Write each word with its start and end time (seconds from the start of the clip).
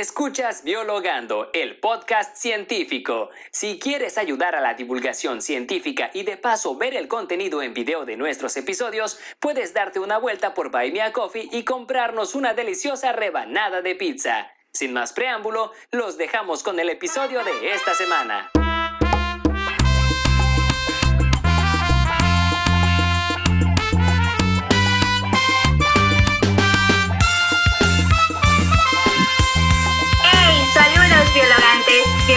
Escuchas 0.00 0.64
Biologando, 0.64 1.50
el 1.52 1.78
podcast 1.78 2.34
científico. 2.34 3.28
Si 3.50 3.78
quieres 3.78 4.16
ayudar 4.16 4.54
a 4.54 4.62
la 4.62 4.72
divulgación 4.72 5.42
científica 5.42 6.10
y 6.14 6.22
de 6.22 6.38
paso 6.38 6.74
ver 6.74 6.94
el 6.94 7.06
contenido 7.06 7.60
en 7.60 7.74
video 7.74 8.06
de 8.06 8.16
nuestros 8.16 8.56
episodios, 8.56 9.20
puedes 9.40 9.74
darte 9.74 10.00
una 10.00 10.16
vuelta 10.16 10.54
por 10.54 10.70
Buy 10.70 10.90
Me 10.90 11.02
a 11.02 11.12
Coffee 11.12 11.50
y 11.52 11.64
comprarnos 11.64 12.34
una 12.34 12.54
deliciosa 12.54 13.12
rebanada 13.12 13.82
de 13.82 13.94
pizza. 13.94 14.50
Sin 14.72 14.94
más 14.94 15.12
preámbulo, 15.12 15.70
los 15.90 16.16
dejamos 16.16 16.62
con 16.62 16.80
el 16.80 16.88
episodio 16.88 17.44
de 17.44 17.74
esta 17.74 17.92
semana. 17.92 18.50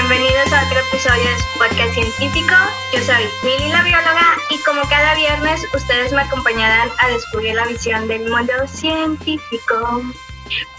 Bienvenidos 0.10 0.52
a 0.52 0.66
otro 0.66 0.80
episodio 0.80 1.24
de 1.24 1.38
podcast 1.58 1.94
científico. 1.94 2.54
Yo 2.92 3.00
soy 3.00 3.24
Lili 3.44 3.70
la 3.70 3.84
bióloga 3.84 4.36
y 4.50 4.58
como 4.64 4.82
cada 4.90 5.16
viernes 5.16 5.66
ustedes 5.74 6.12
me 6.12 6.22
acompañarán 6.22 6.90
a 7.00 7.08
descubrir 7.08 7.56
la 7.56 7.66
visión 7.66 8.06
del 8.10 8.30
mundo 8.30 8.52
científico. 8.68 10.02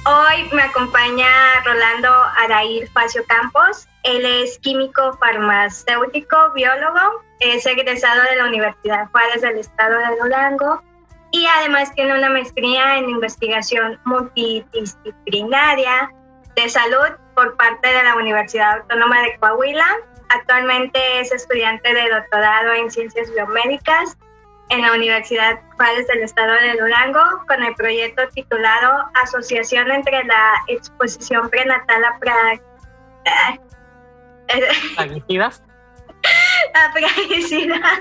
Hoy 0.04 0.50
me 0.52 0.60
acompaña 0.62 1.26
Rolando 1.64 2.10
Arair 2.36 2.86
Facio 2.90 3.24
Campos. 3.26 3.88
Él 4.02 4.26
es 4.26 4.58
químico 4.58 5.16
farmacéutico, 5.18 6.52
biólogo, 6.54 7.22
es 7.40 7.64
egresado 7.64 8.24
de 8.24 8.36
la 8.36 8.44
Universidad 8.44 9.08
Juárez 9.10 9.40
del 9.40 9.56
Estado 9.56 9.96
de 9.96 10.18
Durango 10.22 10.82
y 11.30 11.46
además 11.46 11.94
tiene 11.94 12.18
una 12.18 12.28
maestría 12.28 12.98
en 12.98 13.08
investigación 13.08 13.98
multidisciplinaria 14.04 16.12
de 16.56 16.68
salud 16.68 17.23
por 17.34 17.56
parte 17.56 17.88
de 17.88 18.02
la 18.02 18.16
Universidad 18.16 18.80
Autónoma 18.80 19.22
de 19.22 19.36
Coahuila. 19.38 19.86
Actualmente 20.28 21.20
es 21.20 21.32
estudiante 21.32 21.92
de 21.92 22.10
doctorado 22.10 22.72
en 22.72 22.90
ciencias 22.90 23.32
biomédicas 23.32 24.16
en 24.70 24.82
la 24.82 24.92
Universidad 24.92 25.60
Juárez 25.76 26.06
del 26.06 26.22
Estado 26.22 26.52
de 26.54 26.72
Durango 26.78 27.20
con 27.46 27.62
el 27.62 27.74
proyecto 27.74 28.26
titulado 28.28 29.04
Asociación 29.22 29.90
entre 29.90 30.24
la 30.24 30.54
exposición 30.68 31.50
prenatal 31.50 32.04
a 32.04 32.18
plaguicidas. 34.96 35.62
a 36.74 36.92
plaguicidas 36.92 38.00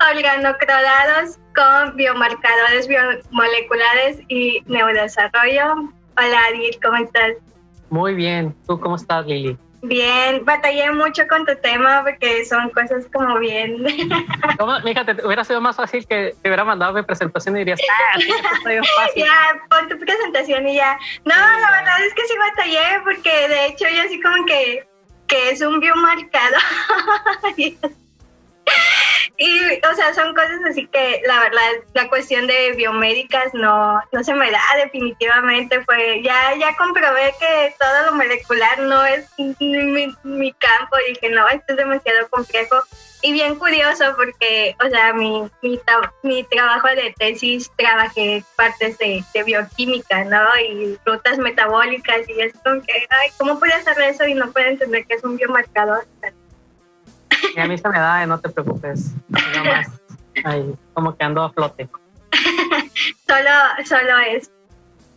organoclorados 0.10 1.38
con 1.54 1.96
biomarcadores 1.96 2.88
biomoleculares 2.88 4.20
y 4.28 4.62
neurodesarrollo. 4.66 5.90
Hola, 6.16 6.44
Adil, 6.48 6.78
¿cómo 6.82 6.96
estás? 6.96 7.34
Muy 7.90 8.14
bien. 8.14 8.54
¿Tú 8.66 8.80
cómo 8.80 8.96
estás, 8.96 9.26
Lili? 9.26 9.58
Bien, 9.82 10.44
batallé 10.44 10.92
mucho 10.92 11.26
con 11.26 11.46
tu 11.46 11.56
tema 11.56 12.02
porque 12.04 12.44
son 12.44 12.68
cosas 12.70 13.06
como 13.12 13.38
bien. 13.38 13.82
¿Cómo? 14.58 14.78
Fíjate, 14.80 15.24
hubiera 15.24 15.42
sido 15.42 15.60
más 15.60 15.76
fácil 15.76 16.06
que 16.06 16.34
te 16.42 16.48
hubiera 16.48 16.64
mandado 16.64 16.92
mi 16.92 17.02
presentación 17.02 17.56
y 17.56 17.60
dirías, 17.60 17.80
ah, 17.80 18.18
sí, 18.20 18.28
fácil. 18.96 19.24
ya, 19.24 19.62
pon 19.70 19.88
tu 19.88 19.98
presentación 19.98 20.68
y 20.68 20.76
ya. 20.76 20.98
No, 21.24 21.34
la 21.34 21.70
verdad 21.70 22.04
es 22.06 22.12
que 22.14 22.26
sí 22.26 22.34
batallé 22.38 23.00
porque 23.04 23.48
de 23.48 23.66
hecho 23.66 23.86
yo 23.88 24.02
así 24.02 24.20
como 24.20 24.44
que, 24.44 24.86
que 25.26 25.50
es 25.50 25.62
un 25.62 25.80
biomarcador. 25.80 26.60
y, 29.38 29.60
o 29.86 29.94
sea, 29.94 30.14
son 30.14 30.34
cosas 30.34 30.60
así 30.68 30.86
que 30.86 31.22
la 31.26 31.40
verdad, 31.40 31.70
la 31.94 32.08
cuestión 32.08 32.46
de 32.46 32.72
biomédicas 32.72 33.52
no, 33.54 34.00
no 34.12 34.24
se 34.24 34.34
me 34.34 34.50
da 34.50 34.62
definitivamente. 34.84 35.82
Fue, 35.84 36.22
ya, 36.22 36.54
ya 36.58 36.76
comprobé 36.76 37.34
que 37.38 37.74
todo 37.78 38.06
lo 38.06 38.12
molecular 38.12 38.78
no 38.80 39.04
es 39.04 39.28
mi, 39.38 40.14
mi 40.24 40.52
campo 40.52 40.96
y 41.06 41.12
dije, 41.12 41.30
no, 41.30 41.48
esto 41.48 41.64
es 41.68 41.76
demasiado 41.76 42.28
complejo 42.28 42.76
y 43.22 43.32
bien 43.32 43.56
curioso 43.56 44.04
porque, 44.16 44.74
o 44.84 44.88
sea, 44.88 45.12
mi, 45.12 45.42
mi, 45.62 45.78
mi 46.22 46.44
trabajo 46.44 46.88
de 46.88 47.14
tesis 47.18 47.70
trabajé 47.76 48.42
partes 48.56 48.96
de, 48.98 49.22
de 49.34 49.42
bioquímica, 49.42 50.24
¿no? 50.24 50.42
Y 50.58 50.98
rutas 51.04 51.38
metabólicas 51.38 52.28
y 52.28 52.40
es 52.40 52.52
como 52.64 52.80
que, 52.82 53.06
ay, 53.10 53.30
¿cómo 53.36 53.58
puede 53.58 53.74
hacer 53.74 54.00
eso 54.00 54.26
y 54.26 54.34
no 54.34 54.50
puede 54.52 54.70
entender 54.70 55.06
que 55.06 55.14
es 55.14 55.24
un 55.24 55.36
biomarcador? 55.36 56.06
Y 57.56 57.60
a 57.60 57.66
mí 57.66 57.78
se 57.78 57.88
me 57.88 57.98
da, 57.98 58.22
eh, 58.22 58.26
no 58.26 58.38
te 58.40 58.48
preocupes. 58.48 59.12
Nada 59.28 59.64
más, 59.64 60.00
ahí, 60.44 60.74
como 60.94 61.16
que 61.16 61.24
ando 61.24 61.42
a 61.42 61.52
flote. 61.52 61.88
Solo, 63.26 63.50
solo 63.84 64.18
es 64.18 64.50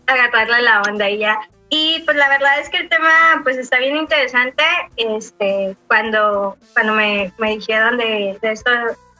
agarrarle 0.07 0.61
la 0.61 0.81
onda 0.81 1.09
y 1.09 1.19
ya. 1.19 1.39
Y 1.69 2.03
pues 2.05 2.15
la 2.17 2.29
verdad 2.29 2.59
es 2.59 2.69
que 2.69 2.77
el 2.77 2.89
tema 2.89 3.41
pues 3.43 3.57
está 3.57 3.79
bien 3.79 3.97
interesante. 3.97 4.63
Este, 4.95 5.75
cuando, 5.87 6.57
cuando 6.73 6.93
me, 6.93 7.33
me 7.39 7.55
dijeron 7.55 7.97
de, 7.97 8.37
de 8.41 8.51
esto, 8.51 8.69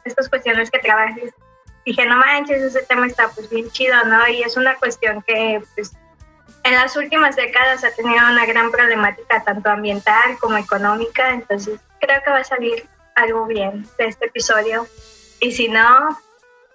estas 0.04 0.28
cuestiones 0.28 0.70
que 0.70 0.78
trabajes, 0.78 1.32
dije, 1.84 2.06
no 2.06 2.16
manches, 2.16 2.62
ese 2.62 2.82
tema 2.82 3.06
está 3.06 3.28
pues 3.28 3.50
bien 3.50 3.68
chido, 3.70 3.96
¿no? 4.04 4.28
Y 4.28 4.42
es 4.42 4.56
una 4.56 4.76
cuestión 4.76 5.22
que 5.22 5.62
pues 5.74 5.92
en 6.64 6.74
las 6.74 6.96
últimas 6.96 7.36
décadas 7.36 7.84
ha 7.84 7.94
tenido 7.94 8.26
una 8.26 8.46
gran 8.46 8.70
problemática 8.70 9.44
tanto 9.44 9.70
ambiental 9.70 10.38
como 10.40 10.56
económica, 10.56 11.30
entonces 11.30 11.78
creo 12.00 12.22
que 12.22 12.30
va 12.30 12.38
a 12.38 12.44
salir 12.44 12.86
algo 13.14 13.46
bien 13.46 13.86
de 13.98 14.06
este 14.06 14.26
episodio. 14.26 14.86
Y 15.40 15.52
si 15.52 15.68
no, 15.68 16.18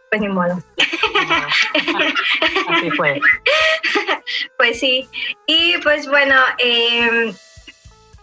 pues 0.09 0.21
ni 0.21 0.29
modo. 0.29 0.61
Así 2.69 2.91
fue. 2.91 3.19
Pues 4.57 4.79
sí. 4.79 5.09
Y 5.47 5.77
pues 5.79 6.07
bueno, 6.07 6.35
eh, 6.59 7.33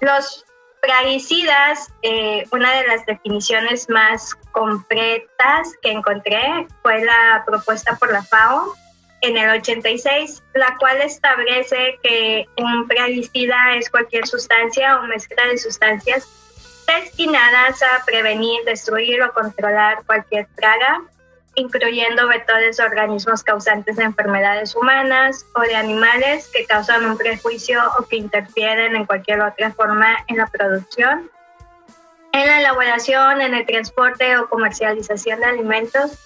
los 0.00 0.44
plaguicidas, 0.80 1.90
eh, 2.02 2.46
una 2.52 2.72
de 2.76 2.86
las 2.86 3.04
definiciones 3.06 3.88
más 3.88 4.36
completas 4.52 5.72
que 5.82 5.90
encontré 5.90 6.68
fue 6.82 7.04
la 7.04 7.42
propuesta 7.44 7.96
por 7.96 8.12
la 8.12 8.22
FAO 8.22 8.76
en 9.26 9.36
el 9.36 9.50
86, 9.50 10.42
la 10.54 10.76
cual 10.78 11.00
establece 11.02 11.98
que 12.02 12.46
un 12.58 12.86
plaguicida 12.86 13.76
es 13.76 13.90
cualquier 13.90 14.26
sustancia 14.26 14.98
o 14.98 15.02
mezcla 15.04 15.46
de 15.46 15.58
sustancias 15.58 16.28
destinadas 16.86 17.82
a 17.82 18.04
prevenir, 18.04 18.64
destruir 18.64 19.22
o 19.22 19.32
controlar 19.32 20.04
cualquier 20.06 20.46
plaga 20.54 21.02
incluyendo 21.56 22.28
vectores 22.28 22.76
de 22.76 22.84
organismos 22.84 23.42
causantes 23.42 23.96
de 23.96 24.04
enfermedades 24.04 24.76
humanas 24.76 25.46
o 25.54 25.62
de 25.62 25.74
animales 25.74 26.48
que 26.52 26.66
causan 26.66 27.04
un 27.06 27.16
prejuicio 27.16 27.80
o 27.98 28.06
que 28.06 28.16
interfieren 28.16 28.94
en 28.94 29.06
cualquier 29.06 29.40
otra 29.40 29.72
forma 29.72 30.18
en 30.28 30.36
la 30.36 30.46
producción, 30.46 31.30
en 32.32 32.46
la 32.46 32.60
elaboración, 32.60 33.40
en 33.40 33.54
el 33.54 33.66
transporte 33.66 34.36
o 34.36 34.48
comercialización 34.48 35.40
de 35.40 35.46
alimentos, 35.46 36.18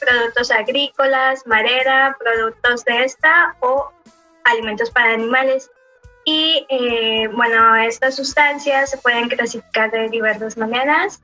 productos 0.00 0.50
agrícolas, 0.50 1.46
madera, 1.46 2.16
productos 2.18 2.84
de 2.84 3.04
esta 3.04 3.56
o 3.60 3.90
alimentos 4.44 4.90
para 4.90 5.12
animales. 5.14 5.70
Y 6.24 6.66
eh, 6.68 7.28
bueno, 7.28 7.76
estas 7.76 8.16
sustancias 8.16 8.90
se 8.90 8.98
pueden 8.98 9.28
clasificar 9.28 9.90
de 9.90 10.08
diversas 10.08 10.56
maneras. 10.56 11.20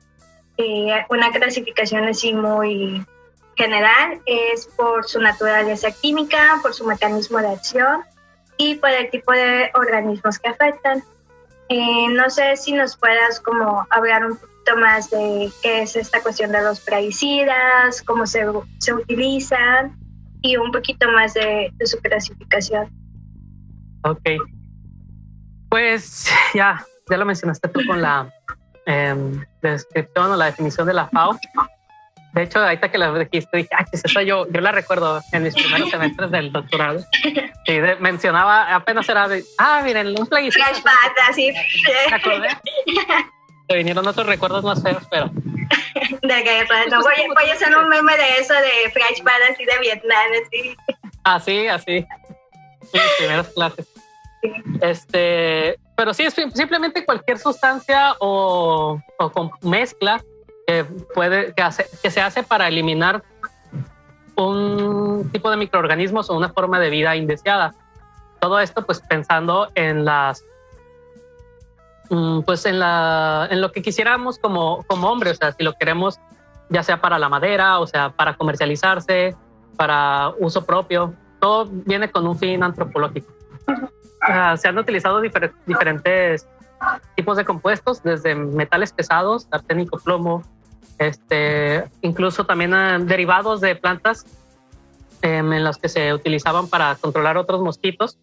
Eh, 0.57 1.05
una 1.09 1.31
clasificación 1.31 2.07
así 2.07 2.33
muy 2.33 3.05
general 3.55 4.21
es 4.25 4.67
por 4.67 5.05
su 5.05 5.19
naturaleza 5.19 5.91
química, 5.91 6.59
por 6.61 6.73
su 6.73 6.85
mecanismo 6.85 7.39
de 7.39 7.49
acción 7.49 8.03
y 8.57 8.75
por 8.75 8.89
el 8.89 9.09
tipo 9.09 9.31
de 9.31 9.69
organismos 9.73 10.39
que 10.39 10.49
afectan. 10.49 11.03
Eh, 11.69 12.07
no 12.09 12.29
sé 12.29 12.55
si 12.57 12.73
nos 12.73 12.95
puedas 12.95 13.39
como 13.39 13.87
hablar 13.89 14.25
un 14.25 14.37
poquito 14.37 14.77
más 14.77 15.09
de 15.09 15.51
qué 15.61 15.81
es 15.81 15.95
esta 15.95 16.21
cuestión 16.21 16.51
de 16.51 16.61
los 16.61 16.79
plaguicidas, 16.79 18.01
cómo 18.03 18.27
se, 18.27 18.45
se 18.79 18.93
utilizan 18.93 19.97
y 20.41 20.57
un 20.57 20.71
poquito 20.71 21.09
más 21.11 21.33
de, 21.33 21.71
su 21.85 21.97
clasificación. 21.99 22.89
Ok. 24.03 24.21
Pues 25.69 26.29
ya, 26.53 26.85
ya 27.09 27.17
lo 27.17 27.25
mencionaste 27.25 27.67
tú 27.69 27.79
con 27.87 28.01
la 28.01 28.31
em, 28.85 29.43
descripción 29.61 30.31
o 30.31 30.35
la 30.35 30.45
definición 30.45 30.85
de 30.85 30.93
la 30.93 31.07
FAO. 31.07 31.39
De 32.35 32.43
hecho, 32.43 32.59
ahorita 32.59 32.91
que 32.91 32.97
la 32.97 33.11
dijiste, 33.17 33.57
dije, 33.57 33.69
ah, 33.77 33.85
¿qué 33.85 33.95
es 33.97 34.03
eso? 34.05 34.19
Yo, 34.21 34.45
yo 34.51 34.59
la 34.61 34.71
recuerdo 34.73 35.21
en 35.31 35.43
mis 35.43 35.53
primeros 35.55 35.89
semestres 35.89 36.29
del 36.31 36.51
doctorado. 36.51 36.99
De- 37.65 37.95
mencionaba, 38.01 38.75
apenas 38.75 39.07
era 39.07 39.27
de, 39.29 39.43
ah, 39.57 39.81
miren, 39.83 40.07
un 40.19 40.27
plaguicida. 40.27 40.65
Flashback, 40.65 41.13
así, 41.29 41.53
acordé. 42.11 42.49
Te 43.67 43.77
vinieron 43.77 44.05
otros 44.05 44.27
recuerdos 44.27 44.63
más 44.65 44.83
feos, 44.83 45.01
pero 45.09 45.31
de 45.33 46.41
guerra. 46.43 46.85
No, 46.91 46.99
voy, 47.01 47.13
voy 47.33 47.49
a 47.49 47.53
hacer 47.53 47.75
un 47.75 47.87
meme 47.89 48.15
de 48.17 48.37
eso, 48.37 48.53
de 48.53 48.91
flashback 48.91 49.41
así 49.51 49.65
de 49.65 49.79
Vietnam, 49.79 50.27
así. 50.45 50.75
así, 51.23 51.67
así. 51.67 52.05
Mis 52.93 53.01
primeras 53.17 53.47
clases. 53.49 53.87
Este, 54.81 55.79
pero 55.95 56.13
sí, 56.13 56.23
es 56.23 56.33
sim- 56.33 56.51
simplemente 56.51 57.05
cualquier 57.05 57.39
sustancia 57.39 58.13
o, 58.19 58.99
o 59.17 59.31
con 59.31 59.51
mezcla 59.61 60.21
que 60.65 60.83
puede 61.13 61.53
que, 61.53 61.61
hace, 61.61 61.85
que 62.01 62.09
se 62.11 62.21
hace 62.21 62.43
para 62.43 62.67
eliminar 62.67 63.23
un 64.35 65.29
tipo 65.31 65.49
de 65.49 65.57
microorganismos 65.57 66.29
o 66.29 66.35
una 66.35 66.49
forma 66.49 66.79
de 66.79 66.89
vida 66.89 67.15
indeseada. 67.15 67.73
Todo 68.39 68.59
esto, 68.59 68.85
pues 68.85 68.99
pensando 68.99 69.69
en 69.75 70.05
las 70.05 70.43
mm, 72.09 72.41
pues 72.41 72.65
en, 72.65 72.79
la, 72.79 73.47
en 73.49 73.61
lo 73.61 73.71
que 73.71 73.81
quisiéramos 73.81 74.39
como, 74.39 74.83
como 74.87 75.09
hombre, 75.09 75.31
o 75.31 75.35
sea, 75.35 75.51
si 75.53 75.63
lo 75.63 75.73
queremos 75.73 76.19
ya 76.69 76.83
sea 76.83 76.99
para 76.99 77.19
la 77.19 77.29
madera, 77.29 77.79
o 77.79 77.87
sea, 77.87 78.09
para 78.09 78.35
comercializarse, 78.35 79.35
para 79.77 80.31
uso 80.39 80.65
propio, 80.65 81.13
todo 81.39 81.67
viene 81.69 82.09
con 82.09 82.27
un 82.27 82.37
fin 82.37 82.63
antropológico. 82.63 83.31
se 84.57 84.67
han 84.67 84.77
utilizado 84.77 85.21
diferentes 85.21 86.47
tipos 87.15 87.37
de 87.37 87.45
compuestos, 87.45 88.01
desde 88.03 88.35
metales 88.35 88.91
pesados, 88.91 89.47
arsénico, 89.51 89.99
plomo, 89.99 90.43
este, 90.97 91.83
incluso 92.01 92.45
también 92.45 92.73
ah, 92.73 92.97
derivados 92.99 93.61
de 93.61 93.75
plantas 93.75 94.25
em, 95.21 95.51
en 95.53 95.63
los 95.63 95.77
que 95.77 95.89
se 95.89 96.13
utilizaban 96.13 96.67
para 96.69 96.95
controlar 96.95 97.37
otros 97.37 97.61
mosquitos 97.61 98.17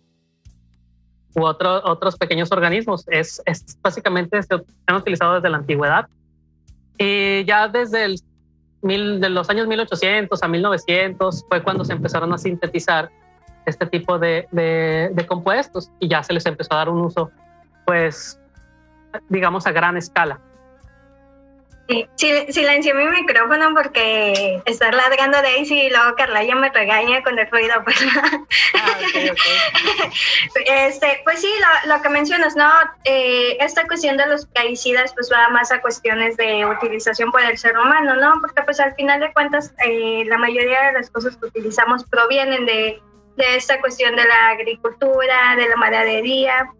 u 1.34 1.44
otros 1.44 2.16
pequeños 2.16 2.52
organismos. 2.52 3.04
Es, 3.08 3.42
básicamente 3.82 4.42
se 4.42 4.54
han 4.86 4.96
utilizado 4.96 5.34
desde 5.34 5.50
la 5.50 5.58
antigüedad 5.58 6.08
y 6.98 7.44
ya 7.44 7.68
desde 7.68 8.04
el 8.04 8.20
mil, 8.82 9.20
de 9.20 9.30
los 9.30 9.48
años 9.48 9.66
1800 9.66 10.42
a 10.42 10.48
1900 10.48 11.46
fue 11.48 11.62
cuando 11.62 11.84
se 11.84 11.92
empezaron 11.92 12.32
a 12.32 12.38
sintetizar 12.38 13.10
este 13.64 13.86
tipo 13.86 14.18
de, 14.18 14.46
de 14.50 15.26
compuestos 15.26 15.90
y 16.00 16.08
ya 16.08 16.22
se 16.22 16.32
les 16.32 16.44
empezó 16.46 16.74
a 16.74 16.78
dar 16.78 16.88
un 16.88 17.00
uso, 17.00 17.30
pues, 17.86 18.40
digamos, 19.28 19.66
a 19.66 19.72
gran 19.72 19.96
escala. 19.96 20.40
Sí, 22.16 22.46
silencié 22.48 22.94
mi 22.94 23.06
micrófono 23.06 23.72
porque 23.74 24.62
estar 24.64 24.94
ladrando 24.94 25.40
Daisy 25.42 25.80
y 25.80 25.90
luego 25.90 26.14
Carla 26.16 26.42
ya 26.44 26.54
me 26.54 26.70
regaña 26.70 27.22
con 27.22 27.38
el 27.38 27.50
ruido. 27.50 27.74
Pues, 27.84 27.96
ah, 28.74 28.98
este, 30.66 31.20
pues 31.24 31.40
sí, 31.40 31.52
lo, 31.86 32.00
que 32.02 32.08
mencionas, 32.08 32.56
¿no? 32.56 32.70
Eh, 33.04 33.56
esta 33.60 33.86
cuestión 33.86 34.16
de 34.16 34.26
los 34.26 34.46
plaguicidas 34.46 35.12
pues 35.14 35.30
va 35.32 35.48
más 35.50 35.72
a 35.72 35.80
cuestiones 35.80 36.36
de 36.36 36.64
utilización 36.66 37.30
por 37.30 37.42
el 37.42 37.58
ser 37.58 37.76
humano, 37.76 38.16
¿no? 38.16 38.40
Porque 38.40 38.62
pues 38.62 38.80
al 38.80 38.94
final 38.94 39.20
de 39.20 39.32
cuentas 39.32 39.74
eh, 39.84 40.24
la 40.26 40.38
mayoría 40.38 40.82
de 40.86 40.92
las 40.92 41.10
cosas 41.10 41.36
que 41.36 41.46
utilizamos 41.46 42.04
provienen 42.04 42.66
de, 42.66 43.00
de 43.36 43.56
esta 43.56 43.80
cuestión 43.80 44.16
de 44.16 44.24
la 44.24 44.50
agricultura, 44.50 45.56
de 45.56 45.68
la 45.68 45.76
madadería 45.76 46.70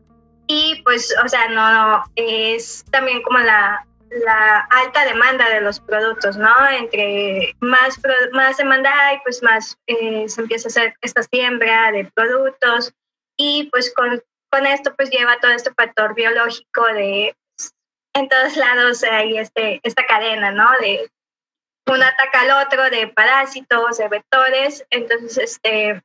y 0.47 0.83
pues, 0.85 1.15
o 1.25 1.29
sea, 1.29 1.49
no, 1.49 2.05
es 2.17 2.85
también 2.91 3.23
como 3.23 3.39
la 3.39 3.87
la 4.25 4.61
alta 4.71 5.05
demanda 5.05 5.49
de 5.49 5.61
los 5.61 5.81
productos, 5.81 6.37
¿no? 6.37 6.69
Entre 6.71 7.55
más, 7.61 7.99
más 8.33 8.57
demanda 8.57 8.91
hay, 9.07 9.19
pues 9.25 9.43
más 9.43 9.79
eh, 9.87 10.29
se 10.29 10.41
empieza 10.41 10.69
a 10.69 10.71
hacer 10.71 10.95
esta 11.01 11.23
siembra 11.23 11.93
de 11.93 12.11
productos 12.15 12.93
y 13.37 13.69
pues 13.71 13.93
con, 13.95 14.23
con 14.51 14.67
esto 14.67 14.95
pues 14.97 15.11
lleva 15.11 15.41
todo 15.41 15.53
este 15.53 15.73
factor 15.73 16.15
biológico 16.15 16.85
de 16.87 17.35
en 18.15 18.29
todos 18.29 18.57
lados 18.57 19.03
hay 19.05 19.39
este, 19.39 19.81
esta 19.83 20.05
cadena, 20.05 20.53
¿no? 20.53 20.69
De 20.81 21.11
un 21.87 22.03
ataca 22.03 22.43
al 22.43 22.67
otro 22.67 22.91
de 22.91 23.09
parásitos, 23.09 23.99
de 23.99 24.09
vectores, 24.09 24.87
entonces 24.91 25.39
este 25.39 26.03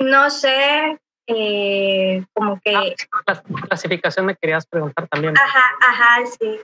no 0.00 0.30
sé 0.30 0.98
eh, 1.28 2.24
como 2.32 2.58
que... 2.60 2.74
Ah, 2.74 2.84
la 3.26 3.42
clasificación 3.68 4.26
me 4.26 4.34
querías 4.34 4.66
preguntar 4.66 5.06
también. 5.08 5.36
Ajá, 5.36 5.64
ajá, 5.80 6.26
sí. 6.26 6.60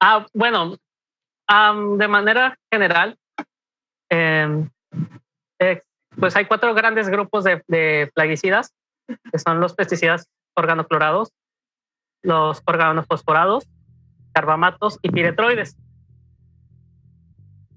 Ah, 0.00 0.26
bueno, 0.34 0.76
de 1.98 2.08
manera 2.08 2.58
general, 2.70 3.16
em, 4.10 4.68
eh, 5.58 5.82
pues 6.18 6.36
hay 6.36 6.44
cuatro 6.44 6.74
grandes 6.74 7.08
grupos 7.08 7.44
de, 7.44 8.10
plaguicidas, 8.14 8.74
que 9.06 9.38
son 9.38 9.60
los 9.60 9.74
pesticidas 9.74 10.28
organoclorados, 10.54 11.32
los 12.22 12.62
organofosforados, 12.66 13.66
carbamatos 14.32 14.98
y 15.02 15.10
piretroides. 15.10 15.76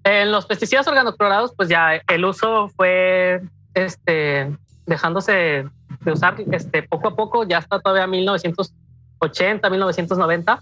En 0.04 0.32
los 0.32 0.46
pesticidas 0.46 0.88
organoclorados, 0.88 1.54
pues 1.56 1.70
ya 1.70 1.96
el 2.08 2.26
uso 2.26 2.70
fue 2.70 3.42
este, 3.74 4.56
dejándose 4.86 5.68
de 6.06 6.12
usar 6.12 6.36
este, 6.52 6.84
poco 6.84 7.10
a 7.10 7.16
poco, 7.16 7.44
ya 7.44 7.58
está 7.58 7.80
todavía 7.80 8.08
1980, 8.08 9.70
1990. 9.70 10.60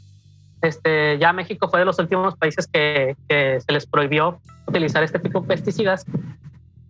Este, 0.61 1.17
ya 1.19 1.33
México 1.33 1.67
fue 1.67 1.79
de 1.79 1.85
los 1.85 1.99
últimos 1.99 2.37
países 2.37 2.67
que, 2.67 3.15
se 3.27 3.71
les 3.71 3.85
prohibió 3.85 4.39
utilizar 4.65 5.03
este 5.03 5.19
tipo 5.19 5.41
de 5.41 5.47
pesticidas. 5.47 6.05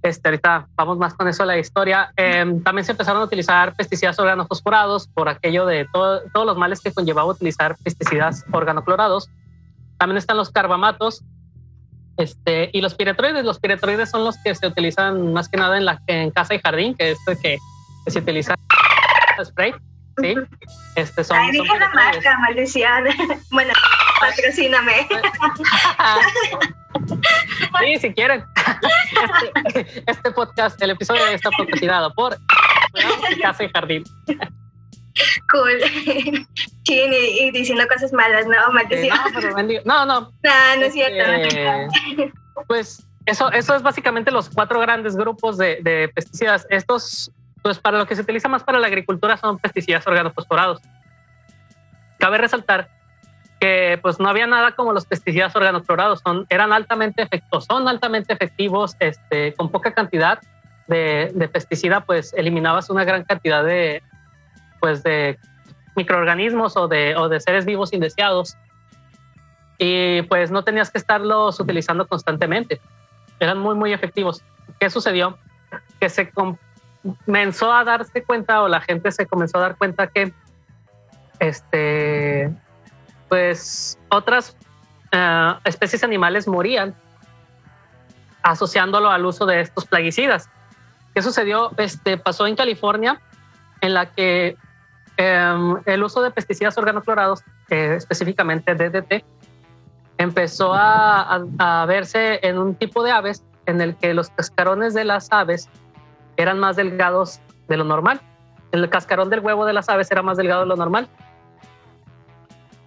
Este, 0.03 0.27
ahorita 0.27 0.67
vamos 0.75 0.97
más 0.97 1.13
con 1.13 1.27
eso 1.27 1.43
a 1.43 1.45
la 1.45 1.57
historia. 1.57 2.13
Em, 2.15 2.61
también 2.61 2.85
se 2.85 2.91
empezaron 2.91 3.21
a 3.21 3.25
utilizar 3.25 3.73
pesticidas 3.75 4.19
organofosforados 4.19 5.07
por 5.07 5.27
aquello 5.27 5.65
de 5.65 5.87
todos 5.91 6.45
los 6.45 6.57
males 6.57 6.81
que 6.81 6.93
conllevaba 6.93 7.31
utilizar 7.31 7.75
pesticidas 7.83 8.45
organoclorados. 8.51 9.29
También 9.97 10.17
están 10.17 10.37
los 10.37 10.51
carbamatos, 10.51 11.23
este, 12.17 12.69
y 12.73 12.81
los 12.81 12.93
piretroides, 12.93 13.43
los 13.43 13.59
piretroides 13.59 14.09
son 14.11 14.23
los 14.23 14.37
que 14.37 14.53
se 14.53 14.67
utilizan 14.67 15.33
más 15.33 15.49
que 15.49 15.57
nada 15.57 15.77
en, 15.77 15.85
la, 15.85 16.01
en 16.07 16.29
casa 16.29 16.53
y 16.53 16.59
jardín, 16.59 16.95
que 16.95 17.11
es 17.11 17.19
que, 17.41 17.57
que 18.05 18.11
se 18.11 18.19
utiliza 18.19 18.55
spray. 19.43 19.73
Sí, 20.21 20.35
este 20.95 21.23
son. 21.23 21.37
Ay, 21.37 21.51
dije 21.51 21.79
la 21.79 21.89
marca, 21.89 22.37
maldición. 22.39 23.05
bueno, 23.51 23.73
patrocíname. 24.19 25.07
sí, 27.79 27.97
si 27.99 28.13
quieren. 28.13 28.43
Este, 29.65 30.03
este, 30.05 30.31
podcast, 30.31 30.79
el 30.83 30.91
episodio 30.91 31.25
está 31.27 31.49
patrocinado 31.57 32.13
por 32.13 32.37
Casa 33.41 33.63
y 33.63 33.69
Jardín. 33.69 34.03
Cool. 35.51 36.45
Sí, 36.85 37.01
y, 37.39 37.49
diciendo 37.51 37.87
cosas 37.87 38.11
malas, 38.11 38.45
¿no? 38.45 38.57
Maldición. 38.73 39.17
no, 39.85 40.05
no, 40.05 40.05
no. 40.05 40.33
No, 40.43 40.75
no 40.77 40.81
es 40.81 40.91
cierto. 40.91 41.31
Este, 41.31 42.33
pues 42.67 43.07
eso, 43.25 43.49
eso 43.53 43.73
es 43.73 43.81
básicamente 43.81 44.31
los 44.31 44.49
cuatro 44.49 44.81
grandes 44.81 45.15
grupos 45.15 45.57
de, 45.57 45.79
de, 45.81 46.09
pesticidas. 46.13 46.67
Estos, 46.69 47.31
pues 47.63 47.79
para 47.79 47.97
lo 47.97 48.05
que 48.05 48.15
se 48.15 48.21
utiliza 48.21 48.49
más 48.49 48.63
para 48.63 48.79
la 48.79 48.87
agricultura 48.87 49.37
son 49.37 49.57
pesticidas 49.57 50.05
organofosforados. 50.05 50.81
Cabe 52.19 52.37
resaltar 52.37 52.89
que 53.59 53.97
pues 54.01 54.19
no 54.19 54.27
había 54.27 54.45
nada 54.45 54.73
como 54.73 54.91
los 54.91 55.05
pesticidas 55.05 55.55
organoclorados, 55.55 56.19
son, 56.19 56.45
eran 56.49 56.73
altamente 56.73 57.21
efectivos, 57.21 57.65
son 57.65 57.87
altamente 57.87 58.33
efectivos, 58.33 58.97
este, 58.99 59.53
con 59.53 59.69
poca 59.71 59.93
cantidad 59.93 60.39
de, 60.87 61.31
de 61.33 61.47
pesticida, 61.47 62.01
pues 62.01 62.33
eliminabas 62.33 62.89
una 62.89 63.05
gran 63.05 63.23
cantidad 63.23 63.63
de, 63.63 64.03
pues 64.81 65.01
de 65.01 65.39
microorganismos 65.95 66.75
o 66.75 66.89
de, 66.89 67.15
o 67.15 67.29
de 67.29 67.39
seres 67.39 67.65
vivos 67.65 67.93
indeseados. 67.93 68.57
Y 69.77 70.23
pues 70.23 70.51
no 70.51 70.63
tenías 70.63 70.91
que 70.91 70.97
estarlos 70.97 71.59
utilizando 71.59 72.07
constantemente. 72.07 72.81
Eran 73.39 73.59
muy, 73.59 73.75
muy 73.75 73.93
efectivos. 73.93 74.43
¿Qué 74.79 74.89
sucedió? 74.89 75.37
Que 76.01 76.09
se 76.09 76.31
comenzó 77.25 77.71
a 77.71 77.83
darse 77.83 78.23
cuenta 78.23 78.61
o 78.61 78.67
la 78.67 78.81
gente 78.81 79.11
se 79.11 79.25
comenzó 79.25 79.57
a 79.57 79.61
dar 79.61 79.77
cuenta 79.77 80.07
que 80.07 80.33
este, 81.39 82.53
pues 83.29 83.97
otras 84.09 84.55
eh, 85.11 85.53
especies 85.65 86.03
animales 86.03 86.47
morían 86.47 86.95
asociándolo 88.41 89.09
al 89.09 89.25
uso 89.25 89.45
de 89.45 89.61
estos 89.61 89.85
plaguicidas. 89.85 90.49
¿Qué 91.13 91.21
sucedió? 91.21 91.71
Este, 91.77 92.17
pasó 92.17 92.47
en 92.47 92.55
California, 92.55 93.21
en 93.81 93.93
la 93.93 94.07
que 94.07 94.57
Em, 95.17 95.77
el 95.85 96.03
uso 96.03 96.21
de 96.21 96.31
pesticidas 96.31 96.77
organoclorados, 96.77 97.43
específicamente 97.69 98.73
DDT, 98.73 99.23
empezó 100.17 100.73
a, 100.73 101.85
verse 101.87 102.39
en 102.43 102.57
un 102.57 102.75
tipo 102.75 103.03
de 103.03 103.11
aves 103.11 103.43
en 103.65 103.81
el 103.81 103.95
que 103.95 104.13
los 104.13 104.29
cascarones 104.31 104.93
de 104.93 105.05
las 105.05 105.31
aves 105.31 105.69
eran 106.37 106.59
más 106.59 106.75
delgados 106.75 107.39
de 107.67 107.77
lo 107.77 107.83
normal. 107.83 108.21
El 108.71 108.89
cascarón 108.89 109.29
del 109.29 109.39
huevo 109.41 109.65
de 109.65 109.73
las 109.73 109.89
aves 109.89 110.11
era 110.11 110.21
más 110.21 110.37
delgado 110.37 110.61
de 110.61 110.67
lo 110.67 110.75
normal. 110.75 111.07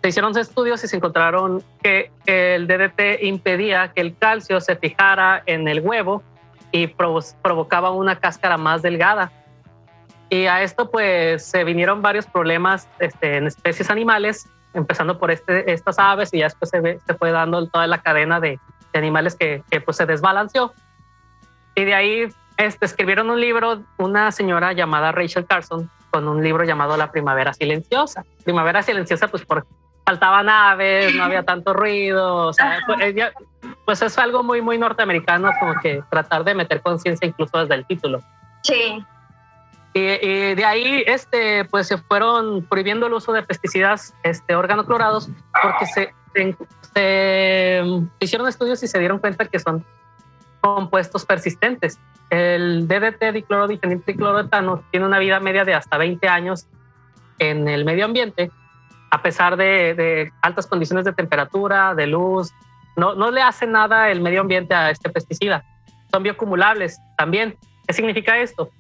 Se 0.03 0.11
hicieron 0.11 0.37
estudios 0.39 0.83
y 0.85 0.89
se 0.89 0.97
encontraron 0.97 1.63
que 1.83 2.11
el 2.27 2.67
DDT 2.67 3.23
impedía 3.23 3.93
que 3.93 4.01
el 4.01 4.17
calcio 4.17 4.61
se 4.61 4.77
fijara 4.77 5.43
en 5.47 5.67
el 5.67 5.81
huevo 5.81 6.23
y 6.71 6.89
provocaba 6.89 7.91
una 7.91 8.17
cáscara 8.17 8.57
más 8.57 8.83
delgada 8.83 9.33
y 10.29 10.47
a 10.47 10.63
esto 10.63 10.91
pues 10.91 11.45
se 11.45 11.65
vinieron 11.65 12.03
varios 12.03 12.27
problemas 12.27 12.89
este, 12.99 13.37
en 13.37 13.47
especies 13.47 13.91
animales, 13.91 14.49
empezando 14.75 15.19
por 15.19 15.31
este, 15.31 15.71
estas 15.73 15.99
aves 15.99 16.31
y 16.33 16.39
ya 16.39 16.47
después 16.47 16.71
se, 16.71 16.99
se 17.07 17.15
fue 17.15 17.31
dando 17.31 17.67
toda 17.69 17.87
la 17.87 17.99
cadena 17.99 18.41
de, 18.41 18.59
animales 18.95 19.35
que, 19.35 19.63
que, 19.71 19.83
pues 19.83 19.99
se 19.99 20.07
desbalanceó. 20.07 20.73
Y 21.75 21.85
de 21.85 21.95
ahí 21.95 22.29
este, 22.57 22.87
escribieron 22.87 23.31
un 23.31 23.41
libro, 23.41 23.83
una 23.99 24.33
señora 24.33 24.73
llamada 24.73 25.13
Rachel 25.13 25.47
Carson, 25.47 25.91
con 26.11 26.29
un 26.29 26.43
libro 26.43 26.65
llamado 26.65 26.97
La 26.97 27.11
Primavera 27.11 27.53
Silenciosa. 27.53 28.25
Primavera 28.45 28.83
Silenciosa 28.83 29.29
pues 29.29 29.45
por 29.45 29.67
faltaban 30.07 30.49
aves, 30.49 31.15
no 31.17 31.25
había 31.25 31.43
tanto 31.43 31.75
ruido, 31.75 32.47
o 32.47 32.53
sea, 32.53 32.79
pues, 32.87 33.15
pues 33.85 34.03
es 34.03 34.17
algo 34.19 34.45
muy, 34.45 34.63
muy 34.63 34.79
norteamericano 34.79 35.51
como 35.59 35.75
que 35.81 36.01
tratar 36.09 36.45
de 36.45 36.55
meter 36.55 36.81
conciencia 36.81 37.27
incluso 37.27 37.59
desde 37.59 37.75
el 37.75 37.85
título. 37.87 38.23
Sí. 38.63 39.05
Y, 39.95 40.55
de 40.55 40.65
ahí, 40.65 41.03
este, 41.07 41.65
pues 41.65 41.89
se 41.89 41.99
fueron 41.99 42.65
prohibiendo 42.67 43.07
el 43.07 43.15
uso 43.15 43.33
de 43.33 43.43
pesticidas, 43.43 44.15
este, 44.23 44.55
organoclorados, 44.55 45.29
porque 45.61 45.87
se, 45.87 46.15
se, 46.95 47.83
hicieron 48.21 48.47
estudios 48.47 48.83
y 48.83 48.89
se 48.89 48.99
dieron 48.99 49.19
cuenta 49.19 49.47
que 49.47 49.59
son 49.59 49.85
compuestos 50.75 51.25
persistentes. 51.25 51.99
El 52.31 52.89
DDT, 52.89 53.33
diclorodifeniltricloroetano, 53.33 54.83
tiene 54.91 55.07
una 55.07 55.19
vida 55.19 55.41
media 55.41 55.65
de 55.65 55.75
hasta 55.75 55.97
20 55.97 56.29
años 56.29 56.67
en 57.39 57.69
el 57.69 57.85
medio 57.85 58.05
ambiente, 58.05 58.51
a 59.11 59.23
pesar 59.23 59.57
de, 59.57 60.33
altas 60.43 60.67
condiciones 60.67 61.05
de 61.05 61.13
temperatura, 61.13 61.95
de 61.95 62.07
luz. 62.07 62.53
No, 62.97 63.15
no 63.15 63.31
le 63.31 63.43
hace 63.43 63.67
nada 63.67 64.11
el 64.11 64.21
medio 64.21 64.41
ambiente 64.41 64.75
a 64.75 64.91
este 64.91 65.11
pesticida. 65.11 65.65
Son 66.11 66.23
bioacumulables 66.23 66.99
también. 67.17 67.57
¿Qué 67.87 67.93
significa 67.93 68.39
esto? 68.39 68.71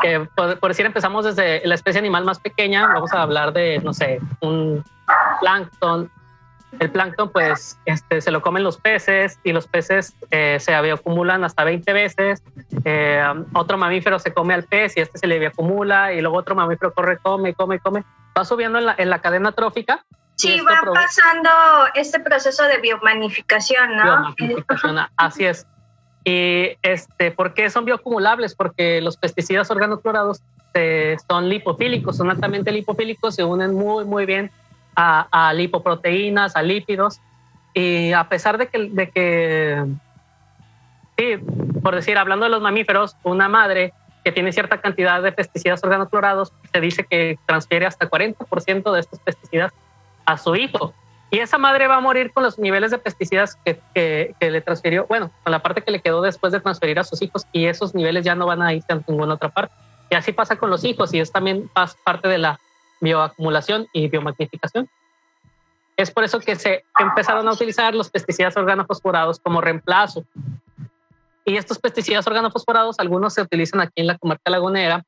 que 0.00 0.26
por, 0.34 0.68
decir 0.68 0.86
empezamos 0.86 1.24
desde 1.24 1.66
la 1.66 1.74
especie 1.74 1.98
animal 1.98 2.24
más 2.24 2.40
pequeña, 2.40 2.86
vamos 2.86 3.12
a 3.12 3.22
hablar 3.22 3.52
de, 3.52 3.80
no 3.80 3.92
sé, 3.92 4.20
un 4.40 4.82
plancton. 5.40 6.10
El 6.80 6.90
plancton, 6.90 7.30
pues, 7.30 7.78
este, 7.84 8.20
se 8.20 8.30
lo 8.30 8.40
comen 8.42 8.62
los 8.62 8.78
peces 8.78 9.38
y 9.44 9.52
los 9.52 9.66
peces 9.66 10.14
eh, 10.30 10.58
se 10.58 10.80
bioacumulan 10.80 11.44
hasta 11.44 11.64
20 11.64 11.92
veces. 11.92 12.42
Eh, 12.84 13.22
otro 13.52 13.76
mamífero 13.78 14.18
se 14.18 14.32
come 14.32 14.54
al 14.54 14.64
pez 14.64 14.96
y 14.96 15.00
este 15.00 15.18
se 15.18 15.26
le 15.26 15.38
bioacumula 15.38 16.12
y 16.12 16.20
luego 16.20 16.38
otro 16.38 16.54
mamífero 16.54 16.92
corre, 16.92 17.18
come, 17.18 17.54
come, 17.54 17.78
come. 17.78 18.04
Va 18.36 18.44
subiendo 18.44 18.78
en 18.78 18.86
la, 18.86 18.94
en 18.96 19.10
la 19.10 19.20
cadena 19.20 19.52
trófica. 19.52 20.04
Sí, 20.34 20.60
va 20.60 20.80
pasando 20.92 21.50
este 21.94 22.18
proceso 22.20 22.64
de 22.64 22.78
biomagnificación, 22.78 23.96
¿no? 23.96 24.04
Biomagnificación, 24.04 24.98
así 25.16 25.44
es. 25.44 25.66
Y 26.24 26.76
este, 26.82 27.32
¿por 27.32 27.52
qué 27.52 27.68
son 27.68 27.84
bioacumulables? 27.84 28.54
Porque 28.54 29.00
los 29.00 29.16
pesticidas 29.16 29.70
organoclorados 29.70 30.40
eh, 30.74 31.16
son 31.28 31.48
lipofílicos, 31.48 32.16
son 32.16 32.30
altamente 32.30 32.72
lipofílicos, 32.72 33.34
se 33.34 33.44
unen 33.44 33.74
muy, 33.74 34.04
muy 34.04 34.24
bien 34.24 34.50
a, 34.94 35.52
lipoproteínas, 35.54 36.56
a 36.56 36.62
lípidos. 36.62 37.20
Y 37.74 38.12
a 38.12 38.28
pesar 38.28 38.58
de 38.58 38.68
que, 38.68 38.78
de 38.90 39.10
que, 39.10 39.86
sí, 41.16 41.36
por 41.82 41.94
decir, 41.94 42.18
hablando 42.18 42.44
de 42.44 42.50
los 42.50 42.62
mamíferos, 42.62 43.16
una 43.22 43.48
madre 43.48 43.92
que 44.24 44.32
tiene 44.32 44.52
cierta 44.52 44.80
cantidad 44.80 45.22
de 45.22 45.32
pesticidas 45.32 45.82
organoclorados, 45.82 46.52
se 46.72 46.80
dice 46.80 47.04
que 47.04 47.38
transfiere 47.46 47.86
hasta 47.86 48.08
40% 48.08 48.92
de 48.92 49.00
estos 49.00 49.18
pesticidas 49.20 49.72
a 50.24 50.38
su 50.38 50.54
hijo. 50.54 50.94
Y 51.30 51.38
esa 51.38 51.56
madre 51.56 51.86
va 51.88 51.96
a 51.96 52.00
morir 52.00 52.30
con 52.30 52.42
los 52.42 52.58
niveles 52.58 52.90
de 52.90 52.98
pesticidas 52.98 53.56
que, 53.64 53.80
que, 53.94 54.50
le 54.50 54.60
transfirió, 54.60 55.06
bueno, 55.06 55.30
con 55.42 55.50
la 55.50 55.60
parte 55.60 55.80
que 55.80 55.90
le 55.90 56.00
quedó 56.00 56.20
después 56.20 56.52
de 56.52 56.60
transferir 56.60 56.98
a 56.98 57.04
sus 57.04 57.22
hijos 57.22 57.46
y 57.52 57.64
esos 57.64 57.94
niveles 57.94 58.22
ya 58.22 58.34
no 58.34 58.44
van 58.46 58.60
a 58.60 58.74
ir 58.74 58.84
a 58.90 59.00
ninguna 59.08 59.34
otra 59.34 59.48
parte. 59.48 59.74
Y 60.10 60.14
así 60.14 60.32
pasa 60.32 60.56
con 60.56 60.68
los 60.68 60.84
hijos 60.84 61.14
y 61.14 61.20
es 61.20 61.32
también 61.32 61.70
parte 62.04 62.28
de 62.28 62.36
la 62.36 62.60
bioacumulación 63.02 63.86
y 63.92 64.08
biomagnificación. 64.08 64.88
Es 65.96 66.10
por 66.10 66.24
eso 66.24 66.40
que 66.40 66.56
se 66.56 66.84
empezaron 66.98 67.46
a 67.46 67.52
utilizar 67.52 67.94
los 67.94 68.08
pesticidas 68.08 68.56
organofosforados 68.56 69.38
como 69.40 69.60
reemplazo. 69.60 70.24
Y 71.44 71.56
estos 71.56 71.78
pesticidas 71.78 72.26
organofosforados, 72.26 72.98
algunos 72.98 73.34
se 73.34 73.42
utilizan 73.42 73.80
aquí 73.80 74.00
en 74.00 74.06
la 74.06 74.16
comarca 74.16 74.50
lagunera 74.50 75.04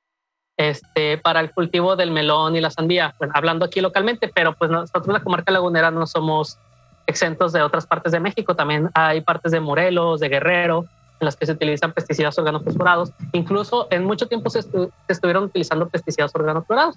este, 0.57 1.19
para 1.19 1.41
el 1.41 1.53
cultivo 1.53 1.97
del 1.97 2.11
melón 2.11 2.57
y 2.57 2.61
la 2.61 2.71
sandía, 2.71 3.15
hablando 3.33 3.65
aquí 3.65 3.81
localmente, 3.81 4.31
pero 4.35 4.55
pues 4.55 4.71
nosotros 4.71 5.09
la 5.09 5.23
comarca 5.23 5.51
lagunera 5.51 5.91
no 5.91 6.07
somos 6.07 6.59
exentos 7.07 7.53
de 7.53 7.63
otras 7.63 7.87
partes 7.87 8.13
de 8.13 8.21
México, 8.21 8.55
también 8.55 8.91
hay 8.95 9.21
partes 9.21 9.53
de 9.53 9.61
Morelos, 9.61 10.21
de 10.21 10.29
Guerrero, 10.29 10.87
en 11.21 11.27
las 11.27 11.37
que 11.37 11.47
se 11.47 11.53
utilizan 11.53 11.93
pesticidas 11.93 12.39
organofosforados, 12.39 13.13
incluso 13.33 13.89
en 13.91 14.05
mucho 14.05 14.27
tiempo 14.27 14.51
se, 14.51 14.61
estuvieron 15.09 15.45
utilizando 15.45 15.89
pesticidas 15.89 16.33
organoclorados. 16.35 16.97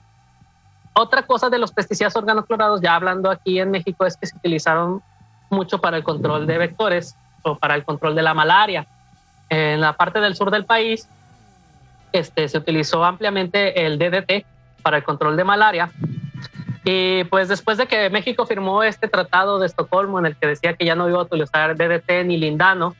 Otra 0.99 1.21
cosa 1.21 1.51
de 1.51 1.59
los 1.59 1.71
pesticidas 1.71 2.15
organoclorados, 2.15 2.81
ya 2.81 2.95
hablando 2.95 3.29
aquí 3.29 3.59
en 3.59 3.69
México, 3.69 4.07
es 4.07 4.17
que 4.17 4.25
se 4.25 4.35
utilizaron 4.35 5.03
mucho 5.51 5.79
para 5.79 5.95
el 5.95 6.03
control 6.03 6.47
de 6.47 6.57
vectores 6.57 7.15
o 7.43 7.55
para 7.55 7.75
el 7.75 7.85
control 7.85 8.15
de 8.15 8.23
la 8.23 8.33
malaria. 8.33 8.87
En 9.47 9.79
la 9.79 9.93
parte 9.93 10.19
del 10.19 10.35
sur 10.35 10.49
del 10.49 10.65
país 10.65 11.07
este, 12.13 12.49
se 12.49 12.57
utilizó 12.57 13.05
ampliamente 13.05 13.85
el 13.85 13.99
DDT 13.99 14.43
para 14.81 14.97
el 14.97 15.03
control 15.03 15.37
de 15.37 15.43
malaria. 15.43 15.91
Y 16.83 17.25
pues 17.25 17.47
después 17.47 17.77
de 17.77 17.85
que 17.85 18.09
México 18.09 18.47
firmó 18.47 18.81
este 18.81 19.07
tratado 19.07 19.59
de 19.59 19.67
Estocolmo 19.67 20.17
en 20.17 20.25
el 20.25 20.35
que 20.35 20.47
decía 20.47 20.73
que 20.73 20.85
ya 20.85 20.95
no 20.95 21.07
iba 21.07 21.19
a 21.19 21.25
utilizar 21.25 21.77
DDT 21.77 22.25
ni 22.25 22.37
lindano, 22.37 22.95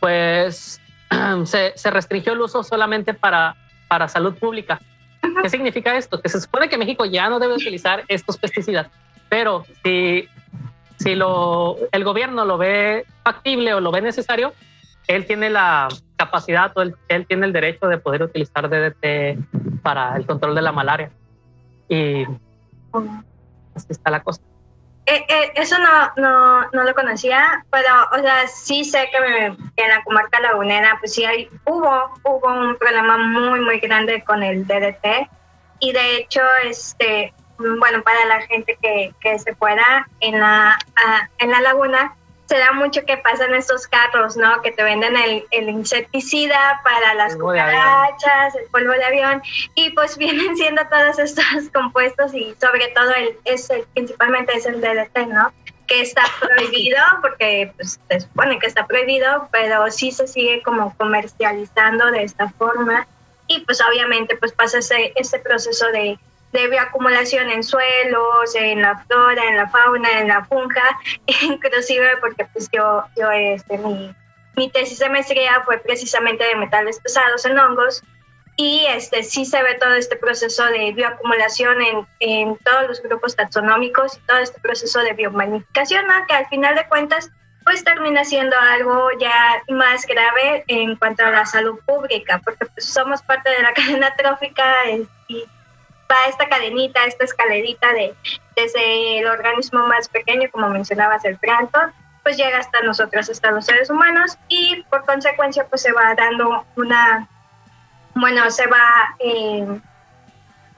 pues 0.00 0.80
se, 1.44 1.74
se 1.76 1.90
restringió 1.90 2.32
el 2.32 2.40
uso 2.40 2.62
solamente 2.62 3.12
para, 3.12 3.56
para 3.88 4.08
salud 4.08 4.34
pública. 4.36 4.80
¿Qué 5.42 5.48
significa 5.48 5.96
esto? 5.96 6.20
Que 6.20 6.28
se 6.28 6.40
supone 6.40 6.68
que 6.68 6.78
México 6.78 7.04
ya 7.04 7.28
no 7.28 7.38
debe 7.38 7.54
utilizar 7.54 8.04
estos 8.08 8.36
pesticidas, 8.36 8.88
pero 9.28 9.64
si, 9.82 10.28
si 10.98 11.14
lo, 11.14 11.76
el 11.92 12.04
gobierno 12.04 12.44
lo 12.44 12.58
ve 12.58 13.06
factible 13.22 13.74
o 13.74 13.80
lo 13.80 13.90
ve 13.90 14.00
necesario, 14.02 14.52
él 15.06 15.26
tiene 15.26 15.50
la 15.50 15.88
capacidad 16.16 16.72
o 16.76 16.82
él, 16.82 16.96
tiene 17.26 17.46
el 17.46 17.52
derecho 17.52 17.86
de 17.88 17.98
poder 17.98 18.22
utilizar 18.22 18.68
DDT 18.68 19.82
para 19.82 20.16
el 20.16 20.26
control 20.26 20.54
de 20.54 20.62
la 20.62 20.72
malaria. 20.72 21.10
Y 21.88 22.24
así 23.74 23.86
está 23.90 24.10
la 24.10 24.22
cosa. 24.22 24.40
Eh, 25.06 25.24
eh, 25.28 25.52
eso 25.56 25.76
no, 25.78 26.12
no, 26.16 26.70
no, 26.72 26.84
lo 26.84 26.94
conocía, 26.94 27.64
pero, 27.70 28.08
o 28.12 28.18
sea, 28.20 28.46
sí 28.48 28.84
sé 28.84 29.10
que, 29.10 29.44
en 29.46 29.88
la 29.88 30.02
comarca 30.02 30.40
lagunera, 30.40 30.96
pues 30.98 31.12
sí 31.12 31.24
hay, 31.24 31.50
hubo, 31.66 32.14
hubo 32.22 32.48
un 32.48 32.76
problema 32.76 33.18
muy, 33.18 33.60
muy 33.60 33.80
grande 33.80 34.24
con 34.24 34.42
el 34.42 34.66
DDT. 34.66 35.28
Y 35.80 35.92
de 35.92 36.16
hecho, 36.16 36.40
este, 36.64 37.34
bueno, 37.58 38.02
para 38.02 38.24
la 38.24 38.40
gente 38.42 38.78
que, 38.80 39.12
que 39.20 39.38
se 39.38 39.54
pueda 39.54 40.08
en 40.20 40.40
la, 40.40 40.78
en 41.38 41.50
la 41.50 41.60
laguna, 41.60 42.16
se 42.46 42.58
da 42.58 42.72
mucho 42.72 43.04
que 43.04 43.16
pasan 43.16 43.54
estos 43.54 43.86
carros, 43.86 44.36
¿no? 44.36 44.60
Que 44.62 44.72
te 44.72 44.82
venden 44.82 45.14
el, 45.16 45.68
insecticida 45.68 46.80
para 46.84 47.14
las 47.14 47.36
cucarachas, 47.36 48.54
el 48.54 48.66
polvo 48.70 48.92
de 48.92 49.04
avión, 49.04 49.42
y 49.74 49.90
pues 49.90 50.16
vienen 50.18 50.56
siendo 50.56 50.82
todos 50.88 51.18
estos 51.18 51.44
compuestos 51.72 52.34
y 52.34 52.54
sobre 52.60 52.88
todo 52.88 53.10
el, 53.14 53.36
es 53.44 53.68
principalmente 53.94 54.56
es 54.56 54.66
el 54.66 54.80
DDT, 54.80 55.28
¿no? 55.28 55.52
Que 55.86 56.00
está 56.00 56.22
prohibido, 56.40 57.00
porque 57.22 57.72
pues, 57.76 58.00
se 58.08 58.20
supone 58.20 58.58
que 58.58 58.66
está 58.66 58.86
prohibido, 58.86 59.48
pero 59.50 59.90
sí 59.90 60.12
se 60.12 60.26
sigue 60.26 60.62
como 60.62 60.94
comercializando 60.96 62.10
de 62.10 62.24
esta 62.24 62.50
forma 62.50 63.06
y 63.46 63.60
pues 63.60 63.80
obviamente 63.82 64.36
pues 64.36 64.52
pasa 64.52 64.78
ese, 64.78 65.12
ese 65.16 65.38
proceso 65.38 65.86
de 65.88 66.18
de 66.54 66.68
bioacumulación 66.68 67.50
en 67.50 67.64
suelos, 67.64 68.54
en 68.54 68.80
la 68.80 68.96
flora, 68.98 69.44
en 69.44 69.56
la 69.56 69.68
fauna, 69.68 70.20
en 70.20 70.28
la 70.28 70.44
funja, 70.44 70.82
inclusive 71.42 72.16
porque 72.20 72.46
pues 72.52 72.68
yo, 72.72 73.04
yo 73.16 73.30
este, 73.30 73.76
mi, 73.78 74.14
mi 74.56 74.70
tesis 74.70 75.00
de 75.00 75.08
maestría 75.08 75.62
fue 75.64 75.78
precisamente 75.78 76.44
de 76.44 76.54
metales 76.54 77.00
pesados 77.00 77.44
en 77.44 77.58
hongos 77.58 78.02
y 78.56 78.86
este, 78.88 79.24
sí 79.24 79.44
se 79.44 79.60
ve 79.64 79.74
todo 79.74 79.94
este 79.94 80.14
proceso 80.14 80.64
de 80.66 80.92
bioacumulación 80.92 81.82
en, 81.82 82.06
en 82.20 82.56
todos 82.58 82.86
los 82.86 83.02
grupos 83.02 83.34
taxonómicos 83.34 84.16
y 84.16 84.20
todo 84.28 84.38
este 84.38 84.60
proceso 84.60 85.00
de 85.00 85.12
biomagnificación, 85.12 86.04
que 86.28 86.36
al 86.36 86.46
final 86.46 86.76
de 86.76 86.86
cuentas 86.86 87.30
pues 87.64 87.82
termina 87.82 88.24
siendo 88.24 88.56
algo 88.56 89.08
ya 89.18 89.60
más 89.70 90.06
grave 90.06 90.62
en 90.68 90.94
cuanto 90.96 91.24
a 91.24 91.30
la 91.30 91.46
salud 91.46 91.80
pública, 91.84 92.40
porque 92.44 92.66
pues, 92.66 92.84
somos 92.84 93.22
parte 93.22 93.50
de 93.50 93.62
la 93.62 93.72
cadena 93.74 94.14
trófica 94.14 94.72
y 95.26 95.44
esta 96.28 96.48
cadenita, 96.48 97.04
esta 97.04 97.24
escalerita 97.24 97.92
de 97.92 98.14
desde 98.56 99.18
el 99.18 99.26
organismo 99.26 99.86
más 99.86 100.08
pequeño, 100.08 100.48
como 100.50 100.68
mencionabas, 100.68 101.24
el 101.24 101.38
plancton, 101.38 101.92
pues 102.22 102.36
llega 102.36 102.58
hasta 102.58 102.80
nosotros, 102.82 103.28
hasta 103.28 103.50
los 103.50 103.66
seres 103.66 103.90
humanos, 103.90 104.38
y 104.48 104.82
por 104.90 105.04
consecuencia, 105.04 105.66
pues 105.68 105.82
se 105.82 105.92
va 105.92 106.14
dando 106.14 106.64
una, 106.76 107.28
bueno, 108.14 108.50
se 108.50 108.66
va 108.66 109.16
eh, 109.18 109.80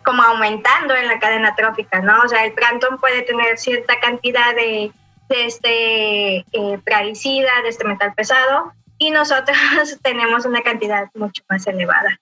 como 0.05 0.23
aumentando 0.23 0.95
en 0.95 1.07
la 1.07 1.19
cadena 1.19 1.55
trófica, 1.55 2.01
¿no? 2.01 2.23
O 2.23 2.29
sea, 2.29 2.45
el 2.45 2.53
plancton 2.53 2.99
puede 2.99 3.23
tener 3.23 3.59
cierta 3.59 3.99
cantidad 4.01 4.55
de, 4.55 4.93
de 5.29 5.47
este 5.47 6.37
eh, 6.53 6.81
de 6.85 7.69
este 7.69 7.85
metal 7.85 8.15
pesado, 8.15 8.73
y 8.99 9.11
nosotros 9.11 9.57
tenemos 10.03 10.47
una 10.47 10.63
cantidad 10.63 11.09
mucho 11.15 11.43
más 11.49 11.67
elevada. 11.67 12.21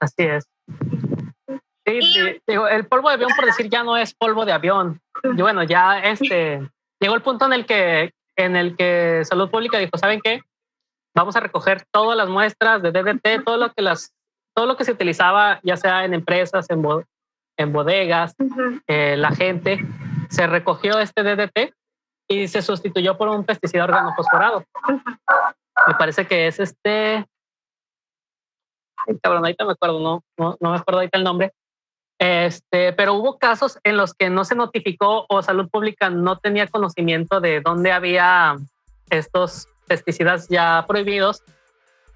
Así 0.00 0.24
es. 0.24 0.51
Sí, 1.84 2.40
digo, 2.46 2.68
el 2.68 2.86
polvo 2.86 3.08
de 3.08 3.14
avión, 3.14 3.30
por 3.34 3.44
decir, 3.44 3.68
ya 3.68 3.82
no 3.82 3.96
es 3.96 4.14
polvo 4.14 4.44
de 4.44 4.52
avión. 4.52 5.00
Y 5.24 5.42
bueno, 5.42 5.62
ya 5.64 5.98
este 5.98 6.68
llegó 7.00 7.14
el 7.14 7.22
punto 7.22 7.46
en 7.46 7.52
el 7.52 7.66
que 7.66 8.12
en 8.36 8.56
el 8.56 8.76
que 8.76 9.24
Salud 9.24 9.50
Pública 9.50 9.78
dijo, 9.78 9.98
¿saben 9.98 10.20
qué? 10.20 10.42
Vamos 11.14 11.36
a 11.36 11.40
recoger 11.40 11.84
todas 11.90 12.16
las 12.16 12.28
muestras 12.28 12.82
de 12.82 12.92
DDT, 12.92 13.44
todo 13.44 13.56
lo 13.56 13.72
que 13.72 13.82
las 13.82 14.12
todo 14.54 14.66
lo 14.66 14.76
que 14.76 14.84
se 14.84 14.92
utilizaba, 14.92 15.60
ya 15.62 15.76
sea 15.76 16.04
en 16.04 16.14
empresas, 16.14 16.68
en, 16.70 16.82
en 17.56 17.72
bodegas, 17.72 18.34
eh, 18.86 19.16
la 19.16 19.32
gente, 19.32 19.78
se 20.28 20.46
recogió 20.46 20.98
este 20.98 21.22
DDT 21.22 21.74
y 22.28 22.48
se 22.48 22.62
sustituyó 22.62 23.16
por 23.16 23.28
un 23.28 23.44
pesticida 23.44 23.84
organofosforado. 23.84 24.64
Me 25.86 25.94
parece 25.98 26.26
que 26.26 26.46
es 26.46 26.60
este 26.60 27.26
ay, 29.06 29.18
cabrón, 29.22 29.44
ahorita 29.44 29.64
me 29.64 29.72
acuerdo, 29.72 30.00
no, 30.00 30.22
no, 30.38 30.56
no 30.60 30.70
me 30.70 30.76
acuerdo 30.76 31.00
ahorita 31.00 31.18
el 31.18 31.24
nombre. 31.24 31.52
Este, 32.22 32.92
pero 32.92 33.14
hubo 33.14 33.36
casos 33.36 33.80
en 33.82 33.96
los 33.96 34.14
que 34.14 34.30
no 34.30 34.44
se 34.44 34.54
notificó 34.54 35.26
o 35.28 35.42
salud 35.42 35.68
pública 35.68 36.08
no 36.08 36.38
tenía 36.38 36.68
conocimiento 36.68 37.40
de 37.40 37.60
dónde 37.60 37.90
había 37.90 38.58
estos 39.10 39.66
pesticidas 39.88 40.46
ya 40.48 40.84
prohibidos. 40.86 41.42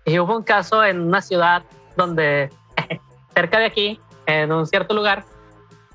Y 0.04 0.20
hubo 0.20 0.36
un 0.36 0.44
caso 0.44 0.84
en 0.84 1.00
una 1.00 1.22
ciudad 1.22 1.64
donde, 1.96 2.50
cerca 3.34 3.58
de 3.58 3.64
aquí, 3.64 4.00
en 4.26 4.52
un 4.52 4.68
cierto 4.68 4.94
lugar, 4.94 5.25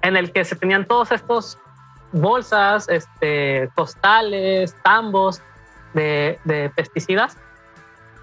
en 0.02 0.18
el 0.18 0.34
que 0.34 0.44
se 0.44 0.58
tenían 0.58 0.86
todos 0.86 1.14
estos 1.14 1.58
bolsas, 2.12 2.90
este, 2.90 3.70
costales, 3.76 4.76
tambos 4.84 5.42
de, 5.94 6.38
de 6.44 6.70
pesticidas 6.76 7.38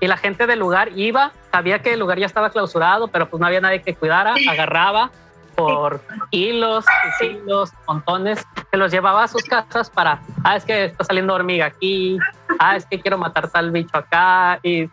y 0.00 0.07
la 0.07 0.18
gente 0.18 0.47
del 0.47 0.59
lugar 0.59 0.90
iba, 0.99 1.33
sabía 1.50 1.78
que 1.78 1.95
el 1.95 2.00
lugar 2.00 2.18
ya 2.18 2.26
estaba 2.26 2.50
clausurado, 2.50 3.09
pero 3.09 3.30
pues 3.30 3.40
no 3.40 3.47
había 3.47 3.62
nadie 3.62 3.80
que 3.80 3.95
cuidara, 3.95 4.35
agarraba 4.50 5.11
por 5.59 6.00
kilos 6.31 6.85
y 7.21 7.27
kilos, 7.27 7.73
montones, 7.88 8.47
se 8.71 8.77
los 8.77 8.93
llevaba 8.93 9.25
a 9.25 9.29
sus 9.29 9.43
casas 9.43 9.91
para, 9.91 10.21
ah, 10.45 10.57
es 10.57 10.65
que 10.65 10.85
está 10.85 11.03
saliendo 11.03 11.35
hormiga 11.35 11.67
aquí, 11.67 12.17
ah, 12.61 12.77
es 12.77 12.87
que 12.87 13.00
quiero 13.00 13.19
matar 13.19 13.50
tal 13.50 13.73
bicho 13.73 13.99
acá 13.99 14.61
y... 14.62 14.88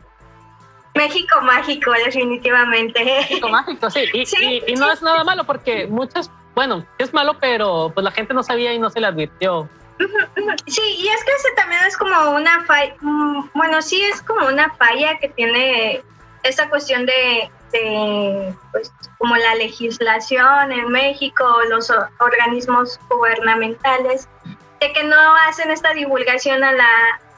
México 0.95 1.39
mágico, 1.41 1.91
definitivamente. 1.91 3.03
México 3.03 3.49
mágico, 3.49 3.91
sí. 3.91 4.05
Y, 4.13 4.23
y, 4.65 4.75
no 4.75 4.91
es 4.91 5.03
nada 5.03 5.23
malo 5.23 5.43
porque 5.43 5.85
muchas, 5.87 6.31
bueno, 6.55 6.83
es 6.97 7.13
malo, 7.13 7.37
pero 7.39 7.91
pues 7.93 8.03
la 8.03 8.11
gente 8.11 8.33
no 8.33 8.41
sabía 8.41 8.73
y 8.73 8.79
no 8.79 8.89
se 8.89 9.01
le 9.01 9.07
advirtió. 9.07 9.69
Sí, 10.67 10.81
y 10.97 11.07
es 11.07 11.23
que 11.23 11.31
ese 11.31 11.51
también 11.55 11.81
es 11.85 11.95
como 11.95 12.31
una 12.31 12.63
falla, 12.65 12.95
mm, 13.01 13.49
bueno, 13.53 13.81
sí 13.81 14.01
es 14.03 14.21
como 14.23 14.47
una 14.47 14.73
falla 14.73 15.19
que 15.19 15.29
tiene 15.29 16.01
esa 16.43 16.69
cuestión 16.69 17.05
de, 17.05 17.51
pues, 18.71 18.91
como 19.17 19.35
la 19.35 19.55
legislación 19.55 20.71
en 20.71 20.89
México, 20.89 21.45
los 21.69 21.91
organismos 22.19 22.99
gubernamentales, 23.09 24.27
de 24.79 24.93
que 24.93 25.03
no 25.03 25.35
hacen 25.47 25.71
esta 25.71 25.93
divulgación 25.93 26.63
a 26.63 26.71
la, 26.71 26.89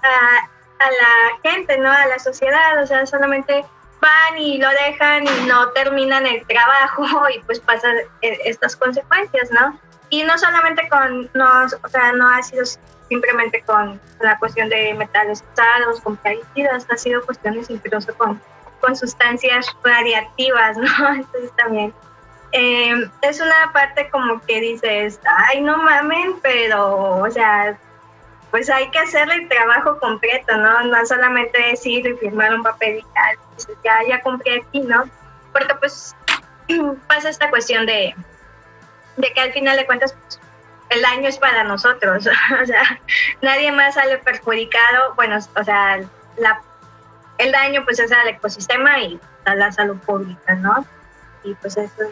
a, 0.03 0.85
la 0.85 1.49
gente, 1.49 1.77
¿no? 1.77 1.91
A 1.91 2.07
la 2.07 2.19
sociedad, 2.19 2.81
o 2.81 2.87
sea, 2.87 3.05
solamente 3.05 3.65
van 4.01 4.37
y 4.37 4.57
lo 4.57 4.69
dejan 4.69 5.25
y 5.25 5.47
no 5.47 5.69
terminan 5.69 6.25
el 6.25 6.45
trabajo 6.45 7.05
y 7.35 7.39
pues 7.39 7.59
pasan 7.59 7.95
eh, 8.21 8.39
estas 8.45 8.75
consecuencias, 8.75 9.51
¿no? 9.51 9.79
Y 10.09 10.23
no 10.23 10.37
solamente 10.37 10.87
con, 10.89 11.29
no, 11.33 11.65
o 11.83 11.89
sea, 11.89 12.13
no 12.13 12.29
ha 12.29 12.41
sido 12.41 12.63
simplemente 13.09 13.61
con 13.65 13.99
la 14.21 14.37
cuestión 14.39 14.69
de 14.69 14.93
metales 14.93 15.41
pesados, 15.41 16.01
con 16.01 16.15
plaguicidas, 16.17 16.85
ha 16.89 16.97
sido 16.97 17.25
cuestiones 17.25 17.69
incluso 17.69 18.13
con, 18.15 18.41
con 18.79 18.95
sustancias 18.95 19.75
radiactivas, 19.83 20.77
¿no? 20.77 21.07
Entonces 21.15 21.51
también 21.55 21.93
eh, 22.51 23.09
es 23.21 23.39
una 23.41 23.71
parte 23.73 24.09
como 24.09 24.41
que 24.45 24.61
dices, 24.61 25.19
ay, 25.49 25.61
no 25.61 25.77
mamen, 25.77 26.39
pero, 26.41 27.17
o 27.17 27.29
sea, 27.29 27.77
pues 28.51 28.69
hay 28.69 28.89
que 28.89 28.99
hacer 28.99 29.29
el 29.29 29.47
trabajo 29.49 29.99
completo, 29.99 30.55
¿no? 30.55 30.83
No 30.83 31.05
solamente 31.05 31.61
decir 31.61 32.07
y 32.07 32.15
firmar 32.15 32.53
un 32.53 32.63
papel 32.63 32.99
y 32.99 33.05
tal, 33.13 33.37
ya, 33.83 33.99
ya 34.07 34.21
cumplí 34.21 34.59
aquí, 34.59 34.79
¿no? 34.81 35.09
Porque 35.51 35.75
pues 35.75 36.15
pasa 37.07 37.29
esta 37.29 37.49
cuestión 37.49 37.85
de, 37.85 38.15
de 39.17 39.33
que 39.33 39.41
al 39.41 39.51
final 39.51 39.75
de 39.77 39.85
cuentas 39.85 40.13
pues, 40.13 40.39
el 40.89 41.01
daño 41.01 41.27
es 41.27 41.37
para 41.37 41.65
nosotros, 41.65 42.27
o 42.61 42.65
sea, 42.65 43.01
nadie 43.41 43.71
más 43.73 43.95
sale 43.95 44.17
perjudicado, 44.19 45.15
bueno, 45.15 45.37
o 45.55 45.63
sea, 45.63 45.99
la, 46.37 46.61
el 47.37 47.51
daño 47.51 47.83
pues 47.85 47.99
es 47.99 48.11
al 48.11 48.27
ecosistema 48.27 48.99
y 48.99 49.19
a 49.45 49.55
la 49.55 49.71
salud 49.71 49.97
pública, 49.97 50.55
¿no? 50.55 50.85
Y 51.43 51.53
pues 51.55 51.77
eso 51.77 52.03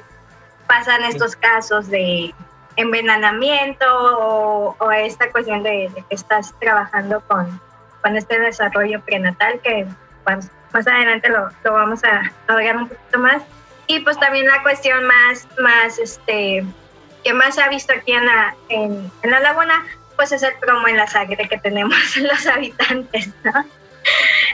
pasan 0.67 1.03
estos 1.03 1.35
casos 1.35 1.87
de 1.87 2.33
envenenamiento 2.77 3.85
o, 3.87 4.91
esta 4.91 5.31
cuestión 5.31 5.63
de, 5.63 5.91
que 6.09 6.15
estás 6.15 6.53
trabajando 6.59 7.21
con, 7.21 7.59
con 8.01 8.15
este 8.15 8.39
desarrollo 8.39 9.01
prenatal 9.01 9.59
que 9.61 9.87
pues, 10.23 10.49
más 10.73 10.87
adelante 10.87 11.29
lo, 11.29 11.49
lo 11.63 11.73
vamos 11.73 12.03
a, 12.03 12.31
a 12.47 12.55
ver 12.55 12.75
un 12.75 12.89
poquito 12.89 13.19
más. 13.19 13.41
Y 13.87 13.99
pues 13.99 14.19
también 14.19 14.47
la 14.47 14.63
cuestión 14.63 15.05
más, 15.05 15.47
más 15.59 15.99
este, 15.99 16.65
que 17.23 17.33
más 17.33 17.55
se 17.55 17.61
ha 17.61 17.69
visto 17.69 17.93
aquí 17.93 18.13
en 18.13 18.25
la, 18.25 18.55
en, 18.69 19.11
la 19.23 19.39
laguna, 19.39 19.85
pues 20.15 20.31
es 20.31 20.43
el 20.43 20.53
plomo 20.55 20.87
en 20.87 20.97
la 20.97 21.07
sangre 21.07 21.47
que 21.47 21.57
tenemos 21.57 21.97
los 22.17 22.47
habitantes, 22.47 23.29
¿no? 23.43 23.65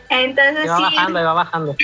Entonces 0.09 0.69
va 0.69 0.79
bajando, 0.79 1.23
va 1.23 1.33
bajando. 1.43 1.75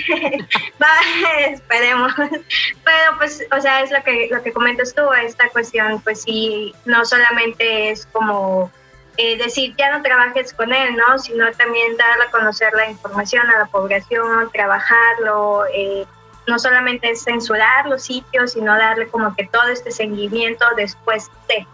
va, 0.82 1.40
esperemos. 1.48 2.12
Pero 2.16 3.18
pues, 3.18 3.44
o 3.56 3.60
sea, 3.60 3.82
es 3.82 3.90
lo 3.90 4.02
que, 4.02 4.28
lo 4.30 4.42
que 4.42 4.52
comentas 4.52 4.94
tú, 4.94 5.02
esta 5.12 5.48
cuestión, 5.50 6.00
pues 6.02 6.22
sí, 6.22 6.74
no 6.84 7.04
solamente 7.04 7.90
es 7.90 8.06
como 8.06 8.70
eh, 9.16 9.36
decir, 9.36 9.74
ya 9.76 9.96
no 9.96 10.02
trabajes 10.02 10.52
con 10.52 10.72
él, 10.72 10.96
¿no? 10.96 11.18
Sino 11.18 11.50
también 11.52 11.96
dar 11.96 12.20
a 12.20 12.30
conocer 12.30 12.72
la 12.74 12.88
información 12.88 13.48
a 13.50 13.58
la 13.58 13.66
población, 13.66 14.50
trabajarlo, 14.52 15.64
eh, 15.74 16.06
no 16.46 16.58
solamente 16.58 17.10
es 17.10 17.24
censurar 17.24 17.86
los 17.86 18.02
sitios, 18.04 18.52
sino 18.52 18.76
darle 18.76 19.08
como 19.08 19.34
que 19.34 19.46
todo 19.46 19.68
este 19.68 19.90
seguimiento 19.90 20.64
después 20.76 21.30
de, 21.48 21.66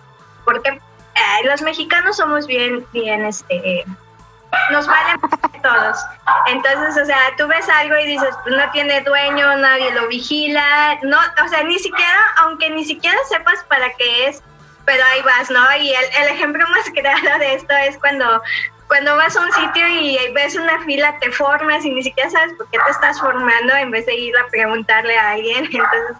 porque 0.44 0.70
eh, 0.70 1.46
los 1.46 1.62
mexicanos 1.62 2.16
somos 2.16 2.46
bien, 2.46 2.84
bien, 2.92 3.24
este, 3.24 3.84
nos 4.70 4.86
valen 4.86 5.20
todos. 5.62 5.98
Entonces, 6.46 7.02
o 7.02 7.06
sea, 7.06 7.18
tú 7.36 7.46
ves 7.46 7.68
algo 7.68 7.96
y 7.98 8.06
dices, 8.06 8.34
pues 8.42 8.54
no 8.56 8.70
tiene 8.72 9.00
dueño, 9.00 9.56
nadie 9.56 9.90
lo 9.92 10.08
vigila, 10.08 10.98
no, 11.02 11.18
o 11.44 11.48
sea, 11.48 11.62
ni 11.64 11.78
siquiera, 11.78 12.20
aunque 12.38 12.70
ni 12.70 12.84
siquiera 12.84 13.16
sepas 13.28 13.64
para 13.64 13.90
qué 13.94 14.28
es, 14.28 14.42
pero 14.84 15.02
ahí 15.04 15.22
vas, 15.22 15.50
¿no? 15.50 15.76
Y 15.76 15.92
el, 15.92 16.04
el 16.22 16.28
ejemplo 16.34 16.66
más 16.68 16.90
claro 16.90 17.38
de 17.38 17.54
esto 17.54 17.74
es 17.74 17.96
cuando 17.98 18.42
cuando 18.88 19.16
vas 19.16 19.36
a 19.36 19.40
un 19.40 19.52
sitio 19.52 19.88
y 19.88 20.18
ves 20.34 20.56
una 20.56 20.78
fila, 20.84 21.18
te 21.18 21.30
formas 21.32 21.84
y 21.84 21.90
ni 21.90 22.02
siquiera 22.02 22.30
sabes 22.30 22.52
por 22.54 22.68
qué 22.70 22.78
te 22.84 22.90
estás 22.90 23.18
formando 23.18 23.74
en 23.74 23.90
vez 23.90 24.06
de 24.06 24.14
ir 24.14 24.36
a 24.36 24.46
preguntarle 24.48 25.16
a 25.18 25.30
alguien. 25.30 25.64
Entonces, 25.72 26.16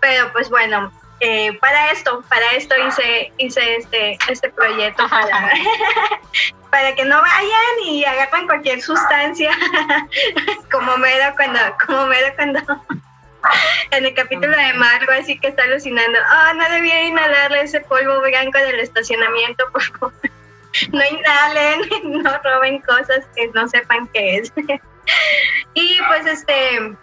pero 0.00 0.32
pues 0.32 0.48
bueno, 0.48 0.90
eh, 1.20 1.52
para 1.60 1.90
esto, 1.90 2.22
para 2.28 2.52
esto 2.52 2.74
hice, 2.86 3.32
hice 3.38 3.76
este, 3.76 4.18
este 4.28 4.50
proyecto 4.50 5.08
para, 5.08 5.50
para 6.70 6.94
que 6.94 7.04
no 7.04 7.20
vayan 7.20 7.84
y 7.84 8.04
agarren 8.04 8.46
cualquier 8.46 8.80
sustancia, 8.80 9.50
como 10.70 10.96
Mero 10.98 11.34
cuando, 11.36 11.58
como 11.84 12.06
Mero 12.06 12.28
cuando 12.36 12.60
en 13.90 14.06
el 14.06 14.14
capítulo 14.14 14.56
de 14.56 14.74
Margo, 14.74 15.12
así 15.12 15.38
que 15.38 15.48
está 15.48 15.64
alucinando, 15.64 16.18
ah, 16.28 16.52
no 16.54 16.68
debía 16.70 17.04
inhalarle 17.04 17.62
ese 17.62 17.80
polvo 17.80 18.20
blanco 18.20 18.58
del 18.58 18.80
estacionamiento, 18.80 19.64
por 19.72 19.82
favor. 19.82 20.12
No 20.92 21.00
inhalen, 21.02 21.80
no 22.22 22.38
roben 22.44 22.80
cosas 22.82 23.26
que 23.34 23.48
no 23.54 23.66
sepan 23.68 24.06
qué 24.08 24.36
es. 24.36 24.52
y 25.74 25.98
pues 26.08 26.26
este, 26.26 26.94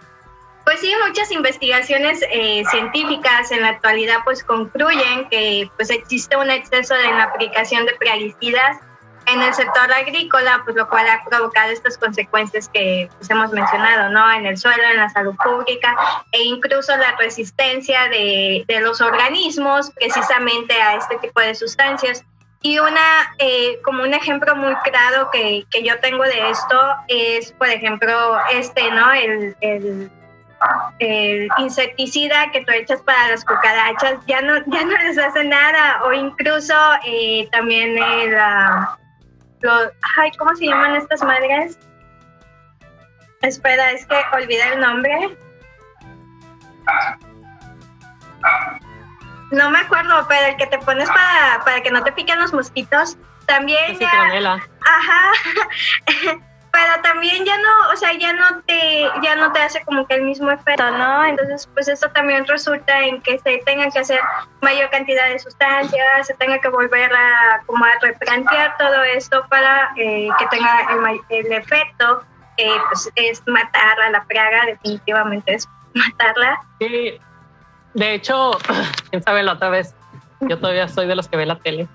pues 0.66 0.80
sí, 0.80 0.92
muchas 1.06 1.30
investigaciones 1.30 2.20
eh, 2.28 2.64
científicas 2.70 3.52
en 3.52 3.62
la 3.62 3.68
actualidad 3.68 4.16
pues 4.24 4.42
concluyen 4.42 5.28
que 5.30 5.70
pues 5.76 5.90
existe 5.90 6.36
un 6.36 6.50
exceso 6.50 6.96
en 6.96 7.16
la 7.16 7.22
aplicación 7.22 7.86
de 7.86 7.92
plaguicidas 7.94 8.78
en 9.26 9.42
el 9.42 9.54
sector 9.54 9.92
agrícola, 9.92 10.62
pues 10.64 10.76
lo 10.76 10.88
cual 10.88 11.06
ha 11.08 11.24
provocado 11.24 11.70
estas 11.70 11.96
consecuencias 11.96 12.68
que 12.68 13.08
pues, 13.16 13.30
hemos 13.30 13.52
mencionado, 13.52 14.10
¿no? 14.10 14.32
En 14.32 14.44
el 14.44 14.58
suelo, 14.58 14.82
en 14.82 14.96
la 14.96 15.08
salud 15.08 15.36
pública 15.36 15.96
e 16.32 16.42
incluso 16.42 16.96
la 16.96 17.14
resistencia 17.16 18.08
de, 18.08 18.64
de 18.66 18.80
los 18.80 19.00
organismos 19.00 19.92
precisamente 19.92 20.74
a 20.74 20.96
este 20.96 21.16
tipo 21.18 21.40
de 21.40 21.54
sustancias. 21.54 22.24
Y 22.62 22.80
una, 22.80 23.34
eh, 23.38 23.80
como 23.84 24.02
un 24.02 24.14
ejemplo 24.14 24.56
muy 24.56 24.74
claro 24.76 25.28
que, 25.30 25.64
que, 25.70 25.84
yo 25.84 26.00
tengo 26.00 26.24
de 26.24 26.50
esto 26.50 26.80
es, 27.06 27.52
por 27.52 27.68
ejemplo, 27.68 28.36
este, 28.52 28.90
¿no? 28.90 29.12
El, 29.12 29.56
el, 29.60 30.10
insecticida 31.58 32.50
que 32.52 32.64
tú 32.64 32.72
echas 32.72 33.00
para 33.02 33.28
las 33.28 33.44
cucarachas, 33.44 34.14
ya 34.26 34.40
no, 34.40 34.56
ya 34.66 34.84
no 34.84 34.96
les 34.98 35.18
hace 35.18 35.44
nada. 35.44 36.02
O 36.04 36.12
incluso 36.12 36.74
eh, 37.04 37.48
también 37.52 37.98
el, 37.98 38.34
uh, 38.34 39.90
ay, 40.16 40.30
¿cómo 40.38 40.54
se 40.54 40.66
llaman 40.66 40.96
estas 40.96 41.22
madres? 41.22 41.78
Espera, 43.42 43.92
es 43.92 44.06
que 44.06 44.16
olvidé 44.32 44.72
el 44.72 44.80
nombre 44.80 45.36
no 49.50 49.70
me 49.70 49.78
acuerdo, 49.78 50.26
pero 50.28 50.46
el 50.48 50.56
que 50.56 50.66
te 50.66 50.78
pones 50.78 51.08
para, 51.08 51.62
para 51.64 51.82
que 51.82 51.90
no 51.90 52.02
te 52.02 52.12
piquen 52.12 52.38
los 52.40 52.52
mosquitos, 52.52 53.16
también 53.46 53.98
ya, 53.98 54.08
ajá, 54.80 55.32
pero 56.76 57.00
también 57.00 57.42
ya 57.46 57.56
no, 57.56 57.92
o 57.92 57.96
sea, 57.96 58.12
ya 58.12 58.34
no 58.34 58.60
te, 58.66 59.08
ya 59.22 59.34
no 59.34 59.50
te 59.50 59.60
hace 59.60 59.82
como 59.86 60.06
que 60.06 60.16
el 60.16 60.22
mismo 60.24 60.50
efecto, 60.50 60.90
¿no? 60.90 61.24
Entonces, 61.24 61.66
pues 61.72 61.88
esto 61.88 62.10
también 62.10 62.46
resulta 62.46 63.00
en 63.00 63.22
que 63.22 63.38
se 63.38 63.62
tenga 63.64 63.88
que 63.90 64.00
hacer 64.00 64.20
mayor 64.60 64.90
cantidad 64.90 65.26
de 65.28 65.38
sustancias, 65.38 66.26
se 66.26 66.34
tenga 66.34 66.58
que 66.58 66.68
volver 66.68 67.10
a 67.14 67.62
como 67.64 67.82
a 67.82 67.92
replantear 68.02 68.76
todo 68.76 69.02
esto 69.04 69.46
para 69.48 69.94
eh, 69.96 70.28
que 70.38 70.46
tenga 70.48 70.86
el, 71.30 71.52
efecto, 71.52 72.22
pues 72.56 73.10
es 73.14 73.42
matar 73.46 73.98
a 73.98 74.10
la 74.10 74.22
plaga, 74.24 74.66
definitivamente 74.66 75.54
es 75.54 75.66
matarla. 75.94 76.60
Sí, 76.78 77.18
de 77.94 78.14
hecho, 78.14 78.50
quién 79.10 79.22
sabe 79.22 79.42
la 79.42 79.54
otra 79.54 79.70
vez, 79.70 79.94
yo 80.40 80.58
todavía 80.58 80.88
soy 80.88 81.06
de 81.06 81.16
los 81.16 81.26
que 81.26 81.38
ve 81.38 81.46
la 81.46 81.56
tele. 81.56 81.88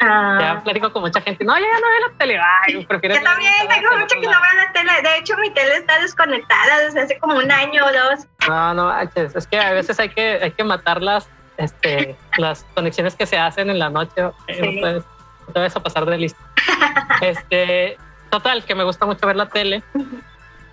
Ah. 0.00 0.38
Ya 0.40 0.64
platico 0.64 0.92
con 0.92 1.02
mucha 1.02 1.20
gente. 1.20 1.44
No, 1.44 1.56
yo 1.58 1.64
ya 1.64 1.80
no 1.80 1.88
veo 1.88 2.08
la 2.08 2.18
tele. 2.18 2.38
Ay, 2.38 2.84
prefiero. 2.86 3.16
Yo 3.16 3.22
también 3.22 3.52
tengo 3.68 3.96
mucho 3.98 4.16
que 4.20 4.26
no 4.26 4.32
veo 4.32 4.54
la 4.56 4.72
tele. 4.72 4.92
De 5.02 5.18
hecho, 5.18 5.36
mi 5.38 5.50
tele 5.50 5.76
está 5.76 5.98
desconectada 6.00 6.80
desde 6.80 7.02
hace 7.02 7.18
como 7.18 7.36
un 7.36 7.50
año 7.50 7.84
o 7.84 7.92
dos. 7.92 8.26
No, 8.48 8.74
no, 8.74 9.00
es 9.00 9.46
que 9.46 9.58
a 9.58 9.72
veces 9.72 9.98
hay 10.00 10.08
que, 10.08 10.40
hay 10.42 10.50
que 10.50 10.64
matar 10.64 11.02
las, 11.02 11.28
este, 11.56 12.16
las 12.38 12.64
conexiones 12.74 13.14
que 13.14 13.26
se 13.26 13.38
hacen 13.38 13.70
en 13.70 13.78
la 13.78 13.90
noche. 13.90 14.30
Sí. 14.48 14.80
No 14.80 15.52
puedes, 15.52 15.76
a 15.76 15.80
pasar 15.80 16.06
de 16.06 16.18
listo. 16.18 16.40
este, 17.20 17.96
total, 18.30 18.64
que 18.64 18.74
me 18.74 18.84
gusta 18.84 19.06
mucho 19.06 19.26
ver 19.26 19.36
la 19.36 19.48
tele. 19.48 19.82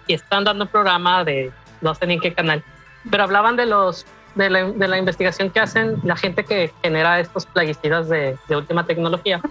Y 0.08 0.14
están 0.16 0.44
dando 0.44 0.66
un 0.66 0.70
programa 0.70 1.24
de 1.24 1.52
no 1.82 1.96
sé 1.96 2.08
ni 2.08 2.14
en 2.16 2.20
qué 2.20 2.34
canal, 2.34 2.64
pero 3.10 3.24
hablaban 3.24 3.56
de 3.56 3.66
los 3.66 4.06
de 4.36 4.50
la, 4.50 4.64
de 4.66 4.88
la, 4.88 4.98
investigación 4.98 5.50
que 5.50 5.60
hacen 5.60 6.00
la 6.04 6.16
gente 6.16 6.46
que 6.46 6.74
genera 6.82 7.20
estos 7.20 7.46
plaguicidas 7.46 8.10
de, 8.10 8.38
de 8.48 8.56
última 8.56 8.86
tecnología. 8.86 9.42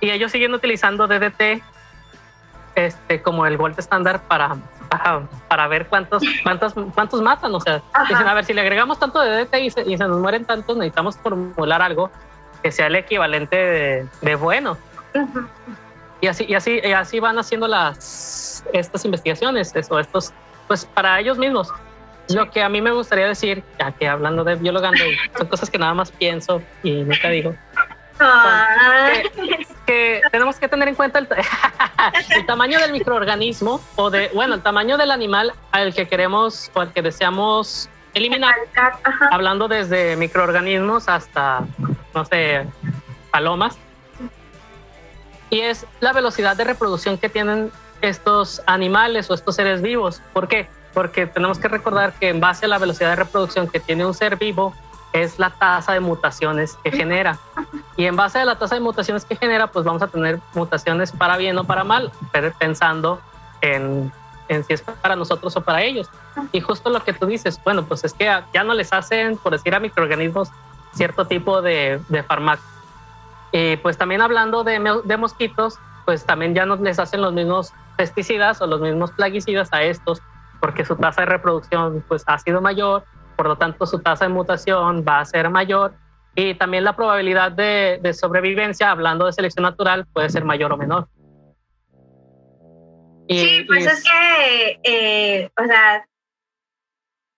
Y 0.00 0.10
ellos 0.10 0.30
siguen 0.30 0.54
utilizando 0.54 1.06
DDT 1.06 1.62
este, 2.78 3.20
como 3.22 3.44
el 3.46 3.56
gold 3.56 3.78
estándar 3.78 4.22
para, 4.28 4.56
para, 5.48 5.68
ver 5.68 5.88
cuántos, 5.88 6.22
cuántos, 6.44 6.74
cuántos 6.94 7.20
matan. 7.20 7.54
O 7.54 7.60
sea, 7.60 7.82
dicen, 8.08 8.26
a 8.26 8.34
ver, 8.34 8.44
si 8.44 8.54
le 8.54 8.60
agregamos 8.60 8.98
tanto 8.98 9.20
de 9.20 9.44
DDT 9.44 9.54
y 9.56 9.70
se, 9.70 9.82
y 9.82 9.98
se, 9.98 10.04
nos 10.06 10.18
mueren 10.18 10.44
tantos, 10.44 10.76
necesitamos 10.76 11.16
formular 11.16 11.82
algo 11.82 12.10
que 12.62 12.70
sea 12.70 12.86
el 12.86 12.94
equivalente 12.94 13.56
de, 13.56 14.06
de 14.20 14.34
bueno. 14.36 14.76
Y 16.20 16.28
así, 16.28 16.44
y 16.48 16.54
así, 16.54 16.80
y 16.82 16.92
así 16.92 17.20
van 17.20 17.38
haciendo 17.38 17.66
las, 17.66 18.64
estas 18.72 19.04
investigaciones, 19.04 19.72
o 19.90 19.98
estos, 19.98 20.32
pues 20.68 20.84
para 20.86 21.18
ellos 21.18 21.38
mismos. 21.38 21.72
Lo 22.34 22.50
que 22.50 22.62
a 22.62 22.68
mí 22.68 22.80
me 22.80 22.90
gustaría 22.90 23.26
decir, 23.26 23.62
ya 23.78 23.92
que 23.92 24.06
hablando 24.06 24.44
de 24.44 24.56
biologando, 24.56 25.02
son 25.36 25.46
cosas 25.46 25.70
que 25.70 25.78
nada 25.78 25.94
más 25.94 26.10
pienso 26.10 26.62
y 26.82 26.92
nunca 27.02 27.28
digo. 27.30 27.54
Ah. 28.20 28.66
Que, 29.86 30.20
tenemos 30.32 30.58
que 30.58 30.68
tener 30.68 30.88
en 30.88 30.94
cuenta 30.94 31.20
el, 31.20 31.28
el, 32.36 32.46
tamaño 32.46 32.78
del 32.80 32.92
microorganismo 32.92 33.80
o 33.96 34.10
de, 34.10 34.28
bueno, 34.34 34.54
el 34.54 34.62
tamaño 34.62 34.98
del 34.98 35.10
animal 35.10 35.54
al 35.70 35.94
que 35.94 36.06
queremos 36.08 36.70
o 36.74 36.80
al 36.80 36.92
que 36.92 37.00
deseamos 37.00 37.88
eliminar. 38.14 38.54
Hablando 39.30 39.68
desde 39.68 40.16
microorganismos 40.16 41.08
hasta, 41.08 41.64
no 42.14 42.24
sé, 42.24 42.66
palomas. 43.30 43.78
Y 45.50 45.60
es 45.60 45.86
la 46.00 46.12
velocidad 46.12 46.56
de 46.56 46.64
reproducción 46.64 47.16
que 47.16 47.28
tienen 47.28 47.70
estos 48.02 48.62
animales 48.66 49.30
o 49.30 49.34
estos 49.34 49.56
seres 49.56 49.80
vivos. 49.80 50.20
¿Por 50.32 50.48
qué? 50.48 50.68
Porque 50.94 51.26
tenemos 51.26 51.58
que 51.58 51.68
recordar 51.68 52.12
que 52.14 52.28
en 52.28 52.40
base 52.40 52.66
a 52.66 52.68
la 52.68 52.78
velocidad 52.78 53.10
de 53.10 53.16
reproducción 53.16 53.68
que 53.68 53.80
tiene 53.80 54.06
un 54.06 54.14
ser 54.14 54.36
vivo, 54.36 54.74
es 55.12 55.38
la 55.38 55.50
tasa 55.50 55.92
de 55.92 56.00
mutaciones 56.00 56.76
que 56.82 56.90
genera. 56.90 57.38
Y 57.96 58.04
en 58.04 58.16
base 58.16 58.38
a 58.38 58.44
la 58.44 58.58
tasa 58.58 58.74
de 58.74 58.80
mutaciones 58.80 59.24
que 59.24 59.36
genera, 59.36 59.68
pues 59.68 59.84
vamos 59.84 60.02
a 60.02 60.08
tener 60.08 60.40
mutaciones 60.54 61.12
para 61.12 61.36
bien 61.36 61.58
o 61.58 61.64
para 61.64 61.84
mal, 61.84 62.12
pensando 62.58 63.20
en, 63.60 64.12
en 64.48 64.64
si 64.64 64.74
es 64.74 64.82
para 64.82 65.16
nosotros 65.16 65.56
o 65.56 65.60
para 65.62 65.82
ellos. 65.82 66.08
Y 66.52 66.60
justo 66.60 66.90
lo 66.90 67.02
que 67.02 67.12
tú 67.12 67.26
dices, 67.26 67.60
bueno, 67.64 67.84
pues 67.84 68.04
es 68.04 68.12
que 68.12 68.24
ya 68.52 68.64
no 68.64 68.74
les 68.74 68.92
hacen, 68.92 69.36
por 69.38 69.52
decir 69.52 69.74
a 69.74 69.80
microorganismos, 69.80 70.50
cierto 70.92 71.26
tipo 71.26 71.62
de, 71.62 72.00
de 72.08 72.22
fármaco. 72.22 72.62
Y 73.52 73.76
pues 73.76 73.96
también 73.96 74.20
hablando 74.20 74.62
de, 74.62 75.00
de 75.04 75.16
mosquitos, 75.16 75.78
pues 76.04 76.24
también 76.24 76.54
ya 76.54 76.66
no 76.66 76.76
les 76.76 76.98
hacen 76.98 77.22
los 77.22 77.32
mismos 77.32 77.72
pesticidas 77.96 78.60
o 78.60 78.66
los 78.66 78.80
mismos 78.80 79.10
plaguicidas 79.12 79.72
a 79.72 79.82
estos 79.82 80.22
porque 80.60 80.84
su 80.84 80.96
tasa 80.96 81.22
de 81.22 81.26
reproducción 81.26 82.04
pues, 82.08 82.24
ha 82.26 82.38
sido 82.38 82.60
mayor, 82.60 83.04
por 83.36 83.46
lo 83.46 83.56
tanto 83.56 83.86
su 83.86 84.00
tasa 84.00 84.26
de 84.26 84.32
mutación 84.32 85.04
va 85.06 85.20
a 85.20 85.24
ser 85.24 85.48
mayor 85.50 85.94
y 86.34 86.54
también 86.54 86.84
la 86.84 86.94
probabilidad 86.94 87.50
de, 87.50 87.98
de 88.00 88.14
sobrevivencia, 88.14 88.90
hablando 88.90 89.26
de 89.26 89.32
selección 89.32 89.64
natural, 89.64 90.06
puede 90.12 90.30
ser 90.30 90.44
mayor 90.44 90.72
o 90.72 90.76
menor. 90.76 91.08
sí, 93.28 93.64
pues 93.66 93.86
es 93.86 94.04
que, 94.04 94.80
eh, 94.84 95.50
o 95.60 95.66
sea, 95.66 96.06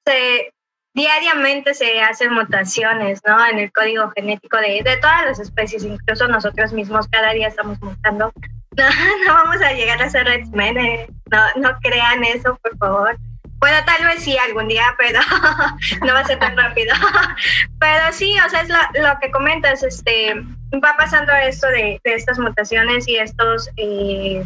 se, 0.04 0.52
diariamente 0.92 1.72
se 1.72 2.00
hacen 2.02 2.34
mutaciones, 2.34 3.20
¿no? 3.26 3.46
En 3.46 3.58
el 3.58 3.72
código 3.72 4.10
genético 4.14 4.58
de, 4.58 4.82
de 4.82 4.96
todas 4.98 5.24
las 5.24 5.40
especies, 5.40 5.84
incluso 5.84 6.28
nosotros 6.28 6.72
mismos 6.72 7.08
cada 7.08 7.32
día 7.32 7.48
estamos 7.48 7.80
mutando 7.80 8.30
no, 8.76 8.84
no 9.26 9.34
vamos 9.34 9.60
a 9.62 9.72
llegar 9.72 10.00
a 10.02 10.10
ser 10.10 10.28
X-Men, 10.28 10.78
eh. 10.78 11.06
no, 11.30 11.38
no 11.56 11.78
crean 11.80 12.24
eso, 12.24 12.56
por 12.62 12.76
favor. 12.78 13.16
Bueno, 13.58 13.76
tal 13.84 14.06
vez 14.06 14.22
sí 14.22 14.38
algún 14.38 14.68
día, 14.68 14.84
pero 14.96 15.20
no 16.06 16.14
va 16.14 16.20
a 16.20 16.24
ser 16.24 16.38
tan 16.38 16.56
rápido. 16.56 16.94
pero 17.78 18.12
sí, 18.12 18.34
o 18.44 18.48
sea, 18.48 18.62
es 18.62 18.68
lo, 18.68 18.78
lo, 19.02 19.18
que 19.20 19.30
comentas, 19.30 19.82
este, 19.82 20.34
va 20.82 20.94
pasando 20.96 21.32
esto 21.32 21.66
de, 21.68 22.00
de 22.02 22.14
estas 22.14 22.38
mutaciones 22.38 23.06
y 23.06 23.16
estos, 23.16 23.68
eh, 23.76 24.42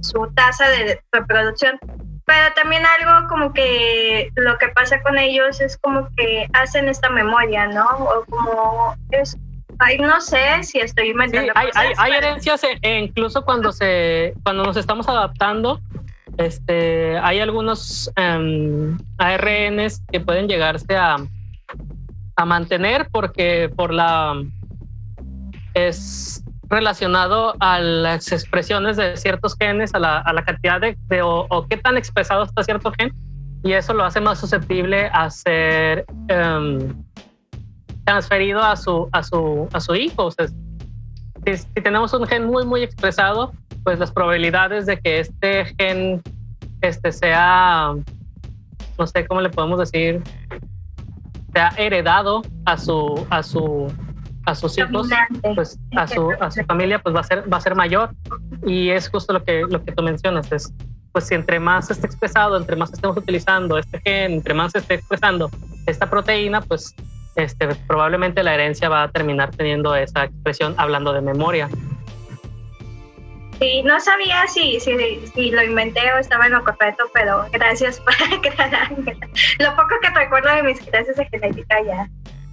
su 0.00 0.32
tasa 0.36 0.68
de 0.68 1.00
reproducción. 1.10 1.78
Pero 2.24 2.54
también 2.54 2.84
algo 3.00 3.28
como 3.28 3.52
que 3.52 4.30
lo 4.36 4.56
que 4.58 4.68
pasa 4.68 5.02
con 5.02 5.18
ellos 5.18 5.60
es 5.60 5.76
como 5.78 6.08
que 6.16 6.46
hacen 6.52 6.88
esta 6.88 7.10
memoria, 7.10 7.66
¿no? 7.66 7.84
O 7.84 8.24
como 8.26 8.94
es 9.10 9.36
Ay, 9.84 9.98
no 9.98 10.20
sé 10.20 10.62
si 10.62 10.78
estoy 10.78 11.10
inventando. 11.10 11.52
hay, 11.56 11.68
hay, 11.98 12.12
herencias, 12.12 12.62
e, 12.62 12.78
e 12.82 13.00
incluso 13.00 13.44
cuando, 13.44 13.72
se, 13.72 14.32
cuando 14.44 14.62
nos 14.62 14.76
estamos 14.76 15.08
adaptando, 15.08 15.80
este, 16.38 17.18
hay 17.18 17.40
algunos 17.40 18.08
um, 18.16 18.96
ARNs 19.18 20.00
que 20.10 20.20
pueden 20.20 20.46
llegarse 20.46 20.96
a, 20.96 21.16
a 22.36 22.44
mantener 22.44 23.08
porque 23.10 23.70
por 23.74 23.92
la 23.92 24.40
es 25.74 26.44
relacionado 26.68 27.54
a 27.58 27.80
las 27.80 28.30
expresiones 28.30 28.96
de 28.96 29.16
ciertos 29.16 29.56
genes, 29.58 29.94
a 29.94 29.98
la, 29.98 30.18
a 30.18 30.32
la 30.32 30.44
cantidad 30.44 30.80
de, 30.80 30.96
de 31.08 31.22
o, 31.22 31.46
o, 31.50 31.66
qué 31.66 31.76
tan 31.76 31.96
expresado 31.96 32.44
está 32.44 32.62
cierto 32.62 32.92
gen, 32.98 33.12
y 33.64 33.72
eso 33.72 33.94
lo 33.94 34.04
hace 34.04 34.20
más 34.20 34.38
susceptible 34.38 35.10
a 35.12 35.28
ser 35.28 36.04
um, 36.08 37.04
transferido 38.04 38.62
a 38.62 38.76
su, 38.76 39.08
a 39.12 39.22
su, 39.22 39.68
a 39.72 39.80
su 39.80 39.94
hijo. 39.94 40.26
O 40.26 40.30
sea, 40.30 40.46
si, 40.46 41.64
tenemos 41.82 42.12
un 42.12 42.26
gen 42.26 42.46
muy, 42.46 42.64
muy 42.64 42.82
expresado, 42.82 43.52
pues 43.84 43.98
las 43.98 44.12
probabilidades 44.12 44.86
de 44.86 44.98
que 44.98 45.20
este 45.20 45.64
gen 45.78 46.22
este, 46.80 47.12
sea, 47.12 47.94
no 48.98 49.06
sé 49.06 49.26
cómo 49.26 49.40
le 49.40 49.50
podemos 49.50 49.78
decir, 49.78 50.22
sea 51.52 51.72
heredado 51.76 52.42
a 52.64 52.76
su, 52.76 53.26
a 53.30 53.42
su, 53.42 53.92
a 54.46 54.54
sus 54.54 54.78
hijos, 54.78 55.08
pues 55.54 55.78
a 55.96 56.06
su, 56.06 56.30
a 56.40 56.50
su 56.50 56.64
familia, 56.64 56.98
pues 57.00 57.14
va 57.14 57.20
a 57.20 57.24
ser, 57.24 57.52
va 57.52 57.56
a 57.58 57.60
ser 57.60 57.74
mayor. 57.74 58.10
Y 58.66 58.90
es 58.90 59.08
justo 59.08 59.32
lo 59.32 59.44
que, 59.44 59.62
lo 59.68 59.84
que 59.84 59.92
tú 59.92 60.02
mencionas, 60.02 60.50
es 60.52 60.72
pues 61.12 61.26
si 61.26 61.34
entre 61.34 61.60
más 61.60 61.90
esté 61.90 62.06
expresado, 62.06 62.56
entre 62.56 62.74
más 62.74 62.92
estemos 62.92 63.16
utilizando 63.16 63.76
este 63.76 64.00
gen, 64.00 64.32
entre 64.32 64.54
más 64.54 64.74
esté 64.74 64.94
expresando 64.94 65.50
esta 65.86 66.08
proteína, 66.08 66.62
pues 66.62 66.94
este, 67.36 67.68
probablemente 67.86 68.42
la 68.42 68.54
herencia 68.54 68.88
va 68.88 69.04
a 69.04 69.10
terminar 69.10 69.50
teniendo 69.50 69.94
esa 69.94 70.24
expresión 70.24 70.74
hablando 70.78 71.12
de 71.12 71.20
memoria. 71.20 71.68
Sí, 73.58 73.82
no 73.84 74.00
sabía 74.00 74.46
si, 74.48 74.80
si, 74.80 74.96
si 75.34 75.50
lo 75.50 75.62
inventé 75.62 76.00
o 76.12 76.18
estaba 76.18 76.46
en 76.46 76.52
lo 76.52 76.64
correcto, 76.64 77.04
pero 77.14 77.46
gracias 77.52 78.00
por. 78.00 78.12
Lo 79.58 79.76
poco 79.76 79.94
que 80.02 80.10
recuerdo 80.10 80.54
de 80.56 80.62
mis 80.64 80.80
clases 80.80 81.16
de 81.16 81.26
genética 81.26 81.80
ya 81.82 82.08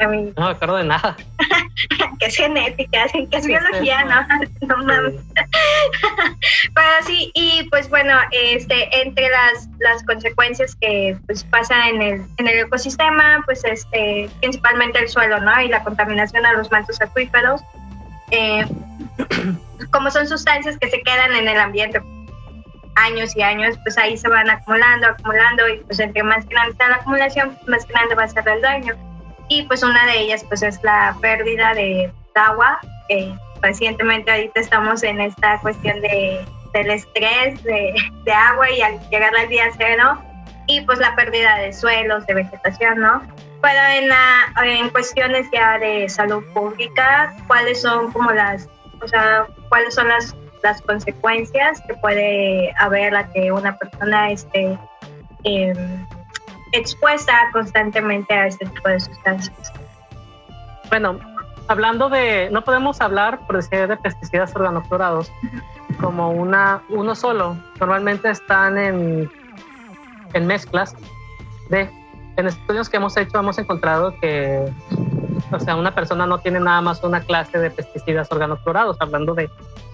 no 0.07 0.45
me 0.45 0.51
acuerdo 0.51 0.77
de 0.77 0.85
nada. 0.85 1.15
que 2.19 2.25
es 2.25 2.35
genética, 2.35 3.05
que 3.11 3.37
es 3.37 3.45
biología, 3.45 4.03
no, 4.05 4.21
no 4.67 4.83
mames. 4.83 5.15
Pero 6.73 6.87
sí, 7.05 7.31
y 7.33 7.67
pues 7.69 7.89
bueno, 7.89 8.13
este, 8.31 9.01
entre 9.01 9.29
las, 9.29 9.67
las 9.79 10.03
consecuencias 10.03 10.75
que 10.75 11.17
pues 11.25 11.43
pasan 11.45 11.95
en 11.95 12.01
el, 12.01 12.25
en 12.37 12.47
el 12.47 12.59
ecosistema, 12.59 13.41
pues 13.45 13.63
este, 13.65 14.29
principalmente 14.39 14.99
el 14.99 15.09
suelo, 15.09 15.39
¿no? 15.39 15.61
Y 15.61 15.67
la 15.67 15.83
contaminación 15.83 16.45
a 16.45 16.53
los 16.53 16.71
mantos 16.71 17.01
acuíferos, 17.01 17.61
eh, 18.31 18.65
como 19.91 20.11
son 20.11 20.27
sustancias 20.27 20.77
que 20.77 20.89
se 20.89 21.01
quedan 21.01 21.35
en 21.35 21.47
el 21.47 21.59
ambiente 21.59 22.01
años 22.95 23.35
y 23.35 23.41
años, 23.41 23.77
pues 23.83 23.97
ahí 23.97 24.17
se 24.17 24.27
van 24.27 24.49
acumulando, 24.49 25.07
acumulando, 25.07 25.69
y 25.69 25.77
pues 25.77 25.99
entre 25.99 26.21
más 26.21 26.45
grande 26.49 26.71
está 26.71 26.89
la 26.89 26.95
acumulación, 26.97 27.57
más 27.67 27.87
grande 27.87 28.15
va 28.15 28.23
a 28.23 28.27
ser 28.27 28.45
el 28.47 28.61
daño 28.61 29.08
y 29.49 29.63
pues 29.63 29.83
una 29.83 30.05
de 30.05 30.19
ellas 30.19 30.45
pues 30.47 30.63
es 30.63 30.81
la 30.83 31.15
pérdida 31.19 31.73
de 31.73 32.11
agua. 32.35 32.79
que 33.09 33.33
recientemente 33.61 34.31
ahorita 34.31 34.61
estamos 34.61 35.03
en 35.03 35.19
esta 35.19 35.59
cuestión 35.59 35.99
de, 36.01 36.45
del 36.73 36.91
estrés 36.91 37.61
de, 37.63 37.93
de, 38.23 38.31
agua 38.31 38.71
y 38.71 38.81
al 38.81 38.99
llegar 39.09 39.35
al 39.35 39.49
día 39.49 39.65
cero 39.77 40.17
y 40.67 40.81
pues 40.81 40.99
la 40.99 41.15
pérdida 41.15 41.57
de 41.57 41.73
suelos, 41.73 42.25
de 42.27 42.35
vegetación, 42.35 42.99
¿no? 42.99 43.23
Pero 43.61 43.79
en, 43.97 44.07
la, 44.07 44.53
en 44.63 44.89
cuestiones 44.89 45.47
ya 45.51 45.77
de 45.79 46.07
salud 46.07 46.43
pública, 46.53 47.35
¿cuáles 47.47 47.81
son 47.81 48.11
como 48.13 48.31
las, 48.31 48.69
o 49.01 49.07
sea, 49.07 49.47
cuáles 49.67 49.95
son 49.95 50.07
las, 50.07 50.35
las 50.63 50.81
consecuencias 50.83 51.81
que 51.87 51.95
puede 51.95 52.71
haber 52.77 53.15
a 53.15 53.27
que 53.31 53.51
una 53.51 53.77
persona 53.77 54.31
esté... 54.31 54.77
Eh, 55.43 55.73
expuesta 56.71 57.49
constantemente 57.51 58.33
a 58.33 58.47
este 58.47 58.65
tipo 58.65 58.89
de 58.89 58.99
sustancias. 58.99 59.73
Bueno, 60.89 61.19
hablando 61.67 62.09
de, 62.09 62.49
no 62.51 62.63
podemos 62.63 62.99
hablar, 63.01 63.39
por 63.45 63.57
decir, 63.57 63.87
de 63.87 63.97
pesticidas 63.97 64.55
organoclorados 64.55 65.31
como 65.99 66.31
una, 66.31 66.81
uno 66.89 67.15
solo. 67.15 67.57
Normalmente 67.79 68.29
están 68.29 68.77
en, 68.77 69.29
en 70.33 70.47
mezclas 70.47 70.95
de, 71.69 71.89
en 72.37 72.47
estudios 72.47 72.89
que 72.89 72.97
hemos 72.97 73.15
hecho 73.17 73.37
hemos 73.37 73.57
encontrado 73.57 74.15
que, 74.19 74.71
o 75.51 75.59
sea, 75.59 75.75
una 75.75 75.93
persona 75.93 76.25
no 76.25 76.39
tiene 76.39 76.59
nada 76.59 76.81
más 76.81 77.03
una 77.03 77.21
clase 77.21 77.59
de 77.59 77.69
pesticidas 77.69 78.31
organoclorados, 78.31 78.97
hablando 78.99 79.33
de, 79.35 79.49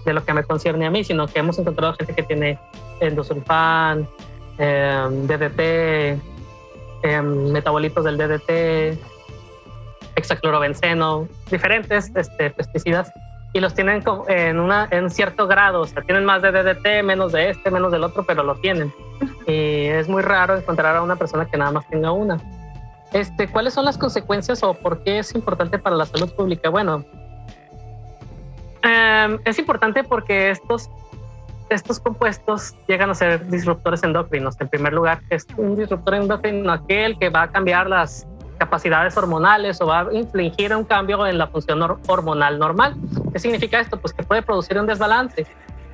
de 0.05 0.13
lo 0.13 0.23
que 0.23 0.33
me 0.33 0.43
concierne 0.43 0.85
a 0.85 0.91
mí, 0.91 1.03
sino 1.03 1.27
que 1.27 1.39
hemos 1.39 1.57
encontrado 1.59 1.95
gente 1.95 2.13
que 2.13 2.23
tiene 2.23 2.59
endosulfán, 2.99 4.07
eh, 4.57 5.07
DDT, 5.09 6.34
em, 7.05 7.51
metabolitos 7.51 8.03
del 8.03 8.17
DDT, 8.17 8.97
hexaclorobenceno, 10.15 11.27
diferentes 11.49 12.11
este, 12.15 12.49
pesticidas 12.49 13.11
y 13.53 13.61
los 13.61 13.73
tienen 13.73 14.03
en, 14.27 14.59
una, 14.59 14.87
en 14.91 15.09
cierto 15.09 15.47
grado, 15.47 15.81
o 15.81 15.87
sea, 15.87 16.01
tienen 16.01 16.25
más 16.25 16.41
de 16.41 16.51
DDT, 16.51 17.03
menos 17.05 17.31
de 17.31 17.51
este, 17.51 17.71
menos 17.71 17.89
del 17.89 18.03
otro, 18.03 18.25
pero 18.25 18.43
lo 18.43 18.55
tienen. 18.55 18.93
Y 19.47 19.85
es 19.85 20.09
muy 20.09 20.21
raro 20.23 20.57
encontrar 20.57 20.95
a 20.97 21.01
una 21.01 21.15
persona 21.15 21.45
que 21.45 21.57
nada 21.57 21.71
más 21.71 21.87
tenga 21.87 22.11
una. 22.11 22.37
Este, 23.13 23.47
¿Cuáles 23.47 23.73
son 23.73 23.85
las 23.85 23.97
consecuencias 23.97 24.61
o 24.61 24.73
por 24.73 25.03
qué 25.03 25.19
es 25.19 25.33
importante 25.35 25.79
para 25.79 25.95
la 25.95 26.05
salud 26.05 26.33
pública? 26.33 26.69
Bueno, 26.69 27.05
em, 28.83 29.39
es 29.45 29.57
importante 29.57 30.03
porque 30.03 30.49
estos 30.49 30.89
estos 31.69 31.99
compuestos 31.99 32.75
llegan 32.87 33.09
a 33.09 33.15
ser 33.15 33.47
disruptores 33.47 34.03
endocrinos. 34.03 34.59
En 34.59 34.67
primer 34.67 34.93
lugar, 34.93 35.21
es 35.29 35.47
un 35.57 35.75
disruptor 35.75 36.15
endocrino 36.15 36.71
aquel 36.71 37.17
que 37.17 37.29
va 37.29 37.43
a 37.43 37.51
cambiar 37.51 37.89
las 37.89 38.27
capacidades 38.57 39.17
hormonales 39.17 39.81
o 39.81 39.87
va 39.87 40.01
a 40.01 40.13
infligir 40.13 40.75
un 40.75 40.85
cambio 40.85 41.25
en 41.27 41.37
la 41.37 41.47
función 41.47 41.81
hormonal 42.07 42.59
normal. 42.59 42.95
¿Qué 43.33 43.39
significa 43.39 43.79
esto? 43.79 43.99
Pues 43.99 44.13
que 44.13 44.23
puede 44.23 44.41
producir 44.41 44.79
un 44.79 44.85
desbalance. 44.85 45.45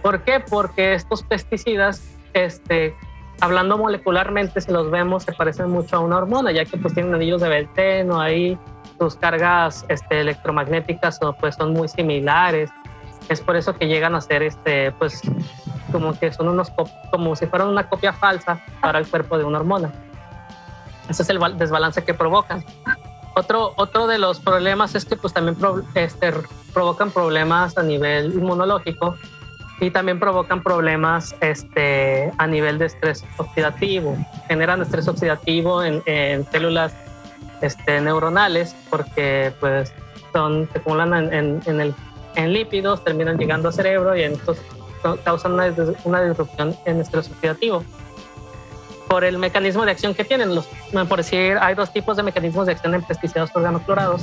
¿Por 0.02 0.22
qué? 0.22 0.40
Porque 0.40 0.94
estos 0.94 1.24
pesticidas, 1.24 2.18
este, 2.34 2.96
hablando 3.40 3.78
molecularmente, 3.78 4.62
si 4.62 4.72
los 4.72 4.92
vemos, 4.92 5.24
se 5.24 5.34
parecen 5.34 5.70
mucho 5.70 5.98
a 5.98 6.00
una 6.00 6.18
hormona, 6.18 6.52
ya 6.52 6.66
que 6.66 6.78
pues 6.78 6.94
tienen 6.94 7.14
anillos 7.14 7.42
de 7.42 7.50
belteno 7.50 8.20
ahí, 8.20 8.58
sus 9.00 9.16
cargas 9.16 9.86
este, 9.90 10.22
electromagnéticas 10.22 11.20
pues, 11.40 11.56
son 11.56 11.74
muy 11.74 11.88
similares 11.88 12.70
es 13.32 13.42
por 13.42 13.56
eso 13.56 13.76
que 13.76 13.88
llegan 13.88 14.14
a 14.16 14.22
ser 14.22 14.44
este, 14.44 14.92
pues, 14.92 15.22
como 15.92 16.18
que 16.18 16.32
son 16.34 16.50
unos, 16.50 16.72
como 17.12 17.36
si 17.36 17.46
fueran 17.48 17.70
una 17.70 17.88
copia 17.88 18.14
falsa 18.14 18.62
para 18.82 19.00
el 19.00 19.08
cuerpo 19.08 19.38
de 19.38 19.46
una 19.46 19.60
hormona. 19.60 19.92
Ese 21.10 21.24
es 21.24 21.30
el 21.30 21.40
desbalance 21.58 22.04
que 22.04 22.14
provocan. 22.14 22.64
Otro, 23.36 23.74
otro 23.78 24.08
de 24.08 24.18
los 24.18 24.40
problemas 24.40 24.96
es 24.96 25.06
que 25.06 25.16
pues 25.16 25.34
también 25.34 25.56
este, 25.96 26.34
provocan 26.74 27.12
problemas 27.12 27.78
a 27.78 27.84
nivel 27.84 28.34
inmunológico 28.34 29.16
y 29.80 29.90
también 29.92 30.20
provocan 30.20 30.62
problemas 30.62 31.34
este, 31.40 32.32
a 32.38 32.48
nivel 32.48 32.78
de 32.78 32.88
estrés 32.88 33.24
oxidativo. 33.38 34.18
Generan 34.48 34.82
estrés 34.82 35.08
oxidativo 35.08 35.82
en, 35.84 36.04
en 36.06 36.46
células 36.52 36.94
este, 37.62 38.02
neuronales 38.02 38.76
porque 38.90 39.54
pues 39.62 39.94
son, 40.34 40.68
se 40.72 40.80
acumulan 40.80 41.34
en, 41.34 41.62
en 41.66 41.82
el 41.82 41.96
en 42.36 42.54
lípidos, 42.54 43.04
terminan 43.04 43.38
llegando 43.38 43.70
al 43.70 43.74
cerebro 43.74 44.16
y 44.16 44.24
entonces 44.24 44.64
causan 45.24 45.54
una, 45.54 45.74
una 46.04 46.24
disrupción 46.24 46.76
en 46.86 47.00
estrés 47.02 47.30
oxidativo. 47.30 47.84
Por 49.08 49.24
el 49.24 49.38
mecanismo 49.38 49.84
de 49.84 49.92
acción 49.92 50.14
que 50.14 50.24
tienen, 50.24 50.56
los, 50.56 50.68
por 51.10 51.18
decir, 51.18 51.58
hay 51.60 51.76
dos 51.76 51.92
tipos 51.92 52.16
de 52.16 52.24
mecanismos 52.24 52.66
de 52.68 52.74
acción 52.74 52.94
en 52.96 53.02
pesticidas 53.02 53.54
organoclorados. 53.54 54.22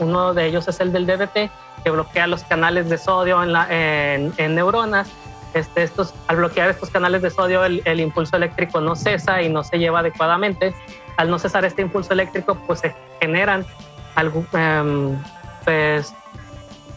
Uno 0.00 0.34
de 0.34 0.46
ellos 0.46 0.66
es 0.66 0.80
el 0.80 0.92
del 0.92 1.06
DDT, 1.06 1.50
que 1.84 1.90
bloquea 1.90 2.26
los 2.26 2.42
canales 2.42 2.88
de 2.88 2.98
sodio 2.98 3.42
en, 3.42 3.52
la, 3.52 3.66
en, 3.70 4.32
en 4.38 4.54
neuronas. 4.54 5.08
Este, 5.52 5.84
estos, 5.84 6.14
al 6.26 6.36
bloquear 6.36 6.68
estos 6.68 6.90
canales 6.90 7.22
de 7.22 7.30
sodio, 7.30 7.64
el, 7.64 7.80
el, 7.84 8.00
impulso 8.00 8.36
eléctrico 8.36 8.80
no 8.80 8.96
cesa 8.96 9.40
y 9.40 9.48
no 9.48 9.62
se 9.62 9.78
lleva 9.78 10.00
adecuadamente. 10.00 10.74
Al 11.16 11.30
no 11.30 11.38
cesar 11.38 11.64
este 11.64 11.82
impulso 11.82 12.12
eléctrico, 12.12 12.56
pues 12.66 12.80
se 12.80 12.92
generan 13.20 13.64
algo, 14.16 14.44
um, 14.52 15.16
pues, 15.64 16.12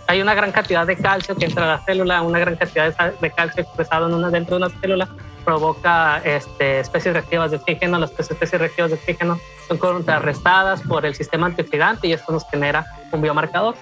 hay 0.08 0.22
una 0.22 0.34
gran 0.34 0.52
cantidad 0.52 0.88
de 0.88 0.96
calcio 0.96 1.36
que 1.36 1.46
entra 1.46 1.65
a 1.65 1.78
la 1.78 1.80
célula, 1.80 2.22
una 2.22 2.39
gran 2.39 2.56
cantidad 2.56 2.96
de 3.20 3.32
calcio 3.32 3.63
expresado 3.63 4.08
en 4.08 4.13
una, 4.13 4.30
dentro 4.30 4.58
de 4.58 4.65
una 4.65 4.80
célula 4.80 5.08
provoca 5.43 6.22
este, 6.26 6.82
especies 6.82 7.13
reactivas 7.13 7.52
de 7.52 7.58
oxígeno. 7.58 8.00
Las 8.00 8.12
especies 8.20 8.60
reactivas 8.60 8.91
de 8.91 8.98
oxígeno 8.98 9.39
son 9.67 9.78
contrarrestadas 9.78 10.82
por 10.82 11.06
el 11.06 11.15
sistema 11.15 11.48
antioxidante 11.48 12.08
y 12.08 12.13
esto 12.13 12.32
nos 12.32 12.46
genera 12.50 12.86
un 13.12 13.22
biomarcador. 13.22 13.76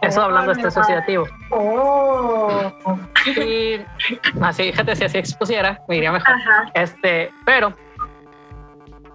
Eso 0.00 0.22
hablando 0.22 0.52
de 0.52 0.60
estrés 0.60 0.76
oxidativo. 0.76 1.26
Oh. 1.50 2.72
Y 3.26 3.80
así, 4.40 4.70
fíjate, 4.70 4.94
si 4.94 5.04
así 5.04 5.18
expusiera, 5.18 5.80
me 5.88 5.96
iría 5.96 6.12
mejor. 6.12 6.36
Este, 6.72 7.32
pero 7.44 7.72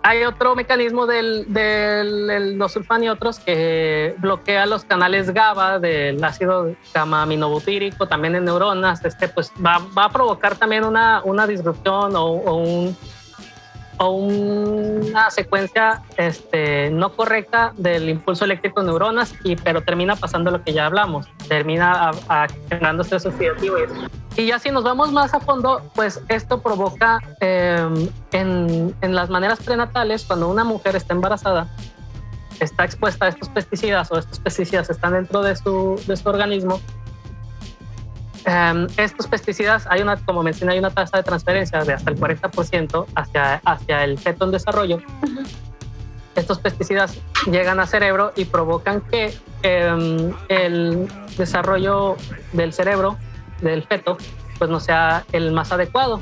hay 0.03 0.23
otro 0.25 0.53
mecanismo 0.53 1.07
del, 1.07 1.45
del, 1.47 2.59
y 3.01 3.07
otros 3.07 3.39
que 3.39 4.13
bloquea 4.17 4.65
los 4.65 4.83
canales 4.83 5.33
GABA 5.33 5.79
del 5.79 6.21
ácido 6.21 6.75
gamma 6.93 7.21
aminobutírico 7.21 8.05
también 8.05 8.35
en 8.35 8.43
neuronas. 8.43 9.03
Este 9.05 9.29
pues 9.29 9.51
va, 9.65 9.79
va 9.97 10.05
a 10.05 10.09
provocar 10.09 10.57
también 10.57 10.83
una, 10.83 11.21
una 11.23 11.47
disrupción 11.47 12.17
o, 12.17 12.33
un, 12.33 12.97
o 13.97 14.11
una 14.11 15.29
secuencia 15.29 16.01
este, 16.17 16.89
no 16.89 17.13
correcta 17.13 17.73
del 17.77 18.09
impulso 18.09 18.45
eléctrico 18.45 18.81
en 18.81 18.87
neuronas, 18.87 19.33
y, 19.43 19.55
pero 19.55 19.81
termina 19.81 20.15
pasando 20.15 20.51
lo 20.51 20.63
que 20.63 20.73
ya 20.73 20.85
hablamos, 20.85 21.27
termina 21.47 22.11
generando 22.69 23.03
estrés 23.03 23.25
oxidativo 23.25 23.77
y 24.35 24.47
ya 24.47 24.57
si 24.57 24.71
nos 24.71 24.83
vamos 24.83 25.11
más 25.11 25.33
a 25.33 25.39
fondo, 25.39 25.81
pues 25.93 26.19
esto 26.27 26.59
provoca 26.61 27.19
em, 27.39 28.09
en, 28.31 28.95
en, 29.01 29.15
las 29.15 29.29
maneras 29.29 29.59
prenatales, 29.59 30.25
cuando 30.25 30.49
una 30.49 30.63
mujer 30.63 30.95
está 30.95 31.13
embarazada, 31.13 31.67
está 32.59 32.83
expuesta 32.83 33.25
a 33.25 33.29
estos 33.29 33.49
pesticidas 33.49 34.11
o 34.11 34.17
estos 34.17 34.39
pesticidas 34.39 34.89
están 34.89 35.13
dentro 35.13 35.43
de 35.43 35.55
su, 35.55 36.01
de 36.07 36.17
su 36.17 36.27
organismo, 36.27 36.81
em, 38.45 38.87
estos 38.97 39.27
pesticidas, 39.27 39.85
hay 39.89 40.01
una, 40.01 40.17
como 40.17 40.43
mencioné, 40.43 40.73
hay 40.73 40.79
una 40.79 40.91
tasa 40.91 41.17
de 41.17 41.23
transferencia 41.23 41.83
de 41.83 41.93
hasta 41.93 42.11
el 42.11 42.17
40% 42.17 43.05
hacia, 43.15 43.55
hacia 43.65 44.03
el 44.03 44.17
feto 44.17 44.45
en 44.45 44.51
desarrollo. 44.51 44.99
Estos 46.35 46.59
pesticidas 46.59 47.19
llegan 47.45 47.79
al 47.79 47.87
cerebro 47.87 48.33
y 48.35 48.45
provocan 48.45 49.01
que 49.01 49.37
em, 49.61 50.33
el 50.49 51.07
desarrollo 51.37 52.17
del 52.53 52.73
cerebro 52.73 53.17
del 53.61 53.83
feto 53.83 54.17
pues 54.57 54.69
no 54.69 54.79
sea 54.79 55.25
el 55.31 55.51
más 55.51 55.71
adecuado. 55.71 56.21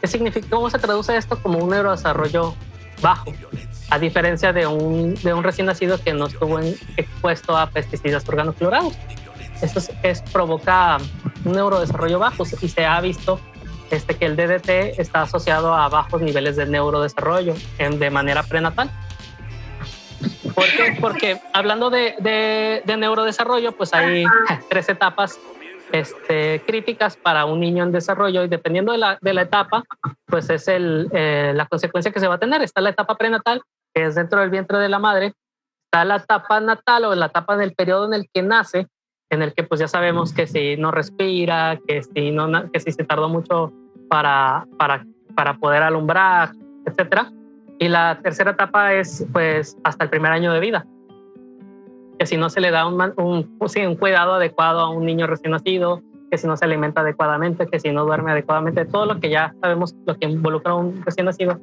¿Qué 0.00 0.06
significa? 0.06 0.46
¿Cómo 0.50 0.70
se 0.70 0.78
traduce 0.78 1.16
esto 1.16 1.40
como 1.42 1.58
un 1.58 1.70
neurodesarrollo 1.70 2.54
bajo? 3.02 3.32
A 3.90 3.98
diferencia 3.98 4.52
de 4.52 4.66
un, 4.66 5.14
de 5.14 5.34
un 5.34 5.42
recién 5.42 5.66
nacido 5.66 5.98
que 5.98 6.12
no 6.12 6.26
estuvo 6.26 6.58
expuesto 6.96 7.56
a 7.56 7.68
pesticidas 7.68 8.28
organoclorados. 8.28 8.94
Esto 9.62 9.80
es, 10.02 10.22
provoca 10.32 10.98
un 11.44 11.52
neurodesarrollo 11.52 12.18
bajo 12.18 12.44
y 12.60 12.68
se 12.68 12.86
ha 12.86 13.00
visto 13.00 13.40
este, 13.90 14.14
que 14.16 14.26
el 14.26 14.36
DDT 14.36 14.98
está 14.98 15.22
asociado 15.22 15.74
a 15.74 15.88
bajos 15.88 16.20
niveles 16.20 16.56
de 16.56 16.66
neurodesarrollo 16.66 17.54
en, 17.78 17.98
de 17.98 18.10
manera 18.10 18.42
prenatal. 18.42 18.90
¿Por 20.54 20.64
qué? 20.64 20.96
Porque 21.00 21.40
hablando 21.52 21.90
de, 21.90 22.14
de, 22.18 22.82
de 22.84 22.96
neurodesarrollo, 22.96 23.72
pues 23.72 23.94
hay 23.94 24.24
tres 24.68 24.88
etapas 24.88 25.38
este, 25.92 26.62
críticas 26.66 27.16
para 27.16 27.44
un 27.44 27.60
niño 27.60 27.84
en 27.84 27.92
desarrollo 27.92 28.44
y 28.44 28.48
dependiendo 28.48 28.92
de 28.92 28.98
la, 28.98 29.18
de 29.20 29.34
la 29.34 29.42
etapa, 29.42 29.84
pues 30.26 30.50
es 30.50 30.68
el, 30.68 31.08
eh, 31.12 31.52
la 31.54 31.66
consecuencia 31.66 32.12
que 32.12 32.20
se 32.20 32.28
va 32.28 32.34
a 32.34 32.38
tener. 32.38 32.62
Está 32.62 32.80
la 32.80 32.90
etapa 32.90 33.16
prenatal, 33.16 33.62
que 33.94 34.06
es 34.06 34.14
dentro 34.14 34.40
del 34.40 34.50
vientre 34.50 34.78
de 34.78 34.88
la 34.88 34.98
madre, 34.98 35.32
está 35.86 36.04
la 36.04 36.16
etapa 36.16 36.60
natal 36.60 37.04
o 37.04 37.14
la 37.14 37.26
etapa 37.26 37.56
del 37.56 37.74
periodo 37.74 38.06
en 38.06 38.14
el 38.14 38.28
que 38.32 38.42
nace, 38.42 38.88
en 39.30 39.42
el 39.42 39.52
que 39.54 39.62
pues 39.62 39.80
ya 39.80 39.88
sabemos 39.88 40.32
que 40.32 40.46
si 40.46 40.76
no 40.76 40.90
respira, 40.90 41.78
que 41.86 42.02
si, 42.02 42.30
no, 42.30 42.70
que 42.70 42.80
si 42.80 42.92
se 42.92 43.04
tardó 43.04 43.28
mucho 43.28 43.72
para, 44.08 44.66
para, 44.78 45.06
para 45.34 45.54
poder 45.58 45.82
alumbrar, 45.82 46.52
etcétera. 46.86 47.32
Y 47.78 47.88
la 47.88 48.18
tercera 48.22 48.52
etapa 48.52 48.94
es 48.94 49.26
pues 49.32 49.76
hasta 49.84 50.04
el 50.04 50.10
primer 50.10 50.32
año 50.32 50.52
de 50.52 50.60
vida 50.60 50.86
que 52.18 52.26
si 52.26 52.36
no 52.36 52.50
se 52.50 52.60
le 52.60 52.70
da 52.70 52.86
un, 52.86 53.00
un, 53.16 53.58
un 53.58 53.96
cuidado 53.96 54.34
adecuado 54.34 54.80
a 54.80 54.90
un 54.90 55.06
niño 55.06 55.26
recién 55.26 55.52
nacido, 55.52 56.02
que 56.30 56.36
si 56.36 56.46
no 56.46 56.56
se 56.56 56.64
alimenta 56.64 57.00
adecuadamente, 57.00 57.66
que 57.66 57.78
si 57.78 57.90
no 57.90 58.04
duerme 58.04 58.32
adecuadamente, 58.32 58.84
todo 58.84 59.06
lo 59.06 59.20
que 59.20 59.30
ya 59.30 59.54
sabemos, 59.60 59.94
lo 60.04 60.16
que 60.16 60.26
involucra 60.26 60.72
a 60.72 60.76
un 60.76 61.02
recién 61.04 61.26
nacido, 61.26 61.60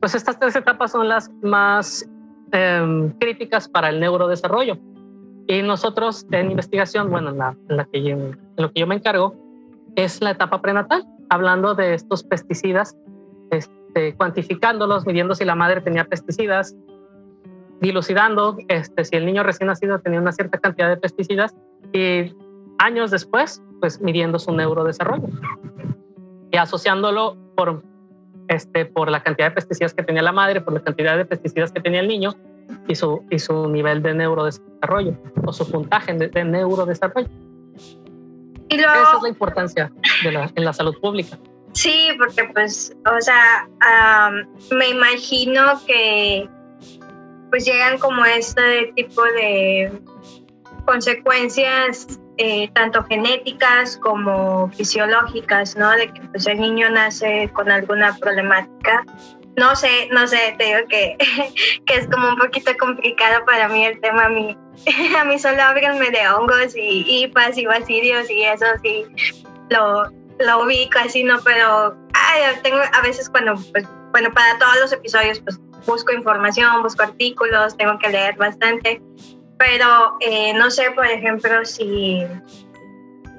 pues 0.00 0.14
estas 0.14 0.38
tres 0.38 0.56
etapas 0.56 0.92
son 0.92 1.08
las 1.08 1.30
más 1.42 2.08
em, 2.52 3.10
críticas 3.18 3.68
para 3.68 3.90
el 3.90 4.00
neurodesarrollo. 4.00 4.78
Y 5.50 5.62
nosotros 5.62 6.28
en 6.30 6.52
investigación, 6.52 7.10
bueno, 7.10 7.30
en, 7.30 7.38
la, 7.38 7.56
en, 7.68 7.76
la 7.76 7.84
que 7.84 8.00
yo, 8.00 8.10
en 8.10 8.38
lo 8.56 8.70
que 8.70 8.78
yo 8.78 8.86
me 8.86 8.94
encargo, 8.94 9.34
es 9.96 10.22
la 10.22 10.30
etapa 10.30 10.62
prenatal, 10.62 11.04
hablando 11.28 11.74
de 11.74 11.94
estos 11.94 12.22
pesticidas 12.22 12.96
este, 13.50 14.14
cuantificándolos, 14.14 15.08
midiendo 15.08 15.34
si 15.34 15.44
la 15.44 15.56
madre 15.56 15.80
tenía 15.80 16.04
pesticidas, 16.04 16.76
dilucidando 17.80 18.58
este, 18.68 19.04
si 19.04 19.16
el 19.16 19.26
niño 19.26 19.42
recién 19.42 19.66
nacido 19.66 19.98
tenía 19.98 20.20
una 20.20 20.30
cierta 20.30 20.56
cantidad 20.58 20.88
de 20.88 20.98
pesticidas 20.98 21.52
y 21.92 22.32
años 22.78 23.10
después, 23.10 23.60
pues 23.80 24.00
midiendo 24.00 24.38
su 24.38 24.52
neurodesarrollo. 24.52 25.26
Y 26.52 26.58
asociándolo 26.58 27.36
por, 27.56 27.82
este, 28.46 28.86
por 28.86 29.10
la 29.10 29.24
cantidad 29.24 29.48
de 29.48 29.56
pesticidas 29.56 29.94
que 29.94 30.04
tenía 30.04 30.22
la 30.22 30.30
madre, 30.30 30.60
por 30.60 30.74
la 30.74 30.80
cantidad 30.80 31.16
de 31.16 31.24
pesticidas 31.24 31.72
que 31.72 31.80
tenía 31.80 31.98
el 31.98 32.06
niño 32.06 32.36
y 32.88 32.94
su, 32.94 33.24
y 33.30 33.38
su 33.38 33.68
nivel 33.68 34.02
de 34.02 34.14
neurodesarrollo 34.14 35.16
o 35.44 35.52
su 35.52 35.70
puntaje 35.70 36.12
de, 36.14 36.44
neurodesarrollo. 36.44 37.28
Y 38.68 38.76
Esa 38.76 39.16
es 39.16 39.22
la 39.22 39.28
importancia 39.28 39.92
de 40.22 40.32
la, 40.32 40.50
en 40.54 40.64
la 40.64 40.72
salud 40.72 40.94
pública. 41.00 41.38
Sí, 41.72 42.10
porque 42.18 42.50
pues, 42.52 42.96
o 43.06 43.20
sea, 43.20 43.68
me 44.72 44.88
imagino 44.88 45.80
que 45.86 46.48
pues 47.50 47.64
llegan 47.64 47.98
como 47.98 48.24
este 48.24 48.92
tipo 48.94 49.22
de 49.22 49.92
consecuencias 50.84 52.20
eh, 52.38 52.70
tanto 52.72 53.04
genéticas 53.04 53.98
como 53.98 54.70
fisiológicas, 54.70 55.76
¿no? 55.76 55.90
De 55.90 56.12
que 56.12 56.20
pues, 56.32 56.46
el 56.46 56.58
niño 56.58 56.88
nace 56.90 57.50
con 57.52 57.70
alguna 57.70 58.16
problemática. 58.16 59.04
No 59.56 59.74
sé, 59.76 60.08
no 60.12 60.26
sé, 60.26 60.54
te 60.58 60.64
digo 60.64 60.78
que, 60.88 61.16
que 61.86 61.94
es 61.94 62.06
como 62.08 62.28
un 62.28 62.36
poquito 62.38 62.72
complicado 62.78 63.44
para 63.44 63.68
mí 63.68 63.84
el 63.84 64.00
tema. 64.00 64.26
A 64.26 64.28
mí, 64.28 64.56
a 65.18 65.24
mí 65.24 65.38
solo 65.38 65.62
háblenme 65.62 66.10
de 66.10 66.28
hongos 66.28 66.76
y 66.76 67.04
hipas 67.06 67.58
y 67.58 67.66
basidios 67.66 68.30
y 68.30 68.44
eso 68.44 68.66
sí 68.82 69.06
lo, 69.70 70.04
lo 70.38 70.64
ubico 70.64 70.98
así, 70.98 71.24
¿no? 71.24 71.38
Pero 71.44 71.96
tengo 72.62 72.78
a 72.92 73.00
veces 73.02 73.28
cuando, 73.28 73.54
pues, 73.72 73.86
bueno, 74.12 74.32
para 74.32 74.58
todos 74.58 74.76
los 74.80 74.92
episodios, 74.92 75.40
pues 75.40 75.58
busco 75.86 76.12
información, 76.12 76.82
busco 76.82 77.02
artículos, 77.02 77.76
tengo 77.76 77.98
que 77.98 78.08
leer 78.08 78.36
bastante, 78.36 79.02
pero 79.58 80.16
eh, 80.20 80.52
no 80.54 80.70
sé, 80.70 80.90
por 80.92 81.06
ejemplo, 81.06 81.64
si 81.64 82.26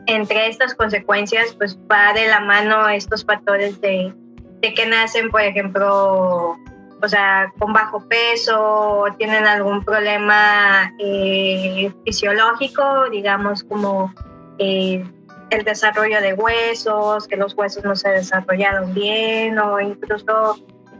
entre 0.08 0.48
estas 0.48 0.74
consecuencias, 0.74 1.54
pues 1.56 1.78
va 1.92 2.14
de 2.14 2.28
la 2.28 2.40
mano 2.40 2.90
estos 2.90 3.24
factores 3.26 3.80
de, 3.82 4.14
de 4.62 4.74
que 4.74 4.86
nacen, 4.86 5.30
por 5.30 5.42
ejemplo, 5.42 6.58
o 7.02 7.08
sea, 7.08 7.52
con 7.58 7.74
bajo 7.74 8.08
peso, 8.08 9.06
tienen 9.18 9.46
algún 9.46 9.84
problema 9.84 10.94
eh, 11.00 11.92
fisiológico, 12.06 13.10
digamos, 13.10 13.64
como 13.64 14.14
eh, 14.60 15.04
el 15.50 15.64
desarrollo 15.64 16.22
de 16.22 16.34
huesos, 16.34 17.28
que 17.28 17.38
los 17.38 17.56
huesos 17.56 17.84
no 17.84 17.96
se 17.96 18.10
desarrollaron 18.10 18.94
bien, 18.94 19.58
o 19.58 19.80
incluso 19.80 20.58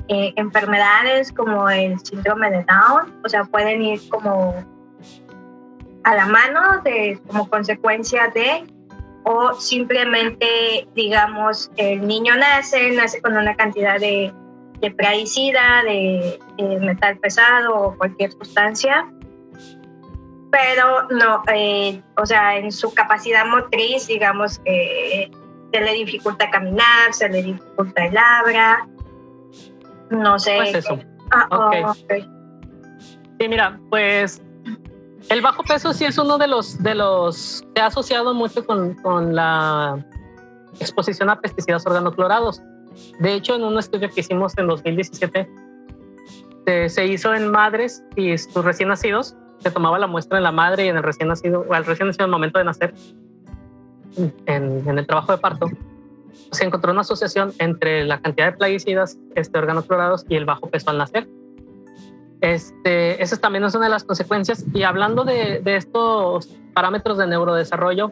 eh, 0.08 0.34
enfermedades 0.36 1.32
como 1.32 1.70
el 1.70 2.00
síndrome 2.00 2.50
de 2.50 2.66
Down, 2.66 3.22
o 3.24 3.30
sea, 3.30 3.44
pueden 3.46 3.82
ir 3.84 4.02
como 4.10 4.56
a 6.04 6.16
la 6.16 6.26
mano 6.26 6.82
de, 6.84 7.22
como 7.28 7.48
consecuencia 7.48 8.28
de, 8.34 8.66
o 9.24 9.54
simplemente, 9.54 10.88
digamos, 10.96 11.72
el 11.78 12.06
niño 12.08 12.36
nace, 12.38 12.92
nace 12.92 13.22
con 13.22 13.38
una 13.38 13.56
cantidad 13.56 14.00
de, 14.00 14.34
de 14.80 14.92
praicida, 14.92 15.84
de, 15.84 16.40
metal 16.80 17.18
pesado 17.20 17.76
o 17.76 17.98
cualquier 17.98 18.32
sustancia, 18.32 19.12
pero 20.52 21.08
no, 21.10 21.44
eh, 21.54 22.02
o 22.18 22.26
sea, 22.26 22.58
en 22.58 22.72
su 22.72 22.94
capacidad 22.94 23.46
motriz, 23.46 24.08
digamos, 24.08 24.60
que 24.60 25.32
se 25.72 25.82
le 25.82 25.94
dificulta 25.94 26.50
caminar, 26.50 27.14
se 27.14 27.30
le 27.30 27.44
dificulta 27.44 28.06
el 28.06 28.18
habla, 28.18 28.88
no 30.10 30.38
sé. 30.40 30.56
Pues 30.58 30.76
eso. 30.76 31.00
Ah, 31.32 31.48
oh, 31.52 31.94
sí, 31.94 33.48
mira, 33.48 33.80
pues 33.90 34.44
el 35.30 35.42
bajo 35.42 35.64
peso 35.64 35.94
sí 35.94 36.06
es 36.06 36.18
uno 36.18 36.38
de 36.38 36.48
los 36.48 36.78
que 37.74 37.82
ha 37.82 37.88
asociado 37.88 38.34
mucho 38.34 38.66
con, 38.66 39.36
la 39.36 40.06
exposición 40.80 41.30
a 41.30 41.40
pesticidas 41.40 41.86
organoclorados. 41.86 42.62
De 43.20 43.34
hecho, 43.34 43.56
en 43.56 43.64
un 43.64 43.78
estudio 43.80 44.10
que 44.10 44.22
hicimos 44.22 44.58
en 44.58 44.68
2017, 44.68 45.50
se, 46.66 46.90
se 46.90 47.08
hizo 47.08 47.34
en 47.34 47.50
madres 47.50 48.04
y 48.16 48.38
sus 48.38 48.64
recién 48.64 48.90
nacidos. 48.90 49.36
Se 49.60 49.72
tomaba 49.72 50.00
la 50.00 50.08
muestra 50.08 50.38
en 50.38 50.44
la 50.44 50.52
madre 50.52 50.86
y 50.86 50.90
en 50.90 50.98
el 50.98 51.04
recién 51.04 51.30
nacido, 51.30 51.66
o 51.68 51.74
al 51.74 51.86
recién 51.86 52.08
nacido 52.08 52.26
en 52.26 52.30
el 52.30 52.32
momento 52.32 52.60
de 52.60 52.66
nacer, 52.66 52.94
en, 54.18 54.84
en 54.88 54.98
el 54.98 55.06
trabajo 55.06 55.32
de 55.32 55.38
parto 55.38 55.70
se 56.52 56.66
encontró 56.66 56.92
una 56.92 57.02
asociación 57.02 57.54
entre 57.60 58.04
la 58.06 58.22
cantidad 58.22 58.52
de 58.52 58.58
plaguicidas 58.58 59.18
este, 59.36 59.58
organoclorados 59.58 60.26
y 60.28 60.36
el 60.36 60.46
bajo 60.46 60.70
peso 60.70 60.90
al 60.90 60.98
nacer. 60.98 61.28
Este, 62.42 63.22
esa 63.22 63.38
también 63.38 63.64
es 63.64 63.76
una 63.76 63.86
de 63.86 63.92
las 63.92 64.04
consecuencias. 64.04 64.66
Y 64.74 64.84
hablando 64.84 65.24
de, 65.24 65.62
estos 65.66 66.48
parámetros 66.74 67.18
de 67.18 67.28
neurodesarrollo, 67.28 68.12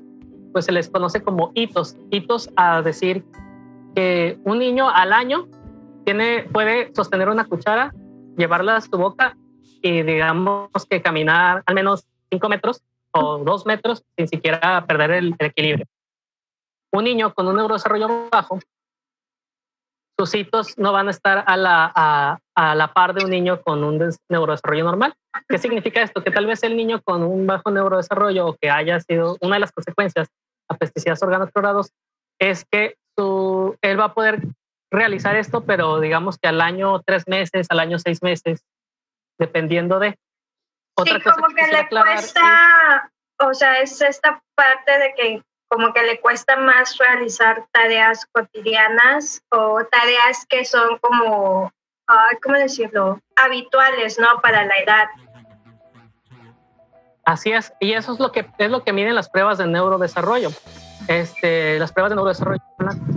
pues 0.53 0.65
se 0.65 0.71
les 0.71 0.89
conoce 0.89 1.21
como 1.21 1.51
hitos. 1.55 1.95
Hitos 2.11 2.49
a 2.55 2.81
decir 2.81 3.23
que 3.95 4.39
un 4.43 4.59
niño 4.59 4.89
al 4.89 5.13
año 5.13 5.47
tiene, 6.05 6.43
puede 6.51 6.93
sostener 6.95 7.29
una 7.29 7.45
cuchara, 7.45 7.93
llevarla 8.37 8.77
a 8.77 8.81
su 8.81 8.91
boca 8.91 9.35
y 9.81 10.03
digamos 10.03 10.69
que 10.89 11.01
caminar 11.01 11.63
al 11.65 11.75
menos 11.75 12.05
5 12.31 12.49
metros 12.49 12.81
o 13.11 13.39
2 13.39 13.65
metros 13.65 14.03
sin 14.17 14.27
siquiera 14.27 14.85
perder 14.85 15.11
el 15.11 15.35
equilibrio 15.39 15.85
un 16.91 17.03
niño 17.03 17.33
con 17.33 17.47
un 17.47 17.55
neurodesarrollo 17.55 18.29
bajo, 18.31 18.59
sus 20.19 20.35
hitos 20.35 20.77
no 20.77 20.91
van 20.91 21.07
a 21.07 21.11
estar 21.11 21.45
a 21.47 21.55
la, 21.55 21.93
a, 21.95 22.75
la 22.75 22.93
par 22.93 23.13
de 23.13 23.23
un 23.23 23.31
niño 23.31 23.61
con 23.61 23.85
un 23.85 24.13
neurodesarrollo 24.27 24.83
normal. 24.83 25.13
¿Qué 25.47 25.57
significa 25.57 26.01
esto? 26.01 26.21
Que 26.21 26.31
tal 26.31 26.45
vez 26.45 26.61
el 26.63 26.75
niño 26.75 27.01
con 27.01 27.23
un 27.23 27.47
bajo 27.47 27.71
neurodesarrollo 27.71 28.47
o 28.47 28.57
que 28.59 28.69
haya 28.69 28.99
sido 28.99 29.37
una 29.39 29.55
de 29.55 29.61
las 29.61 29.71
consecuencias 29.71 30.27
a 30.67 30.75
pesticidas 30.75 31.23
organoclorados 31.23 31.93
es 32.37 32.65
que 32.69 32.95
su, 33.17 33.77
él 33.81 33.97
va 33.97 34.05
a 34.05 34.13
poder 34.13 34.41
realizar 34.91 35.37
esto, 35.37 35.63
pero 35.63 36.01
digamos 36.01 36.37
que 36.37 36.49
al 36.49 36.59
año 36.59 37.01
tres 37.05 37.25
meses, 37.25 37.67
al 37.69 37.79
año 37.79 37.97
seis 37.97 38.21
meses, 38.21 38.61
dependiendo 39.37 39.99
de. 39.99 40.17
Otra 40.97 41.17
sí, 41.17 41.21
como 41.23 41.47
que, 41.55 41.65
le 41.65 41.87
cuesta, 41.87 43.09
o 43.39 43.53
sea, 43.53 43.79
es 43.79 44.01
esta 44.01 44.43
parte 44.53 44.99
de 44.99 45.13
que 45.15 45.41
como 45.69 45.93
que 45.93 46.03
le 46.03 46.19
cuesta 46.19 46.57
más 46.57 46.97
realizar 46.97 47.65
tareas 47.71 48.25
cotidianas 48.31 49.41
o 49.49 49.79
tareas 49.85 50.45
que 50.49 50.65
son 50.65 50.97
como, 50.99 51.71
¿cómo 52.43 52.55
decirlo?, 52.57 53.21
habituales, 53.35 54.19
¿no?, 54.19 54.41
para 54.41 54.65
la 54.65 54.75
edad. 54.83 55.07
Así 57.23 57.51
es, 57.51 57.71
y 57.79 57.93
eso 57.93 58.13
es 58.13 58.19
lo 58.19 58.31
que 58.31 58.49
es 58.57 58.71
lo 58.71 58.83
que 58.83 58.91
miden 58.91 59.13
las 59.13 59.29
pruebas 59.29 59.59
de 59.59 59.67
neurodesarrollo. 59.67 60.49
Este, 61.07 61.77
las 61.77 61.91
pruebas 61.91 62.09
de 62.09 62.15
neurodesarrollo, 62.15 62.61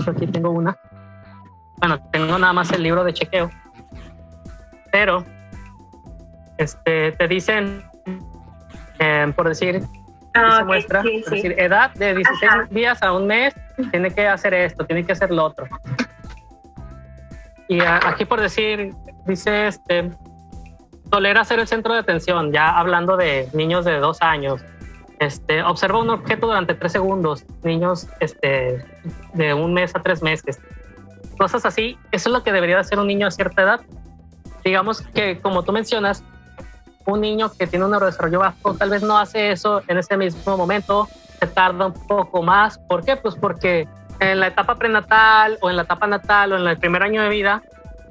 aquí 0.06 0.26
tengo 0.26 0.50
una. 0.50 0.76
Bueno, 1.78 1.98
tengo 2.12 2.38
nada 2.38 2.52
más 2.52 2.70
el 2.72 2.82
libro 2.82 3.02
de 3.04 3.14
chequeo. 3.14 3.50
Pero 4.92 5.24
este, 6.58 7.12
te 7.12 7.28
dicen, 7.28 7.82
eh, 8.98 9.32
por 9.34 9.48
decir, 9.48 9.82
Ah, 10.34 10.58
se 10.58 10.64
muestra, 10.64 11.02
es 11.02 11.26
decir, 11.26 11.54
edad 11.58 11.92
de 11.94 12.14
16 12.14 12.70
días 12.70 13.02
a 13.02 13.12
un 13.12 13.26
mes, 13.26 13.54
tiene 13.90 14.10
que 14.10 14.26
hacer 14.26 14.54
esto, 14.54 14.84
tiene 14.86 15.04
que 15.04 15.12
hacer 15.12 15.30
lo 15.30 15.44
otro. 15.44 15.66
Y 17.68 17.80
aquí 17.80 18.24
por 18.24 18.40
decir, 18.40 18.94
dice 19.26 19.68
este, 19.68 20.10
tolera 21.10 21.44
ser 21.44 21.58
el 21.58 21.68
centro 21.68 21.92
de 21.92 22.00
atención, 22.00 22.52
ya 22.52 22.78
hablando 22.78 23.16
de 23.16 23.48
niños 23.52 23.84
de 23.84 23.98
dos 23.98 24.22
años. 24.22 24.62
Este, 25.20 25.62
observa 25.62 26.00
un 26.00 26.10
objeto 26.10 26.46
durante 26.46 26.74
tres 26.74 26.92
segundos, 26.92 27.44
niños 27.62 28.08
este, 28.20 28.84
de 29.34 29.54
un 29.54 29.72
mes 29.72 29.94
a 29.94 30.02
tres 30.02 30.22
meses. 30.22 30.60
Cosas 31.38 31.64
así, 31.64 31.96
eso 32.10 32.28
es 32.28 32.32
lo 32.32 32.42
que 32.42 32.52
debería 32.52 32.78
hacer 32.80 32.98
un 32.98 33.06
niño 33.06 33.26
a 33.26 33.30
cierta 33.30 33.62
edad. 33.62 33.80
Digamos 34.64 35.02
que, 35.02 35.38
como 35.38 35.62
tú 35.62 35.72
mencionas, 35.72 36.24
un 37.06 37.20
niño 37.20 37.50
que 37.58 37.66
tiene 37.66 37.84
un 37.84 37.90
neurodesarrollo 37.90 38.40
bajo 38.40 38.74
tal 38.74 38.90
vez 38.90 39.02
no 39.02 39.18
hace 39.18 39.52
eso 39.52 39.82
en 39.88 39.98
ese 39.98 40.16
mismo 40.16 40.56
momento, 40.56 41.08
se 41.40 41.46
tarda 41.46 41.86
un 41.86 41.92
poco 41.92 42.42
más. 42.42 42.78
¿Por 42.78 43.04
qué? 43.04 43.16
Pues 43.16 43.34
porque 43.34 43.88
en 44.20 44.40
la 44.40 44.46
etapa 44.46 44.76
prenatal 44.76 45.58
o 45.60 45.70
en 45.70 45.76
la 45.76 45.82
etapa 45.82 46.06
natal 46.06 46.52
o 46.52 46.56
en 46.56 46.66
el 46.66 46.78
primer 46.78 47.02
año 47.02 47.22
de 47.22 47.28
vida, 47.28 47.62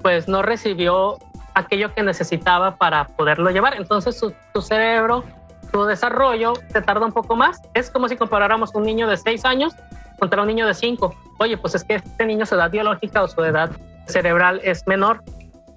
pues 0.02 0.28
no 0.28 0.42
recibió 0.42 1.18
aquello 1.54 1.94
que 1.94 2.04
necesitaba 2.04 2.76
para 2.76 3.08
poderlo 3.08 3.50
llevar. 3.50 3.76
Entonces 3.76 4.18
su, 4.18 4.62
cerebro, 4.62 5.24
su 5.72 5.86
desarrollo 5.86 6.54
se 6.72 6.82
tarda 6.82 7.06
un 7.06 7.14
poco 7.14 7.36
más. 7.36 7.62
Es 7.74 7.89
como 7.89 8.08
si 8.10 8.18
comparáramos 8.18 8.72
un 8.74 8.84
niño 8.84 9.08
de 9.08 9.18
6 9.18 9.46
años 9.46 9.74
contra 10.20 10.42
un 10.42 10.48
niño 10.48 10.68
de 10.68 10.74
5. 10.74 11.16
Oye, 11.39 11.58
pues 11.58 11.76
es 11.76 11.84
que 11.84 11.96
este 11.96 12.26
niño 12.26 12.46
su 12.46 12.56
edad 12.56 12.70
biológica 12.70 13.24
o 13.24 13.28
su 13.28 13.44
edad 13.44 13.72
cerebral 14.08 14.60
es 14.64 14.86
menor. 14.88 15.24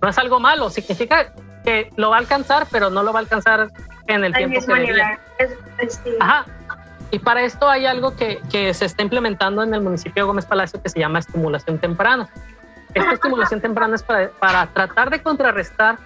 No 0.02 0.08
es 0.08 0.18
algo 0.18 0.40
malo, 0.40 0.70
significa 0.70 1.32
que 1.64 1.90
lo 1.96 2.10
va 2.10 2.16
a 2.16 2.18
alcanzar, 2.20 2.66
pero 2.70 2.90
no 2.90 3.02
lo 3.02 3.12
va 3.12 3.20
a 3.20 3.22
alcanzar 3.22 3.70
en 4.06 4.24
el 4.24 4.34
tiempo 4.34 4.60
que 4.60 4.74
debería. 4.74 5.18
Ajá. 6.20 6.44
Y 7.10 7.18
para 7.18 7.42
esto 7.42 7.68
hay 7.68 7.86
algo 7.86 8.16
que, 8.16 8.40
que, 8.50 8.74
se 8.74 8.86
está 8.86 9.02
implementando 9.02 9.62
en 9.62 9.72
el 9.72 9.80
municipio 9.80 10.24
de 10.24 10.26
Gómez 10.26 10.46
Palacio 10.46 10.82
que 10.82 10.88
se 10.88 10.98
llama 10.98 11.20
estimulación 11.20 11.78
temprana. 11.78 12.28
esta 12.92 13.12
estimulación 13.12 13.60
temprana 13.60 13.94
es 13.94 14.02
para, 14.02 14.30
para 14.30 14.66
tratar 14.66 15.10
de 15.10 15.22
contrarrestar 15.22 15.98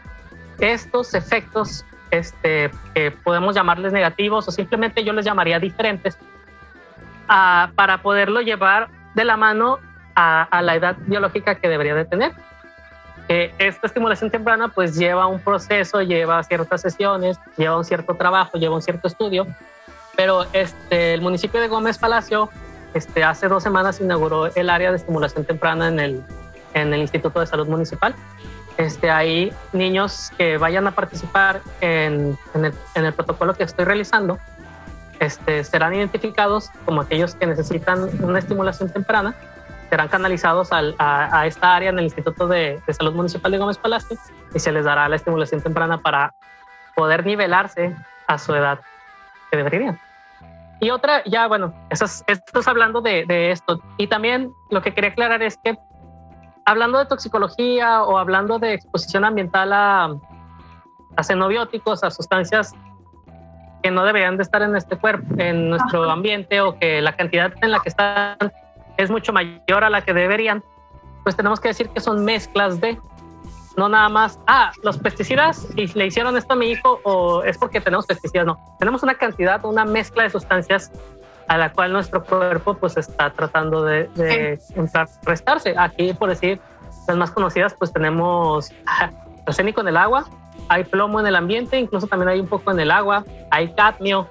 estos 0.59 1.15
efectos 1.15 1.85
este, 2.11 2.71
que 2.95 3.11
podemos 3.11 3.55
llamarles 3.55 3.93
negativos 3.93 4.49
o 4.49 4.51
simplemente 4.51 5.05
yo 5.05 5.13
les 5.13 5.25
llamaría 5.25 5.59
diferentes, 5.59 6.19
para 7.27 8.01
poderlo 8.03 8.41
llevar 8.41 8.89
de 9.15 9.25
la 9.25 9.37
mano 9.37 9.79
a, 10.15 10.63
la 10.63 10.75
edad 10.75 10.97
biológica 11.07 11.57
que 11.57 11.69
debería 11.69 11.95
de 11.95 12.05
tener. 12.07 12.33
Esta 13.29 13.87
estimulación 13.87 14.31
temprana 14.31 14.69
pues 14.69 14.97
lleva 14.97 15.27
un 15.27 15.41
proceso, 15.41 16.01
lleva 16.01 16.43
ciertas 16.43 16.81
sesiones, 16.81 17.39
lleva 17.57 17.77
un 17.77 17.85
cierto 17.85 18.15
trabajo, 18.15 18.57
lleva 18.59 18.75
un 18.75 18.83
cierto 18.83 19.07
estudio, 19.07 19.47
pero 20.17 20.47
este, 20.53 21.15
el 21.15 21.21
municipio 21.21 21.61
de 21.61 21.69
Gómez 21.69 21.99
Palacio 21.99 22.51
este, 22.95 23.23
hace 23.23 23.49
dos 23.49 23.63
semanas 23.63 24.01
inauguró 24.01 24.47
el 24.55 24.71
área 24.71 24.91
de 24.91 24.97
estimulación 24.97 25.45
temprana 25.45 25.89
en 25.89 26.01
el, 26.01 26.23
en 26.75 26.95
el 26.95 27.01
Instituto 27.01 27.41
de 27.41 27.47
Salud 27.47 27.69
Municipal. 27.69 28.15
Este, 28.79 29.11
hay 29.11 29.53
niños 29.73 30.33
que 30.39 30.57
vayan 30.57 30.87
a 30.87 30.93
participar 30.93 31.61
en, 31.81 32.39
el, 32.55 33.13
protocolo 33.13 33.55
que 33.55 33.65
estoy 33.65 33.85
realizando, 33.85 34.39
este, 35.19 35.65
serán 35.65 35.95
identificados 35.95 36.71
como 36.85 37.01
aquellos 37.01 37.35
que 37.35 37.47
necesitan 37.47 38.09
una 38.23 38.39
estimulación 38.39 38.89
temprana, 38.89 39.35
serán 39.91 40.09
canalizados 40.09 40.69
a, 40.73 41.47
esta 41.47 41.77
área 41.77 41.91
en 41.91 41.99
el 41.99 42.05
Instituto 42.05 42.47
de, 42.47 42.81
Salud 42.91 43.15
Municipal 43.15 43.51
de 43.51 43.59
Gómez 43.59 43.79
Palacio 43.79 44.17
y 44.55 44.59
se 44.59 44.73
les 44.73 44.85
dará 44.85 45.09
la 45.09 45.17
estimulación 45.17 45.63
temprana 45.63 45.99
para 45.99 46.35
poder 46.95 47.25
nivelarse 47.25 47.95
a 48.27 48.39
su 48.39 48.55
edad 48.55 48.81
que 49.51 49.57
deberían. 49.57 49.99
Y 50.81 50.91
otra, 50.91 51.25
ya 51.25 51.49
bueno, 51.49 51.75
esto 51.91 52.05
es 52.07 52.69
hablando 52.69 53.01
de, 53.01 53.25
de 53.27 53.51
esto. 53.51 53.81
Y 53.97 54.07
también 54.07 54.53
lo 54.71 54.83
que 54.83 54.95
quería 54.95 55.11
aclarar 55.11 55.43
es 55.43 55.57
que 55.57 55.77
hablando 56.65 56.99
de 56.99 57.07
toxicología 57.07 58.03
o 58.05 58.19
hablando 58.19 58.59
de 58.59 58.75
exposición 58.75 59.25
ambiental 59.25 59.73
a, 59.73 60.15
a 61.17 61.23
xenobióticos, 61.23 62.05
a 62.05 62.11
sustancias 62.11 62.75
que 63.83 63.91
no 63.91 64.05
deberían 64.05 64.37
de 64.37 64.43
estar 64.43 64.63
en 64.63 64.77
este 64.77 64.97
cuerpo, 64.97 65.27
en 65.39 65.71
nuestro 65.71 66.09
ambiente 66.11 66.61
o 66.61 66.79
que 66.79 67.01
la 67.01 67.17
cantidad 67.17 67.53
en 67.63 67.71
la 67.71 67.81
que 67.81 67.89
están 67.89 68.37
es 68.99 69.11
mucho 69.11 69.33
mayor 69.33 69.85
a 69.85 69.89
la 69.89 70.03
que 70.03 70.13
deberían, 70.13 70.63
pues 71.23 71.37
tenemos 71.37 71.61
que 71.61 71.69
decir 71.69 71.89
que 71.89 72.01
son 72.01 72.25
mezclas 72.25 72.81
de, 72.81 72.99
no 73.77 73.89
nada 73.89 74.09
más, 74.09 74.39
ah, 74.47 74.73
los 74.83 74.99
pesticidas 74.99 75.69
y 75.77 75.87
le 75.87 76.07
hicieron 76.07 76.37
esto 76.37 76.53
a 76.53 76.57
mi 76.57 76.71
hijo 76.71 77.01
o 77.05 77.43
es 77.45 77.57
porque 77.57 77.81
tenemos 77.81 78.07
pesticidas, 78.07 78.47
no, 78.47 78.59
tenemos 78.79 79.03
una 79.03 79.15
cantidad, 79.15 79.65
una 79.65 79.85
mezcla 79.85 80.25
de 80.25 80.31
sustancias 80.31 80.93
a 81.47 81.57
la 81.57 81.73
cual 81.73 81.93
nuestro 81.93 82.23
cuerpo 82.23 82.75
pues 82.75 82.97
está 82.99 83.31
tratando 83.31 83.83
de, 83.83 84.09
de 84.15 84.61
restarse. 85.25 85.75
Aquí, 85.79 86.13
por 86.13 86.29
decir, 86.29 86.61
las 87.07 87.17
más 87.17 87.31
conocidas, 87.31 87.75
pues 87.75 87.91
tenemos 87.93 88.71
arsénico 89.47 89.81
en 89.81 89.89
el 89.89 89.97
agua, 89.97 90.27
hay 90.69 90.85
plomo 90.85 91.21
en 91.21 91.27
el 91.27 91.37
ambiente, 91.37 91.79
incluso 91.79 92.07
también 92.07 92.29
hay 92.29 92.41
un 92.41 92.49
poco 92.49 92.71
en 92.71 92.81
el 92.81 92.91
agua, 92.91 93.25
hay 93.51 93.73
cadmio, 93.73 94.29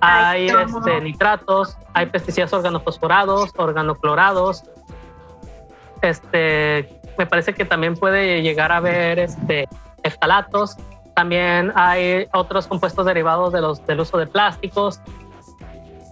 hay 0.00 0.48
este, 0.48 1.00
nitratos, 1.00 1.76
hay 1.94 2.06
pesticidas 2.06 2.52
organofosforados, 2.52 3.50
organoclorados. 3.56 4.64
Este, 6.02 7.00
me 7.18 7.26
parece 7.26 7.54
que 7.54 7.64
también 7.64 7.96
puede 7.96 8.42
llegar 8.42 8.72
a 8.72 8.76
haber 8.76 9.18
este, 9.18 9.68
eftalatos. 10.02 10.76
También 11.14 11.72
hay 11.74 12.28
otros 12.32 12.68
compuestos 12.68 13.04
derivados 13.04 13.52
de 13.52 13.60
los, 13.60 13.84
del 13.86 14.00
uso 14.00 14.18
de 14.18 14.26
plásticos, 14.26 15.00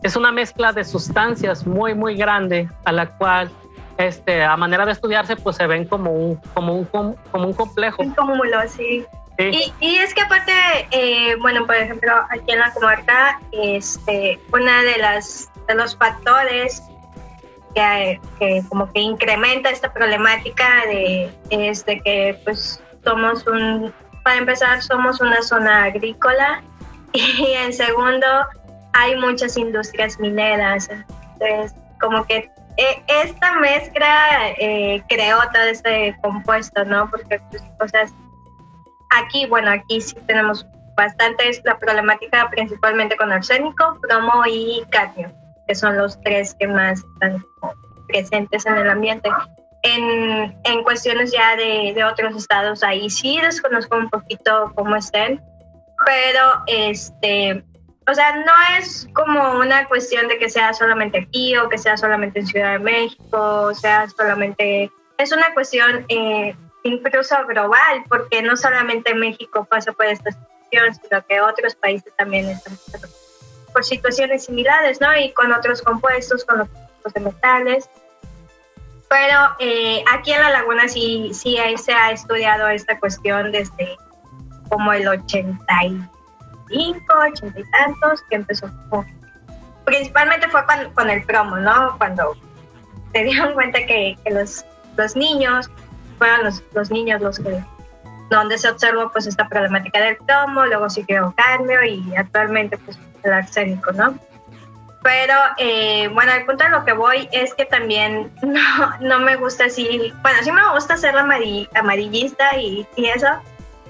es 0.07 0.15
una 0.15 0.31
mezcla 0.31 0.73
de 0.73 0.85
sustancias 0.85 1.67
muy, 1.67 1.95
muy 1.95 2.17
grande 2.17 2.69
a 2.85 2.93
la 2.93 3.07
cual 3.17 3.51
este, 3.99 4.45
a 4.45 4.57
manera 4.57 4.87
de 4.87 4.93
estudiarse, 4.93 5.37
pues 5.37 5.57
se 5.57 5.67
ven 5.67 5.87
como 5.87 6.13
un, 6.13 6.37
como 6.55 6.75
un, 6.75 6.85
como 6.85 7.47
un 7.47 7.53
complejo. 7.53 8.03
Un 8.03 8.15
cúmulo, 8.15 8.61
Y, 9.39 9.73
y, 9.81 9.97
es 9.99 10.15
que 10.15 10.23
aparte, 10.23 10.53
eh, 10.91 11.37
bueno, 11.41 11.67
por 11.67 11.77
ejemplo, 11.77 12.13
aquí 12.31 12.53
en 12.53 12.59
la 12.59 12.73
comarca, 12.73 13.39
este, 13.53 14.41
una 14.53 14.83
de 14.83 14.97
las 14.99 15.51
de 15.69 15.75
los 15.75 15.97
factores 15.97 16.83
que, 17.75 18.21
que 18.39 18.63
como 18.69 18.91
que 18.93 19.01
incrementa 19.01 19.69
esta 19.69 19.93
problemática 19.93 20.87
de, 20.87 21.31
es 21.51 21.85
de 21.85 22.01
que 22.01 22.41
pues 22.45 22.83
somos 23.05 23.47
un, 23.47 23.93
para 24.23 24.39
empezar, 24.39 24.83
somos 24.83 25.21
una 25.21 25.43
zona 25.43 25.85
agrícola 25.85 26.63
y 27.13 27.53
en 27.53 27.73
segundo, 27.73 28.27
hay 28.93 29.17
muchas 29.17 29.57
industrias 29.57 30.19
mineras. 30.19 30.89
Entonces, 31.35 31.75
como 32.01 32.25
que 32.25 32.51
eh, 32.77 33.03
esta 33.07 33.53
mezcla 33.57 34.51
eh, 34.59 35.03
creó 35.09 35.39
todo 35.53 35.63
este 35.65 36.17
compuesto, 36.23 36.85
¿no? 36.85 37.11
Porque, 37.11 37.41
pues, 37.51 37.63
o 37.81 37.89
aquí, 39.11 39.47
bueno, 39.47 39.71
aquí 39.71 40.01
sí 40.01 40.17
tenemos 40.27 40.67
bastante 40.97 41.51
la 41.65 41.79
problemática 41.79 42.49
principalmente 42.51 43.17
con 43.17 43.31
arsénico, 43.33 43.99
plomo 44.01 44.45
y 44.47 44.85
cadmio, 44.91 45.31
que 45.69 45.75
son 45.75 45.97
los 45.97 46.21
tres 46.23 46.55
que 46.59 46.67
más 46.67 47.05
están 47.15 47.45
presentes 48.09 48.67
en 48.67 48.77
el 48.77 48.89
ambiente. 48.89 49.31
En, 49.83 50.59
en 50.65 50.83
cuestiones 50.83 51.31
ya 51.33 51.55
de, 51.55 51.93
de, 51.95 52.05
otros 52.05 52.35
estados, 52.35 52.83
ahí 52.83 53.09
sí 53.09 53.39
desconozco 53.41 53.97
un 53.97 54.09
poquito 54.09 54.73
cómo 54.75 54.97
estén, 54.97 55.41
pero 56.05 56.65
este, 56.67 57.63
o 58.09 58.15
sea, 58.15 58.37
no 58.37 58.53
es 58.79 59.09
como 59.13 59.59
una 59.59 59.87
cuestión 59.87 60.29
de 60.29 60.39
que 60.39 60.49
sea 60.49 60.73
solamente 60.73 61.19
aquí 61.19 61.57
o 61.57 61.69
que 61.69 61.79
sea 61.79 61.97
solamente 61.97 62.41
en 62.41 62.47
Ciudad 62.47 62.73
de 62.73 62.79
México, 62.79 63.63
o 63.63 63.75
sea, 63.75 64.09
solamente, 64.09 64.91
es 65.19 65.33
una 65.33 65.53
cuestión 65.55 66.05
eh, 66.09 66.57
incluso 66.87 67.37
global, 67.47 68.05
porque 68.09 68.43
no 68.43 68.57
solamente 68.57 69.15
México 69.15 69.65
pasa 69.65 69.93
por 69.93 70.07
esta 70.07 70.31
situación, 70.31 70.95
sino 70.95 71.27
que 71.27 71.41
otros 71.41 71.75
países 71.75 72.13
también 72.17 72.49
están 72.49 72.77
por 73.73 73.85
situaciones 73.85 74.45
similares, 74.45 75.01
¿no? 75.01 75.15
Y 75.17 75.33
con 75.33 75.53
otros 75.53 75.83
compuestos, 75.83 76.45
con 76.45 76.63
otros 76.63 76.79
tipos 76.97 77.13
de 77.13 77.21
metales. 77.21 77.91
Pero 79.09 79.39
eh, 79.59 80.03
aquí 80.13 80.33
en 80.33 80.41
la 80.41 80.51
laguna 80.51 80.89
sí, 80.89 81.31
sí 81.33 81.59
se 81.77 81.93
ha 81.93 82.11
estudiado 82.11 82.69
esta 82.69 82.99
cuestión 82.99 83.53
desde 83.53 83.97
como 84.69 84.93
el 84.93 85.07
80 85.07 85.65
ochenta 86.69 87.61
y 87.61 87.71
tantos, 87.71 88.23
que 88.29 88.37
empezó 88.37 88.69
principalmente 89.87 90.49
fue 90.49 90.63
con, 90.95 91.09
el 91.09 91.23
promo, 91.25 91.57
¿no? 91.57 91.97
Cuando 91.97 92.37
se 93.13 93.23
dieron 93.23 93.55
cuenta 93.55 93.79
que, 93.87 94.19
los, 94.31 94.65
los 94.97 95.17
niños, 95.17 95.71
fueron 96.17 96.45
los, 96.45 96.63
los 96.75 96.91
niños 96.91 97.21
los 97.21 97.39
que 97.39 97.63
donde 98.31 98.59
se 98.59 98.69
observó 98.69 99.11
pues 99.13 99.27
esta 99.27 99.49
problemática 99.49 100.01
del 100.01 100.17
promo, 100.17 100.67
luego 100.67 100.91
siguió 100.91 101.33
cambio 101.37 101.83
y 101.85 102.17
actualmente 102.17 102.77
pues 102.79 102.99
el 103.23 103.33
arsénico, 103.33 103.93
¿no? 103.93 104.19
Pero 105.03 105.35
eh, 105.59 106.09
bueno, 106.09 106.33
el 106.33 106.45
punto 106.45 106.65
de 106.65 106.71
lo 106.71 106.85
que 106.85 106.93
voy 106.93 107.29
es 107.31 107.55
que 107.55 107.65
también 107.67 108.33
no, 108.43 108.99
no 109.01 109.21
me 109.21 109.37
gusta 109.37 109.67
así, 109.67 110.13
bueno, 110.23 110.39
sí 110.43 110.51
me 110.51 110.73
gusta 110.73 110.97
ser 110.97 111.15
amarillista 111.17 112.57
y, 112.57 112.87
y 112.97 113.07
eso, 113.07 113.29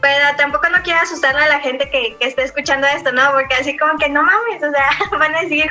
pero 0.00 0.36
tampoco 0.36 0.68
no 0.68 0.82
quiero 0.82 1.00
asustarle 1.00 1.42
a 1.42 1.48
la 1.48 1.60
gente 1.60 1.88
que, 1.90 2.16
que 2.18 2.28
esté 2.28 2.42
escuchando 2.42 2.86
esto, 2.86 3.12
¿no? 3.12 3.32
Porque 3.32 3.54
así 3.54 3.76
como 3.76 3.98
que 3.98 4.08
no 4.08 4.22
mames, 4.22 4.62
o 4.62 4.70
sea, 4.70 4.88
van 5.18 5.34
a 5.34 5.40
decir, 5.40 5.70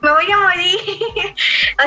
me 0.00 0.12
voy 0.12 0.30
a 0.30 0.36
morir. 0.36 0.78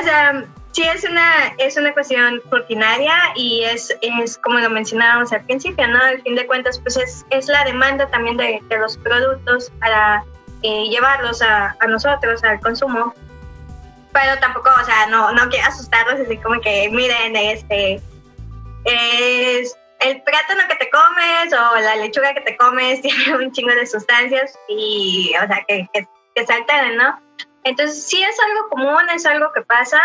o 0.00 0.02
sea, 0.02 0.44
sí 0.76 0.82
es 0.82 1.04
una, 1.04 1.54
es 1.56 1.78
una 1.78 1.94
cuestión 1.94 2.42
rutinaria 2.50 3.14
y 3.34 3.62
es, 3.64 3.96
es 4.02 4.36
como 4.36 4.58
lo 4.58 4.68
mencionábamos 4.68 5.32
al 5.32 5.42
principio, 5.46 5.88
¿no? 5.88 5.98
Al 5.98 6.20
fin 6.20 6.34
de 6.34 6.46
cuentas, 6.46 6.78
pues 6.80 6.98
es, 6.98 7.24
es 7.30 7.48
la 7.48 7.64
demanda 7.64 8.06
también 8.10 8.36
de, 8.36 8.60
de 8.68 8.78
los 8.78 8.98
productos 8.98 9.72
para 9.80 10.22
eh, 10.62 10.84
llevarlos 10.90 11.40
a, 11.40 11.74
a 11.80 11.86
nosotros, 11.86 12.44
al 12.44 12.60
consumo. 12.60 13.14
Pero 14.12 14.38
tampoco, 14.38 14.68
o 14.78 14.84
sea, 14.84 15.06
no, 15.06 15.32
no 15.32 15.48
quiero 15.48 15.66
asustarlos 15.66 16.20
así 16.20 16.36
como 16.36 16.60
que, 16.60 16.90
miren, 16.90 17.34
este, 17.36 18.02
es 18.84 19.78
el 20.00 20.22
plátano 20.24 20.62
que 20.68 20.76
te 20.76 20.90
comes 20.90 21.54
o 21.54 21.80
la 21.80 21.96
lechuga 21.96 22.34
que 22.34 22.42
te 22.42 22.56
comes 22.58 23.00
tiene 23.00 23.34
un 23.34 23.50
chingo 23.50 23.74
de 23.74 23.86
sustancias 23.86 24.58
y, 24.68 25.32
o 25.42 25.46
sea, 25.46 25.64
que, 25.66 25.88
que, 25.94 26.06
que 26.34 26.46
se 26.46 26.52
alteren, 26.52 26.98
¿no? 26.98 27.18
Entonces, 27.64 28.06
sí 28.06 28.22
es 28.22 28.36
algo 28.38 28.68
común, 28.68 29.08
es 29.14 29.24
algo 29.24 29.50
que 29.54 29.62
pasa 29.62 29.98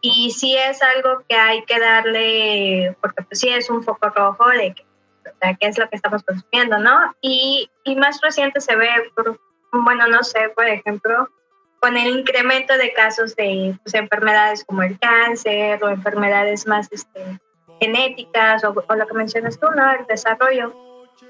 y 0.00 0.30
sí 0.30 0.56
es 0.56 0.82
algo 0.82 1.22
que 1.28 1.36
hay 1.36 1.64
que 1.64 1.78
darle, 1.78 2.96
porque 3.00 3.22
pues 3.24 3.40
sí 3.40 3.48
es 3.48 3.70
un 3.70 3.82
foco 3.82 4.08
rojo 4.10 4.48
de 4.48 4.74
que, 4.74 4.84
sea, 5.40 5.54
qué 5.54 5.66
es 5.66 5.78
lo 5.78 5.88
que 5.88 5.96
estamos 5.96 6.22
consumiendo, 6.22 6.78
¿no? 6.78 7.14
Y, 7.20 7.70
y 7.84 7.96
más 7.96 8.20
reciente 8.20 8.60
se 8.60 8.76
ve, 8.76 8.88
por, 9.14 9.38
bueno, 9.72 10.06
no 10.06 10.22
sé, 10.22 10.50
por 10.54 10.66
ejemplo, 10.66 11.28
con 11.80 11.96
el 11.96 12.18
incremento 12.18 12.76
de 12.78 12.92
casos 12.92 13.34
de 13.34 13.76
pues, 13.82 13.94
enfermedades 13.94 14.64
como 14.64 14.82
el 14.82 14.98
cáncer 14.98 15.82
o 15.82 15.88
enfermedades 15.88 16.66
más, 16.66 16.88
este, 16.92 17.40
genéticas 17.80 18.62
o, 18.64 18.72
lo 18.72 19.06
que 19.06 19.14
mencionas 19.14 19.58
tú, 19.58 19.66
¿no? 19.74 19.90
El 19.92 20.06
desarrollo. 20.06 20.74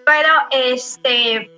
Pero 0.05 0.29
este, 0.51 1.51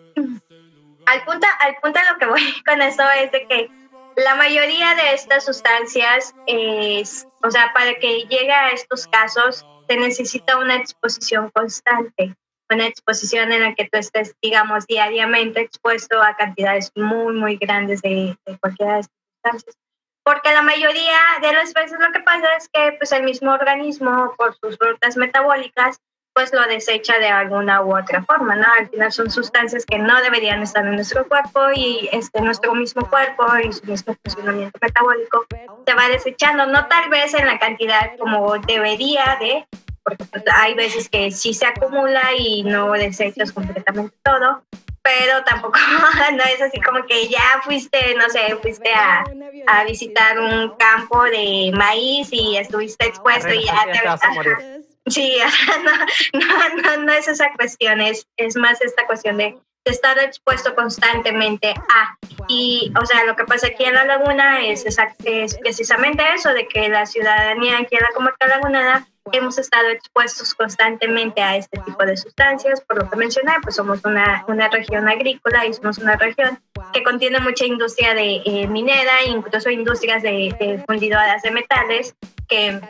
al 1.06 1.24
punto, 1.24 1.46
al 1.60 1.76
punto 1.82 1.98
de 1.98 2.12
lo 2.12 2.18
que 2.18 2.26
voy 2.26 2.62
con 2.66 2.82
esto 2.82 3.02
es 3.20 3.32
de 3.32 3.46
que 3.48 3.70
la 4.16 4.34
mayoría 4.34 4.94
de 4.94 5.14
estas 5.14 5.44
sustancias, 5.44 6.34
es, 6.46 7.26
o 7.42 7.50
sea, 7.50 7.72
para 7.74 7.94
que 7.94 8.24
llegue 8.24 8.52
a 8.52 8.70
estos 8.70 9.06
casos, 9.06 9.64
se 9.88 9.96
necesita 9.96 10.58
una 10.58 10.76
exposición 10.76 11.50
constante, 11.50 12.34
una 12.70 12.86
exposición 12.86 13.52
en 13.52 13.62
la 13.62 13.74
que 13.74 13.84
tú 13.84 13.98
estés, 13.98 14.34
digamos, 14.40 14.86
diariamente 14.86 15.60
expuesto 15.60 16.22
a 16.22 16.36
cantidades 16.36 16.90
muy, 16.94 17.34
muy 17.34 17.56
grandes 17.56 18.00
de, 18.02 18.36
de 18.46 18.58
cualquiera 18.58 18.94
de 18.94 19.00
estas 19.00 19.12
sustancias. 19.34 19.76
Porque 20.24 20.54
la 20.54 20.62
mayoría 20.62 21.18
de 21.42 21.52
las 21.52 21.74
veces 21.74 21.98
lo 22.00 22.10
que 22.10 22.20
pasa 22.20 22.46
es 22.56 22.68
que 22.72 22.92
pues, 22.98 23.12
el 23.12 23.24
mismo 23.24 23.52
organismo, 23.52 24.34
por 24.38 24.56
sus 24.56 24.78
rutas 24.78 25.16
metabólicas, 25.16 26.00
pues 26.34 26.52
lo 26.52 26.66
desecha 26.66 27.18
de 27.20 27.28
alguna 27.28 27.80
u 27.82 27.96
otra 27.96 28.22
forma, 28.24 28.56
¿no? 28.56 28.66
Al 28.78 28.88
final 28.88 29.12
son 29.12 29.30
sustancias 29.30 29.86
que 29.86 29.98
no 29.98 30.20
deberían 30.20 30.62
estar 30.62 30.84
en 30.84 30.96
nuestro 30.96 31.26
cuerpo 31.28 31.60
y 31.74 32.08
este, 32.12 32.40
nuestro 32.40 32.74
mismo 32.74 33.08
cuerpo 33.08 33.46
y 33.64 33.72
su 33.72 33.86
mismo 33.86 34.16
funcionamiento 34.24 34.76
metabólico 34.82 35.46
se 35.86 35.94
va 35.94 36.08
desechando, 36.08 36.66
no 36.66 36.86
tal 36.88 37.08
vez 37.08 37.34
en 37.34 37.46
la 37.46 37.58
cantidad 37.60 38.16
como 38.18 38.58
debería 38.58 39.38
de, 39.40 39.64
porque 40.02 40.24
pues, 40.24 40.42
hay 40.52 40.74
veces 40.74 41.08
que 41.08 41.30
sí 41.30 41.54
se 41.54 41.66
acumula 41.66 42.22
y 42.36 42.64
no 42.64 42.90
desechas 42.92 43.52
completamente 43.52 44.16
todo, 44.24 44.64
pero 45.02 45.44
tampoco 45.44 45.78
no 46.32 46.42
es 46.42 46.60
así 46.60 46.80
como 46.80 47.06
que 47.06 47.28
ya 47.28 47.60
fuiste, 47.62 48.16
no 48.16 48.28
sé, 48.28 48.56
fuiste 48.60 48.92
a, 48.92 49.24
a 49.68 49.84
visitar 49.84 50.40
un 50.40 50.70
campo 50.78 51.22
de 51.24 51.70
maíz 51.76 52.28
y 52.32 52.56
estuviste 52.56 53.06
expuesto 53.06 53.52
y 53.54 53.64
ya 53.64 53.84
te, 53.92 54.04
vas 54.04 54.22
a 54.24 54.30
morir. 54.30 54.56
Sí, 55.06 55.36
no, 56.32 56.82
no, 56.82 57.04
no, 57.04 57.12
es 57.12 57.28
esa 57.28 57.52
cuestión, 57.54 58.00
es, 58.00 58.26
es 58.36 58.56
más 58.56 58.80
esta 58.80 59.06
cuestión 59.06 59.36
de, 59.36 59.56
estar 59.84 60.18
expuesto 60.18 60.74
constantemente 60.74 61.74
a. 61.90 62.16
Y, 62.48 62.90
o 62.98 63.04
sea, 63.04 63.24
lo 63.26 63.36
que 63.36 63.44
pasa 63.44 63.66
aquí 63.66 63.84
en 63.84 63.92
la 63.92 64.06
laguna 64.06 64.66
es, 64.66 64.86
es 64.86 65.56
precisamente 65.58 66.24
eso, 66.34 66.54
de 66.54 66.66
que 66.66 66.88
la 66.88 67.04
ciudadanía 67.04 67.78
aquí 67.78 67.94
en 67.96 68.02
la 68.02 68.12
comarca 68.14 68.46
lagunada 68.46 69.06
hemos 69.32 69.58
estado 69.58 69.88
expuestos 69.88 70.54
constantemente 70.54 71.40
a 71.40 71.56
este 71.56 71.80
tipo 71.80 72.04
de 72.04 72.16
sustancias, 72.16 72.80
por 72.82 73.02
lo 73.02 73.10
que 73.10 73.16
mencioné, 73.16 73.52
pues 73.62 73.76
somos 73.76 74.04
una, 74.04 74.44
una 74.48 74.68
región 74.68 75.08
agrícola 75.08 75.66
y 75.66 75.74
somos 75.74 75.98
una 75.98 76.16
región 76.16 76.60
que 76.92 77.02
contiene 77.02 77.40
mucha 77.40 77.64
industria 77.64 78.14
de 78.14 78.42
eh, 78.44 78.66
minera, 78.68 79.24
incluso 79.26 79.70
industrias 79.70 80.22
de, 80.22 80.54
de 80.58 80.84
fundidoras 80.86 81.42
de 81.42 81.50
metales, 81.50 82.14
que 82.48 82.80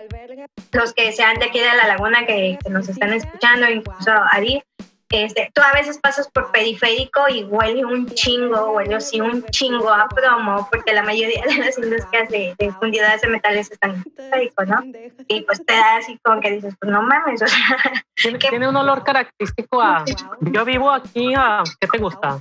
los 0.72 0.92
que 0.92 1.12
sean 1.12 1.36
de 1.36 1.46
aquí 1.46 1.60
de 1.60 1.66
la 1.66 1.86
laguna 1.86 2.26
que, 2.26 2.58
nos 2.68 2.88
están 2.88 3.12
escuchando, 3.12 3.68
incluso 3.68 4.10
Ari, 4.32 4.62
este, 5.10 5.50
tú 5.54 5.60
a 5.62 5.72
veces 5.72 5.98
pasas 5.98 6.28
por 6.30 6.50
periférico 6.50 7.28
y 7.28 7.44
huele 7.44 7.84
un 7.84 8.06
chingo, 8.06 8.72
huele 8.72 8.96
así 8.96 9.20
un 9.20 9.44
chingo 9.46 9.90
a 9.90 10.08
plomo, 10.08 10.68
porque 10.70 10.92
la 10.92 11.02
mayoría 11.02 11.42
de 11.42 11.56
las 11.58 11.78
industrias 11.78 12.28
de, 12.30 12.54
de 12.58 12.72
fundidoras 12.72 13.20
de 13.20 13.28
metales 13.28 13.70
están 13.70 13.92
en 13.92 14.02
periférico, 14.02 14.64
¿no? 14.64 14.82
Y 15.28 15.42
pues 15.42 15.64
te 15.64 15.72
da 15.72 15.96
así 15.96 16.18
como 16.22 16.40
que 16.40 16.52
dices, 16.52 16.74
pues 16.80 16.90
no 16.90 17.02
mames, 17.02 17.42
o 17.42 17.46
sea... 17.46 17.58
Tiene, 18.16 18.38
tiene 18.38 18.68
un 18.68 18.76
olor 18.76 19.02
característico 19.02 19.82
a... 19.82 20.04
Yo 20.40 20.64
vivo 20.64 20.90
aquí 20.90 21.34
a... 21.34 21.62
¿Qué 21.80 21.88
te 21.88 21.98
gusta? 21.98 22.40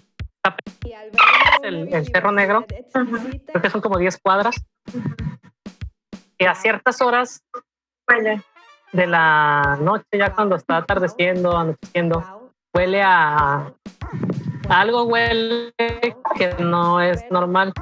El, 1.64 1.94
el 1.94 2.06
Cerro 2.06 2.32
Negro, 2.32 2.66
creo 2.68 3.62
que 3.62 3.70
son 3.70 3.82
como 3.82 3.98
10 3.98 4.20
cuadras. 4.22 4.56
Y 6.38 6.46
a 6.46 6.54
ciertas 6.54 7.02
horas 7.02 7.42
de 8.92 9.08
la 9.08 9.78
noche, 9.82 10.06
ya 10.18 10.34
cuando 10.34 10.56
está 10.56 10.78
atardeciendo, 10.78 11.58
anocheciendo, 11.58 12.43
huele 12.74 13.02
a, 13.02 13.74
algo 14.70 15.04
huele 15.04 15.74
que 16.36 16.56
no 16.60 17.02
es 17.02 17.24
normal. 17.30 17.74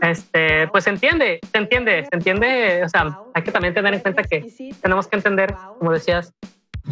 Este, 0.00 0.68
pues 0.68 0.84
se 0.84 0.90
entiende, 0.90 1.40
se 1.52 1.58
entiende, 1.58 2.04
se 2.04 2.16
entiende, 2.16 2.82
o 2.84 2.88
sea, 2.88 3.20
hay 3.34 3.42
que 3.42 3.52
también 3.52 3.74
tener 3.74 3.94
en 3.94 4.00
cuenta 4.00 4.22
que 4.24 4.44
tenemos 4.80 5.06
que 5.06 5.16
entender, 5.16 5.54
como 5.78 5.92
decías, 5.92 6.32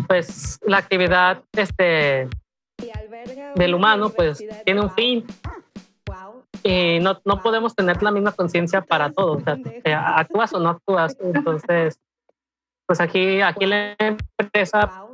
pues 0.07 0.59
la 0.65 0.79
actividad 0.79 1.43
este 1.53 2.29
del 3.55 3.75
humano 3.75 4.11
pues 4.11 4.45
tiene 4.65 4.83
un 4.83 4.91
fin 4.91 5.25
y 6.63 6.99
no, 7.01 7.19
no 7.25 7.43
podemos 7.43 7.75
tener 7.75 8.03
la 8.03 8.11
misma 8.11 8.33
conciencia 8.33 8.83
para 8.83 9.11
todo, 9.11 9.33
o 9.33 9.41
sea, 9.41 9.57
actúas 10.19 10.53
o 10.53 10.61
no 10.61 10.71
actúas, 10.71 11.17
entonces 11.21 11.99
pues 12.87 13.01
aquí, 13.01 13.41
aquí 13.41 13.67
la 13.67 13.97
empresa 14.39 15.07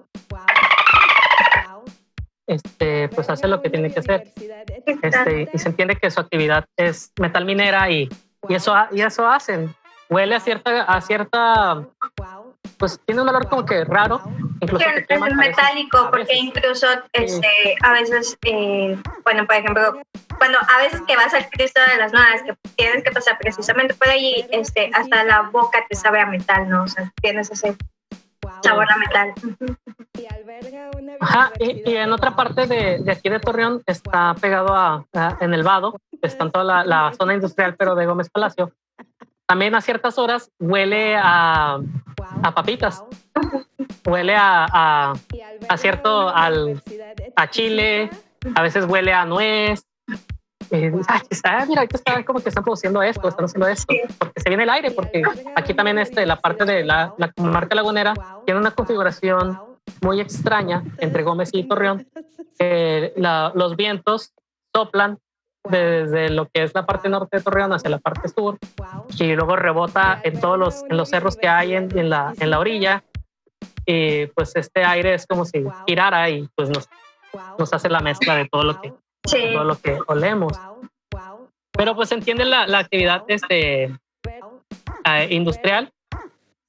este, 2.53 3.09
pues 3.09 3.28
hace 3.30 3.48
lo 3.48 3.61
que 3.61 3.70
tiene 3.70 3.92
que 3.92 4.00
hacer. 4.00 4.28
Este, 5.03 5.48
y 5.53 5.59
se 5.59 5.68
entiende 5.68 5.96
que 5.96 6.11
su 6.11 6.20
actividad 6.20 6.64
es 6.76 7.12
metal 7.20 7.44
minera 7.44 7.90
y, 7.90 8.09
y 8.48 8.55
eso, 8.55 8.74
y 8.90 9.00
eso 9.00 9.26
hacen. 9.26 9.74
Huele 10.09 10.34
a 10.34 10.40
cierta, 10.40 10.82
a 10.82 11.00
cierta, 11.00 11.86
pues 12.76 13.00
tiene 13.07 13.22
un 13.22 13.28
olor 13.28 13.48
como 13.48 13.64
que 13.64 13.84
raro. 13.84 14.20
Incluso 14.61 14.84
es 15.09 15.34
metálico, 15.36 16.09
porque 16.11 16.36
incluso 16.36 16.86
este, 17.12 17.76
a 17.82 17.92
veces, 17.92 18.36
eh, 18.44 18.98
bueno, 19.24 19.46
por 19.46 19.57
ejemplo, 19.57 20.03
cuando 20.36 20.59
a 20.59 20.78
veces 20.82 21.00
que 21.07 21.16
vas 21.16 21.32
al 21.32 21.48
Cristo 21.48 21.80
de 21.90 21.96
las 21.96 22.12
Nuevas, 22.12 22.42
que 22.42 22.55
tienes 22.76 23.05
que 23.05 23.11
pasar 23.11 23.38
precisamente 23.38 23.94
por 23.94 24.09
allí, 24.09 24.44
este, 24.50 24.90
hasta 24.92 25.24
la 25.24 25.42
boca 25.42 25.84
te 25.88 25.96
sabe 25.96 26.20
a 26.20 26.26
metal, 26.26 26.68
¿no? 26.68 26.82
O 26.82 26.88
sea, 26.88 27.11
tienes 27.22 27.50
ese 27.50 27.76
sabor 28.62 28.86
a 28.90 28.96
metal. 28.96 29.32
Ajá, 31.20 31.52
y, 31.58 31.96
en 31.96 32.12
otra 32.12 32.36
parte 32.36 32.66
de, 32.66 32.98
de, 32.98 33.12
aquí 33.12 33.28
de 33.28 33.40
Torreón 33.40 33.82
está 33.86 34.34
pegado 34.40 34.74
a, 34.74 35.06
en 35.40 35.54
el 35.54 35.62
Vado, 35.62 35.98
está 36.20 36.44
en 36.44 36.50
toda 36.50 36.64
la, 36.64 36.84
la, 36.84 37.12
zona 37.14 37.34
industrial, 37.34 37.76
pero 37.76 37.94
de 37.94 38.06
Gómez 38.06 38.28
Palacio. 38.30 38.72
También 39.46 39.74
a 39.74 39.80
ciertas 39.80 40.18
horas 40.18 40.50
huele 40.58 41.16
a, 41.16 41.78
a 42.42 42.54
papitas, 42.54 43.04
huele 44.06 44.34
a, 44.34 44.66
a, 44.70 45.12
a 45.68 45.76
cierto, 45.76 46.28
al, 46.28 46.82
a 47.36 47.50
chile, 47.50 48.10
a 48.54 48.62
veces 48.62 48.84
huele 48.86 49.12
a 49.12 49.24
nuez, 49.24 49.84
eh, 50.70 50.92
ah, 51.44 51.64
mira, 51.68 51.82
aquí 51.82 51.96
está 51.96 52.24
como 52.24 52.40
que 52.40 52.48
están 52.48 52.64
produciendo 52.64 53.02
esto, 53.02 53.28
están 53.28 53.44
haciendo 53.44 53.68
esto, 53.68 53.92
porque 54.18 54.40
se 54.40 54.48
viene 54.48 54.62
el 54.62 54.70
aire, 54.70 54.90
porque 54.90 55.22
aquí 55.54 55.74
también 55.74 55.98
este, 55.98 56.24
la 56.24 56.36
parte 56.36 56.64
de 56.64 56.84
la, 56.84 57.14
la 57.18 57.32
marca 57.36 57.74
lagunera 57.74 58.14
tiene 58.46 58.58
una 58.58 58.70
configuración 58.70 59.71
muy 60.01 60.20
extraña 60.20 60.83
entre 60.99 61.22
Gómez 61.22 61.51
y 61.53 61.64
Torreón, 61.64 62.07
que 62.59 63.12
los 63.16 63.76
vientos 63.76 64.33
soplan 64.74 65.18
desde 65.68 66.30
lo 66.30 66.49
que 66.49 66.64
es 66.64 66.74
la 66.74 66.87
parte 66.87 67.09
norte 67.09 67.37
de 67.37 67.43
Torreón 67.43 67.72
hacia 67.72 67.91
la 67.91 67.99
parte 67.99 68.28
sur 68.28 68.59
y 69.16 69.35
luego 69.35 69.55
rebota 69.55 70.20
en 70.24 70.41
todos 70.41 70.59
los, 70.59 70.83
en 70.91 70.97
los 70.97 71.09
cerros 71.09 71.37
que 71.37 71.47
hay 71.47 71.74
en, 71.74 71.97
en, 71.97 72.11
la, 72.11 72.35
en 72.41 72.51
la 72.51 72.59
orilla 72.59 73.05
y 73.87 74.26
pues 74.26 74.57
este 74.57 74.85
aire 74.85 75.14
es 75.14 75.26
como 75.26 75.45
si 75.45 75.64
girara 75.87 76.28
y 76.30 76.49
pues 76.57 76.68
nos, 76.68 76.89
nos 77.59 77.72
hace 77.72 77.89
la 77.89 78.01
mezcla 78.01 78.35
de 78.35 78.49
todo 78.49 78.64
lo 78.64 78.80
que 78.80 78.93
todo 79.22 79.64
lo 79.64 79.76
que 79.76 79.99
olemos. 80.09 80.53
Pero 81.72 81.95
pues 81.95 82.12
entiende 82.12 82.45
la, 82.45 82.66
la 82.66 82.80
actividad 82.80 83.24
este, 83.28 83.97
uh, 84.26 85.30
industrial. 85.30 85.93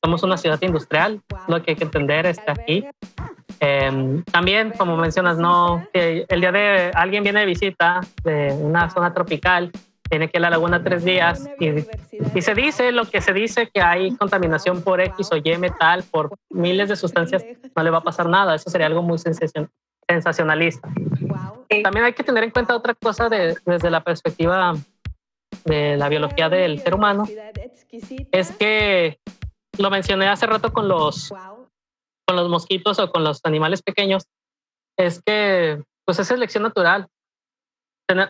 Somos 0.03 0.21
una 0.23 0.35
ciudad 0.35 0.61
industrial, 0.61 1.21
lo 1.47 1.63
que 1.63 1.71
hay 1.71 1.77
que 1.77 1.85
entender 1.85 2.25
está 2.25 2.51
aquí. 2.51 2.85
Eh, 3.61 4.21
también, 4.31 4.71
como 4.77 4.97
mencionas, 4.97 5.37
no, 5.37 5.87
el 5.93 6.41
día 6.41 6.51
de 6.51 6.91
alguien 6.93 7.23
viene 7.23 7.39
de 7.39 7.45
visita 7.45 8.01
de 8.23 8.51
una 8.51 8.89
zona 8.89 9.13
tropical, 9.13 9.71
tiene 10.09 10.27
que 10.29 10.37
ir 10.37 10.45
a 10.45 10.49
la 10.49 10.57
laguna 10.57 10.83
tres 10.83 11.05
días 11.05 11.49
y, 11.57 11.69
y, 12.35 12.41
se 12.41 12.53
dice 12.53 12.91
lo 12.91 13.05
que 13.05 13.21
se 13.21 13.31
dice 13.31 13.69
que 13.73 13.81
hay 13.81 14.13
contaminación 14.17 14.81
por 14.81 14.99
X 14.99 15.29
o 15.31 15.37
Y 15.37 15.57
metal, 15.57 16.03
por 16.11 16.35
miles 16.49 16.89
de 16.89 16.97
sustancias, 16.97 17.45
no 17.73 17.83
le 17.83 17.89
va 17.89 17.99
a 17.99 18.03
pasar 18.03 18.27
nada. 18.27 18.55
Eso 18.55 18.69
sería 18.69 18.87
algo 18.87 19.01
muy 19.01 19.17
sensacionalista. 19.17 20.89
También 21.81 22.05
hay 22.05 22.13
que 22.13 22.23
tener 22.23 22.43
en 22.43 22.51
cuenta 22.51 22.75
otra 22.75 22.93
cosa 22.93 23.29
de, 23.29 23.55
desde 23.65 23.89
la 23.89 24.03
perspectiva 24.03 24.75
de 25.63 25.95
la 25.95 26.09
biología 26.09 26.49
del 26.49 26.79
ser 26.79 26.93
humano, 26.93 27.23
es 28.31 28.51
que 28.51 29.17
lo 29.77 29.89
mencioné 29.89 30.27
hace 30.27 30.45
rato 30.45 30.71
con 30.71 30.87
los, 30.87 31.29
con 32.27 32.35
los 32.35 32.49
mosquitos 32.49 32.99
o 32.99 33.11
con 33.11 33.23
los 33.23 33.39
animales 33.43 33.81
pequeños, 33.81 34.25
es 34.97 35.21
que 35.23 35.83
pues 36.05 36.19
es 36.19 36.27
selección 36.27 36.63
natural. 36.63 37.07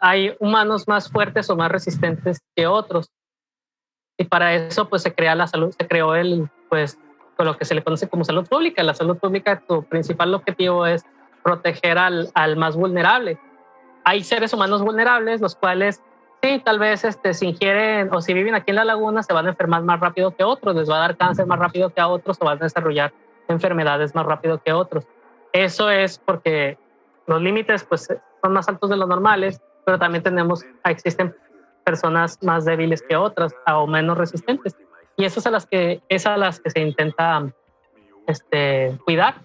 Hay 0.01 0.35
humanos 0.39 0.87
más 0.87 1.09
fuertes 1.09 1.49
o 1.49 1.55
más 1.55 1.71
resistentes 1.71 2.39
que 2.55 2.67
otros. 2.67 3.09
Y 4.17 4.25
para 4.25 4.53
eso 4.53 4.87
pues 4.87 5.01
se 5.01 5.13
crea 5.13 5.35
la 5.35 5.47
salud, 5.47 5.73
se 5.77 5.87
creó 5.87 6.15
el 6.15 6.49
pues 6.69 6.97
lo 7.39 7.57
que 7.57 7.65
se 7.65 7.75
le 7.75 7.83
conoce 7.83 8.07
como 8.07 8.23
salud 8.23 8.47
pública. 8.47 8.83
La 8.83 8.93
salud 8.93 9.17
pública, 9.17 9.61
tu 9.67 9.83
principal 9.83 10.33
objetivo 10.33 10.85
es 10.85 11.03
proteger 11.43 11.97
al, 11.97 12.31
al 12.35 12.55
más 12.55 12.75
vulnerable. 12.75 13.37
Hay 14.05 14.23
seres 14.23 14.53
humanos 14.53 14.81
vulnerables, 14.81 15.41
los 15.41 15.55
cuales 15.55 16.01
sí, 16.43 16.61
tal 16.63 16.77
vez 16.77 17.03
este, 17.05 17.33
si 17.33 17.47
ingieren 17.47 18.09
o 18.13 18.21
si 18.21 18.33
viven 18.33 18.53
aquí 18.53 18.71
en 18.71 18.75
la 18.75 18.85
laguna 18.85 19.23
se 19.23 19.33
van 19.33 19.45
a 19.45 19.49
enfermar 19.49 19.83
más 19.83 19.99
rápido 19.99 20.35
que 20.35 20.43
otros, 20.43 20.75
les 20.75 20.89
va 20.89 20.97
a 20.97 20.99
dar 20.99 21.17
cáncer 21.17 21.45
más 21.45 21.57
rápido 21.57 21.89
que 21.89 22.01
a 22.01 22.07
otros 22.07 22.37
o 22.39 22.45
van 22.45 22.57
a 22.57 22.63
desarrollar 22.63 23.13
enfermedades 23.47 24.13
más 24.13 24.25
rápido 24.25 24.61
que 24.61 24.73
otros. 24.73 25.05
Eso 25.53 25.89
es 25.89 26.19
porque 26.19 26.77
los 27.27 27.41
límites 27.41 27.83
pues 27.85 28.07
son 28.41 28.53
más 28.53 28.67
altos 28.67 28.89
de 28.89 28.97
los 28.97 29.07
normales, 29.07 29.61
pero 29.85 29.97
también 29.97 30.23
tenemos, 30.23 30.65
existen 30.83 31.35
personas 31.85 32.41
más 32.41 32.65
débiles 32.65 33.01
que 33.01 33.15
otras 33.15 33.53
o 33.67 33.87
menos 33.87 34.17
resistentes. 34.17 34.75
Y 35.15 35.25
eso 35.25 35.39
es 35.39 35.47
a 35.47 35.51
las 35.51 35.65
que, 35.65 36.01
es 36.09 36.25
a 36.25 36.37
las 36.37 36.59
que 36.59 36.71
se 36.71 36.79
intenta 36.79 37.53
este, 38.27 38.97
cuidar. 39.05 39.35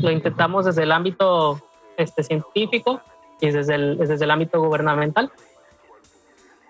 Lo 0.00 0.10
intentamos 0.10 0.66
desde 0.66 0.82
el 0.82 0.92
ámbito 0.92 1.60
este, 1.96 2.22
científico 2.22 3.00
y 3.40 3.50
desde 3.50 3.74
el, 3.74 3.98
desde 3.98 4.24
el 4.24 4.30
ámbito 4.30 4.60
gubernamental. 4.60 5.30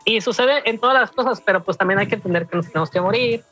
Y 0.05 0.21
sucede 0.21 0.69
en 0.69 0.79
todas 0.79 0.99
las 0.99 1.11
cosas, 1.13 1.41
pero 1.41 1.63
pues 1.63 1.79
también 1.79 1.99
hay 2.01 2.09
que 2.09 2.17
entender 2.17 2.47
que 2.47 2.57
nos 2.57 2.67
tenemos 2.67 2.91
que 2.91 3.01
morir. 3.01 3.45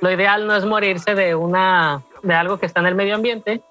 Lo 0.00 0.10
ideal 0.10 0.46
no 0.46 0.54
es 0.54 0.64
morirse 0.64 1.14
de, 1.14 1.34
una, 1.34 2.02
de 2.22 2.34
algo 2.34 2.58
que 2.58 2.66
está 2.66 2.80
en 2.80 2.86
el 2.86 2.94
medio 2.94 3.14
ambiente, 3.14 3.62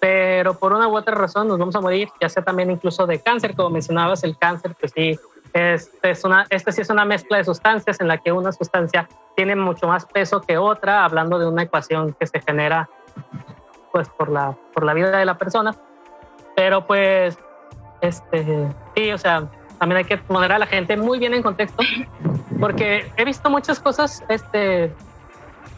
pero 0.00 0.58
por 0.58 0.72
una 0.72 0.86
u 0.88 0.96
otra 0.96 1.14
razón 1.14 1.48
nos 1.48 1.58
vamos 1.58 1.74
a 1.76 1.80
morir, 1.80 2.10
ya 2.20 2.28
sea 2.28 2.42
también 2.42 2.70
incluso 2.70 3.06
de 3.06 3.20
cáncer, 3.20 3.54
como 3.54 3.70
mencionabas, 3.70 4.22
el 4.22 4.36
cáncer, 4.36 4.76
pues 4.78 4.92
sí, 4.94 5.18
este, 5.54 6.10
es 6.10 6.24
una, 6.24 6.46
este 6.50 6.72
sí 6.72 6.82
es 6.82 6.90
una 6.90 7.04
mezcla 7.04 7.38
de 7.38 7.44
sustancias 7.44 8.00
en 8.00 8.08
la 8.08 8.18
que 8.18 8.32
una 8.32 8.52
sustancia 8.52 9.08
tiene 9.36 9.56
mucho 9.56 9.86
más 9.86 10.04
peso 10.04 10.40
que 10.42 10.58
otra, 10.58 11.04
hablando 11.04 11.38
de 11.38 11.46
una 11.46 11.62
ecuación 11.62 12.14
que 12.18 12.26
se 12.26 12.40
genera 12.40 12.90
pues 13.92 14.08
por 14.08 14.28
la, 14.28 14.56
por 14.74 14.84
la 14.84 14.92
vida 14.92 15.16
de 15.16 15.24
la 15.24 15.38
persona. 15.38 15.74
Pero 16.56 16.84
pues, 16.84 17.38
este, 18.00 18.68
sí, 18.96 19.12
o 19.12 19.18
sea, 19.18 19.48
también 19.84 19.98
hay 19.98 20.04
que 20.04 20.16
poner 20.16 20.50
a 20.50 20.58
la 20.58 20.66
gente 20.66 20.96
muy 20.96 21.18
bien 21.18 21.34
en 21.34 21.42
contexto, 21.42 21.82
porque 22.58 23.06
he 23.18 23.24
visto 23.26 23.50
muchas 23.50 23.78
cosas 23.78 24.24
este, 24.30 24.84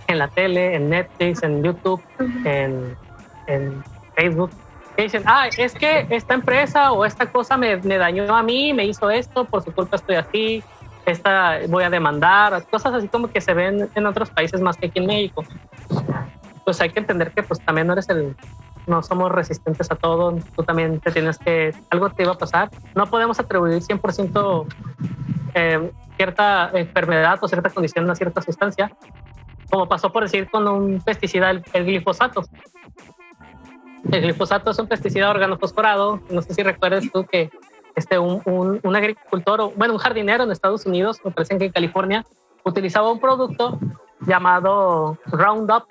en 0.07 0.19
la 0.19 0.29
tele, 0.29 0.77
en 0.77 0.91
Netflix, 0.91 1.43
en 1.43 1.65
YouTube, 1.65 2.01
en, 2.45 2.97
en 3.49 3.83
Facebook, 4.15 4.53
que 4.95 5.03
dicen, 5.03 5.25
ah, 5.27 5.49
es 5.49 5.75
que 5.75 6.07
esta 6.11 6.35
empresa 6.35 6.93
o 6.93 7.05
esta 7.05 7.27
cosa 7.27 7.57
me, 7.57 7.79
me, 7.79 7.99
dañó 7.99 8.33
a 8.37 8.45
mí, 8.45 8.73
me 8.73 8.85
hizo 8.85 9.11
esto, 9.11 9.45
por 9.45 9.65
su 9.65 9.73
culpa 9.73 9.97
estoy 9.97 10.15
así, 10.15 10.63
esta 11.05 11.59
voy 11.69 11.83
a 11.83 11.91
demandar, 11.91 12.65
cosas 12.71 12.95
así 12.95 13.09
como 13.09 13.27
que 13.27 13.41
se 13.41 13.55
ven 13.55 13.91
en 13.93 14.07
otros 14.07 14.31
países 14.31 14.61
más 14.61 14.77
que 14.77 14.87
aquí 14.87 15.01
en 15.01 15.07
México. 15.07 15.45
Pues 16.65 16.81
hay 16.81 16.91
que 16.91 17.01
entender 17.01 17.33
que 17.33 17.43
pues 17.43 17.59
también 17.61 17.89
no 17.89 17.95
eres 17.95 18.09
el, 18.09 18.37
no 18.87 19.03
somos 19.03 19.31
resistentes 19.33 19.91
a 19.91 19.97
todo, 19.97 20.39
tú 20.55 20.63
también 20.63 21.01
te 21.01 21.11
tienes 21.11 21.39
que, 21.39 21.75
algo 21.91 22.11
te 22.11 22.23
iba 22.23 22.33
a 22.33 22.39
pasar, 22.39 22.71
no 22.95 23.07
podemos 23.07 23.39
atribuir 23.41 23.83
100% 23.83 24.67
eh, 25.55 25.91
cierta 26.17 26.71
enfermedad 26.75 27.39
o 27.43 27.49
cierta 27.49 27.71
condición 27.71 28.09
a 28.11 28.15
cierta 28.15 28.41
sustancia, 28.43 28.91
como 29.71 29.89
pasó 29.89 30.13
por 30.13 30.23
decir 30.23 30.49
con 30.51 30.67
un 30.69 31.01
pesticida, 31.01 31.51
el, 31.51 31.63
glifosato. 31.85 32.45
El 34.13 34.23
glifosato 34.23 34.71
es 34.71 34.79
un 34.79 34.87
pesticida 34.87 35.31
organofosforado, 35.31 36.21
no 36.31 36.43
sé 36.43 36.55
si 36.55 36.63
recuerdas 36.63 37.05
tú 37.13 37.25
que 37.25 37.51
este, 37.97 38.19
un, 38.19 38.41
un, 38.45 38.81
un 38.83 38.97
agricultor, 38.97 39.73
bueno, 39.77 39.95
un 39.95 39.99
jardinero 39.99 40.45
en 40.45 40.53
Estados 40.53 40.87
Unidos, 40.87 41.21
me 41.25 41.31
parece 41.31 41.59
que 41.59 41.65
en 41.65 41.73
California, 41.73 42.25
utilizaba 42.65 43.11
un 43.11 43.21
producto 43.21 43.79
llamado 44.21 45.19
Roundup, 45.27 45.85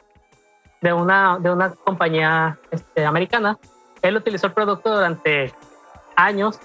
de 0.85 0.93
una, 0.93 1.39
de 1.39 1.49
una 1.49 1.71
compañía 1.71 2.59
este, 2.69 3.05
americana. 3.05 3.57
Él 4.03 4.15
utilizó 4.15 4.45
el 4.45 4.53
producto 4.53 4.93
durante 4.93 5.51
años 6.15 6.59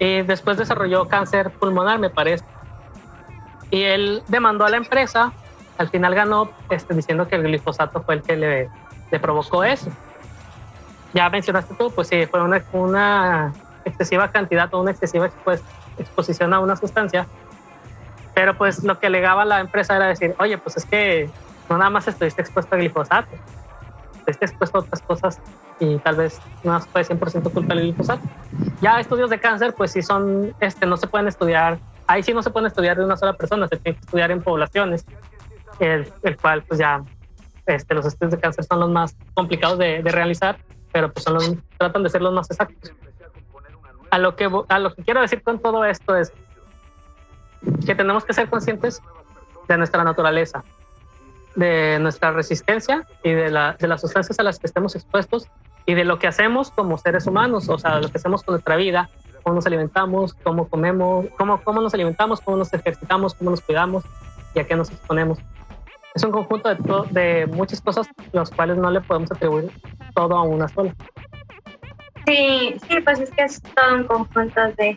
y 0.00 0.22
después 0.22 0.56
desarrolló 0.56 1.06
cáncer 1.06 1.52
pulmonar, 1.52 2.00
me 2.00 2.10
parece. 2.10 2.44
Y 3.70 3.82
él 3.84 4.24
demandó 4.26 4.64
a 4.64 4.70
la 4.70 4.76
empresa, 4.76 5.32
al 5.78 5.88
final 5.88 6.16
ganó 6.16 6.50
este, 6.68 6.94
diciendo 6.94 7.28
que 7.28 7.36
el 7.36 7.44
glifosato 7.44 8.02
fue 8.02 8.16
el 8.16 8.22
que 8.22 8.36
le, 8.36 8.70
le 9.12 9.20
provocó 9.20 9.62
eso. 9.62 9.88
Ya 11.12 11.30
mencionaste 11.30 11.76
tú, 11.76 11.92
pues 11.92 12.08
sí, 12.08 12.26
fue 12.26 12.42
una, 12.42 12.64
una 12.72 13.52
excesiva 13.84 14.32
cantidad 14.32 14.72
o 14.74 14.80
una 14.80 14.90
excesiva 14.90 15.30
exposición 15.96 16.52
a 16.52 16.58
una 16.58 16.74
sustancia. 16.74 17.28
Pero 18.34 18.54
pues 18.58 18.82
lo 18.82 18.98
que 18.98 19.06
alegaba 19.06 19.44
la 19.44 19.60
empresa 19.60 19.94
era 19.94 20.08
decir, 20.08 20.34
oye, 20.40 20.58
pues 20.58 20.76
es 20.76 20.84
que 20.84 21.30
no 21.68 21.78
nada 21.78 21.90
más 21.90 22.06
estuviste 22.08 22.42
expuesto 22.42 22.74
a 22.74 22.78
glifosato, 22.78 23.30
estuviste 24.18 24.44
expuesto 24.46 24.78
a 24.78 24.80
otras 24.82 25.02
cosas 25.02 25.40
y 25.80 25.98
tal 25.98 26.16
vez 26.16 26.40
no 26.62 26.78
fue 26.80 27.02
100% 27.02 27.52
culpa 27.52 27.74
del 27.74 27.84
glifosato. 27.84 28.22
Ya 28.80 29.00
estudios 29.00 29.30
de 29.30 29.38
cáncer, 29.38 29.74
pues 29.74 29.92
sí 29.92 30.02
son, 30.02 30.54
este, 30.60 30.86
no 30.86 30.96
se 30.96 31.06
pueden 31.06 31.28
estudiar, 31.28 31.78
ahí 32.06 32.22
sí 32.22 32.32
no 32.32 32.42
se 32.42 32.50
pueden 32.50 32.66
estudiar 32.66 32.96
de 32.96 33.04
una 33.04 33.16
sola 33.16 33.34
persona, 33.34 33.68
se 33.68 33.76
tiene 33.76 33.98
que 33.98 34.04
estudiar 34.04 34.30
en 34.30 34.42
poblaciones, 34.42 35.04
el, 35.78 36.12
el 36.22 36.36
cual 36.36 36.62
pues 36.62 36.78
ya 36.80 37.02
este, 37.66 37.94
los 37.94 38.06
estudios 38.06 38.32
de 38.32 38.40
cáncer 38.40 38.64
son 38.64 38.80
los 38.80 38.90
más 38.90 39.16
complicados 39.34 39.78
de, 39.78 40.02
de 40.02 40.10
realizar, 40.10 40.58
pero 40.92 41.12
pues 41.12 41.24
son 41.24 41.34
los, 41.34 41.54
tratan 41.78 42.02
de 42.02 42.10
ser 42.10 42.22
los 42.22 42.32
más 42.32 42.50
exactos. 42.50 42.92
A 44.10 44.18
lo, 44.18 44.36
que, 44.36 44.48
a 44.68 44.78
lo 44.78 44.94
que 44.94 45.02
quiero 45.02 45.20
decir 45.20 45.42
con 45.42 45.58
todo 45.58 45.84
esto 45.84 46.14
es 46.14 46.32
que 47.84 47.94
tenemos 47.94 48.24
que 48.24 48.32
ser 48.32 48.48
conscientes 48.48 49.02
de 49.66 49.76
nuestra 49.76 50.04
naturaleza, 50.04 50.62
de 51.56 51.98
nuestra 52.00 52.32
resistencia 52.32 53.06
y 53.22 53.30
de, 53.30 53.50
la, 53.50 53.76
de 53.78 53.86
las 53.88 54.00
sustancias 54.00 54.38
a 54.38 54.42
las 54.42 54.58
que 54.58 54.66
estemos 54.66 54.94
expuestos 54.94 55.48
y 55.86 55.94
de 55.94 56.04
lo 56.04 56.18
que 56.18 56.26
hacemos 56.26 56.70
como 56.70 56.98
seres 56.98 57.26
humanos, 57.26 57.68
o 57.68 57.78
sea, 57.78 58.00
lo 58.00 58.08
que 58.08 58.18
hacemos 58.18 58.42
con 58.42 58.54
nuestra 58.54 58.76
vida, 58.76 59.08
cómo 59.42 59.56
nos 59.56 59.66
alimentamos, 59.66 60.34
cómo 60.34 60.68
comemos, 60.68 61.26
cómo, 61.36 61.60
cómo 61.62 61.80
nos 61.80 61.94
alimentamos, 61.94 62.40
cómo 62.40 62.56
nos 62.56 62.72
ejercitamos, 62.72 63.34
cómo 63.34 63.50
nos 63.50 63.60
cuidamos 63.60 64.04
y 64.54 64.60
a 64.60 64.66
qué 64.66 64.74
nos 64.74 64.90
exponemos. 64.90 65.38
Es 66.14 66.22
un 66.22 66.30
conjunto 66.30 66.74
de, 66.74 66.76
de 67.10 67.46
muchas 67.46 67.80
cosas 67.80 68.06
los 68.32 68.50
cuales 68.50 68.76
no 68.78 68.90
le 68.90 69.00
podemos 69.00 69.30
atribuir 69.32 69.70
todo 70.14 70.36
a 70.36 70.42
una 70.42 70.68
sola. 70.68 70.94
Sí, 72.26 72.76
sí, 72.88 73.00
pues 73.04 73.20
es 73.20 73.30
que 73.32 73.42
es 73.42 73.60
todo 73.60 73.96
un 73.96 74.04
conjunto 74.04 74.60
de 74.78 74.96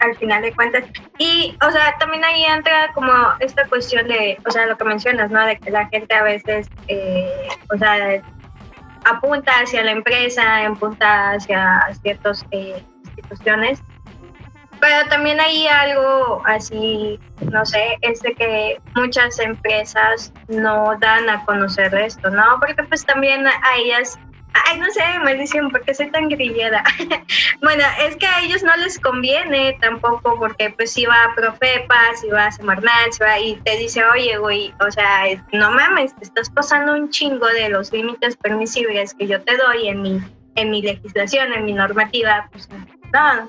al 0.00 0.16
final 0.16 0.42
de 0.42 0.52
cuentas. 0.52 0.84
Y, 1.18 1.56
o 1.66 1.70
sea, 1.70 1.94
también 1.98 2.24
ahí 2.24 2.44
entra 2.44 2.92
como 2.94 3.12
esta 3.40 3.66
cuestión 3.68 4.08
de, 4.08 4.38
o 4.46 4.50
sea, 4.50 4.66
lo 4.66 4.76
que 4.76 4.84
mencionas, 4.84 5.30
¿no? 5.30 5.44
De 5.44 5.58
que 5.58 5.70
la 5.70 5.86
gente 5.88 6.14
a 6.14 6.22
veces, 6.22 6.68
eh, 6.88 7.48
o 7.72 7.78
sea, 7.78 8.22
apunta 9.04 9.52
hacia 9.60 9.82
la 9.82 9.92
empresa, 9.92 10.66
apunta 10.66 11.32
hacia 11.32 11.80
ciertas 12.02 12.44
eh, 12.50 12.82
instituciones. 13.04 13.82
Pero 14.80 15.08
también 15.08 15.40
hay 15.40 15.66
algo 15.66 16.40
así, 16.44 17.18
no 17.40 17.66
sé, 17.66 17.98
es 18.02 18.20
de 18.20 18.32
que 18.34 18.80
muchas 18.94 19.36
empresas 19.40 20.32
no 20.46 20.96
dan 21.00 21.28
a 21.28 21.44
conocer 21.44 21.92
esto, 21.96 22.30
¿no? 22.30 22.60
Porque 22.60 22.84
pues 22.84 23.04
también 23.04 23.44
a 23.44 23.76
ellas 23.76 24.16
Ay, 24.66 24.78
no 24.78 24.90
sé, 24.90 25.02
maldición, 25.22 25.70
porque 25.70 25.94
soy 25.94 26.10
tan 26.10 26.28
grillera. 26.28 26.82
bueno, 27.62 27.84
es 28.00 28.16
que 28.16 28.26
a 28.26 28.40
ellos 28.40 28.62
no 28.62 28.76
les 28.76 28.98
conviene 28.98 29.76
tampoco, 29.80 30.38
porque 30.38 30.70
pues 30.70 30.92
si 30.92 31.06
va 31.06 31.16
a 31.24 31.34
Profepa, 31.34 31.96
si 32.20 32.28
va 32.28 32.46
a 32.46 32.52
Semarnat, 32.52 33.12
si 33.12 33.22
va 33.22 33.38
y 33.38 33.56
te 33.56 33.76
dice, 33.76 34.04
oye, 34.04 34.36
güey, 34.38 34.74
o 34.80 34.90
sea, 34.90 35.24
no 35.52 35.70
mames, 35.70 36.14
te 36.16 36.24
estás 36.24 36.50
pasando 36.50 36.94
un 36.94 37.10
chingo 37.10 37.46
de 37.46 37.68
los 37.68 37.92
límites 37.92 38.36
permisibles 38.36 39.14
que 39.14 39.26
yo 39.26 39.40
te 39.42 39.56
doy 39.56 39.88
en 39.88 40.02
mi, 40.02 40.20
en 40.56 40.70
mi 40.70 40.82
legislación, 40.82 41.52
en 41.52 41.64
mi 41.64 41.72
normativa, 41.72 42.48
pues 42.52 42.68
no, 43.12 43.48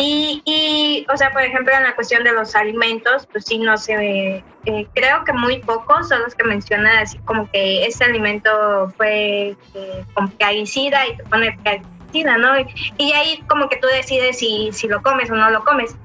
y, 0.00 0.40
y, 0.44 1.06
o 1.12 1.16
sea, 1.16 1.32
por 1.32 1.42
ejemplo, 1.42 1.74
en 1.74 1.82
la 1.82 1.96
cuestión 1.96 2.22
de 2.22 2.32
los 2.32 2.54
alimentos, 2.54 3.26
pues 3.32 3.44
sí, 3.44 3.58
no 3.58 3.76
sé, 3.76 4.44
eh, 4.64 4.86
creo 4.94 5.24
que 5.24 5.32
muy 5.32 5.58
pocos 5.58 6.08
son 6.08 6.22
los 6.22 6.36
que 6.36 6.44
mencionan 6.44 6.98
así 6.98 7.18
como 7.24 7.50
que 7.50 7.84
este 7.84 8.04
alimento 8.04 8.92
fue 8.96 9.56
eh, 9.74 10.04
con 10.14 10.28
plaguicida 10.30 11.04
y 11.08 11.16
te 11.16 11.24
pone 11.24 11.58
plaguicida, 11.64 12.38
¿no? 12.38 12.60
Y, 12.96 13.12
ahí 13.12 13.42
como 13.48 13.68
que 13.68 13.76
tú 13.78 13.88
decides 13.88 14.38
si, 14.38 14.70
si 14.72 14.86
lo 14.86 15.02
comes 15.02 15.32
o 15.32 15.34
no 15.34 15.50
lo 15.50 15.64
comes. 15.64 15.96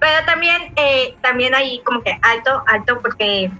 Pero 0.00 0.24
también, 0.24 0.72
eh, 0.76 1.14
también 1.20 1.54
hay 1.54 1.80
como 1.80 2.02
que 2.02 2.18
alto, 2.22 2.64
alto, 2.66 2.98
porque 3.02 3.50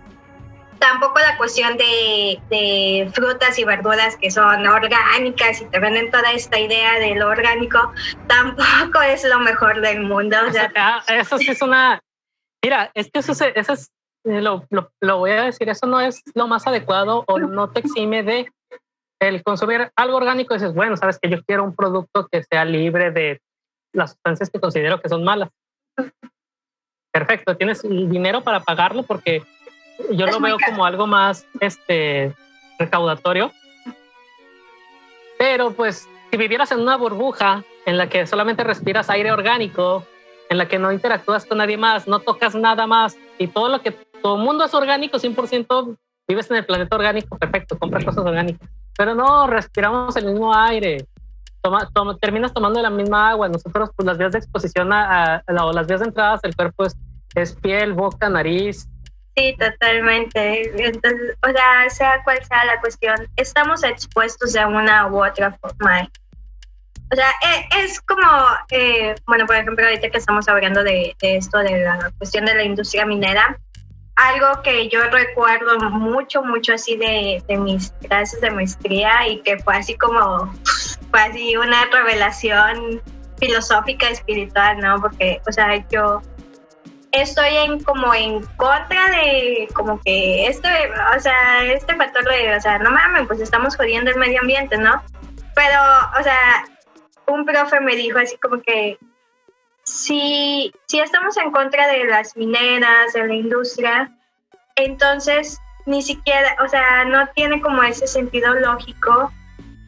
tampoco 0.85 1.19
la 1.19 1.39
cuestión 1.39 1.79
de, 1.79 3.11
frutas 3.15 3.59
y 3.59 3.65
verduras 3.65 4.17
que 4.17 4.31
son 4.31 4.67
orgánicas 4.67 5.63
y 5.63 5.65
te 5.67 5.79
venden 5.79 6.11
toda 6.11 6.33
esta 6.33 6.59
idea 6.59 6.99
de 6.99 7.15
lo 7.15 7.29
orgánico, 7.29 7.93
tampoco 8.29 9.01
es 9.03 9.25
lo 9.25 9.41
mejor 9.41 9.81
del 9.81 10.03
mundo. 10.03 10.37
O 10.47 10.53
sea, 10.53 10.71
ah, 10.77 11.03
eso 11.09 11.39
sí 11.39 11.51
es 11.51 11.63
una... 11.63 12.01
Mira, 12.63 12.91
es 12.95 13.11
que 13.11 13.21
eso, 13.21 13.33
eso 13.33 13.73
es, 13.73 13.91
eh, 14.25 14.41
lo, 14.41 14.67
lo, 14.71 15.19
voy 15.19 15.31
a 15.31 15.45
decir, 15.45 15.69
eso 15.69 15.87
no 15.87 16.01
es 16.01 16.23
lo 16.35 16.49
más 16.49 16.67
adecuado 16.67 17.25
o 17.29 17.39
no 17.39 17.71
te 17.71 17.81
exime 17.81 18.23
de 18.23 18.51
el 19.21 19.43
consumir 19.43 19.91
algo 19.97 20.17
orgánico. 20.17 20.55
Dices, 20.55 20.75
bueno, 20.75 20.97
sabes 20.97 21.19
que 21.19 21.31
yo 21.31 21.43
quiero 21.45 21.65
un 21.65 21.75
producto 21.75 22.27
que 22.31 22.43
sea 22.43 22.65
libre 22.65 23.11
de 23.11 23.41
las 23.93 24.13
sustancias 24.13 24.51
que 24.51 24.61
considero 24.61 25.01
que 25.01 25.09
son 25.09 25.25
malas. 25.25 25.51
Perfecto, 27.13 27.57
tienes 27.57 27.85
el 27.85 28.11
dinero 28.11 28.43
para 28.43 28.61
pagarlo 28.61 29.03
porque 29.03 29.45
yo 30.11 30.27
lo 30.27 30.41
veo 30.41 30.57
como 30.67 30.85
algo 30.85 31.07
más 31.07 31.47
este, 31.61 32.35
recaudatorio. 32.79 33.53
Pero 35.39 35.73
pues 35.73 36.09
si 36.31 36.37
vivieras 36.37 36.73
en 36.73 36.81
una 36.81 36.97
burbuja 36.97 37.65
en 37.87 37.99
la 37.99 38.09
que 38.09 38.27
solamente 38.27 38.65
respiras 38.65 39.11
aire 39.11 39.33
orgánico, 39.33 40.07
en 40.49 40.59
la 40.59 40.69
que 40.69 40.79
no 40.79 40.93
interactúas 40.93 41.47
con 41.47 41.59
nadie 41.59 41.77
más, 41.77 42.07
no 42.07 42.21
tocas 42.21 42.55
nada 42.55 42.87
más 42.87 43.17
y 43.39 43.49
todo 43.49 43.69
lo 43.69 43.81
que 43.81 43.93
todo 44.23 44.37
mundo 44.37 44.65
es 44.65 44.75
orgánico, 44.75 45.19
100%, 45.19 45.97
vives 46.27 46.51
en 46.51 46.57
el 46.57 46.65
planeta 46.65 46.97
orgánico, 46.97 47.37
perfecto, 47.37 47.79
compras 47.79 48.05
cosas 48.05 48.25
orgánicas. 48.25 48.69
Pero 48.97 49.15
no, 49.15 49.47
respiramos 49.47 50.17
el 50.17 50.27
mismo 50.27 50.55
aire, 50.55 51.07
toma, 51.61 52.17
terminas 52.21 52.53
tomando 52.53 52.81
la 52.81 52.91
misma 52.91 53.31
agua. 53.31 53.49
Nosotros, 53.49 53.91
pues 53.97 54.07
las 54.07 54.19
vías 54.19 54.33
de 54.33 54.39
exposición 54.39 54.93
a, 54.93 55.43
o 55.47 55.73
las 55.73 55.87
vías 55.87 56.01
de 56.01 56.07
entradas 56.07 56.41
del 56.43 56.55
cuerpo 56.55 56.85
es, 56.85 56.97
es 57.35 57.55
piel, 57.55 57.93
boca, 57.93 58.29
nariz, 58.29 58.89
Sí, 59.37 59.57
totalmente. 59.59 60.87
Entonces, 60.87 61.37
o 61.43 61.51
sea, 61.51 61.91
sea 61.91 62.23
cual 62.23 62.39
sea 62.45 62.65
la 62.67 62.81
cuestión, 62.81 63.17
estamos 63.37 63.83
expuestos 63.83 64.53
de 64.53 64.65
una 64.65 65.09
u 65.09 65.25
otra 65.25 65.53
forma. 65.53 66.09
O 67.13 67.17
sea, 67.17 67.31
e, 67.31 67.85
es, 67.85 68.01
como, 68.01 68.29
eh, 68.71 69.15
bueno, 69.27 69.47
por 69.47 69.57
ejemplo, 69.57 69.85
ahorita 69.85 70.11
que 70.11 70.19
estamos 70.19 70.49
hablando 70.49 70.85
de, 70.85 71.17
esto, 71.21 71.59
de 71.59 71.81
la 71.81 72.13
cuestión 72.19 72.45
de 72.45 72.55
la 72.55 72.63
industria 72.63 73.05
minera, 73.07 73.59
algo 74.17 74.63
que 74.63 74.89
yo 74.89 75.01
recuerdo 75.11 75.79
mucho, 75.91 76.43
mucho 76.43 76.75
así 76.75 76.97
de, 76.97 77.43
de 77.49 77.57
mis 77.57 77.91
clases 78.07 78.41
de 78.41 78.51
maestría 78.53 79.27
y 79.27 79.43
que 79.43 79.59
fue 79.59 79.77
así 79.77 79.97
como, 79.97 80.53
fue 81.11 81.21
así 81.21 81.57
una 81.57 81.85
revelación 81.87 83.03
filosófica, 83.39 84.09
espiritual, 84.09 84.79
¿no? 84.79 85.01
Porque, 85.01 85.41
o 85.47 85.53
sea, 85.53 85.85
yo 85.89 86.23
estoy 87.15 87.57
en 87.57 87.83
como 87.83 88.13
en 88.15 88.43
contra 88.57 89.11
de 89.11 89.69
como 89.75 90.01
que 90.01 90.47
este, 90.47 90.69
o 91.17 91.21
sea, 91.21 91.65
este 91.65 91.95
factor 91.97 92.25
de, 92.25 92.57
o 92.57 92.61
sea, 92.61 92.79
no 92.79 92.91
mames, 92.91 93.27
pues 93.27 93.41
estamos 93.41 93.77
jodiendo 93.77 94.11
el 94.11 94.17
medio 94.17 94.41
ambiente, 94.41 94.77
¿no? 94.77 95.03
Pero, 95.55 95.81
o 96.19 96.23
sea, 96.23 96.67
un 97.27 97.45
profe 97.45 97.81
me 97.81 97.97
dijo 97.97 98.19
así 98.19 98.37
como 98.39 98.61
que 98.61 98.99
si, 99.85 100.73
si 100.87 101.01
estamos 101.01 101.37
en 101.37 101.51
contra 101.51 101.87
de 101.89 102.05
las 102.05 102.37
mineras, 102.37 103.13
de 103.13 103.27
la 103.27 103.35
industria, 103.35 104.11
entonces 104.77 105.59
ni 105.87 106.03
siquiera, 106.03 106.57
o 106.65 106.69
sea, 106.69 107.05
no 107.05 107.29
tiene 107.35 107.61
como 107.61 107.83
ese 107.83 108.07
sentido 108.07 108.55
lógico 108.55 109.31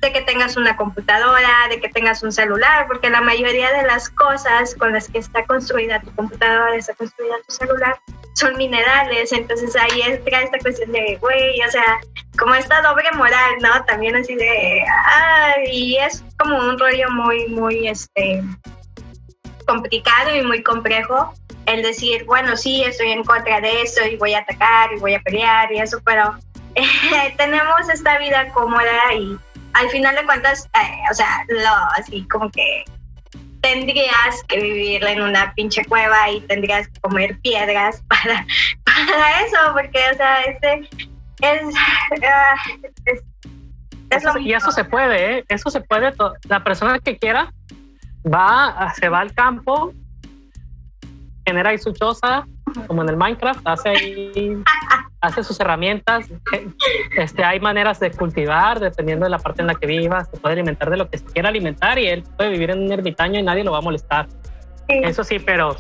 de 0.07 0.13
que 0.13 0.23
tengas 0.23 0.57
una 0.57 0.77
computadora, 0.77 1.69
de 1.69 1.81
que 1.81 1.89
tengas 1.89 2.23
un 2.23 2.33
celular, 2.33 2.87
porque 2.87 3.11
la 3.11 3.21
mayoría 3.21 3.73
de 3.73 3.83
las 3.83 4.09
cosas 4.11 4.75
con 4.77 4.93
las 4.93 5.09
que 5.09 5.19
está 5.19 5.45
construida 5.45 6.01
tu 6.01 6.15
computadora, 6.15 6.75
está 6.77 6.95
construida 6.95 7.35
tu 7.47 7.53
celular, 7.53 7.99
son 8.35 8.57
minerales, 8.57 9.33
entonces 9.33 9.75
ahí 9.77 10.03
entra 10.03 10.43
esta 10.43 10.59
cuestión 10.59 10.93
de, 10.93 11.17
güey, 11.21 11.61
o 11.63 11.71
sea, 11.71 11.99
como 12.39 12.55
esta 12.55 12.81
doble 12.83 13.11
moral, 13.13 13.57
¿no? 13.61 13.85
También 13.85 14.15
así 14.15 14.35
de, 14.37 14.85
ah, 14.89 15.55
y 15.71 15.97
es 15.97 16.25
como 16.39 16.57
un 16.59 16.79
rollo 16.79 17.11
muy, 17.11 17.49
muy, 17.49 17.89
este, 17.89 18.43
complicado 19.67 20.35
y 20.37 20.43
muy 20.43 20.63
complejo 20.63 21.35
el 21.67 21.83
decir, 21.83 22.25
bueno, 22.25 22.57
sí, 22.57 22.85
estoy 22.85 23.11
en 23.11 23.25
contra 23.25 23.61
de 23.61 23.83
eso 23.83 24.05
y 24.05 24.17
voy 24.17 24.35
a 24.35 24.39
atacar 24.39 24.93
y 24.93 25.01
voy 25.01 25.15
a 25.15 25.21
pelear 25.21 25.73
y 25.73 25.81
eso, 25.81 26.01
pero 26.05 26.37
tenemos 27.37 27.89
esta 27.93 28.19
vida 28.19 28.49
cómoda 28.53 29.13
y 29.15 29.37
al 29.77 29.89
final 29.91 30.17
de 30.17 30.25
cuentas, 30.25 30.69
eh, 30.75 31.03
o 31.11 31.15
sea, 31.15 31.45
lo, 31.49 31.71
así 31.99 32.27
como 32.29 32.51
que 32.51 32.85
tendrías 33.61 34.43
que 34.49 34.61
vivir 34.61 35.05
en 35.05 35.23
una 35.23 35.55
pinche 35.55 35.85
cueva 35.85 36.31
y 36.31 36.41
tendrías 36.43 36.89
que 36.89 37.01
comer 37.01 37.39
piedras 37.41 38.03
para, 38.09 38.47
para 38.85 39.41
eso, 39.43 39.59
porque, 39.75 40.01
o 40.13 40.17
sea, 40.17 40.41
este 40.43 40.89
es, 41.43 41.63
ah, 42.25 42.55
y 44.41 44.53
eso 44.53 44.71
se 44.71 44.85
puede, 44.85 45.39
¿eh? 45.39 45.45
eso 45.49 45.71
se 45.71 45.81
puede. 45.81 46.13
La 46.49 46.65
persona 46.65 46.99
que 46.99 47.19
quiera 47.19 47.53
va, 48.25 48.93
se 48.95 49.09
va 49.09 49.21
al 49.21 49.33
campo, 49.35 49.93
genera 51.45 51.71
ahí 51.71 51.79
su 51.79 51.93
choza, 51.93 52.47
como 52.87 53.03
en 53.03 53.09
el 53.11 53.17
Minecraft, 53.17 53.67
hace 53.67 53.89
ahí, 53.91 54.63
hace 55.21 55.45
sus 55.45 55.59
herramientas. 55.61 56.27
Este, 57.17 57.43
hay 57.43 57.61
maneras 57.61 57.99
de 57.99 58.11
cultivar, 58.11 58.79
dependiendo 58.79 59.25
de 59.25 59.31
la 59.31 59.39
parte 59.39 59.63
en 59.63 59.69
la 59.69 59.75
que 59.75 59.87
viva, 59.87 60.25
se 60.25 60.37
puede 60.37 60.53
alimentar 60.53 60.91
de 60.91 60.99
lo 60.99 61.09
que 61.09 61.17
se 61.17 61.25
quiera 61.25 61.49
alimentar 61.49 61.99
y 61.99 62.09
él 62.09 62.23
puede 62.37 62.51
vivir 62.51 62.71
en 62.71 62.83
un 62.83 62.93
ermitaño 62.93 63.41
y 63.41 63.43
nadie 63.43 63.65
lo 63.65 63.73
va 63.73 63.79
a 63.79 63.81
molestar. 63.81 64.29
Eso 64.87 65.25
sí, 65.25 65.39
pero 65.39 65.77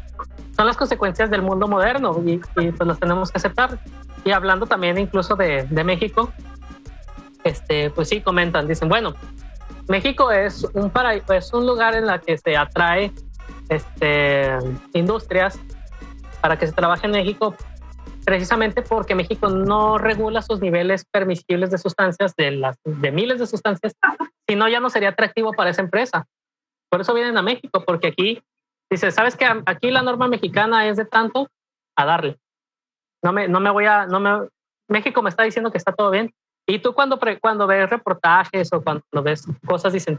son 0.56 0.66
las 0.66 0.78
consecuencias 0.78 1.30
del 1.30 1.42
mundo 1.42 1.68
moderno 1.68 2.22
y, 2.24 2.38
pues 2.38 2.74
las 2.80 2.98
tenemos 2.98 3.30
que 3.30 3.36
aceptar. 3.36 3.78
Y 4.24 4.30
hablando 4.30 4.66
también 4.66 4.96
incluso 4.96 5.36
de, 5.36 5.64
de 5.64 5.84
México, 5.84 6.32
este, 7.44 7.90
pues 7.90 8.08
sí, 8.08 8.22
comentan, 8.22 8.66
dicen, 8.66 8.88
bueno, 8.88 9.14
México 9.88 10.30
es 10.32 10.66
un, 10.74 10.90
paraíso, 10.90 11.32
es 11.32 11.52
un 11.52 11.66
lugar 11.66 11.94
en 11.94 12.06
la 12.06 12.18
que 12.18 12.36
se 12.38 12.56
atrae 12.56 13.12
este, 13.68 14.48
industrias 14.94 15.58
para 16.40 16.58
que 16.58 16.66
se 16.66 16.72
trabaje 16.72 17.06
en 17.06 17.12
México, 17.12 17.54
precisamente 18.26 18.82
porque 18.82 19.14
México 19.14 19.48
no 19.48 19.98
regula 19.98 20.42
sus 20.42 20.60
niveles 20.60 21.04
permisibles 21.04 21.70
de 21.70 21.78
sustancias, 21.78 22.34
de, 22.36 22.50
las, 22.50 22.76
de 22.84 23.12
miles 23.12 23.38
de 23.38 23.46
sustancias, 23.46 23.94
si 24.48 24.56
no 24.56 24.68
ya 24.68 24.80
no 24.80 24.90
sería 24.90 25.10
atractivo 25.10 25.52
para 25.52 25.70
esa 25.70 25.82
empresa. 25.82 26.26
Por 26.90 27.00
eso 27.00 27.14
vienen 27.14 27.38
a 27.38 27.42
México, 27.42 27.84
porque 27.86 28.08
aquí 28.08 28.42
dice, 28.90 29.12
¿sabes 29.12 29.36
que 29.36 29.46
Aquí 29.66 29.92
la 29.92 30.02
norma 30.02 30.26
mexicana 30.26 30.88
es 30.88 30.96
de 30.96 31.04
tanto 31.04 31.48
a 31.96 32.04
darle. 32.04 32.36
No 33.22 33.32
me, 33.32 33.46
no 33.46 33.60
me 33.60 33.70
voy 33.70 33.86
a, 33.86 34.06
no 34.06 34.18
me, 34.18 34.48
México 34.88 35.22
me 35.22 35.30
está 35.30 35.44
diciendo 35.44 35.70
que 35.70 35.78
está 35.78 35.92
todo 35.92 36.10
bien. 36.10 36.34
Y 36.66 36.80
tú 36.80 36.94
cuando, 36.94 37.20
cuando 37.40 37.68
ves 37.68 37.88
reportajes 37.88 38.72
o 38.72 38.82
cuando 38.82 39.22
ves 39.22 39.46
cosas, 39.64 39.92
dicen, 39.92 40.18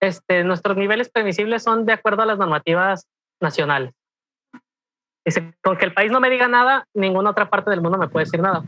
este, 0.00 0.44
nuestros 0.44 0.76
niveles 0.76 1.08
permisibles 1.08 1.62
son 1.62 1.86
de 1.86 1.94
acuerdo 1.94 2.22
a 2.22 2.26
las 2.26 2.36
normativas 2.36 3.06
nacionales. 3.40 3.94
Dice, 5.28 5.52
con 5.62 5.76
que 5.76 5.84
el 5.84 5.92
país 5.92 6.10
no 6.10 6.20
me 6.20 6.30
diga 6.30 6.48
nada, 6.48 6.86
ninguna 6.94 7.28
otra 7.28 7.50
parte 7.50 7.68
del 7.68 7.82
mundo 7.82 7.98
me 7.98 8.08
puede 8.08 8.24
decir 8.24 8.40
nada. 8.40 8.62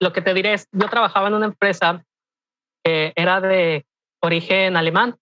Lo 0.00 0.12
que 0.12 0.22
te 0.22 0.32
diré 0.32 0.52
es, 0.52 0.68
yo 0.70 0.88
trabajaba 0.88 1.26
en 1.26 1.34
una 1.34 1.46
empresa 1.46 2.04
que 2.84 3.12
era 3.16 3.40
de 3.40 3.84
origen 4.22 4.76
alemán 4.76 5.16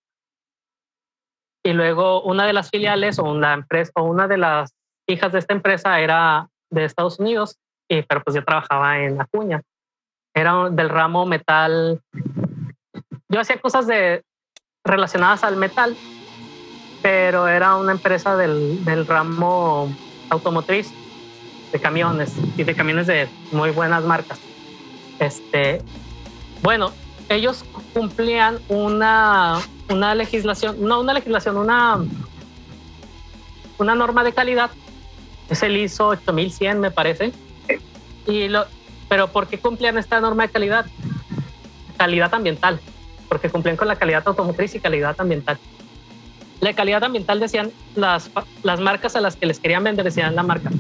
y 1.64 1.72
luego 1.72 2.20
una 2.20 2.46
de 2.46 2.53
las 2.53 2.68
filiales 2.68 3.18
o 3.18 3.22
una 3.22 3.55
empresa 3.55 3.92
o 3.94 4.03
una 4.03 4.28
de 4.28 4.36
las 4.36 4.74
hijas 5.07 5.32
de 5.32 5.38
esta 5.38 5.55
empresa 5.55 5.98
era 6.00 6.50
de 6.68 6.84
Estados 6.84 7.18
Unidos, 7.18 7.57
y, 7.88 8.03
pero 8.03 8.22
pues 8.22 8.36
yo 8.36 8.44
trabajaba 8.44 8.98
en 8.98 9.22
Acuña. 9.22 9.62
Era 10.34 10.68
del 10.68 10.90
ramo 10.90 11.24
metal. 11.24 11.98
Yo 13.30 13.40
hacía 13.40 13.59
cosas 13.59 13.86
de, 13.86 14.22
relacionadas 14.84 15.44
al 15.44 15.57
metal, 15.57 15.96
pero 17.00 17.48
era 17.48 17.74
una 17.76 17.92
empresa 17.92 18.36
del, 18.36 18.84
del 18.84 19.07
ramo 19.07 19.88
automotriz 20.32 20.92
de 21.72 21.80
camiones 21.80 22.34
y 22.56 22.64
de 22.64 22.74
camiones 22.74 23.06
de 23.06 23.28
muy 23.50 23.70
buenas 23.70 24.04
marcas. 24.04 24.38
Este, 25.18 25.80
bueno, 26.62 26.92
ellos 27.28 27.64
cumplían 27.94 28.58
una, 28.68 29.60
una 29.88 30.14
legislación, 30.14 30.76
no 30.80 31.00
una 31.00 31.14
legislación, 31.14 31.56
una, 31.56 32.04
una 33.78 33.94
norma 33.94 34.24
de 34.24 34.32
calidad. 34.32 34.70
Es 35.48 35.62
el 35.62 35.76
ISO 35.76 36.08
8100, 36.08 36.80
me 36.80 36.90
parece. 36.90 37.32
Y 38.26 38.48
lo, 38.48 38.66
pero 39.08 39.28
¿por 39.28 39.46
qué 39.46 39.58
cumplían 39.58 39.98
esta 39.98 40.20
norma 40.20 40.46
de 40.46 40.52
calidad? 40.52 40.86
Calidad 41.96 42.32
ambiental, 42.34 42.80
porque 43.28 43.50
cumplían 43.50 43.76
con 43.76 43.88
la 43.88 43.96
calidad 43.96 44.22
automotriz 44.26 44.74
y 44.74 44.80
calidad 44.80 45.14
ambiental. 45.18 45.58
La 46.62 46.74
calidad 46.74 47.02
ambiental 47.02 47.40
decían 47.40 47.72
las, 47.96 48.30
las 48.62 48.78
marcas 48.78 49.16
a 49.16 49.20
las 49.20 49.34
que 49.34 49.46
les 49.46 49.58
querían 49.58 49.82
vender, 49.82 50.04
decían 50.04 50.36
la 50.36 50.44
marca. 50.44 50.70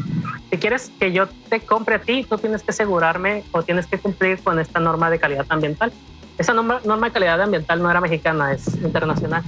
Si 0.48 0.56
quieres 0.56 0.92
que 1.00 1.10
yo 1.10 1.26
te 1.48 1.58
compre 1.58 1.96
a 1.96 1.98
ti, 1.98 2.22
tú 2.22 2.38
tienes 2.38 2.62
que 2.62 2.70
asegurarme 2.70 3.42
o 3.50 3.64
tienes 3.64 3.88
que 3.88 3.98
cumplir 3.98 4.40
con 4.44 4.60
esta 4.60 4.78
norma 4.78 5.10
de 5.10 5.18
calidad 5.18 5.44
ambiental. 5.48 5.92
Esa 6.38 6.54
norma, 6.54 6.80
norma 6.84 7.08
de 7.08 7.12
calidad 7.12 7.42
ambiental 7.42 7.82
no 7.82 7.90
era 7.90 8.00
mexicana, 8.00 8.52
es 8.52 8.76
internacional. 8.76 9.42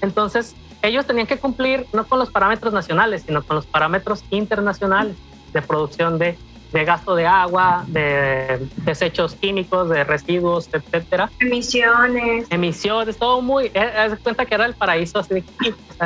Entonces, 0.00 0.56
ellos 0.82 1.06
tenían 1.06 1.28
que 1.28 1.38
cumplir 1.38 1.86
no 1.92 2.04
con 2.04 2.18
los 2.18 2.32
parámetros 2.32 2.72
nacionales, 2.72 3.22
sino 3.24 3.44
con 3.44 3.54
los 3.54 3.66
parámetros 3.66 4.24
internacionales 4.30 5.14
de 5.52 5.62
producción 5.62 6.18
de 6.18 6.36
de 6.72 6.84
gasto 6.84 7.14
de 7.14 7.26
agua, 7.26 7.84
de 7.86 8.66
desechos 8.78 9.34
químicos, 9.34 9.88
de 9.88 10.04
residuos, 10.04 10.68
etcétera. 10.72 11.30
Emisiones. 11.40 12.46
Emisiones, 12.50 13.16
todo 13.16 13.40
muy. 13.40 13.70
Eh, 13.72 13.80
haz 13.80 14.18
cuenta 14.20 14.44
que 14.44 14.54
era 14.54 14.66
el 14.66 14.74
paraíso 14.74 15.18
así 15.18 15.34
de 15.34 15.44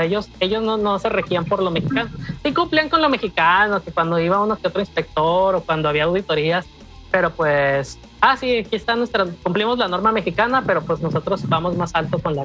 ellos, 0.00 0.28
ellos 0.40 0.62
no, 0.62 0.76
no 0.76 0.98
se 0.98 1.08
regían 1.08 1.44
por 1.44 1.62
lo 1.62 1.70
mexicano. 1.70 2.10
Sí 2.42 2.54
cumplían 2.54 2.88
con 2.88 3.02
lo 3.02 3.08
mexicano, 3.08 3.82
que 3.82 3.92
cuando 3.92 4.18
iba 4.18 4.40
uno 4.40 4.56
que 4.56 4.68
otro 4.68 4.80
inspector 4.80 5.54
o 5.54 5.60
cuando 5.62 5.88
había 5.88 6.04
auditorías, 6.04 6.66
pero 7.10 7.30
pues, 7.30 7.98
ah, 8.20 8.36
sí, 8.36 8.58
aquí 8.58 8.76
está 8.76 8.96
nuestra, 8.96 9.26
cumplimos 9.42 9.78
la 9.78 9.88
norma 9.88 10.12
mexicana, 10.12 10.62
pero 10.66 10.82
pues 10.82 11.00
nosotros 11.00 11.46
vamos 11.48 11.76
más 11.76 11.94
alto 11.94 12.18
con 12.18 12.36
la. 12.36 12.44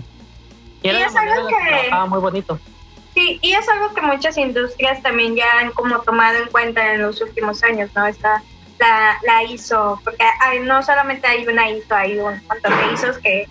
Y, 0.83 0.89
era 0.89 1.05
es 1.05 1.15
algo 1.15 1.47
que. 1.47 2.09
muy 2.09 2.19
bonito. 2.19 2.59
Sí, 3.17 3.39
y 3.41 3.53
es 3.53 3.67
algo 3.67 3.95
que 3.95 4.01
muchas 4.03 4.37
industrias 4.37 5.01
también 5.01 5.35
ya 5.35 5.57
han 5.57 5.71
como 5.71 5.99
tomado 6.01 6.37
en 6.37 6.49
cuenta 6.49 6.93
en 6.93 7.01
los 7.01 7.19
últimos 7.19 7.63
años, 7.63 7.89
¿no? 7.95 8.05
Está 8.05 8.43
la, 8.77 9.17
la 9.23 9.43
ISO, 9.43 9.99
porque 10.03 10.23
hay, 10.39 10.59
no 10.59 10.83
solamente 10.83 11.25
hay 11.25 11.47
una 11.47 11.67
ISO, 11.67 11.95
hay 11.95 12.19
un 12.19 12.39
montón 12.47 12.77
de 12.77 12.93
ISOs 12.93 13.17
que, 13.17 13.47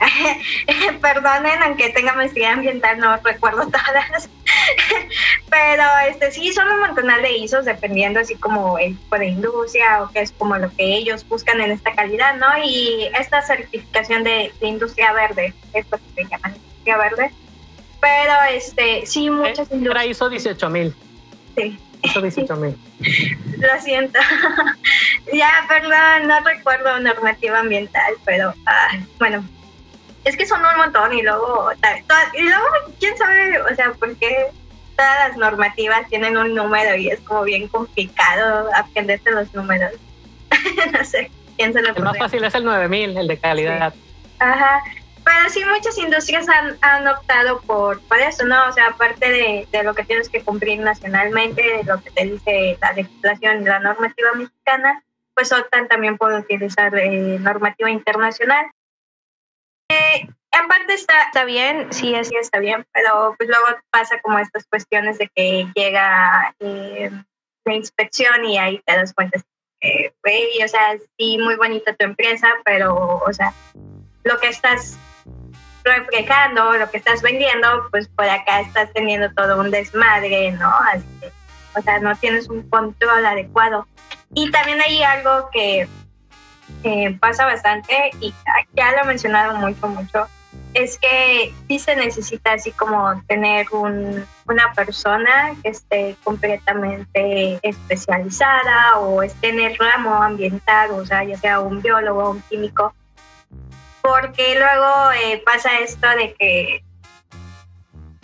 perdonen, 1.00 1.62
aunque 1.62 1.90
tenga 1.90 2.14
maestría 2.14 2.54
ambiental, 2.54 2.98
no 2.98 3.16
recuerdo 3.18 3.60
todas, 3.68 4.28
pero 5.50 5.84
este 6.10 6.32
sí 6.32 6.52
son 6.52 6.68
un 6.68 6.80
montón 6.80 7.06
de 7.06 7.38
ISOs 7.38 7.64
dependiendo 7.64 8.18
así 8.18 8.34
como 8.34 8.76
el 8.76 8.98
tipo 8.98 9.18
de 9.18 9.26
industria 9.26 10.02
o 10.02 10.10
qué 10.10 10.22
es 10.22 10.32
como 10.32 10.56
lo 10.56 10.68
que 10.74 10.96
ellos 10.96 11.24
buscan 11.28 11.60
en 11.60 11.70
esta 11.70 11.94
calidad, 11.94 12.34
¿no? 12.38 12.48
Y 12.64 13.08
esta 13.16 13.40
certificación 13.40 14.24
de, 14.24 14.52
de 14.60 14.66
industria 14.66 15.12
verde, 15.12 15.54
es 15.74 15.86
lo 15.92 15.96
que 15.96 16.24
se 16.24 16.28
llama 16.28 16.48
industria 16.56 16.96
verde, 16.96 17.30
pero 18.00 18.32
este, 18.52 19.06
sí, 19.06 19.30
muchas 19.30 19.70
industrias. 19.70 20.06
hizo 20.06 20.28
18 20.28 20.70
mil. 20.70 20.94
Sí. 21.56 21.78
Eso 22.02 22.20
18 22.20 22.56
mil. 22.56 22.76
Lo 23.58 23.80
siento. 23.80 24.18
ya, 25.32 25.50
perdón, 25.68 26.28
no 26.28 26.40
recuerdo 26.40 26.98
normativa 27.00 27.60
ambiental, 27.60 28.14
pero 28.24 28.54
ah, 28.66 28.98
bueno, 29.18 29.44
es 30.24 30.36
que 30.36 30.46
son 30.46 30.60
un 30.60 30.76
montón 30.76 31.12
y 31.12 31.22
luego, 31.22 31.70
y 32.34 32.42
luego, 32.42 32.66
quién 32.98 33.16
sabe, 33.16 33.60
o 33.60 33.74
sea, 33.74 33.92
por 33.92 34.14
qué 34.16 34.50
todas 34.96 35.28
las 35.28 35.36
normativas 35.36 36.08
tienen 36.08 36.36
un 36.36 36.54
número 36.54 36.96
y 36.96 37.10
es 37.10 37.20
como 37.20 37.44
bien 37.44 37.68
complicado 37.68 38.68
aprenderse 38.74 39.30
los 39.30 39.52
números. 39.54 39.92
no 40.92 41.04
sé, 41.04 41.30
quién 41.56 41.72
se 41.72 41.82
lo 41.82 41.94
El 41.94 42.02
más 42.02 42.18
fácil 42.18 42.44
es 42.44 42.54
el 42.54 42.64
9000, 42.64 43.16
el 43.16 43.28
de 43.28 43.38
calidad. 43.38 43.94
Ajá. 44.38 44.82
Pero 45.26 45.50
sí, 45.50 45.60
muchas 45.64 45.98
industrias 45.98 46.48
han, 46.48 46.78
han 46.82 47.08
optado 47.08 47.60
por, 47.62 48.00
por 48.06 48.16
eso, 48.18 48.44
¿no? 48.44 48.68
O 48.68 48.72
sea, 48.72 48.86
aparte 48.86 49.28
de, 49.28 49.68
de, 49.72 49.82
lo 49.82 49.92
que 49.92 50.04
tienes 50.04 50.28
que 50.28 50.40
cumplir 50.40 50.78
nacionalmente, 50.78 51.60
de 51.62 51.82
lo 51.82 52.00
que 52.00 52.12
te 52.12 52.26
dice 52.26 52.78
la 52.80 52.92
legislación 52.92 53.62
y 53.62 53.64
la 53.64 53.80
normativa 53.80 54.32
mexicana, 54.34 55.02
pues 55.34 55.50
optan 55.50 55.88
también 55.88 56.16
por 56.16 56.32
utilizar 56.32 56.96
eh, 56.96 57.40
normativa 57.40 57.90
internacional. 57.90 58.70
Eh, 59.90 60.28
en 60.52 60.68
parte 60.68 60.94
está, 60.94 61.22
está 61.22 61.44
bien, 61.44 61.92
sí, 61.92 62.14
sí 62.22 62.36
está 62.40 62.60
bien, 62.60 62.86
pero 62.92 63.34
pues 63.36 63.48
luego 63.48 63.66
pasa 63.90 64.20
como 64.20 64.38
estas 64.38 64.64
cuestiones 64.68 65.18
de 65.18 65.28
que 65.34 65.66
llega 65.74 66.54
eh, 66.60 67.10
la 67.64 67.74
inspección 67.74 68.44
y 68.44 68.58
ahí 68.58 68.80
te 68.86 68.94
das 68.94 69.12
cuenta 69.12 69.40
güey, 70.22 70.62
o 70.64 70.68
sea, 70.68 70.96
sí, 71.18 71.38
muy 71.38 71.56
bonita 71.56 71.94
tu 71.94 72.04
empresa, 72.04 72.48
pero, 72.64 72.94
o 72.94 73.32
sea, 73.32 73.52
lo 74.24 74.38
que 74.38 74.48
estás 74.48 74.98
reflejando, 75.86 76.72
lo 76.74 76.90
que 76.90 76.98
estás 76.98 77.22
vendiendo, 77.22 77.88
pues 77.90 78.08
por 78.08 78.28
acá 78.28 78.60
estás 78.60 78.92
teniendo 78.92 79.32
todo 79.32 79.60
un 79.60 79.70
desmadre, 79.70 80.52
¿no? 80.52 80.70
Así 80.92 81.06
o 81.76 81.82
sea, 81.82 81.98
no 81.98 82.14
tienes 82.16 82.48
un 82.48 82.62
control 82.68 83.26
adecuado. 83.26 83.86
Y 84.34 84.50
también 84.50 84.80
hay 84.80 85.02
algo 85.02 85.50
que 85.52 85.88
pasa 87.20 87.44
bastante 87.46 88.10
y 88.20 88.34
ya 88.74 88.92
lo 88.92 89.02
he 89.02 89.04
mencionado 89.04 89.56
mucho, 89.56 89.88
mucho, 89.88 90.26
es 90.74 90.98
que 90.98 91.52
sí 91.66 91.78
se 91.78 91.96
necesita 91.96 92.52
así 92.52 92.70
como 92.72 93.20
tener 93.26 93.66
un, 93.72 94.24
una 94.46 94.72
persona 94.74 95.54
que 95.62 95.70
esté 95.70 96.16
completamente 96.22 97.58
especializada 97.62 98.98
o 98.98 99.22
esté 99.22 99.48
en 99.48 99.60
el 99.60 99.76
ramo 99.76 100.22
ambiental, 100.22 100.90
o 100.92 101.06
sea, 101.06 101.24
ya 101.24 101.36
sea 101.38 101.60
un 101.60 101.82
biólogo 101.82 102.24
o 102.24 102.30
un 102.32 102.42
químico, 102.42 102.94
porque 104.06 104.56
luego 104.56 105.10
eh, 105.20 105.42
pasa 105.44 105.80
esto 105.80 106.08
de 106.10 106.32
que 106.34 106.84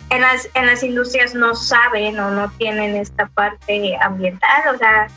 en 0.09 0.21
las, 0.21 0.47
en 0.53 0.65
las 0.65 0.81
industrias 0.81 1.35
no 1.35 1.55
saben 1.55 2.17
o 2.19 2.31
no 2.31 2.49
tienen 2.51 2.95
esta 2.95 3.27
parte 3.27 3.97
ambiental, 3.99 4.73
o 4.73 4.77
sea, 4.77 5.07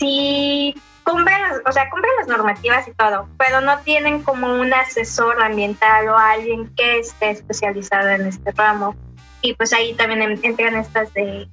sí 0.00 0.74
cumplen, 1.04 1.36
o 1.64 1.70
sea, 1.70 1.88
cumplen 1.88 2.12
las 2.18 2.26
normativas 2.26 2.88
y 2.88 2.92
todo, 2.94 3.28
pero 3.38 3.60
no 3.60 3.78
tienen 3.80 4.24
como 4.24 4.52
un 4.52 4.74
asesor 4.74 5.40
ambiental 5.40 6.08
o 6.08 6.18
alguien 6.18 6.74
que 6.74 6.98
esté 6.98 7.30
especializado 7.30 8.08
en 8.08 8.26
este 8.26 8.50
ramo. 8.50 8.96
Y 9.40 9.54
pues 9.54 9.72
ahí 9.72 9.94
también 9.94 10.40
entran 10.42 10.74
estas 10.74 11.14
de 11.14 11.48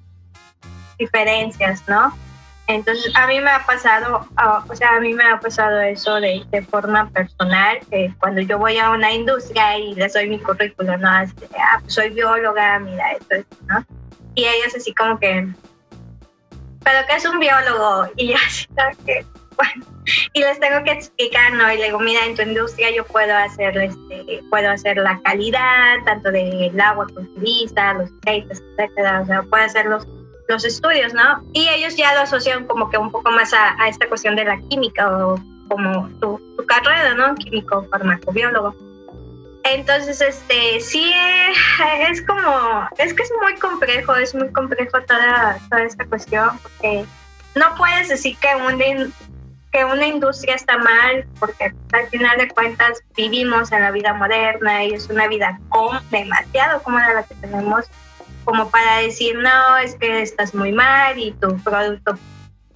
diferencias, 0.98 1.88
¿no? 1.88 2.18
Entonces, 2.68 3.14
a 3.16 3.28
mí 3.28 3.40
me 3.40 3.50
ha 3.50 3.66
pasado, 3.66 4.28
o 4.70 4.76
sea, 4.76 4.98
a 4.98 5.00
mí 5.00 5.14
me 5.14 5.24
ha 5.24 5.40
pasado 5.40 5.80
eso 5.80 6.16
de, 6.16 6.46
forma 6.70 7.10
personal, 7.12 7.80
que 7.90 8.14
cuando 8.20 8.42
yo 8.42 8.58
voy 8.58 8.78
a 8.78 8.90
una 8.90 9.12
industria 9.14 9.78
y 9.78 9.96
les 9.96 10.14
doy 10.14 10.28
mi 10.28 10.38
currículum, 10.38 11.00
¿no? 11.00 11.10
Así, 11.10 11.34
ah, 11.58 11.80
pues 11.80 11.94
soy 11.94 12.10
bióloga, 12.10 12.78
mira, 12.80 13.14
esto, 13.14 13.36
¿no? 13.68 13.86
Y 14.36 14.44
ellos 14.44 14.76
así 14.76 14.94
como 14.94 15.18
que, 15.18 15.48
¿pero 16.84 17.08
qué 17.08 17.16
es 17.16 17.26
un 17.26 17.40
biólogo? 17.40 18.12
Y 18.18 18.28
yo 18.28 18.36
así, 18.46 18.68
que, 19.06 19.26
bueno, 19.56 19.86
y 20.34 20.42
les 20.42 20.60
tengo 20.60 20.84
que 20.84 20.92
explicar, 20.92 21.54
¿no? 21.54 21.72
Y 21.72 21.78
le 21.78 21.86
digo, 21.86 22.00
mira, 22.00 22.26
en 22.26 22.36
tu 22.36 22.42
industria 22.42 22.94
yo 22.94 23.06
puedo 23.06 23.34
hacer, 23.34 23.78
este, 23.78 24.44
puedo 24.50 24.70
hacer 24.70 24.98
la 24.98 25.18
calidad, 25.24 25.96
tanto 26.04 26.32
del 26.32 26.80
agua 26.82 27.08
que 27.08 27.14
los 27.14 28.12
aceites, 28.24 28.62
etcétera, 28.78 29.22
o 29.22 29.26
sea, 29.26 29.42
puedo 29.44 29.64
hacer 29.64 29.86
los 29.86 30.06
los 30.48 30.66
estudios, 30.66 31.14
¿no? 31.14 31.44
Y 31.54 31.68
ellos 31.70 31.96
ya 31.96 32.14
lo 32.16 32.22
asocian 32.22 32.66
como 32.66 32.90
que 32.90 32.98
un 32.98 33.12
poco 33.12 33.32
más 33.32 33.54
a, 33.54 33.88
esta 33.88 34.08
cuestión 34.08 34.36
de 34.36 34.46
la 34.46 34.58
química 34.70 35.10
o 35.10 35.40
como 35.68 36.10
tu, 36.20 36.42
carrera, 36.66 37.14
¿no? 37.14 37.36
Químico, 37.36 37.86
farmacobiólogo. 37.90 38.76
Entonces, 39.64 40.22
este, 40.22 40.80
sí, 40.80 41.14
es 42.10 42.22
como, 42.22 42.88
es 42.98 43.14
que 43.14 43.24
es 43.24 43.32
muy 43.42 43.56
complejo, 43.56 44.16
es 44.16 44.34
muy 44.34 44.52
complejo 44.52 45.02
toda, 45.02 45.58
toda 45.70 45.84
esta 45.84 46.06
cuestión, 46.06 46.58
porque 46.62 47.06
no 47.56 47.76
puedes 47.76 48.08
decir 48.10 48.38
que 48.38 48.50
una, 48.56 49.12
que 49.72 49.86
una 49.86 50.08
industria 50.08 50.56
está 50.56 50.78
mal, 50.78 51.26
porque 51.40 51.74
al 51.92 52.08
final 52.08 52.38
de 52.38 52.48
cuentas 52.50 53.02
vivimos 53.16 53.72
en 53.72 53.82
la 53.82 53.92
vida 53.92 54.14
moderna 54.14 54.86
y 54.86 54.94
es 54.94 55.10
una 55.10 55.28
vida 55.28 55.60
con, 55.70 56.00
demasiado 56.12 56.82
cómoda 56.84 57.14
la 57.14 57.24
que 57.24 57.36
tenemos 57.36 57.86
como 58.48 58.70
para 58.70 59.00
decir, 59.00 59.38
no, 59.38 59.78
es 59.84 59.96
que 59.96 60.22
estás 60.22 60.56
muy 60.56 60.72
mal 60.72 61.20
y 61.20 61.34
tu 61.34 61.58
producto 61.58 62.18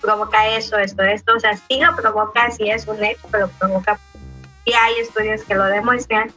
provoca 0.01 0.45
eso, 0.49 0.77
esto, 0.77 1.01
esto. 1.01 1.33
O 1.33 1.39
sea, 1.39 1.55
sí 1.55 1.79
lo 1.79 1.95
provoca, 1.95 2.51
sí 2.51 2.69
es 2.69 2.85
un 2.87 3.01
hecho, 3.01 3.25
pero 3.31 3.47
provoca. 3.57 3.97
Y 4.65 4.73
hay 4.73 4.95
estudios 4.99 5.43
que 5.45 5.55
lo 5.55 5.63
demuestran. 5.63 6.33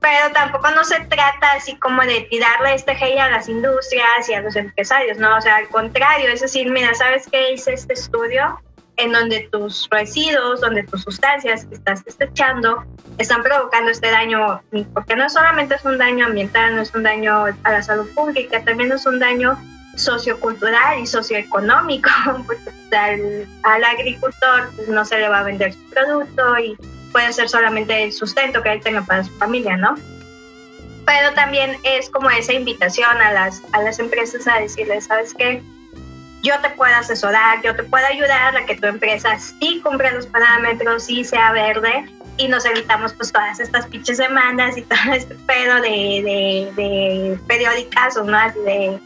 Pero 0.00 0.30
tampoco 0.34 0.70
no 0.72 0.84
se 0.84 1.00
trata 1.06 1.52
así 1.56 1.74
como 1.76 2.02
de 2.02 2.20
tirarle 2.30 2.74
este 2.74 2.92
hate 2.92 3.18
a 3.18 3.30
las 3.30 3.48
industrias 3.48 4.28
y 4.28 4.34
a 4.34 4.42
los 4.42 4.54
empresarios, 4.56 5.16
¿no? 5.16 5.38
O 5.38 5.40
sea, 5.40 5.56
al 5.56 5.68
contrario, 5.68 6.28
es 6.28 6.42
decir, 6.42 6.70
mira, 6.70 6.92
¿sabes 6.92 7.28
qué 7.32 7.54
hice 7.54 7.72
este 7.72 7.94
estudio? 7.94 8.60
En 9.00 9.12
donde 9.12 9.48
tus 9.50 9.88
residuos, 9.90 10.60
donde 10.60 10.82
tus 10.84 11.02
sustancias 11.02 11.64
que 11.64 11.74
estás 11.74 12.04
desechando 12.04 12.84
están 13.18 13.42
provocando 13.42 13.90
este 13.90 14.10
daño, 14.10 14.62
porque 14.94 15.16
no 15.16 15.28
solamente 15.28 15.74
es 15.74 15.84
un 15.84 15.98
daño 15.98 16.26
ambiental, 16.26 16.76
no 16.76 16.82
es 16.82 16.94
un 16.94 17.02
daño 17.02 17.44
a 17.62 17.72
la 17.72 17.82
salud 17.82 18.08
pública, 18.14 18.62
también 18.64 18.92
es 18.92 19.06
un 19.06 19.18
daño 19.18 19.58
sociocultural 19.96 21.00
y 21.00 21.06
socioeconómico, 21.06 22.10
porque 22.46 22.96
al, 22.96 23.46
al 23.62 23.84
agricultor 23.84 24.70
pues, 24.76 24.88
no 24.88 25.04
se 25.04 25.18
le 25.18 25.28
va 25.28 25.40
a 25.40 25.44
vender 25.44 25.72
su 25.72 25.84
producto 25.90 26.58
y 26.58 26.76
puede 27.12 27.32
ser 27.32 27.48
solamente 27.48 28.04
el 28.04 28.12
sustento 28.12 28.62
que 28.62 28.72
él 28.72 28.80
tenga 28.80 29.02
para 29.02 29.24
su 29.24 29.32
familia, 29.38 29.76
¿no? 29.76 29.94
Pero 31.06 31.32
también 31.34 31.76
es 31.82 32.08
como 32.10 32.30
esa 32.30 32.52
invitación 32.52 33.16
a 33.20 33.32
las, 33.32 33.62
a 33.72 33.82
las 33.82 33.98
empresas 33.98 34.46
a 34.46 34.60
decirles, 34.60 35.06
¿sabes 35.06 35.34
qué? 35.34 35.62
Yo 36.42 36.58
te 36.60 36.70
puedo 36.70 36.94
asesorar, 36.94 37.62
yo 37.62 37.74
te 37.76 37.82
puedo 37.84 38.06
ayudar 38.06 38.56
a 38.56 38.64
que 38.64 38.76
tu 38.76 38.86
empresa 38.86 39.38
sí 39.38 39.80
cumpla 39.82 40.10
los 40.12 40.26
parámetros, 40.26 41.04
sí 41.04 41.24
sea 41.24 41.52
verde 41.52 42.06
y 42.36 42.48
nos 42.48 42.64
evitamos 42.64 43.12
pues 43.12 43.32
todas 43.32 43.60
estas 43.60 43.86
pinches 43.86 44.18
demandas 44.18 44.76
y 44.76 44.82
todo 44.82 45.12
este 45.12 45.34
pedo 45.34 45.76
de, 45.76 45.90
de, 46.24 46.82
de 46.82 47.38
periódicas 47.46 48.16
¿no? 48.16 48.36
Así 48.36 48.58
de... 48.60 48.98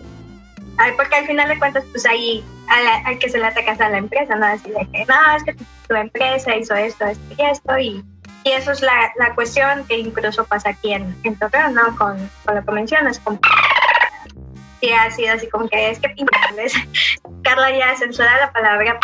Porque 0.96 1.14
al 1.14 1.26
final 1.26 1.48
de 1.48 1.58
cuentas 1.58 1.84
pues 1.92 2.04
ahí 2.06 2.44
al, 2.68 3.18
que 3.18 3.28
se 3.28 3.38
le 3.38 3.46
atacas 3.46 3.80
a 3.80 3.88
la 3.88 3.98
empresa, 3.98 4.34
¿no? 4.34 4.46
Así 4.46 4.70
que 4.70 5.06
no, 5.06 5.36
es 5.36 5.44
que 5.44 5.54
tu, 5.54 5.94
empresa 5.94 6.56
hizo 6.56 6.74
esto, 6.74 7.04
esto 7.04 7.34
y 7.36 7.42
esto 7.42 7.78
y, 7.78 8.04
eso 8.44 8.72
es 8.72 8.82
la, 8.82 9.10
la, 9.16 9.34
cuestión 9.34 9.86
que 9.86 9.96
incluso 9.96 10.44
pasa 10.44 10.70
aquí 10.70 10.92
en, 10.92 11.16
en 11.22 11.38
Torreón, 11.38 11.74
¿no? 11.74 11.96
Con, 11.96 12.30
con 12.44 12.56
lo 12.56 12.64
que 12.64 12.72
mencionas, 12.72 13.18
con 13.20 13.40
ha 14.92 15.10
sido 15.10 15.34
así 15.34 15.48
como 15.48 15.68
que 15.68 15.90
es 15.90 15.98
que 15.98 16.08
pintarles. 16.10 16.74
Carla 17.42 17.70
ya 17.70 17.96
censura 17.96 18.38
la 18.38 18.52
palabra. 18.52 18.98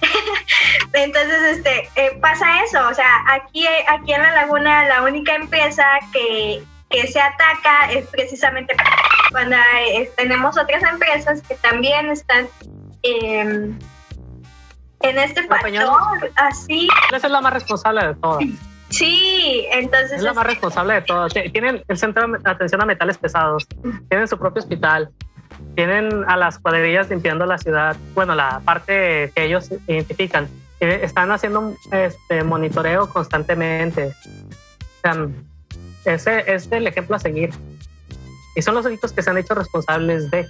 Entonces, 0.92 1.42
este, 1.56 1.88
eh, 1.96 2.18
pasa 2.20 2.62
eso, 2.64 2.86
o 2.88 2.94
sea, 2.94 3.24
aquí, 3.30 3.66
aquí 3.66 4.12
en 4.12 4.22
la 4.22 4.32
laguna 4.32 4.86
la 4.86 5.02
única 5.02 5.34
empresa 5.34 5.84
que, 6.12 6.62
que 6.90 7.06
se 7.06 7.20
ataca 7.20 7.90
es 7.92 8.06
precisamente 8.08 8.74
cuando 9.30 9.56
tenemos 10.16 10.58
otras 10.58 10.82
empresas 10.82 11.42
que 11.42 11.54
también 11.56 12.10
están 12.10 12.48
em, 13.02 13.78
en 15.02 15.18
este 15.18 15.46
factor, 15.46 16.32
así. 16.36 16.88
Esa 17.12 17.26
es 17.26 17.32
la 17.32 17.40
más 17.40 17.52
responsable 17.52 18.08
de 18.08 18.14
todas. 18.16 18.44
Sí, 18.90 19.66
entonces... 19.72 20.12
Es 20.12 20.22
la 20.22 20.34
más 20.34 20.46
responsable 20.46 20.94
de 20.94 21.02
todas. 21.02 21.32
Tienen 21.32 21.82
el 21.86 21.96
centro 21.96 22.26
de 22.26 22.38
atención 22.44 22.82
a 22.82 22.86
metales 22.86 23.18
pesados, 23.18 23.66
tienen 24.08 24.28
su 24.28 24.36
propio 24.36 24.60
hospital, 24.62 25.10
tienen 25.76 26.24
a 26.28 26.36
las 26.36 26.58
cuadrillas 26.58 27.08
limpiando 27.08 27.46
la 27.46 27.58
ciudad, 27.58 27.96
bueno, 28.14 28.34
la 28.34 28.60
parte 28.64 29.32
que 29.34 29.44
ellos 29.44 29.70
identifican. 29.86 30.48
Eh, 30.80 31.00
están 31.02 31.30
haciendo 31.30 31.74
este 31.92 32.42
monitoreo 32.42 33.08
constantemente. 33.08 34.14
O 34.98 35.00
sea, 35.02 35.28
ese 36.04 36.52
es 36.52 36.70
el 36.72 36.86
ejemplo 36.86 37.16
a 37.16 37.18
seguir. 37.18 37.50
Y 38.56 38.62
son 38.62 38.74
los 38.74 38.86
únicos 38.86 39.12
que 39.12 39.22
se 39.22 39.30
han 39.30 39.38
hecho 39.38 39.54
responsables 39.54 40.30
de. 40.30 40.48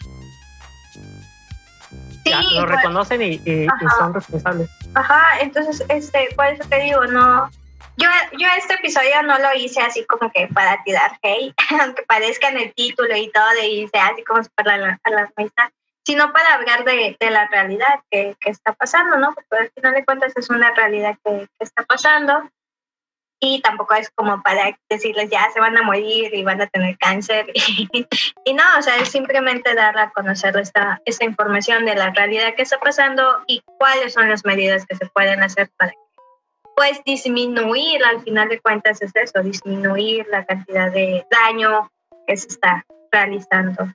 Sí, 2.24 2.32
lo 2.54 2.66
reconocen 2.66 3.22
y, 3.22 3.40
y, 3.44 3.66
son 3.98 4.14
responsables. 4.14 4.70
Ajá, 4.94 5.40
entonces, 5.40 5.84
este, 5.88 6.28
por 6.36 6.46
eso 6.46 6.62
te 6.68 6.80
digo, 6.80 7.04
no, 7.06 7.50
yo, 7.96 8.08
yo 8.38 8.48
este 8.56 8.74
episodio 8.74 9.22
no 9.22 9.38
lo 9.38 9.54
hice 9.54 9.80
así 9.80 10.04
como 10.06 10.30
que 10.30 10.48
para 10.48 10.82
tirar 10.84 11.18
hate, 11.22 11.54
aunque 11.80 12.02
parezca 12.02 12.48
en 12.48 12.58
el 12.58 12.74
título 12.74 13.14
y 13.16 13.30
todo, 13.30 13.62
y 13.62 13.82
hice 13.82 13.98
así 13.98 14.24
como 14.24 14.42
para 14.54 14.76
la, 14.76 15.00
a 15.02 15.10
la 15.10 15.30
mesa. 15.36 15.72
sino 16.04 16.32
para 16.32 16.54
hablar 16.54 16.84
de, 16.84 17.16
la 17.20 17.46
realidad 17.48 18.00
que, 18.10 18.36
está 18.44 18.72
pasando, 18.72 19.18
¿no? 19.18 19.34
Porque 19.34 19.64
al 19.64 19.70
final 19.70 19.94
de 19.94 20.04
cuentas 20.04 20.32
es 20.36 20.50
una 20.50 20.72
realidad 20.74 21.16
que, 21.24 21.46
está 21.58 21.84
pasando 21.84 22.48
y 23.42 23.62
tampoco 23.62 23.94
es 23.94 24.10
como 24.10 24.42
para 24.42 24.76
decirles 24.90 25.30
ya 25.30 25.50
se 25.50 25.60
van 25.60 25.74
a 25.74 25.82
morir 25.82 26.34
y 26.34 26.42
van 26.42 26.60
a 26.60 26.66
tener 26.66 26.98
cáncer 26.98 27.46
y, 27.54 28.52
no, 28.52 28.64
o 28.78 28.82
sea, 28.82 28.96
es 28.98 29.08
simplemente 29.08 29.74
dar 29.74 29.98
a 29.98 30.10
conocer 30.10 30.56
esta, 30.58 31.00
esta 31.06 31.24
información 31.24 31.86
de 31.86 31.94
la 31.94 32.10
realidad 32.10 32.54
que 32.54 32.62
está 32.62 32.78
pasando 32.78 33.42
y 33.46 33.62
cuáles 33.78 34.12
son 34.12 34.28
las 34.28 34.44
medidas 34.44 34.84
que 34.84 34.96
se 34.96 35.06
pueden 35.06 35.42
hacer 35.42 35.70
para 35.78 35.92
pues 36.80 37.04
disminuir, 37.04 38.02
al 38.06 38.22
final 38.22 38.48
de 38.48 38.58
cuentas 38.58 39.02
es 39.02 39.14
eso, 39.14 39.42
disminuir 39.42 40.26
la 40.30 40.46
cantidad 40.46 40.90
de 40.90 41.26
daño 41.30 41.90
que 42.26 42.38
se 42.38 42.48
está 42.48 42.86
realizando. 43.12 43.86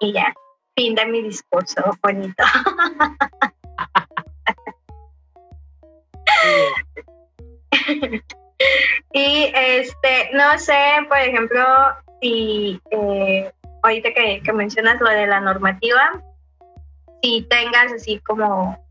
Y 0.00 0.14
ya, 0.14 0.32
fin 0.74 0.94
de 0.94 1.04
mi 1.04 1.20
discurso 1.20 1.82
bonito. 2.02 2.42
y 9.12 9.52
este, 9.54 10.30
no 10.32 10.58
sé, 10.58 10.80
por 11.08 11.18
ejemplo, 11.18 11.62
si 12.22 12.80
eh, 12.90 13.52
ahorita 13.82 14.14
que, 14.14 14.40
que, 14.42 14.52
mencionas 14.54 14.98
lo 14.98 15.10
de 15.10 15.26
la 15.26 15.40
normativa, 15.40 16.22
si 17.22 17.42
tengas 17.50 17.92
así 17.92 18.18
como 18.20 18.82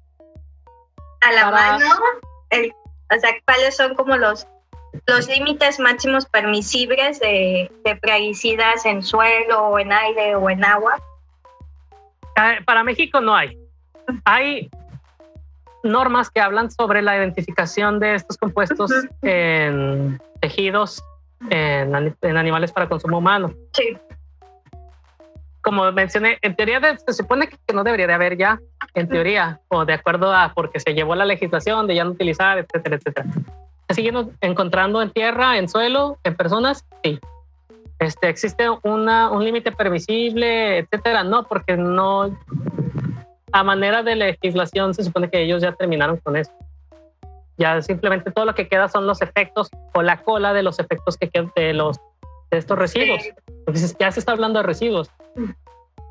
a 1.22 1.32
la 1.32 1.50
mano, 1.50 1.88
el, 2.50 2.74
o 3.16 3.20
sea, 3.20 3.32
cuáles 3.46 3.76
son 3.76 3.96
como 3.96 4.18
los 4.18 4.48
los 5.08 5.28
límites 5.28 5.78
máximos 5.78 6.26
permisibles 6.26 7.20
de, 7.20 7.70
de 7.84 7.96
plaguicidas 7.98 8.86
en 8.86 9.04
suelo 9.04 9.68
o 9.68 9.78
en 9.78 9.92
aire 9.92 10.38
o 10.38 10.50
en 10.50 10.64
agua 10.64 10.98
para 12.66 12.84
México 12.84 13.22
no 13.22 13.36
hay. 13.36 13.58
Hay 14.24 14.70
normas 15.84 16.30
que 16.30 16.42
hablan 16.42 16.72
sobre 16.72 17.02
la 17.02 17.18
identificación 17.18 18.00
de 18.00 18.16
estos 18.16 18.38
compuestos 18.38 18.92
en 19.22 20.20
tejidos, 20.42 21.04
en, 21.50 21.96
animales 22.38 22.72
para 22.72 22.90
consumo 22.90 23.20
humano. 23.20 23.54
Sí. 23.74 23.98
Como 25.66 25.92
mencioné, 25.92 26.38
en 26.44 26.56
teoría 26.56 26.80
se 26.96 27.14
supone 27.14 27.48
que 27.48 27.74
no 27.74 27.84
debería 27.84 28.06
de 28.06 28.14
haber 28.14 28.38
ya, 28.38 28.60
en 28.94 29.10
teoría, 29.10 29.60
o 29.70 29.84
de 29.84 29.94
acuerdo 29.94 30.32
a 30.32 30.54
porque 30.54 30.80
se 30.80 30.94
llevó 30.94 31.16
la 31.16 31.26
legislación 31.26 31.88
de 31.88 31.96
ya 31.96 32.04
no 32.04 32.12
utilizar, 32.12 32.60
etcétera, 32.60 32.98
etcétera. 32.98 33.28
¿Se 33.90 33.96
siguen 33.96 34.32
encontrando 34.42 35.02
en 35.02 35.10
tierra, 35.10 35.58
en 35.58 35.68
suelo, 35.68 36.20
en 36.24 36.36
personas? 36.36 36.86
Sí. 37.04 37.20
Este, 37.98 38.30
¿Existe 38.30 38.70
una, 38.84 39.32
un 39.32 39.44
límite 39.44 39.72
permisible, 39.72 40.78
etcétera? 40.78 41.24
No, 41.24 41.46
porque 41.46 41.76
no, 41.76 42.38
a 43.52 43.64
manera 43.64 44.04
de 44.04 44.16
legislación 44.18 44.94
se 44.94 45.04
supone 45.04 45.32
que 45.32 45.42
ellos 45.42 45.64
ya 45.64 45.72
terminaron 45.72 46.18
con 46.18 46.38
eso. 46.38 46.52
Ya 47.58 47.82
simplemente 47.82 48.30
todo 48.30 48.46
lo 48.46 48.54
que 48.54 48.68
queda 48.68 48.88
son 48.88 49.08
los 49.08 49.24
efectos 49.24 49.72
o 49.96 50.04
la 50.04 50.22
cola 50.22 50.54
de 50.54 50.62
los 50.62 50.78
efectos 50.78 51.18
que 51.18 51.28
quedan 51.28 51.52
de 51.56 51.74
los 51.74 52.00
de 52.56 52.60
estos 52.60 52.80
residuos. 52.80 53.22
Entonces 53.48 53.96
ya 54.00 54.12
se 54.12 54.20
está 54.20 54.32
hablando 54.32 54.60
de 54.60 54.64
residuos. 54.64 55.12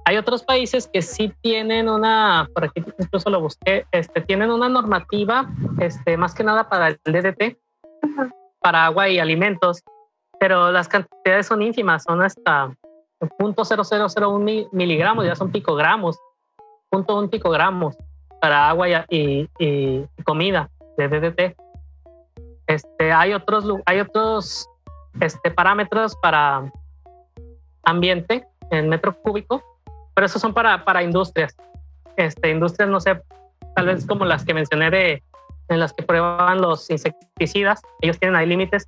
Hay 0.07 0.19
otros 0.19 0.43
países 0.43 0.89
que 0.93 1.01
sí 1.01 1.33
tienen 1.41 1.89
una, 1.89 2.49
por 2.55 2.65
aquí 2.65 2.85
incluso 2.99 3.31
lo 3.31 3.41
busqué, 3.41 3.87
este, 3.91 4.21
tienen 4.21 4.51
una 4.51 4.69
normativa, 4.69 5.51
este, 5.81 6.19
más 6.19 6.35
que 6.35 6.45
nada 6.45 6.69
para 6.69 6.89
el 6.89 6.99
DDT, 7.05 7.57
para 8.61 8.85
agua 8.85 9.09
y 9.09 9.19
alimentos, 9.19 9.83
pero 10.39 10.71
las 10.71 10.89
cantidades 10.89 11.47
son 11.47 11.63
ínfimas, 11.63 12.03
son 12.03 12.23
hasta 12.23 12.71
0.0001 13.21 14.69
miligramos, 14.73 15.25
ya 15.25 15.35
son 15.35 15.51
picogramos, 15.51 16.19
0.1 16.91 17.31
picogramos 17.31 17.97
para 18.43 18.69
agua 18.69 18.87
y, 19.09 19.49
comida 20.25 20.69
de 20.99 21.09
DDT. 21.09 21.57
Este, 22.67 23.13
hay 23.13 23.33
otros, 23.33 23.65
hay 23.87 24.01
otros 24.01 24.69
este, 25.21 25.51
parámetros 25.51 26.17
para 26.17 26.71
ambiente 27.85 28.47
en 28.71 28.89
metro 28.89 29.15
cúbico, 29.23 29.63
pero 30.15 30.27
esos 30.27 30.41
son 30.41 30.55
para, 30.55 30.85
para 30.85 31.03
industrias. 31.03 31.57
Este, 32.17 32.51
industrias, 32.51 32.89
no 32.89 33.01
sé, 33.01 33.23
tal 33.75 33.87
vez 33.87 34.07
como 34.07 34.25
las 34.25 34.45
que 34.45 34.55
mencioné 34.55 34.91
de 34.91 35.23
en 35.69 35.81
las 35.81 35.95
que 35.95 36.03
prueban 36.03 36.61
los 36.61 36.91
insecticidas, 36.91 37.81
ellos 38.03 38.19
tienen 38.19 38.37
ahí 38.37 38.47
límites 38.47 38.87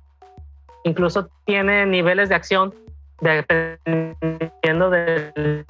incluso 0.87 1.29
tiene 1.45 1.85
niveles 1.85 2.29
de 2.29 2.35
acción 2.35 2.73
dependiendo 3.19 4.89
del, 4.89 5.65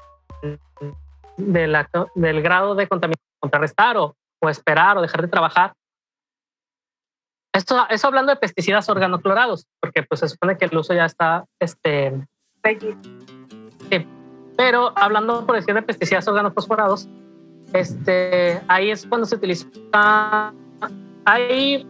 del 1.37 2.41
grado 2.41 2.75
de 2.75 2.87
contaminación, 2.87 3.27
contrarrestar 3.39 3.97
o, 3.97 4.15
o, 4.41 4.49
esperar 4.49 4.97
o 4.97 5.01
dejar 5.01 5.21
de 5.21 5.27
trabajar. 5.27 5.73
Esto, 7.57 7.87
eso 7.89 8.05
hablando 8.05 8.31
de 8.31 8.35
pesticidas 8.35 8.87
organoclorados, 8.87 9.65
porque 9.79 10.03
pues 10.03 10.19
se 10.19 10.27
supone 10.27 10.59
que 10.59 10.65
el 10.65 10.77
uso 10.77 10.93
ya 10.93 11.05
está, 11.05 11.43
este, 11.59 12.13
sí, 13.89 14.05
pero 14.55 14.93
hablando 14.95 15.43
por 15.43 15.55
decir 15.55 15.73
de 15.73 15.81
pesticidas 15.81 16.27
organofosforados, 16.27 17.09
este, 17.73 18.61
ahí 18.67 18.91
es 18.91 19.07
cuando 19.07 19.25
se 19.25 19.37
utiliza, 19.37 20.53
hay 21.25 21.87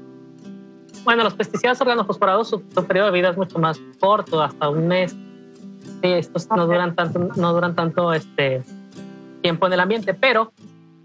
bueno, 1.04 1.26
los 1.26 1.34
pesticidas 1.34 1.82
organofosforados, 1.82 2.48
su, 2.48 2.62
periodo 2.62 3.08
de 3.08 3.12
vida 3.12 3.32
es 3.32 3.38
mucho 3.38 3.60
más 3.60 3.78
corto, 4.00 4.42
hasta 4.42 4.70
un 4.70 4.88
mes. 4.88 5.12
Sí, 6.02 6.12
estos 6.14 6.50
no 6.50 6.66
duran 6.66 6.96
tanto, 6.96 7.20
no 7.36 7.54
duran 7.54 7.76
tanto 7.76 8.14
este 8.14 8.64
tiempo 9.42 9.68
en 9.68 9.74
el 9.74 9.82
ambiente, 9.82 10.14
pero 10.14 10.54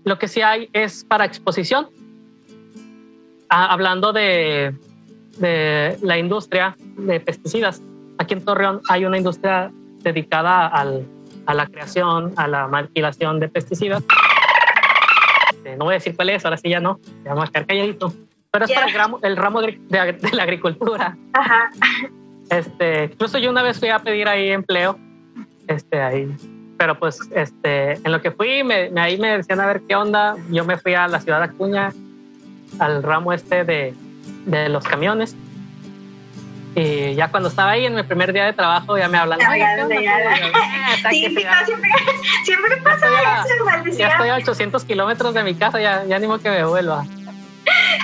lo 0.04 0.20
que 0.20 0.28
sí 0.28 0.40
hay 0.40 0.68
es 0.72 1.02
para 1.04 1.24
exposición. 1.24 1.88
Ah, 3.54 3.66
hablando 3.70 4.14
de, 4.14 4.74
de, 5.36 5.98
la 6.00 6.16
industria 6.16 6.74
de 6.96 7.20
pesticidas, 7.20 7.82
aquí 8.16 8.32
en 8.32 8.42
Torreón 8.42 8.80
hay 8.88 9.04
una 9.04 9.18
industria 9.18 9.70
dedicada 9.98 10.68
al, 10.68 11.06
a 11.44 11.52
la 11.52 11.66
creación, 11.66 12.32
a 12.36 12.48
la 12.48 12.66
maquilación 12.66 13.40
de 13.40 13.48
pesticidas. 13.48 14.02
Este, 15.50 15.76
no 15.76 15.84
voy 15.84 15.92
a 15.92 15.98
decir 15.98 16.16
cuál 16.16 16.30
es, 16.30 16.44
ahora 16.46 16.56
sí 16.56 16.70
ya 16.70 16.80
no, 16.80 16.98
vamos 17.24 17.46
a 17.46 17.52
quedar 17.52 17.66
calladito 17.66 18.14
pero 18.52 18.66
es 18.66 18.72
para 18.72 18.86
el 18.86 18.92
ramo, 18.92 19.18
el 19.22 19.36
ramo 19.36 19.62
de, 19.62 19.78
la 20.32 20.42
agricultura. 20.42 21.16
Ajá. 21.32 21.70
Este, 22.50 23.04
incluso 23.04 23.38
yo 23.38 23.50
una 23.50 23.62
vez 23.62 23.80
fui 23.80 23.88
a 23.88 23.98
pedir 23.98 24.28
ahí 24.28 24.50
empleo, 24.50 24.98
este, 25.66 26.00
ahí, 26.00 26.30
pero 26.76 26.98
pues, 26.98 27.18
este, 27.34 27.92
en 27.92 28.12
lo 28.12 28.20
que 28.20 28.30
fui, 28.30 28.62
me, 28.62 28.90
ahí 29.00 29.18
me 29.18 29.38
decían 29.38 29.60
a 29.60 29.66
ver 29.66 29.80
qué 29.88 29.96
onda. 29.96 30.36
Yo 30.50 30.66
me 30.66 30.76
fui 30.76 30.92
a 30.92 31.08
la 31.08 31.18
ciudad 31.20 31.38
de 31.38 31.44
Acuña, 31.44 31.92
al 32.78 33.02
ramo 33.02 33.32
este 33.32 33.64
de, 33.64 33.94
de 34.46 34.68
los 34.68 34.84
camiones. 34.84 35.36
Y 36.74 37.14
ya 37.14 37.30
cuando 37.30 37.50
estaba 37.50 37.72
ahí 37.72 37.84
en 37.84 37.94
mi 37.94 38.02
primer 38.02 38.32
día 38.32 38.46
de 38.46 38.54
trabajo, 38.54 38.96
ya 38.96 39.06
me 39.08 39.18
hablan. 39.18 39.38
siempre, 41.10 41.44
siempre 42.44 42.76
pasa 42.78 43.06
eso, 43.06 43.98
Ya 43.98 44.08
estoy 44.08 44.30
a 44.30 44.36
800 44.36 44.84
kilómetros 44.84 45.34
de 45.34 45.42
mi 45.42 45.54
casa, 45.54 45.80
ya, 45.80 46.04
ya 46.04 46.16
animo 46.16 46.38
que 46.38 46.50
me 46.50 46.64
vuelva. 46.64 47.04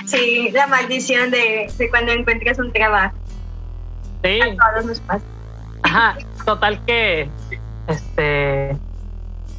Sí, 0.05 0.49
la 0.51 0.67
maldición 0.67 1.31
de, 1.31 1.69
cuando 1.91 2.11
encuentras 2.13 2.57
un 2.59 2.71
trabajo. 2.71 3.15
Sí. 4.23 4.39
A 4.41 4.71
todos 4.71 4.85
nos 4.85 4.99
pasa. 5.01 5.25
Ajá, 5.83 6.17
total 6.45 6.83
que, 6.85 7.29
este, 7.87 8.77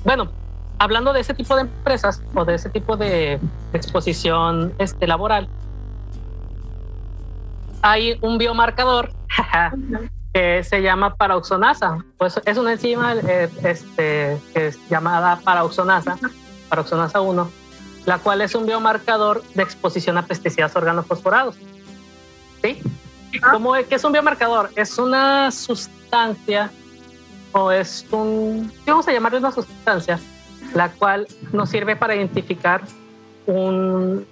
bueno, 0.02 0.32
hablando 0.80 1.12
de 1.12 1.20
ese 1.20 1.34
tipo 1.34 1.54
de 1.54 1.62
empresas 1.62 2.22
o 2.34 2.44
de 2.44 2.54
ese 2.54 2.70
tipo 2.70 2.96
de 2.96 3.38
exposición 3.74 4.72
este, 4.78 5.06
laboral, 5.06 5.46
hay 7.82 8.18
un 8.22 8.38
biomarcador 8.38 9.12
que 10.32 10.64
se 10.64 10.80
llama 10.80 11.14
paroxonasa. 11.14 11.98
Pues 12.16 12.40
es 12.44 12.56
una 12.56 12.72
enzima 12.72 13.14
eh, 13.14 13.50
este, 13.62 14.40
que 14.54 14.66
es 14.68 14.88
llamada 14.88 15.38
paroxonasa, 15.44 16.18
paroxonasa 16.70 17.20
1, 17.20 17.50
la 18.06 18.18
cual 18.18 18.40
es 18.40 18.54
un 18.54 18.64
biomarcador 18.64 19.42
de 19.54 19.62
exposición 19.62 20.16
a 20.16 20.24
pesticidas 20.24 20.74
organofosforados. 20.74 21.56
¿Sí? 22.62 22.82
Ah. 23.42 23.50
¿Cómo 23.52 23.76
es, 23.76 23.86
¿Qué 23.86 23.96
es 23.96 24.04
un 24.04 24.12
biomarcador? 24.12 24.70
Es 24.76 24.98
una 24.98 25.50
sustancia 25.50 26.70
o 27.52 27.70
es 27.70 28.06
un, 28.10 28.72
vamos 28.86 29.06
a 29.08 29.12
llamarle 29.12 29.40
una 29.40 29.52
sustancia, 29.52 30.18
la 30.74 30.90
cual 30.90 31.26
nos 31.52 31.70
sirve 31.70 31.96
para 31.96 32.14
identificar 32.14 32.82
un, 33.46 34.26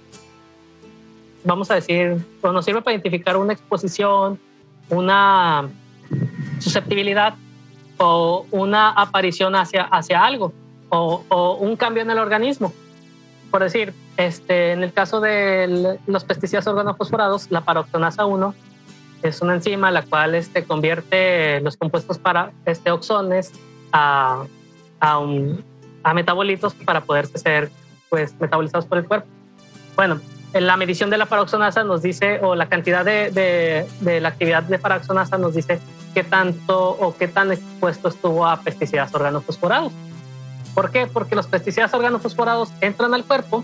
vamos 1.43 1.71
a 1.71 1.75
decir, 1.75 2.17
o 2.41 2.51
nos 2.51 2.65
sirve 2.65 2.81
para 2.81 2.93
identificar 2.93 3.37
una 3.37 3.53
exposición, 3.53 4.39
una 4.89 5.69
susceptibilidad 6.59 7.35
o 7.97 8.45
una 8.51 8.91
aparición 8.91 9.55
hacia, 9.55 9.83
hacia 9.83 10.23
algo 10.23 10.53
o, 10.89 11.57
un 11.59 11.75
cambio 11.75 12.03
en 12.03 12.11
el 12.11 12.17
organismo. 12.17 12.73
Por 13.51 13.63
decir, 13.63 13.93
este, 14.17 14.73
en 14.73 14.83
el 14.83 14.93
caso 14.93 15.21
de 15.21 15.97
los 16.05 16.23
pesticidas 16.23 16.67
organofosforados, 16.67 17.49
la 17.51 17.61
paroxonasa 17.61 18.25
1 18.25 18.53
es 19.23 19.41
una 19.41 19.55
enzima 19.55 19.91
la 19.91 20.03
cual 20.03 20.35
este, 20.35 20.63
convierte 20.63 21.59
los 21.61 21.75
compuestos 21.77 22.17
para 22.19 22.51
este, 22.65 22.91
oxones 22.91 23.51
a, 23.91 24.45
a, 24.99 25.19
un, 25.19 25.63
a 26.03 26.13
metabolitos 26.13 26.73
para 26.73 27.01
poderse 27.01 27.37
ser 27.37 27.71
pues 28.09 28.33
metabolizados 28.39 28.85
por 28.85 28.97
el 28.97 29.05
cuerpo. 29.05 29.27
Bueno, 29.95 30.19
en 30.53 30.65
la 30.65 30.77
medición 30.77 31.09
de 31.09 31.17
la 31.17 31.25
paroxonasa 31.27 31.83
nos 31.83 32.01
dice, 32.01 32.39
o 32.41 32.55
la 32.55 32.67
cantidad 32.67 33.05
de, 33.05 33.29
de, 33.31 33.85
de 33.99 34.19
la 34.19 34.29
actividad 34.29 34.63
de 34.63 34.79
paroxonasa 34.79 35.37
nos 35.37 35.53
dice 35.53 35.79
qué 36.13 36.23
tanto 36.23 36.89
o 36.89 37.15
qué 37.15 37.27
tan 37.27 37.51
expuesto 37.51 38.07
estuvo 38.07 38.47
a 38.47 38.61
pesticidas 38.61 39.13
organofosforados. 39.13 39.93
¿Por 40.73 40.91
qué? 40.91 41.07
Porque 41.07 41.35
los 41.35 41.47
pesticidas 41.47 41.93
organofosforados 41.93 42.71
entran 42.81 43.13
al 43.13 43.25
cuerpo, 43.25 43.63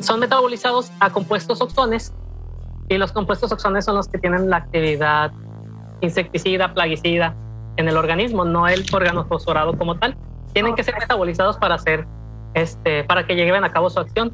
son 0.00 0.20
metabolizados 0.20 0.90
a 1.00 1.10
compuestos 1.10 1.60
oxones 1.60 2.12
y 2.88 2.96
los 2.98 3.12
compuestos 3.12 3.52
oxones 3.52 3.84
son 3.84 3.96
los 3.96 4.08
que 4.08 4.18
tienen 4.18 4.48
la 4.50 4.58
actividad 4.58 5.32
insecticida, 6.00 6.72
plaguicida 6.74 7.34
en 7.76 7.88
el 7.88 7.96
organismo, 7.96 8.44
no 8.44 8.66
el 8.66 8.84
organofosforado 8.92 9.76
como 9.76 9.96
tal. 9.96 10.16
Tienen 10.52 10.74
que 10.74 10.82
ser 10.82 10.94
metabolizados 10.98 11.56
para 11.58 11.74
hacer, 11.76 12.06
este, 12.54 13.04
para 13.04 13.26
que 13.26 13.34
lleven 13.34 13.64
a 13.64 13.70
cabo 13.70 13.90
su 13.90 14.00
acción. 14.00 14.32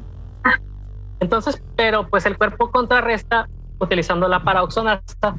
Entonces, 1.19 1.61
pero 1.75 2.07
pues 2.07 2.25
el 2.25 2.37
cuerpo 2.37 2.71
contrarresta 2.71 3.47
utilizando 3.79 4.27
la 4.27 4.43
paraoxonasa 4.43 5.35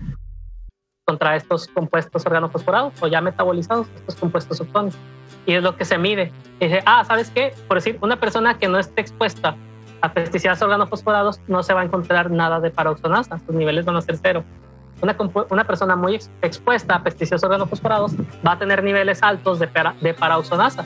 contra 1.05 1.37
estos 1.37 1.69
compuestos 1.69 2.27
organofosforados 2.27 2.95
o 3.01 3.07
ya 3.07 3.21
metabolizados, 3.21 3.89
estos 3.95 4.17
compuestos 4.17 4.61
oxones. 4.61 4.97
Y 5.47 5.55
es 5.55 5.63
lo 5.63 5.77
que 5.77 5.85
se 5.85 5.99
mide. 5.99 6.33
Y 6.59 6.67
dice, 6.67 6.83
ah, 6.87 7.05
¿sabes 7.05 7.31
qué? 7.31 7.55
Por 7.69 7.77
decir, 7.77 7.99
una 8.01 8.19
persona 8.19 8.59
que 8.59 8.69
no 8.69 8.79
esté 8.79 9.01
expuesta 9.01 9.57
a 10.01 10.13
pesticidas 10.13 10.61
organofosforados 10.63 11.41
no 11.47 11.63
se 11.63 11.73
va 11.73 11.83
a 11.83 11.85
encontrar 11.85 12.31
nada 12.31 12.61
de 12.61 12.71
paroxonasa, 12.71 13.39
sus 13.39 13.55
niveles 13.55 13.85
van 13.85 13.97
a 13.97 14.01
ser 14.01 14.19
cero. 14.21 14.45
Una, 15.03 15.17
una 15.51 15.65
persona 15.65 15.95
muy 15.95 16.19
expuesta 16.41 16.97
a 16.97 17.03
pesticidas 17.03 17.45
organofosforados 17.45 18.13
va 18.47 18.53
a 18.53 18.59
tener 18.59 18.83
niveles 18.83 19.23
altos 19.23 19.59
de, 19.59 19.69
para, 19.69 19.95
de 20.01 20.15
paraoxonasa 20.15 20.85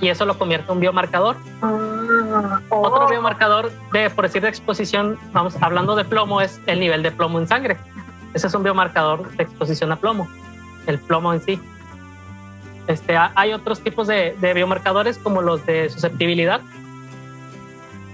y 0.00 0.08
eso 0.08 0.24
lo 0.24 0.38
convierte 0.38 0.66
en 0.66 0.72
un 0.72 0.80
biomarcador. 0.80 1.36
Ah, 1.62 2.60
Otro 2.70 3.06
oh. 3.06 3.10
biomarcador 3.10 3.70
de, 3.92 4.10
por 4.10 4.24
decir, 4.24 4.42
de 4.42 4.48
exposición, 4.48 5.18
vamos 5.32 5.56
hablando 5.60 5.94
de 5.94 6.04
plomo, 6.04 6.40
es 6.40 6.60
el 6.66 6.80
nivel 6.80 7.02
de 7.02 7.10
plomo 7.10 7.38
en 7.38 7.46
sangre. 7.46 7.76
Ese 8.32 8.46
es 8.46 8.54
un 8.54 8.62
biomarcador 8.62 9.30
de 9.36 9.42
exposición 9.42 9.92
a 9.92 9.96
plomo, 9.96 10.28
el 10.86 10.98
plomo 10.98 11.32
en 11.32 11.40
sí. 11.40 11.60
Este, 12.86 13.16
hay 13.16 13.52
otros 13.52 13.80
tipos 13.80 14.06
de, 14.06 14.36
de 14.40 14.54
biomarcadores 14.54 15.18
como 15.18 15.42
los 15.42 15.64
de 15.66 15.90
susceptibilidad, 15.90 16.60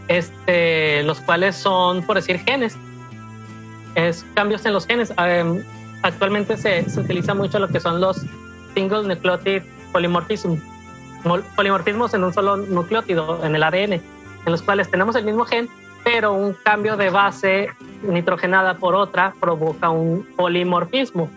este, 0.08 1.02
los 1.04 1.20
cuales 1.20 1.56
son, 1.56 2.02
por 2.02 2.16
decir, 2.16 2.40
genes. 2.40 2.76
Es 3.96 4.24
cambios 4.34 4.64
en 4.64 4.72
los 4.72 4.86
genes. 4.86 5.12
Em, 5.18 5.64
actualmente 6.02 6.56
se, 6.56 6.88
se, 6.88 7.00
utiliza 7.00 7.34
mucho 7.34 7.58
lo 7.58 7.66
que 7.66 7.80
son 7.80 8.00
los 8.00 8.24
single 8.74 9.02
nucleotide 9.02 9.64
polymorphism, 9.90 10.54
polimorfismos 11.56 12.14
en 12.14 12.22
un 12.22 12.32
solo 12.32 12.56
nucleótido, 12.56 13.44
en 13.44 13.56
el 13.56 13.62
ADN, 13.62 13.94
en 13.94 14.02
los 14.46 14.62
cuales 14.62 14.88
tenemos 14.90 15.16
el 15.16 15.24
mismo 15.24 15.44
gen, 15.44 15.68
pero 16.04 16.34
un 16.34 16.52
cambio 16.52 16.96
de 16.96 17.10
base 17.10 17.68
nitrogenada 18.02 18.74
por 18.74 18.94
otra 18.94 19.34
provoca 19.40 19.90
un 19.90 20.24
polimorfismo 20.36 21.28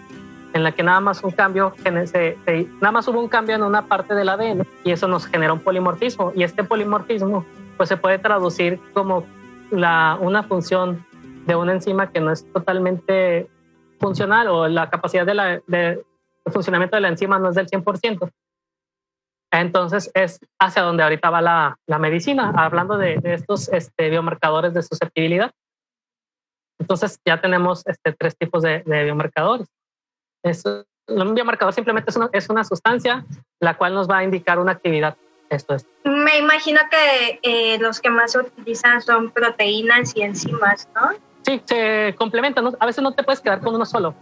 en 0.53 0.63
la 0.63 0.71
que 0.71 0.83
nada 0.83 0.99
más 0.99 1.23
un 1.23 1.31
cambio 1.31 1.73
nada 1.85 2.91
más 2.91 3.07
hubo 3.07 3.19
un 3.19 3.27
cambio 3.27 3.55
en 3.55 3.63
una 3.63 3.83
parte 3.83 4.13
del 4.13 4.29
ADN 4.29 4.67
y 4.83 4.91
eso 4.91 5.07
nos 5.07 5.25
genera 5.25 5.53
un 5.53 5.59
polimorfismo 5.59 6.33
y 6.35 6.43
este 6.43 6.63
polimorfismo 6.63 7.45
pues 7.77 7.89
se 7.89 7.97
puede 7.97 8.19
traducir 8.19 8.79
como 8.93 9.25
la, 9.71 10.17
una 10.19 10.43
función 10.43 11.05
de 11.49 11.55
una 11.55 11.73
enzima 11.73 12.11
que 12.11 12.19
no 12.19 12.31
es 12.31 12.45
totalmente 12.53 13.49
funcional 13.99 14.47
o 14.49 14.67
la 14.67 14.89
capacidad 14.89 15.25
de, 15.25 15.33
la, 15.33 15.61
de, 15.65 16.05
funcionamiento 16.45 16.95
de 16.95 17.01
la 17.01 17.07
enzima 17.07 17.39
no 17.39 17.49
es 17.49 17.55
del 17.55 17.67
100%. 17.67 18.31
Entonces 19.51 20.11
es 20.13 20.39
hacia 20.59 20.83
donde 20.83 21.01
ahorita 21.01 21.31
va 21.31 21.41
la, 21.41 21.79
la 21.87 21.97
medicina, 21.97 22.53
hablando 22.55 22.99
de, 22.99 23.17
de 23.17 23.33
estos 23.33 23.67
este, 23.69 24.11
biomarcadores 24.11 24.75
de 24.75 24.83
susceptibilidad. 24.83 25.51
Entonces 26.77 27.19
ya 27.25 27.41
tenemos 27.41 27.81
este, 27.87 28.13
tres 28.13 28.37
tipos 28.37 28.61
de, 28.61 28.83
de 28.85 29.03
biomarcadores. 29.05 29.67
Es, 30.43 30.63
un 31.07 31.33
biomarcador 31.33 31.73
simplemente 31.73 32.11
es 32.11 32.15
una, 32.15 32.29
es 32.31 32.47
una 32.49 32.63
sustancia 32.63 33.25
la 33.59 33.75
cual 33.75 33.95
nos 33.95 34.07
va 34.07 34.19
a 34.19 34.23
indicar 34.23 34.59
una 34.59 34.73
actividad 34.73 35.17
esto 35.49 35.73
es. 35.73 35.87
Me 36.03 36.37
imagino 36.37 36.79
que 36.91 37.39
eh, 37.41 37.79
los 37.79 37.99
que 37.99 38.11
más 38.11 38.33
se 38.33 38.39
utilizan 38.39 39.01
son 39.01 39.31
proteínas 39.31 40.15
y 40.15 40.21
enzimas, 40.21 40.87
¿no? 40.93 41.28
Sí, 41.49 41.59
se 41.65 42.13
complementan. 42.15 42.75
A 42.79 42.85
veces 42.85 43.03
no 43.03 43.11
te 43.13 43.23
puedes 43.23 43.41
quedar 43.41 43.59
con 43.59 43.73
uno 43.73 43.83
solo. 43.83 44.13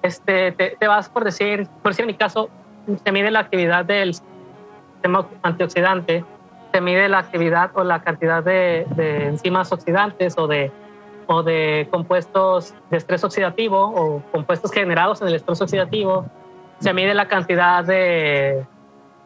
Este, 0.00 0.52
te, 0.52 0.88
vas 0.88 1.10
por 1.10 1.22
decir, 1.22 1.68
por 1.82 1.92
decir 1.92 2.04
en 2.04 2.06
mi 2.06 2.14
caso, 2.14 2.48
se 3.04 3.12
mide 3.12 3.30
la 3.30 3.40
actividad 3.40 3.84
del 3.84 4.14
sistema 4.14 5.28
antioxidante, 5.42 6.24
se 6.72 6.80
mide 6.80 7.10
la 7.10 7.18
actividad 7.18 7.72
o 7.74 7.84
la 7.84 8.00
cantidad 8.00 8.42
de, 8.42 8.86
de 8.96 9.26
enzimas 9.26 9.70
oxidantes 9.70 10.38
o 10.38 10.46
de, 10.46 10.72
o 11.26 11.42
de 11.42 11.88
compuestos 11.90 12.72
de 12.90 12.96
estrés 12.96 13.22
oxidativo 13.22 13.92
o 13.94 14.22
compuestos 14.32 14.72
generados 14.72 15.20
en 15.20 15.28
el 15.28 15.34
estrés 15.34 15.60
oxidativo, 15.60 16.24
se 16.78 16.94
mide 16.94 17.12
la 17.12 17.28
cantidad 17.28 17.84
de 17.84 18.64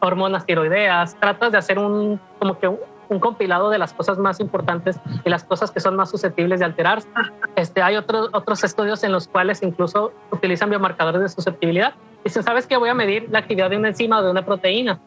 hormonas 0.01 0.45
tiroideas, 0.45 1.15
tratas 1.15 1.53
de 1.53 1.59
hacer 1.59 1.79
un, 1.79 2.19
como 2.39 2.59
que 2.59 2.69
un, 3.11 3.19
compilado 3.19 3.69
de 3.69 3.77
las 3.77 3.93
cosas 3.93 4.17
más 4.17 4.39
importantes 4.39 4.99
y 5.23 5.29
las 5.29 5.43
cosas 5.43 5.69
que 5.71 5.79
son 5.79 5.95
más 5.95 6.09
susceptibles 6.09 6.59
de 6.59 6.65
alterarse. 6.65 7.07
Este, 7.55 7.81
hay 7.81 7.97
otros, 7.97 8.29
otros 8.33 8.63
estudios 8.63 9.03
en 9.03 9.11
los 9.11 9.27
cuales 9.27 9.61
incluso 9.61 10.11
utilizan 10.31 10.69
biomarcadores 10.69 11.21
de 11.21 11.29
susceptibilidad. 11.29 11.93
Dicen, 12.23 12.43
¿sabes 12.43 12.67
qué? 12.67 12.77
Voy 12.77 12.89
a 12.89 12.93
medir 12.93 13.27
la 13.29 13.39
actividad 13.39 13.69
de 13.69 13.77
una 13.77 13.89
enzima 13.89 14.19
o 14.19 14.23
de 14.23 14.31
una 14.31 14.45
proteína. 14.45 14.99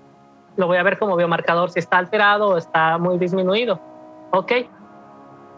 Lo 0.56 0.66
voy 0.66 0.76
a 0.76 0.82
ver 0.82 0.98
como 0.98 1.16
biomarcador 1.16 1.70
si 1.70 1.80
está 1.80 1.98
alterado 1.98 2.48
o 2.48 2.56
está 2.56 2.98
muy 2.98 3.18
disminuido. 3.18 3.80
¿Ok? 4.30 4.52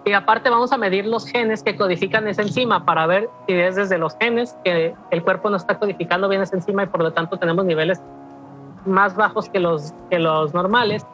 Y 0.06 0.12
aparte 0.12 0.50
vamos 0.50 0.72
a 0.72 0.78
medir 0.78 1.04
los 1.04 1.26
genes 1.26 1.64
que 1.64 1.76
codifican 1.76 2.28
esa 2.28 2.42
enzima 2.42 2.84
para 2.84 3.06
ver 3.08 3.28
si 3.48 3.54
es 3.54 3.74
desde 3.74 3.98
los 3.98 4.16
genes 4.20 4.56
que 4.64 4.94
el 5.10 5.22
cuerpo 5.24 5.50
no 5.50 5.56
está 5.56 5.80
codificando 5.80 6.28
bien 6.28 6.42
esa 6.42 6.54
enzima 6.54 6.84
y 6.84 6.86
por 6.86 7.02
lo 7.02 7.12
tanto 7.12 7.38
tenemos 7.38 7.64
niveles 7.64 8.00
más 8.84 9.16
bajos 9.16 9.48
que 9.48 9.58
los, 9.58 9.92
que 10.08 10.20
los 10.20 10.54
normales 10.54 11.04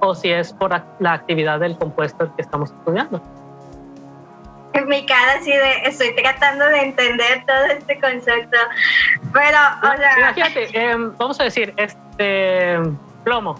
o 0.00 0.14
si 0.14 0.30
es 0.30 0.52
por 0.52 0.70
la 0.98 1.12
actividad 1.12 1.60
del 1.60 1.76
compuesto 1.76 2.34
que 2.34 2.42
estamos 2.42 2.70
estudiando. 2.70 3.20
En 4.74 4.88
mi 4.88 5.06
cara 5.06 5.34
así 5.38 5.52
de 5.52 5.82
estoy 5.84 6.14
tratando 6.16 6.66
de 6.66 6.80
entender 6.80 7.44
todo 7.46 7.64
este 7.66 8.00
concepto, 8.00 8.58
pero 9.32 9.58
o 9.82 9.96
sea... 9.96 10.18
Imagínate, 10.18 10.68
em, 10.78 11.16
vamos 11.16 11.40
a 11.40 11.44
decir, 11.44 11.72
este 11.76 12.80
plomo. 13.22 13.58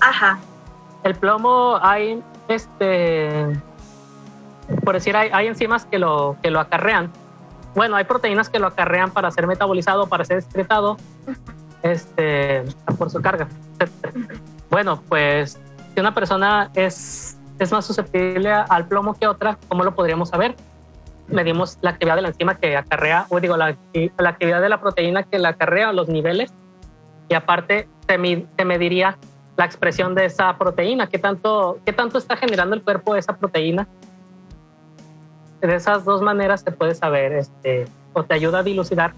Ajá. 0.00 0.38
El 1.02 1.14
plomo 1.14 1.78
hay, 1.82 2.22
este, 2.48 3.60
por 4.84 4.94
decir, 4.94 5.14
hay, 5.16 5.28
hay 5.32 5.48
enzimas 5.48 5.84
que 5.84 5.98
lo, 5.98 6.36
que 6.42 6.50
lo 6.50 6.60
acarrean. 6.60 7.12
Bueno, 7.74 7.96
hay 7.96 8.04
proteínas 8.04 8.48
que 8.48 8.58
lo 8.58 8.68
acarrean 8.68 9.10
para 9.10 9.30
ser 9.30 9.46
metabolizado, 9.46 10.06
para 10.06 10.24
ser 10.24 10.38
excretado 10.38 10.96
este, 11.82 12.64
por 12.96 13.10
su 13.10 13.20
carga. 13.20 13.48
Bueno, 14.70 15.02
pues 15.08 15.60
si 15.94 16.00
una 16.00 16.12
persona 16.12 16.70
es, 16.74 17.38
es 17.58 17.72
más 17.72 17.86
susceptible 17.86 18.50
al 18.50 18.86
plomo 18.86 19.14
que 19.14 19.26
otra, 19.26 19.58
¿cómo 19.68 19.84
lo 19.84 19.94
podríamos 19.94 20.28
saber? 20.28 20.56
Medimos 21.28 21.78
la 21.80 21.90
actividad 21.90 22.16
de 22.16 22.22
la 22.22 22.28
enzima 22.28 22.56
que 22.56 22.76
acarrea, 22.76 23.26
o 23.30 23.40
digo, 23.40 23.56
la, 23.56 23.76
la 24.18 24.28
actividad 24.28 24.60
de 24.60 24.68
la 24.68 24.80
proteína 24.80 25.22
que 25.22 25.38
la 25.38 25.50
acarrea, 25.50 25.92
los 25.92 26.08
niveles, 26.08 26.52
y 27.28 27.34
aparte 27.34 27.88
se 28.06 28.64
mediría 28.64 29.16
la 29.56 29.64
expresión 29.64 30.14
de 30.14 30.26
esa 30.26 30.58
proteína, 30.58 31.06
qué 31.06 31.18
tanto, 31.18 31.78
qué 31.86 31.92
tanto 31.92 32.18
está 32.18 32.36
generando 32.36 32.74
el 32.74 32.82
cuerpo 32.82 33.14
esa 33.14 33.36
proteína. 33.36 33.86
De 35.60 35.74
esas 35.76 36.04
dos 36.04 36.20
maneras 36.20 36.60
se 36.60 36.72
puede 36.72 36.94
saber, 36.94 37.32
este, 37.32 37.86
o 38.12 38.24
te 38.24 38.34
ayuda 38.34 38.58
a 38.58 38.62
dilucidar 38.62 39.14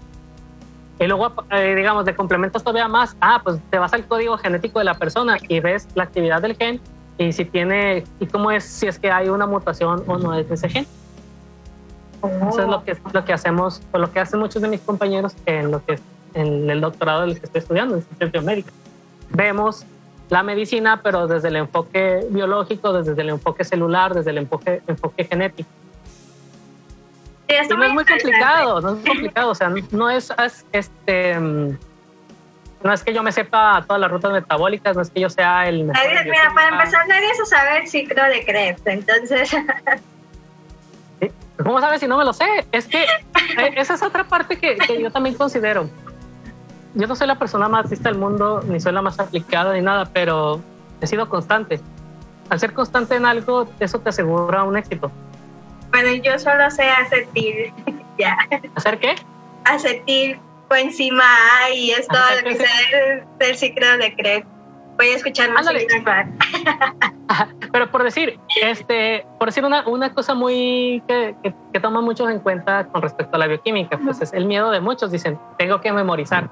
y 0.99 1.05
luego, 1.05 1.31
eh, 1.51 1.75
digamos, 1.75 2.05
de 2.05 2.15
complementos 2.15 2.63
todavía 2.63 2.87
más, 2.87 3.15
ah, 3.21 3.41
pues 3.43 3.59
te 3.69 3.77
vas 3.77 3.93
al 3.93 4.05
código 4.05 4.37
genético 4.37 4.79
de 4.79 4.85
la 4.85 4.95
persona 4.95 5.37
y 5.47 5.59
ves 5.59 5.87
la 5.95 6.03
actividad 6.03 6.41
del 6.41 6.55
gen 6.55 6.81
y 7.19 7.33
si 7.33 7.45
tiene, 7.45 8.03
y 8.19 8.25
cómo 8.25 8.51
es, 8.51 8.63
si 8.63 8.87
es 8.87 8.97
que 8.97 9.11
hay 9.11 9.29
una 9.29 9.45
mutación 9.45 10.03
o 10.07 10.17
no 10.17 10.31
de 10.31 10.45
ese 10.53 10.69
gen. 10.69 10.87
Eso 12.49 12.61
es 12.61 12.67
lo 12.67 12.83
que, 12.83 12.97
lo 13.13 13.25
que 13.25 13.33
hacemos, 13.33 13.81
o 13.91 13.99
lo 13.99 14.11
que 14.11 14.19
hacen 14.19 14.39
muchos 14.39 14.61
de 14.61 14.67
mis 14.67 14.81
compañeros 14.81 15.35
en, 15.45 15.69
lo 15.71 15.85
que, 15.85 15.99
en 16.33 16.69
el 16.69 16.81
doctorado 16.81 17.21
del 17.21 17.39
que 17.39 17.45
estoy 17.45 17.59
estudiando, 17.59 17.95
en 17.95 18.01
Ciencias 18.01 18.31
Biomédicas. 18.31 18.73
Vemos 19.29 19.85
la 20.29 20.41
medicina, 20.41 21.01
pero 21.03 21.27
desde 21.27 21.49
el 21.49 21.57
enfoque 21.57 22.25
biológico, 22.31 22.91
desde 22.91 23.21
el 23.21 23.29
enfoque 23.29 23.63
celular, 23.63 24.15
desde 24.15 24.31
el 24.31 24.39
enfoque, 24.39 24.81
enfoque 24.87 25.25
genético 25.25 25.69
no 27.69 27.83
es 27.83 27.93
muy 27.93 28.05
complicado, 28.05 28.81
no 28.81 28.93
es 28.95 29.05
complicado, 29.05 29.49
o 29.51 29.55
sea, 29.55 29.71
no 29.91 30.09
es, 30.09 30.33
este, 30.71 31.39
no 32.83 32.93
es 32.93 33.03
que 33.03 33.13
yo 33.13 33.23
me 33.23 33.31
sepa 33.31 33.83
todas 33.87 33.99
las 33.99 34.11
rutas 34.11 34.31
metabólicas, 34.31 34.95
no 34.95 35.01
es 35.01 35.09
que 35.09 35.21
yo 35.21 35.29
sea 35.29 35.67
el 35.67 35.85
mejor. 35.85 36.03
mira, 36.25 36.53
para 36.53 36.69
empezar, 36.69 37.07
nadie 37.07 37.33
se 37.35 37.45
sabe 37.45 37.79
el 37.79 37.87
ciclo 37.87 38.23
de 38.23 38.45
Krebs, 38.45 38.81
entonces. 38.85 39.55
¿Cómo 41.63 41.81
sabes 41.81 41.99
si 41.99 42.07
no 42.07 42.17
me 42.17 42.23
lo 42.23 42.33
sé? 42.33 42.45
Es 42.71 42.87
que 42.87 43.01
eh, 43.03 43.73
esa 43.75 43.95
es 43.95 44.03
otra 44.03 44.23
parte 44.25 44.57
que, 44.57 44.77
yo 45.01 45.11
también 45.11 45.35
considero. 45.35 45.89
yo 46.93 47.07
no 47.07 47.15
soy 47.15 47.25
la 47.25 47.39
persona 47.39 47.67
más 47.67 47.89
lista 47.89 48.09
del 48.09 48.19
mundo, 48.19 48.61
ni 48.67 48.79
soy 48.79 48.93
la 48.93 49.01
más 49.01 49.19
aplicada 49.19 49.73
ni 49.73 49.81
nada, 49.81 50.05
pero 50.05 50.61
he 51.01 51.07
sido 51.07 51.27
constante. 51.29 51.81
Al 52.49 52.59
ser 52.59 52.73
constante 52.73 53.15
en 53.15 53.25
algo, 53.25 53.67
eso 53.79 53.99
te 53.99 54.09
asegura 54.09 54.63
un 54.63 54.77
éxito. 54.77 55.11
Bueno, 55.91 56.13
yo 56.23 56.37
solo 56.37 56.69
sé 56.69 56.89
acetil, 56.89 57.73
ya. 58.17 58.37
¿Hacer 58.75 58.99
qué? 58.99 59.15
Acetil 59.65 60.39
encima 60.75 61.23
y 61.73 61.91
es 61.91 62.07
todo 62.07 62.21
lo 62.35 62.49
que 62.49 62.55
sé 62.55 63.25
del, 63.39 63.55
ciclo 63.55 63.97
de 63.97 64.15
CREP. 64.15 64.45
Voy 64.97 65.09
a 65.09 65.15
escuchar 65.15 65.51
música. 65.51 66.27
Pero 67.71 67.91
por 67.91 68.03
decir, 68.03 68.39
este, 68.63 69.25
por 69.37 69.49
decir 69.49 69.63
una, 69.63 69.87
una 69.87 70.11
cosa 70.13 70.33
muy 70.33 71.03
que, 71.07 71.35
que, 71.43 71.79
toma 71.79 72.01
muchos 72.01 72.29
en 72.31 72.39
cuenta 72.39 72.87
con 72.87 73.03
respecto 73.03 73.35
a 73.35 73.39
la 73.39 73.45
bioquímica, 73.45 73.99
pues 73.99 74.21
es 74.21 74.33
el 74.33 74.45
miedo 74.45 74.71
de 74.71 74.79
muchos. 74.79 75.11
Dicen, 75.11 75.39
tengo 75.59 75.79
que 75.81 75.91
memorizar. 75.93 76.49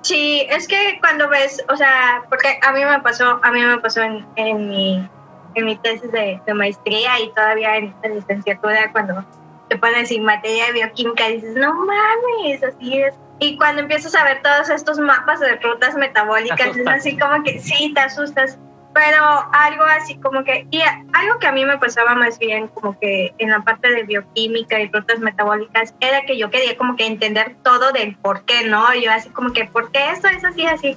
Sí, 0.00 0.46
es 0.48 0.66
que 0.66 0.98
cuando 1.00 1.28
ves, 1.28 1.62
o 1.68 1.76
sea, 1.76 2.22
porque 2.30 2.58
a 2.62 2.72
mí 2.72 2.82
me 2.82 3.00
pasó, 3.00 3.40
a 3.42 3.50
mí 3.50 3.60
me 3.60 3.78
pasó 3.78 4.00
en, 4.02 4.26
en 4.36 4.68
mi, 4.70 5.08
en 5.56 5.64
mi 5.64 5.76
tesis 5.76 6.10
de, 6.12 6.40
de 6.46 6.54
maestría 6.54 7.20
y 7.20 7.30
todavía 7.32 7.76
en 7.76 7.94
la 8.02 8.10
licenciatura 8.10 8.92
cuando 8.92 9.24
te 9.68 9.76
pones 9.76 10.10
en 10.12 10.24
materia 10.24 10.66
de 10.66 10.72
bioquímica 10.72 11.28
dices, 11.28 11.56
no 11.56 11.74
mames, 11.74 12.62
así 12.62 13.00
es 13.00 13.14
y 13.38 13.56
cuando 13.56 13.82
empiezas 13.82 14.14
a 14.14 14.24
ver 14.24 14.40
todos 14.42 14.70
estos 14.70 14.98
mapas 14.98 15.40
de 15.40 15.56
rutas 15.56 15.94
metabólicas, 15.94 16.76
es 16.76 16.86
así 16.86 17.18
como 17.18 17.42
que 17.42 17.60
sí, 17.60 17.92
te 17.94 18.00
asustas. 18.00 18.58
Pero 18.94 19.22
algo 19.52 19.84
así 19.84 20.16
como 20.16 20.42
que, 20.42 20.66
y 20.70 20.80
algo 20.80 21.38
que 21.38 21.46
a 21.46 21.52
mí 21.52 21.66
me 21.66 21.76
pasaba 21.76 22.14
más 22.14 22.38
bien 22.38 22.68
como 22.68 22.98
que 22.98 23.34
en 23.36 23.50
la 23.50 23.60
parte 23.60 23.90
de 23.90 24.04
bioquímica 24.04 24.80
y 24.80 24.90
rutas 24.90 25.18
metabólicas, 25.18 25.94
era 26.00 26.22
que 26.22 26.38
yo 26.38 26.50
quería 26.50 26.78
como 26.78 26.96
que 26.96 27.04
entender 27.04 27.56
todo 27.62 27.92
del 27.92 28.16
por 28.16 28.46
qué, 28.46 28.64
¿no? 28.66 28.94
Yo 28.94 29.12
así 29.12 29.28
como 29.28 29.52
que, 29.52 29.66
¿por 29.66 29.92
qué 29.92 30.12
esto 30.12 30.28
es 30.28 30.42
así, 30.44 30.64
así? 30.64 30.96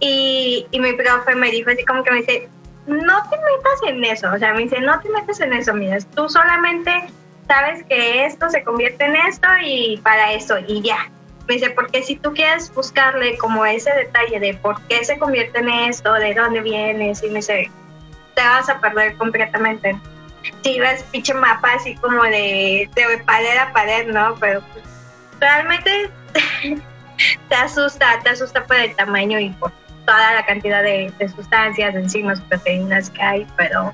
Y, 0.00 0.66
y 0.70 0.80
mi 0.80 0.94
profe 0.94 1.34
me 1.34 1.50
dijo 1.50 1.70
así 1.70 1.84
como 1.84 2.02
que 2.02 2.12
me 2.12 2.16
dice, 2.22 2.48
no 2.86 3.30
te 3.30 3.36
metas 3.36 3.80
en 3.88 4.04
eso, 4.04 4.30
o 4.32 4.38
sea, 4.38 4.52
me 4.52 4.62
dice, 4.62 4.80
no 4.80 5.00
te 5.00 5.08
metas 5.10 5.40
en 5.40 5.52
eso, 5.52 5.72
mira, 5.74 5.98
tú 6.14 6.28
solamente 6.28 7.06
sabes 7.48 7.84
que 7.84 8.26
esto 8.26 8.48
se 8.50 8.62
convierte 8.62 9.04
en 9.04 9.16
esto 9.16 9.48
y 9.62 9.98
para 10.02 10.32
eso, 10.32 10.56
y 10.66 10.82
ya, 10.82 11.10
me 11.46 11.54
dice, 11.54 11.70
porque 11.70 12.02
si 12.02 12.16
tú 12.16 12.32
quieres 12.32 12.72
buscarle 12.74 13.36
como 13.38 13.64
ese 13.66 13.92
detalle 13.92 14.40
de 14.40 14.54
por 14.54 14.80
qué 14.82 15.04
se 15.04 15.18
convierte 15.18 15.58
en 15.58 15.68
esto, 15.68 16.12
de 16.14 16.34
dónde 16.34 16.60
vienes, 16.60 17.22
y 17.22 17.28
me 17.28 17.36
dice, 17.36 17.70
te 18.34 18.42
vas 18.42 18.68
a 18.68 18.80
perder 18.80 19.16
completamente. 19.16 19.98
Si 20.62 20.78
ves 20.78 21.02
pinche 21.04 21.34
mapa 21.34 21.72
así 21.74 21.94
como 21.96 22.22
de, 22.24 22.88
de 22.94 23.18
pared 23.24 23.56
a 23.58 23.72
pared, 23.72 24.06
¿no? 24.08 24.34
Pero 24.40 24.62
realmente 25.38 26.10
te 27.48 27.54
asusta, 27.54 28.20
te 28.22 28.30
asusta 28.30 28.64
por 28.64 28.76
el 28.76 28.94
tamaño 28.96 29.38
y 29.38 29.50
por 29.50 29.72
toda 30.06 30.34
la 30.34 30.44
cantidad 30.46 30.82
de, 30.82 31.12
de 31.18 31.28
sustancias, 31.28 31.94
enzimas, 31.94 32.40
proteínas 32.42 33.10
que 33.10 33.22
hay, 33.22 33.46
pero 33.56 33.92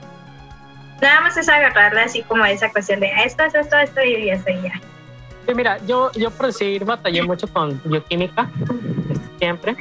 nada 1.01 1.20
más 1.20 1.37
es 1.37 1.49
agarrarle 1.49 2.03
así 2.03 2.23
como 2.23 2.45
esa 2.45 2.70
cuestión 2.70 3.01
de 3.01 3.11
esto 3.24 3.45
es 3.45 3.55
esto, 3.55 3.77
esto 3.78 4.03
y 4.03 4.31
eso 4.31 4.49
y 4.49 4.62
ya 4.62 4.81
mira, 5.55 5.78
yo, 5.87 6.11
yo 6.12 6.31
por 6.31 6.47
decir 6.47 6.85
batallé 6.85 7.23
mucho 7.23 7.47
con 7.49 7.81
bioquímica, 7.85 8.49
siempre, 9.39 9.77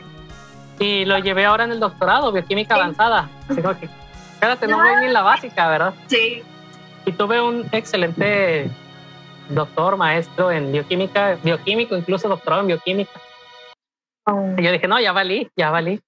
y 0.80 1.06
lo 1.06 1.18
llevé 1.20 1.46
ahora 1.46 1.66
en 1.66 1.72
el 1.72 1.80
doctorado, 1.80 2.32
bioquímica 2.32 2.76
avanzada. 2.76 3.30
Así 3.48 3.62
que, 3.62 3.90
espérate, 4.34 4.68
no 4.68 4.78
voy 4.78 4.96
ni 5.00 5.08
en 5.08 5.14
la 5.14 5.22
básica, 5.22 5.68
¿verdad? 5.68 5.94
Sí. 6.08 6.44
Y 7.06 7.12
tuve 7.12 7.42
un 7.42 7.68
excelente 7.72 8.70
doctor, 9.50 9.98
maestro 9.98 10.52
en 10.52 10.72
bioquímica, 10.72 11.38
bioquímico, 11.44 11.96
incluso 11.98 12.30
doctorado 12.30 12.62
en 12.62 12.68
bioquímica. 12.68 13.20
Oh. 14.26 14.54
Y 14.58 14.64
yo 14.64 14.72
dije, 14.72 14.88
no, 14.88 15.00
ya 15.00 15.12
valí, 15.12 15.50
ya 15.56 15.72
valí. 15.72 16.00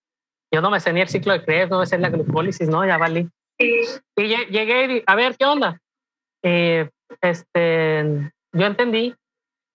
Yo 0.53 0.61
no 0.61 0.69
me 0.69 0.79
sé 0.79 0.91
ni 0.91 1.01
el 1.01 1.07
ciclo 1.07 1.33
de 1.33 1.43
Krebs, 1.43 1.71
no 1.71 1.79
me 1.79 1.85
sé 1.85 1.97
la 1.97 2.09
glucólisis, 2.09 2.67
no, 2.67 2.85
ya 2.85 2.97
valí. 2.97 3.29
Sí. 3.57 3.81
Y 4.17 4.27
llegué 4.27 4.97
y 4.97 5.03
a 5.05 5.15
ver, 5.15 5.37
¿qué 5.37 5.45
onda? 5.45 5.79
Eh, 6.43 6.89
este, 7.21 8.31
yo 8.53 8.65
entendí 8.65 9.15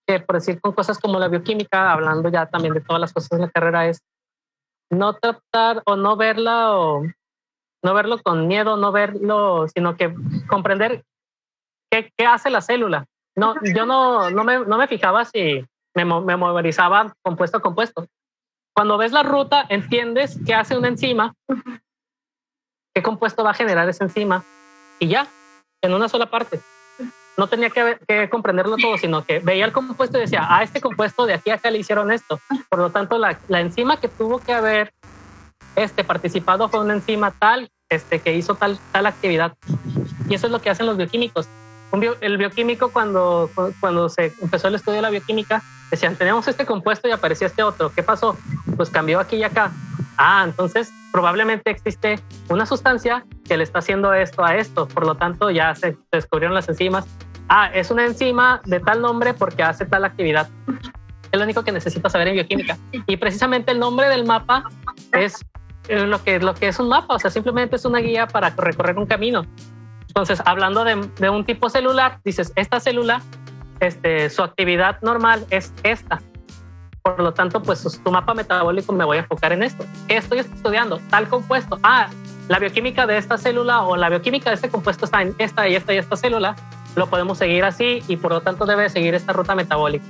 que 0.06 0.20
por 0.20 0.36
decir 0.36 0.60
con 0.60 0.72
cosas 0.72 0.98
como 0.98 1.18
la 1.18 1.28
bioquímica, 1.28 1.92
hablando 1.92 2.28
ya 2.28 2.46
también 2.46 2.74
de 2.74 2.80
todas 2.80 3.00
las 3.00 3.12
cosas 3.12 3.30
de 3.30 3.46
la 3.46 3.50
carrera, 3.50 3.88
es 3.88 4.00
no 4.90 5.14
tratar 5.14 5.82
o 5.86 5.96
no 5.96 6.16
verla 6.16 6.76
o 6.76 7.02
no 7.82 7.94
verlo 7.94 8.18
con 8.22 8.46
miedo, 8.46 8.76
no 8.76 8.92
verlo, 8.92 9.66
sino 9.68 9.96
que 9.96 10.14
comprender 10.48 11.04
qué, 11.90 12.10
qué 12.16 12.26
hace 12.26 12.50
la 12.50 12.60
célula. 12.60 13.06
No, 13.36 13.54
yo 13.62 13.84
no, 13.84 14.30
no, 14.30 14.44
me, 14.44 14.60
no 14.60 14.78
me 14.78 14.88
fijaba 14.88 15.24
si 15.24 15.64
me, 15.94 16.04
me 16.04 16.20
memorizaba 16.20 17.12
compuesto 17.22 17.58
a 17.58 17.62
compuesto. 17.62 18.06
Cuando 18.76 18.98
ves 18.98 19.10
la 19.10 19.22
ruta, 19.22 19.64
entiendes 19.70 20.38
qué 20.44 20.52
hace 20.52 20.76
una 20.76 20.88
enzima, 20.88 21.32
qué 22.94 23.02
compuesto 23.02 23.42
va 23.42 23.52
a 23.52 23.54
generar 23.54 23.88
esa 23.88 24.04
enzima 24.04 24.44
y 24.98 25.08
ya, 25.08 25.26
en 25.80 25.94
una 25.94 26.10
sola 26.10 26.26
parte 26.26 26.60
no 27.38 27.46
tenía 27.48 27.70
que, 27.70 28.28
comprenderlo 28.30 28.76
todo, 28.76 28.98
sino 28.98 29.24
que 29.24 29.38
veía 29.38 29.64
el 29.64 29.72
compuesto 29.72 30.18
y 30.18 30.22
decía, 30.22 30.42
a 30.42 30.58
ah, 30.58 30.62
este 30.62 30.80
compuesto 30.80 31.24
de 31.24 31.34
aquí 31.34 31.50
a 31.50 31.54
acá 31.54 31.70
le 31.70 31.78
hicieron 31.78 32.10
esto. 32.10 32.38
Por 32.68 32.78
lo 32.78 32.90
tanto, 32.90 33.18
la, 33.18 33.38
enzima 33.48 33.98
que 33.98 34.08
tuvo 34.08 34.38
que 34.38 34.52
haber 34.52 34.92
este, 35.74 36.04
participado 36.04 36.68
fue 36.68 36.80
una 36.80 36.94
enzima 36.94 37.30
tal 37.30 37.70
este, 37.90 38.20
que 38.20 38.34
hizo 38.34 38.54
tal, 38.54 38.78
tal 38.92 39.06
actividad. 39.06 39.54
Y 40.28 40.34
eso 40.34 40.46
es 40.46 40.52
lo 40.52 40.60
que 40.60 40.70
hacen 40.70 40.86
los 40.86 40.96
bioquímicos. 40.96 41.48
el 42.20 42.36
bioquímico, 42.38 42.90
cuando, 42.90 43.50
cuando 43.80 44.08
se 44.08 44.32
empezó 44.40 44.68
el 44.68 44.74
estudio 44.74 44.96
de 44.96 45.02
la 45.02 45.10
bioquímica, 45.10 45.62
decían, 45.90 46.16
tenemos 46.16 46.46
este 46.48 46.66
compuesto 46.66 47.08
y 47.08 47.12
aparecía 47.12 47.46
este 47.46 47.62
otro. 47.62 47.92
¿Qué 47.94 48.02
pasó? 48.02 48.36
Pues 48.76 48.90
cambió 48.90 49.20
aquí 49.20 49.36
y 49.36 49.44
acá. 49.44 49.72
Ah, 50.18 50.42
entonces 50.46 50.90
probablemente 51.12 51.70
existe 51.70 52.20
una 52.48 52.66
sustancia 52.66 53.24
que 53.44 53.56
le 53.56 53.64
está 53.64 53.80
haciendo 53.80 54.12
esto 54.14 54.44
a 54.44 54.56
esto. 54.56 54.88
Por 54.88 55.06
lo 55.06 55.14
tanto, 55.14 55.50
ya 55.50 55.74
se 55.74 55.96
descubrieron 56.10 56.54
las 56.54 56.68
enzimas 56.68 57.06
ah, 57.48 57.70
es 57.72 57.90
una 57.90 58.04
enzima 58.04 58.60
de 58.64 58.80
tal 58.80 59.00
nombre 59.00 59.34
porque 59.34 59.62
hace 59.62 59.86
tal 59.86 60.04
actividad. 60.04 60.48
Es 61.32 61.38
lo 61.38 61.44
único 61.44 61.62
que 61.64 61.72
necesitas 61.72 62.12
saber 62.12 62.28
en 62.28 62.34
bioquímica. 62.34 62.78
Y 63.06 63.16
precisamente 63.16 63.72
el 63.72 63.78
nombre 63.78 64.08
del 64.08 64.24
mapa 64.24 64.64
es 65.12 65.44
eh, 65.88 66.06
lo 66.06 66.22
que, 66.22 66.38
lo 66.38 66.54
que 66.54 66.68
es 66.68 66.78
un 66.78 66.88
mapa, 66.88 67.14
o 67.14 67.18
sea, 67.18 67.30
simplemente 67.30 67.76
es 67.76 67.84
una 67.84 67.98
guía 67.98 68.26
para 68.26 68.50
recorrer 68.50 68.98
un 68.98 69.06
camino. 69.06 69.44
Entonces, 70.08 70.40
hablando 70.46 70.84
de, 70.84 71.28
un 71.28 71.44
tipo 71.44 71.68
celular, 71.68 72.20
dices, 72.24 72.52
esta 72.56 72.80
célula, 72.80 73.20
este, 73.80 74.30
su 74.30 74.42
actividad 74.42 75.00
normal 75.02 75.46
es 75.50 75.72
esta. 75.82 76.20
Por 77.02 77.20
lo 77.20 77.32
tanto, 77.32 77.62
pues 77.62 78.00
tu 78.02 78.10
mapa 78.10 78.34
metabólico 78.34 78.92
me 78.92 79.04
voy 79.04 79.18
a 79.18 79.20
enfocar 79.20 79.52
en 79.52 79.62
esto. 79.62 79.84
¿Qué 80.08 80.16
estoy 80.16 80.40
estudiando? 80.40 81.00
Tal 81.08 81.28
compuesto. 81.28 81.78
Ah, 81.82 82.08
la 82.48 82.58
bioquímica 82.58 83.06
de 83.06 83.18
esta 83.18 83.38
célula 83.38 83.82
o 83.82 83.96
la 83.96 84.08
bioquímica 84.08 84.50
de 84.50 84.56
este 84.56 84.68
compuesto 84.68 85.04
está 85.04 85.22
en 85.22 85.34
esta 85.38 85.68
y 85.68 85.76
esta 85.76 85.94
y 85.94 85.98
esta 85.98 86.16
célula 86.16 86.56
lo 86.96 87.08
podemos 87.08 87.38
seguir 87.38 87.64
así 87.64 88.02
y 88.08 88.16
por 88.16 88.32
lo 88.32 88.40
tanto 88.40 88.66
debe 88.66 88.88
seguir 88.88 89.14
esta 89.14 89.32
ruta 89.32 89.54
metabólica. 89.54 90.04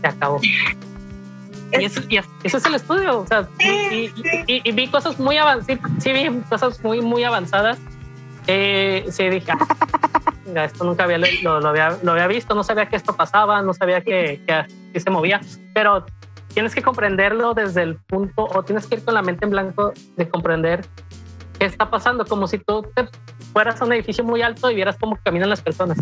Se 0.00 0.06
acabó. 0.06 0.40
Y, 0.42 1.84
eso, 1.84 2.00
es 2.42 2.64
el 2.64 2.74
estudio. 2.74 3.20
O 3.20 3.26
sea, 3.26 3.48
y, 3.60 4.72
vi 4.72 4.88
cosas 4.88 5.18
muy 5.18 5.36
avanzadas. 5.36 5.80
Sí, 5.98 6.12
vi 6.12 6.28
cosas 6.48 6.82
muy, 6.82 7.00
muy 7.00 7.24
avanzadas. 7.24 7.78
Eh, 8.50 9.04
sí, 9.10 9.28
dije, 9.28 9.52
ah, 9.52 10.64
esto 10.64 10.82
nunca 10.82 11.04
había 11.04 11.18
lo, 11.18 11.60
lo, 11.60 11.68
había, 11.68 12.26
visto, 12.26 12.54
no 12.54 12.64
sabía 12.64 12.86
que 12.86 12.96
esto 12.96 13.14
pasaba, 13.14 13.60
no 13.60 13.74
sabía 13.74 14.00
que, 14.00 14.40
que, 14.46 15.00
se 15.00 15.10
movía, 15.10 15.38
pero 15.74 16.06
tienes 16.54 16.74
que 16.74 16.80
comprenderlo 16.80 17.52
desde 17.52 17.82
el 17.82 17.96
punto, 17.96 18.44
o 18.44 18.62
tienes 18.62 18.86
que 18.86 18.96
ir 18.96 19.04
con 19.04 19.12
la 19.12 19.20
mente 19.20 19.44
en 19.44 19.50
blanco 19.50 19.92
de 20.16 20.28
comprender 20.30 20.86
qué 21.58 21.66
está 21.66 21.90
pasando, 21.90 22.24
como 22.24 22.46
si 22.46 22.56
tú 22.56 22.86
te 22.94 23.06
fueras 23.52 23.82
a 23.82 23.84
un 23.84 23.92
edificio 23.92 24.24
muy 24.24 24.40
alto 24.40 24.70
y 24.70 24.76
vieras 24.76 24.96
cómo 24.98 25.18
caminan 25.22 25.50
las 25.50 25.60
personas. 25.60 25.98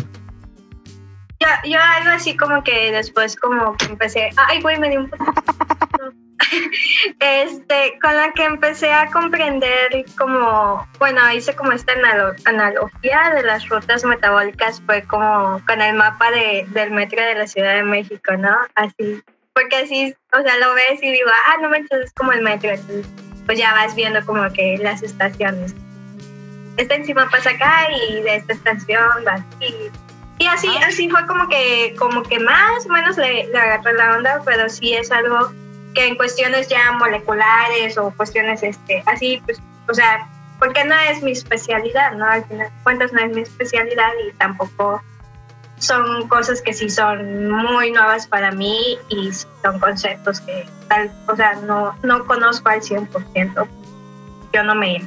Yo, 1.39 1.47
yo 1.65 1.79
algo 1.97 2.11
así 2.11 2.37
como 2.37 2.63
que 2.63 2.93
después 2.93 3.35
como 3.35 3.75
que 3.75 3.87
empecé, 3.87 4.29
ay 4.37 4.61
güey, 4.61 4.79
me 4.79 4.89
dio 4.89 5.01
un 5.01 5.11
este, 7.19 7.97
con 8.01 8.15
la 8.15 8.31
que 8.33 8.43
empecé 8.43 8.91
a 8.91 9.07
comprender 9.07 10.05
como, 10.17 10.87
bueno, 10.99 11.31
hice 11.31 11.55
como 11.55 11.71
esta 11.71 11.93
analogía 12.45 13.31
de 13.35 13.43
las 13.43 13.67
rutas 13.69 14.03
metabólicas 14.03 14.81
fue 14.85 15.03
como 15.03 15.61
con 15.67 15.81
el 15.81 15.95
mapa 15.95 16.31
de, 16.31 16.65
del 16.69 16.91
metro 16.91 17.21
de 17.23 17.35
la 17.35 17.47
Ciudad 17.47 17.75
de 17.75 17.83
México, 17.83 18.35
¿no? 18.37 18.55
Así, 18.75 19.21
porque 19.53 19.77
así, 19.77 20.15
o 20.33 20.41
sea, 20.41 20.57
lo 20.59 20.73
ves 20.75 21.01
y 21.01 21.11
digo, 21.11 21.29
ah, 21.47 21.57
no 21.61 21.69
me 21.69 21.79
es 21.79 22.13
como 22.15 22.31
el 22.31 22.41
metro, 22.41 22.69
entonces 22.69 23.07
pues 23.45 23.57
ya 23.57 23.73
vas 23.73 23.95
viendo 23.95 24.23
como 24.25 24.51
que 24.51 24.77
las 24.77 25.01
estaciones. 25.01 25.73
Esta 26.75 26.95
encima 26.95 27.29
pasa 27.29 27.51
acá 27.51 27.87
y 27.91 28.21
de 28.21 28.35
esta 28.35 28.53
estación 28.53 29.23
va 29.25 29.43
y, 29.59 29.89
y 30.43 30.47
así, 30.47 30.67
ah. 30.81 30.87
así 30.87 31.09
fue 31.09 31.25
como 31.25 31.47
que, 31.47 31.95
como 31.97 32.21
que 32.23 32.39
más 32.39 32.85
o 32.85 32.89
menos 32.89 33.17
le, 33.17 33.47
le 33.47 33.57
agarré 33.57 33.93
la 33.93 34.17
onda, 34.17 34.41
pero 34.45 34.69
sí 34.69 34.93
es 34.93 35.11
algo 35.11 35.51
que 35.97 36.05
en 36.05 36.15
cuestiones 36.15 36.67
ya 36.67 36.91
moleculares 36.91 37.97
o 37.97 38.13
cuestiones 38.15 38.61
este, 38.61 39.01
así, 39.07 39.41
pues, 39.43 39.59
o 39.89 39.93
sea, 39.95 40.29
porque 40.59 40.83
no 40.83 40.93
es 40.93 41.23
mi 41.23 41.31
especialidad, 41.31 42.11
¿no? 42.11 42.25
Al 42.27 42.45
final 42.45 42.67
de 42.67 42.83
cuentas 42.83 43.13
no 43.13 43.19
es 43.19 43.35
mi 43.35 43.41
especialidad 43.41 44.11
y 44.27 44.31
tampoco 44.33 45.01
son 45.79 46.27
cosas 46.27 46.61
que 46.61 46.73
sí 46.73 46.91
son 46.91 47.49
muy 47.49 47.91
nuevas 47.91 48.27
para 48.27 48.51
mí 48.51 48.99
y 49.09 49.31
son 49.31 49.79
conceptos 49.79 50.39
que 50.41 50.67
tal, 50.87 51.11
o 51.27 51.35
sea, 51.35 51.55
no, 51.65 51.97
no 52.03 52.25
conozco 52.27 52.69
al 52.69 52.81
100%. 52.81 53.67
Yo 54.53 54.63
no 54.63 54.75
me, 54.75 55.01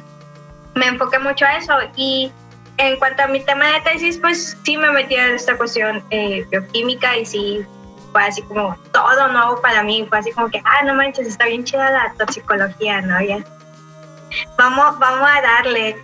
me 0.74 0.86
enfoqué 0.88 1.20
mucho 1.20 1.44
a 1.44 1.56
eso 1.58 1.72
y 1.94 2.32
en 2.78 2.96
cuanto 2.96 3.22
a 3.22 3.28
mi 3.28 3.38
tema 3.44 3.66
de 3.74 3.80
tesis, 3.82 4.18
pues 4.18 4.58
sí 4.64 4.76
me 4.76 4.90
metí 4.90 5.14
en 5.14 5.36
esta 5.36 5.56
cuestión 5.56 6.02
eh, 6.10 6.44
bioquímica 6.50 7.16
y 7.16 7.26
sí 7.26 7.64
fue 8.10 8.24
así 8.24 8.42
como 8.42 8.76
todo 8.92 9.28
nuevo 9.28 9.60
para 9.60 9.82
mí, 9.82 10.06
fue 10.08 10.18
así 10.18 10.32
como 10.32 10.48
que, 10.48 10.60
ah, 10.64 10.84
no 10.84 10.94
manches, 10.94 11.26
está 11.26 11.46
bien 11.46 11.64
chida 11.64 11.90
la 11.90 12.14
toxicología, 12.18 13.00
¿no? 13.02 13.20
Ya. 13.20 13.38
Vamos, 14.56 14.98
vamos 14.98 15.28
a 15.28 15.40
darle. 15.40 16.00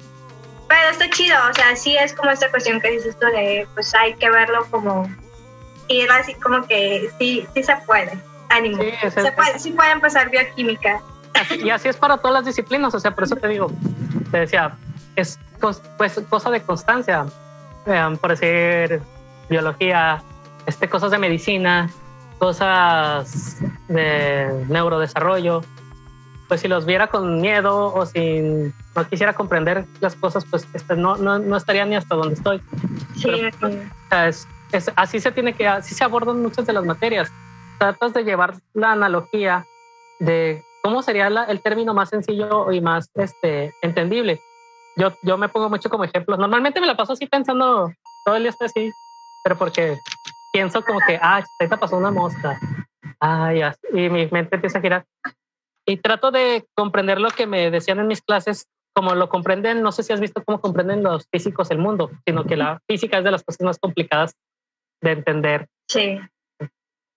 Pero 0.68 0.90
está 0.90 1.08
chido, 1.10 1.36
o 1.48 1.54
sea, 1.54 1.76
sí 1.76 1.96
es 1.96 2.12
como 2.12 2.30
esta 2.30 2.50
cuestión 2.50 2.80
que 2.80 2.90
dices 2.90 3.16
tú 3.18 3.26
de, 3.26 3.68
pues 3.74 3.94
hay 3.94 4.14
que 4.14 4.28
verlo 4.30 4.66
como, 4.70 5.08
ir 5.88 6.10
así 6.10 6.34
como 6.34 6.66
que 6.66 7.08
sí, 7.18 7.46
sí 7.54 7.62
se 7.62 7.76
puede, 7.86 8.18
ánimo. 8.48 8.82
Sí, 8.82 9.10
se 9.10 9.32
puede, 9.32 9.58
sí 9.58 9.70
pueden 9.72 10.00
pasar 10.00 10.28
bioquímica. 10.30 11.00
y 11.62 11.70
así 11.70 11.88
es 11.88 11.96
para 11.96 12.18
todas 12.18 12.34
las 12.34 12.44
disciplinas, 12.46 12.94
o 12.94 13.00
sea, 13.00 13.12
por 13.12 13.24
eso 13.24 13.36
te 13.36 13.46
digo, 13.46 13.70
te 14.32 14.40
decía, 14.40 14.76
es 15.14 15.38
pues 15.60 15.80
cosa 16.28 16.50
de 16.50 16.60
constancia, 16.62 17.26
por 18.20 18.36
decir 18.36 19.00
biología, 19.48 20.22
este, 20.66 20.88
cosas 20.88 21.10
de 21.10 21.18
medicina, 21.18 21.90
cosas 22.38 23.59
de 23.88 24.64
neurodesarrollo, 24.68 25.62
pues 26.48 26.60
si 26.60 26.68
los 26.68 26.86
viera 26.86 27.09
con 27.09 27.40
miedo 27.40 27.93
o 27.93 28.06
si 28.06 28.72
no 28.94 29.09
quisiera 29.09 29.32
comprender 29.32 29.84
las 30.01 30.14
cosas, 30.14 30.44
pues 30.44 30.66
este, 30.74 30.97
no, 30.97 31.16
no, 31.16 31.38
no, 31.38 31.56
estaría 31.56 31.84
ni 31.84 31.97
hasta 31.97 32.14
donde 32.14 32.34
estoy. 32.34 32.60
Sí, 33.16 33.30
es, 34.10 34.47
es, 34.72 34.93
así 34.97 35.20
se 35.20 35.32
tiene 35.32 35.55
que, 35.55 35.66
así 35.66 35.94
se 35.94 36.05
abordan 36.05 36.43
muchas 36.43 36.66
de 36.66 36.72
las 36.72 36.84
materias. 36.84 37.30
Tratas 37.78 38.14
de 38.14 38.24
llevar 38.24 38.55
la 38.74 38.93
analogía 38.93 39.66
de 40.20 40.62
cómo 40.82 41.02
sería 41.02 41.26
el 41.26 41.60
término 41.62 41.94
más 41.94 42.10
sencillo 42.10 42.70
y 42.72 42.80
más 42.80 43.10
este, 43.14 43.74
entendible. 43.82 44.40
Yo, 44.97 45.12
yo 45.22 45.36
me 45.36 45.48
pongo 45.48 45.68
mucho 45.68 45.90
como 45.90 46.05
ejemplo. 46.05 46.36
Normalmente 46.36 46.80
me 46.80 46.86
la 46.86 46.97
paso 46.97 47.12
así 47.12 47.26
pensando 47.26 47.90
todo 48.24 48.36
el 48.36 48.44
día 48.44 48.55
así, 48.60 48.90
pero 49.44 49.59
porque 49.59 49.98
pienso 50.56 50.82
como 50.82 51.00
que, 51.06 51.18
ah, 51.20 51.44
te 51.58 51.68
pasó 51.68 51.98
una 51.98 52.10
mosca. 52.10 52.58
Ay, 53.20 53.60
y 53.92 54.08
mi 54.08 54.26
mente 54.28 54.54
empieza 54.54 54.78
a 54.78 54.80
girar. 54.80 55.04
Y 55.84 55.98
trato 55.98 56.30
de 56.30 56.64
comprender 56.74 57.20
lo 57.20 57.28
que 57.28 57.46
me 57.46 57.70
decían 57.70 57.98
en 57.98 58.06
mis 58.06 58.22
clases, 58.22 58.66
como 58.94 59.14
lo 59.14 59.28
comprenden, 59.28 59.82
no 59.82 59.92
sé 59.92 60.02
si 60.02 60.14
has 60.14 60.20
visto 60.20 60.42
cómo 60.42 60.62
comprenden 60.62 61.02
los 61.02 61.26
físicos 61.30 61.70
el 61.70 61.76
mundo, 61.76 62.10
sino 62.26 62.44
que 62.44 62.56
la 62.56 62.80
física 62.88 63.18
es 63.18 63.24
de 63.24 63.32
las 63.32 63.44
cosas 63.44 63.66
más 63.66 63.78
complicadas 63.78 64.34
de 65.02 65.12
entender. 65.12 65.66
Sí. 65.90 66.18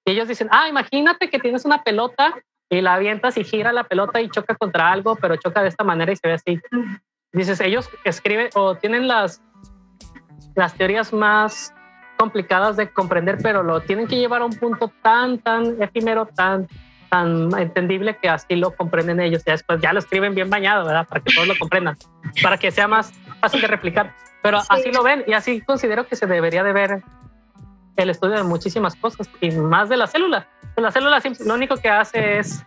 Y 0.05 0.11
ellos 0.11 0.27
dicen, 0.27 0.49
ah, 0.51 0.67
imagínate 0.67 1.29
que 1.29 1.39
tienes 1.39 1.63
una 1.63 1.81
pelota 1.81 2.37
y 2.69 2.81
la 2.81 2.95
avientas 2.95 3.37
y 3.37 3.45
gira 3.45 3.71
la 3.71 3.85
pelota 3.85 4.19
y 4.19 4.29
choca 4.29 4.55
contra 4.55 4.91
algo, 4.91 5.15
pero 5.15 5.37
choca 5.37 5.61
de 5.61 5.69
esta 5.69 5.85
manera 5.85 6.11
y 6.11 6.17
se 6.17 6.27
ve 6.27 6.33
así. 6.33 6.59
Dices, 7.31 7.61
ellos 7.61 7.89
escriben 8.03 8.49
o 8.55 8.75
tienen 8.75 9.07
las, 9.07 9.41
las 10.55 10.73
teorías 10.73 11.13
más 11.13 11.73
complicadas 12.19 12.75
de 12.75 12.89
comprender, 12.89 13.37
pero 13.41 13.63
lo 13.63 13.79
tienen 13.79 14.05
que 14.05 14.17
llevar 14.17 14.41
a 14.41 14.45
un 14.45 14.51
punto 14.51 14.91
tan, 15.01 15.39
tan 15.39 15.81
efímero, 15.81 16.25
tan, 16.25 16.67
tan 17.09 17.57
entendible 17.57 18.17
que 18.21 18.27
así 18.27 18.57
lo 18.57 18.75
comprenden 18.75 19.21
ellos. 19.21 19.41
Y 19.47 19.51
después 19.51 19.79
ya 19.81 19.93
lo 19.93 19.99
escriben 19.99 20.35
bien 20.35 20.49
bañado, 20.49 20.85
¿verdad? 20.85 21.07
Para 21.07 21.21
que 21.21 21.33
todos 21.33 21.47
lo 21.47 21.57
comprendan, 21.57 21.95
para 22.43 22.57
que 22.57 22.71
sea 22.71 22.89
más 22.89 23.13
fácil 23.39 23.61
de 23.61 23.67
replicar. 23.67 24.13
Pero 24.43 24.59
así 24.67 24.91
lo 24.91 25.01
ven 25.01 25.23
y 25.27 25.33
así 25.33 25.61
considero 25.61 26.07
que 26.07 26.17
se 26.17 26.27
debería 26.27 26.61
de 26.61 26.73
ver 26.73 27.03
el 27.95 28.09
estudio 28.09 28.35
de 28.35 28.43
muchísimas 28.43 28.95
cosas 28.97 29.29
y 29.39 29.51
más 29.51 29.87
de 29.87 29.95
la 29.95 30.07
célula. 30.07 30.45
La 30.75 30.91
célula 30.91 31.21
lo 31.45 31.53
único 31.53 31.77
que 31.77 31.89
hace 31.89 32.39
es 32.39 32.65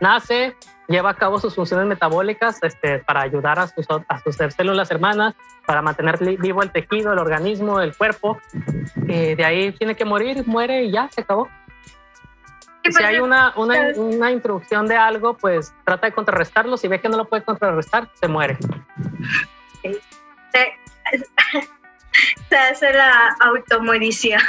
nace, 0.00 0.56
lleva 0.88 1.10
a 1.10 1.14
cabo 1.14 1.38
sus 1.38 1.54
funciones 1.54 1.86
metabólicas 1.86 2.58
este, 2.62 2.98
para 2.98 3.22
ayudar 3.22 3.58
a 3.58 3.68
sus, 3.68 3.86
a 4.08 4.20
sus 4.20 4.36
células 4.36 4.90
hermanas, 4.90 5.34
para 5.66 5.82
mantener 5.82 6.18
vivo 6.18 6.62
el 6.62 6.72
tejido, 6.72 7.12
el 7.12 7.18
organismo, 7.18 7.80
el 7.80 7.96
cuerpo. 7.96 8.38
Eh, 9.08 9.36
de 9.36 9.44
ahí 9.44 9.72
tiene 9.72 9.94
que 9.94 10.04
morir, 10.04 10.46
muere 10.46 10.84
y 10.84 10.90
ya, 10.90 11.08
se 11.10 11.20
acabó. 11.20 11.48
si 12.82 12.90
pues 12.90 12.96
hay 12.96 13.18
una, 13.20 13.52
una, 13.56 13.92
una, 13.96 14.32
introducción 14.32 14.86
de 14.86 14.96
algo, 14.96 15.36
pues 15.36 15.72
trata 15.84 16.08
de 16.08 16.12
contrarrestarlo. 16.12 16.76
Si 16.76 16.88
ve 16.88 17.00
que 17.00 17.08
no 17.08 17.16
lo 17.16 17.28
puede 17.28 17.44
contrarrestar, 17.44 18.10
se 18.14 18.26
muere. 18.26 18.58
Se, 22.48 22.56
hace 22.56 22.92
la 22.92 23.36
automorición. 23.40 24.40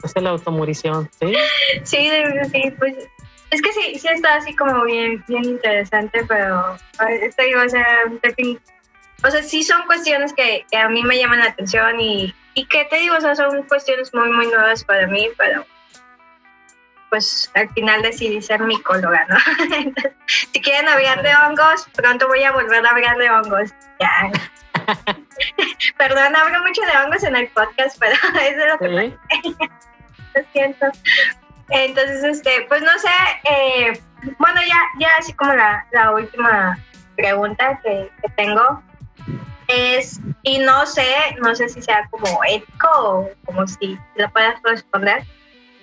Se 0.00 0.06
hace 0.06 0.20
la 0.20 0.30
automorición, 0.30 1.08
sí. 1.18 1.34
Sí, 1.84 2.10
sí, 2.52 2.74
pues 2.78 3.08
es 3.52 3.60
que 3.60 3.72
sí, 3.72 3.98
sí 3.98 4.08
está 4.08 4.36
así 4.36 4.56
como 4.56 4.82
bien, 4.84 5.22
bien 5.28 5.44
interesante, 5.44 6.24
pero 6.26 6.76
estoy, 7.20 7.54
o 7.54 7.68
sea, 7.68 7.86
o 9.24 9.30
sea, 9.30 9.42
sí 9.42 9.62
son 9.62 9.82
cuestiones 9.86 10.32
que, 10.32 10.64
a 10.74 10.88
mí 10.88 11.02
me 11.02 11.18
llaman 11.18 11.40
la 11.40 11.50
atención 11.50 12.00
y, 12.00 12.34
y 12.54 12.66
que 12.66 12.86
te 12.86 12.96
digo, 12.96 13.14
o 13.14 13.20
sea, 13.20 13.34
son 13.34 13.62
cuestiones 13.64 14.12
muy, 14.14 14.30
muy 14.32 14.46
nuevas 14.46 14.82
para 14.84 15.06
mí, 15.06 15.28
pero 15.36 15.66
pues 17.10 17.50
al 17.52 17.68
final 17.74 18.00
decidí 18.00 18.40
ser 18.40 18.60
micóloga, 18.62 19.26
¿no? 19.28 19.36
si 20.26 20.60
quieren 20.62 20.88
hablar 20.88 21.22
de 21.22 21.34
hongos, 21.36 21.86
pronto 21.94 22.26
voy 22.26 22.42
a 22.42 22.52
volver 22.52 22.86
a 22.86 22.88
hablar 22.88 23.18
de 23.18 23.30
hongos. 23.30 23.70
Ya. 24.00 24.32
Perdón, 25.98 26.34
hablo 26.34 26.60
mucho 26.62 26.80
de 26.80 27.04
hongos 27.04 27.22
en 27.24 27.36
el 27.36 27.48
podcast, 27.48 27.98
pero 28.00 28.14
es 28.40 28.56
lo 28.56 28.78
que 28.78 28.88
lo 30.34 30.42
siento. 30.54 30.86
Entonces, 31.72 32.22
este, 32.22 32.66
pues 32.68 32.82
no 32.82 32.90
sé, 32.98 33.08
eh, 33.50 34.00
bueno, 34.38 34.60
ya, 34.68 34.78
ya 34.98 35.08
así 35.18 35.32
como 35.32 35.54
la, 35.54 36.10
última 36.14 36.78
pregunta 37.16 37.80
que, 37.82 38.10
tengo 38.36 38.82
es, 39.68 40.20
y 40.42 40.58
no 40.58 40.84
sé, 40.84 41.06
no 41.42 41.54
sé 41.54 41.70
si 41.70 41.80
sea 41.80 42.06
como 42.10 42.26
ético 42.44 42.88
o 42.94 43.30
como 43.46 43.66
si 43.66 43.98
lo 44.16 44.30
puedas 44.32 44.60
responder, 44.62 45.24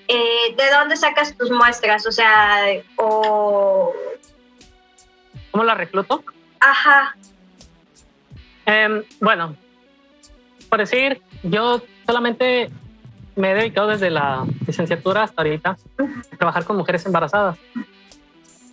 eh, 0.07 0.55
¿de 0.55 0.69
dónde 0.69 0.95
sacas 0.95 1.35
tus 1.35 1.49
muestras? 1.49 2.05
O 2.05 2.11
sea, 2.11 2.65
o... 2.97 3.91
¿Cómo 5.49 5.63
la 5.63 5.73
recluto? 5.73 6.23
Ajá. 6.59 7.15
Em, 8.67 9.03
bueno, 9.19 9.55
por 10.69 10.77
decir, 10.77 11.19
yo 11.41 11.81
solamente 12.05 12.69
me 13.35 13.51
he 13.51 13.55
dedicado 13.55 13.87
desde 13.87 14.09
la 14.09 14.45
licenciatura 14.65 15.23
hasta 15.23 15.41
ahorita 15.41 15.77
a 16.31 16.37
trabajar 16.37 16.65
con 16.65 16.77
mujeres 16.77 17.05
embarazadas. 17.05 17.57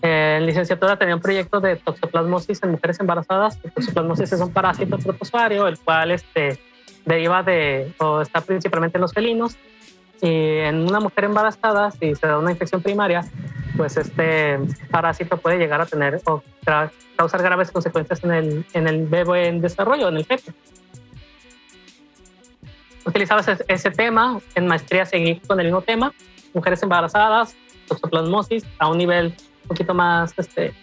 en 0.02 0.46
licenciatura 0.46 0.96
tenía 0.96 1.14
un 1.14 1.20
proyecto 1.20 1.60
de 1.60 1.76
toxoplasmosis 1.76 2.62
en 2.62 2.72
mujeres 2.72 3.00
embarazadas. 3.00 3.58
La 3.62 3.70
toxoplasmosis 3.70 4.32
es 4.32 4.40
un 4.40 4.52
parásito 4.52 4.98
protozoario, 4.98 5.66
el 5.66 5.78
cual 5.78 6.10
este, 6.10 6.58
deriva 7.04 7.42
de, 7.42 7.94
o 7.98 8.20
está 8.20 8.40
principalmente 8.40 8.98
en 8.98 9.02
los 9.02 9.12
felinos. 9.12 9.56
Y 10.22 10.58
en 10.58 10.88
una 10.88 11.00
mujer 11.00 11.24
embarazada, 11.24 11.90
si 11.90 12.14
se 12.14 12.26
da 12.26 12.38
una 12.38 12.50
infección 12.50 12.82
primaria, 12.82 13.24
pues 13.76 13.96
este 13.96 14.58
parásito 14.90 15.36
puede 15.36 15.58
llegar 15.58 15.80
a 15.80 15.86
tener 15.86 16.20
o 16.24 16.42
causar 17.16 17.42
graves 17.42 17.70
consecuencias 17.70 18.24
en 18.24 18.30
el, 18.32 18.66
en 18.72 18.88
el 18.88 19.06
bebé 19.06 19.48
en 19.48 19.60
desarrollo, 19.60 20.08
en 20.08 20.16
el 20.16 20.24
feto 20.24 20.52
utilizaba 23.06 23.42
ese, 23.68 23.90
tema, 23.90 24.40
en 24.54 24.66
maestría 24.66 25.06
seguí 25.06 25.36
con 25.46 25.60
el 25.60 25.66
mismo 25.66 25.82
tema, 25.82 26.12
mujeres 26.52 26.82
embarazadas, 26.82 27.56
toxoplasmosis, 27.88 28.64
a 28.78 28.88
un 28.88 28.98
nivel 28.98 29.34
un 29.62 29.68
poquito 29.68 29.94
más, 29.94 30.34
este, 30.36 30.74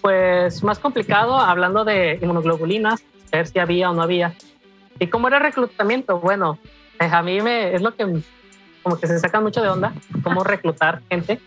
pues 0.00 0.62
más 0.62 0.78
complicado, 0.78 1.38
hablando 1.38 1.84
de 1.84 2.18
inmunoglobulinas, 2.20 3.02
ver 3.30 3.46
si 3.46 3.58
había 3.58 3.90
o 3.90 3.94
no 3.94 4.02
había. 4.02 4.34
¿Y 4.98 5.06
cómo 5.06 5.28
era 5.28 5.36
el 5.36 5.44
reclutamiento? 5.44 6.18
Bueno, 6.18 6.58
eh, 7.00 7.08
a 7.10 7.22
mí 7.22 7.40
me, 7.40 7.74
es 7.74 7.82
lo 7.82 7.94
que 7.94 8.20
como 8.82 8.98
que 8.98 9.06
se 9.06 9.18
saca 9.18 9.40
mucho 9.40 9.62
de 9.62 9.68
onda, 9.68 9.92
cómo 10.22 10.42
reclutar 10.42 11.02
gente. 11.08 11.40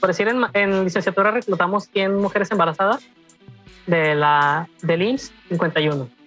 Por 0.00 0.08
decir, 0.08 0.28
en, 0.28 0.44
en 0.54 0.84
licenciatura 0.84 1.30
reclutamos 1.30 1.88
100 1.92 2.16
mujeres 2.16 2.50
embarazadas 2.50 3.06
de 3.86 4.14
la, 4.14 4.68
del 4.82 5.02
IMSS 5.02 5.32
51 5.48 6.19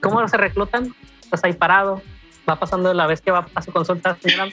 ¿Cómo 0.00 0.26
se 0.28 0.36
reclutan? 0.36 0.94
Pues 1.28 1.44
ahí 1.44 1.52
parado, 1.52 2.02
va 2.48 2.56
pasando 2.56 2.92
la 2.94 3.06
vez 3.06 3.20
que 3.20 3.30
va 3.30 3.46
a 3.54 3.62
su 3.62 3.70
consulta, 3.70 4.16
señora, 4.20 4.50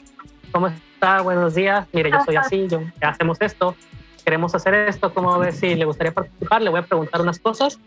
¿cómo 0.52 0.68
está? 0.68 1.22
Buenos 1.22 1.56
días, 1.56 1.88
mire, 1.94 2.12
yo 2.12 2.20
soy 2.24 2.36
así, 2.36 2.68
yo, 2.68 2.82
hacemos 3.02 3.38
esto, 3.42 3.76
queremos 4.24 4.54
hacer 4.54 4.74
esto, 4.74 5.14
¿cómo 5.14 5.38
ve 5.40 5.52
si 5.54 5.76
le 5.76 5.86
gustaría 5.86 6.14
participar? 6.14 6.62
Le 6.62 6.70
voy 6.70 6.82
a 6.82 6.84
preguntar 6.84 7.22
unas 7.22 7.40
cosas, 7.40 7.80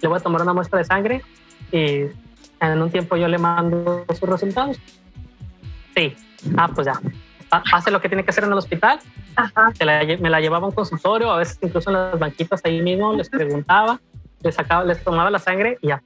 le 0.00 0.08
voy 0.08 0.18
a 0.18 0.22
tomar 0.22 0.42
una 0.42 0.52
muestra 0.52 0.78
de 0.78 0.84
sangre 0.84 1.22
y 1.72 2.02
en 2.60 2.82
un 2.82 2.90
tiempo 2.90 3.16
yo 3.16 3.28
le 3.28 3.38
mando 3.38 4.04
sus 4.10 4.28
resultados. 4.28 4.78
Sí, 5.96 6.14
ah, 6.56 6.68
pues 6.72 6.86
ya, 6.86 7.00
hace 7.72 7.90
lo 7.90 8.00
que 8.00 8.08
tiene 8.08 8.24
que 8.24 8.30
hacer 8.30 8.44
en 8.44 8.52
el 8.52 8.58
hospital. 8.58 9.00
me 10.20 10.30
la 10.30 10.40
llevaba 10.40 10.66
a 10.66 10.68
un 10.68 10.74
consultorio, 10.74 11.32
a 11.32 11.38
veces 11.38 11.58
incluso 11.62 11.90
en 11.90 11.94
las 11.94 12.18
banquitas 12.18 12.60
ahí 12.64 12.82
mismo 12.82 13.14
les 13.14 13.30
preguntaba, 13.30 13.98
les 14.42 14.54
sacaba, 14.54 14.84
les 14.84 15.02
tomaba 15.02 15.30
la 15.30 15.38
sangre 15.38 15.78
y 15.80 15.88
ya 15.88 16.02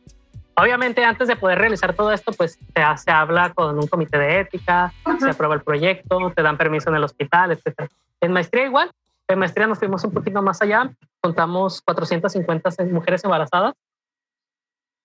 Obviamente, 0.61 1.05
antes 1.05 1.27
de 1.27 1.37
poder 1.37 1.59
realizar 1.59 1.95
todo 1.95 2.12
esto, 2.12 2.32
pues 2.32 2.59
se, 2.74 2.99
se 2.99 3.11
habla 3.11 3.53
con 3.55 3.78
un 3.78 3.87
comité 3.87 4.19
de 4.19 4.41
ética, 4.41 4.93
se 5.19 5.31
aprueba 5.31 5.55
el 5.55 5.62
proyecto, 5.62 6.19
te 6.35 6.43
dan 6.43 6.59
permiso 6.59 6.91
en 6.91 6.97
el 6.97 7.05
hospital, 7.05 7.53
etc. 7.53 7.91
En 8.20 8.32
maestría 8.32 8.66
igual, 8.66 8.91
en 9.28 9.39
maestría 9.39 9.66
nos 9.66 9.78
fuimos 9.78 10.05
un 10.05 10.12
poquito 10.12 10.43
más 10.43 10.61
allá, 10.61 10.91
contamos 11.20 11.81
450 11.81 12.70
mujeres 12.91 13.24
embarazadas. 13.24 13.74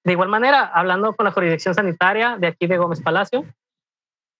De 0.03 0.11
igual 0.11 0.30
manera, 0.30 0.65
hablando 0.65 1.14
con 1.14 1.23
la 1.23 1.32
jurisdicción 1.32 1.73
sanitaria 1.73 2.38
de 2.38 2.48
aquí 2.48 2.68
de 2.68 2.77
Gómez 2.77 3.02
Palacio, 3.02 3.45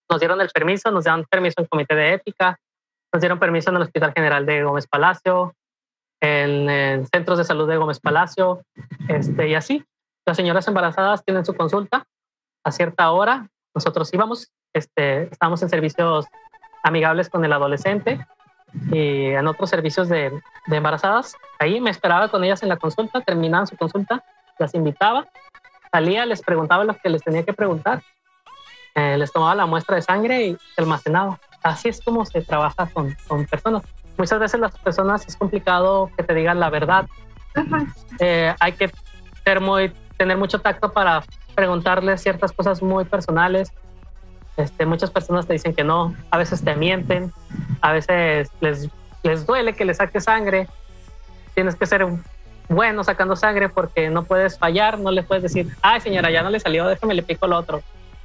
nos 0.10 0.20
dieron 0.20 0.42
el 0.42 0.50
permiso, 0.50 0.92
nos 0.92 1.06
dan 1.06 1.24
permiso 1.24 1.62
en 1.62 1.68
comité 1.68 1.96
de 1.96 2.14
ética, 2.14 2.60
nos 3.14 3.22
dieron 3.22 3.40
permiso 3.40 3.70
en 3.70 3.78
el 3.78 3.84
Hospital 3.84 4.12
General 4.14 4.46
de 4.46 4.64
Gómez 4.64 4.86
Palacio, 4.88 5.54
en, 6.20 6.70
en 6.70 7.06
centros 7.08 7.38
de 7.38 7.46
salud 7.46 7.70
de 7.70 7.78
Gómez 7.78 8.00
Palacio, 8.00 8.62
este, 9.08 9.48
y 9.48 9.56
así. 9.56 9.86
Las 10.26 10.38
señoras 10.38 10.68
embarazadas 10.68 11.24
tienen 11.24 11.46
su 11.46 11.54
consulta 11.54 12.08
a 12.64 12.72
cierta 12.72 13.12
hora. 13.12 13.48
Nosotros 13.74 14.12
íbamos, 14.14 14.52
este, 14.74 15.24
estamos 15.32 15.62
en 15.62 15.70
servicios 15.70 16.26
amigables 16.84 17.30
con 17.30 17.46
el 17.46 17.54
adolescente 17.54 18.26
y 18.92 19.28
en 19.28 19.48
otros 19.48 19.70
servicios 19.70 20.10
de, 20.10 20.32
de, 20.68 20.76
embarazadas. 20.76 21.36
Ahí 21.60 21.80
me 21.80 21.92
esperaba 21.92 22.30
con 22.30 22.44
ellas 22.44 22.64
en 22.64 22.70
la 22.70 22.78
consulta, 22.78 23.22
terminaban 23.22 23.68
su 23.68 23.78
consulta, 23.78 24.24
las 24.58 24.74
invitaba, 24.74 25.28
salía, 25.92 26.26
les 26.26 26.42
preguntaba 26.42 26.84
lo 26.84 26.96
que 26.96 27.10
les 27.10 27.24
tenía 27.24 27.44
que 27.44 27.54
preguntar, 27.54 28.02
eh, 28.96 29.18
les 29.18 29.32
tomaba 29.32 29.56
la 29.56 29.66
muestra 29.66 29.96
de 29.96 30.02
sangre 30.02 30.46
y 30.48 30.58
se 30.74 30.82
almacenaba. 30.82 31.40
Así 31.62 31.90
es 31.90 32.02
como 32.02 32.26
se 32.26 32.42
trabaja 32.42 32.88
con, 32.88 33.16
con 33.28 33.46
personas. 33.46 33.84
Muchas 34.18 34.40
veces 34.40 34.60
las 34.60 34.78
personas 34.80 35.28
es 35.28 35.36
complicado 35.36 36.10
que 36.16 36.24
te 36.24 36.34
digan 36.34 36.60
la 36.60 36.70
verdad. 36.70 37.06
Eh, 38.20 38.54
hay 38.60 38.74
que 38.74 38.92
ser 39.44 39.62
muy 39.62 39.92
tener 40.18 40.38
mucho 40.38 40.60
tacto 40.60 40.92
para 40.92 41.24
preguntarles 41.56 42.22
ciertas 42.22 42.52
cosas 42.52 42.82
muy 42.82 43.06
personales. 43.06 43.72
Este, 44.58 44.86
muchas 44.86 45.12
personas 45.12 45.48
te 45.48 45.54
dicen 45.54 45.74
que 45.74 45.84
no, 45.84 46.16
a 46.32 46.38
veces 46.38 46.64
te 46.64 46.76
mienten, 46.76 47.34
a 47.82 47.92
veces 47.92 48.50
les, 48.62 48.90
les 49.24 49.46
duele 49.46 49.74
que 49.74 49.86
le 49.86 49.94
saque 49.94 50.22
sangre. 50.22 50.68
Tienes 51.54 51.76
que 51.76 51.86
ser 51.86 52.06
bueno 52.70 53.04
sacando 53.04 53.36
sangre 53.36 53.70
porque 53.70 54.10
no 54.10 54.24
puedes 54.24 54.58
fallar, 54.58 55.00
no 55.00 55.12
le 55.12 55.24
puedes 55.24 55.44
decir, 55.44 55.68
ay 55.82 56.02
señora, 56.02 56.32
ya 56.32 56.42
no 56.42 56.50
le 56.50 56.60
salió, 56.60 56.88
déjame 56.88 57.14
le 57.14 57.24
pico 57.24 57.48
lo 57.48 57.58
otro. 57.58 57.82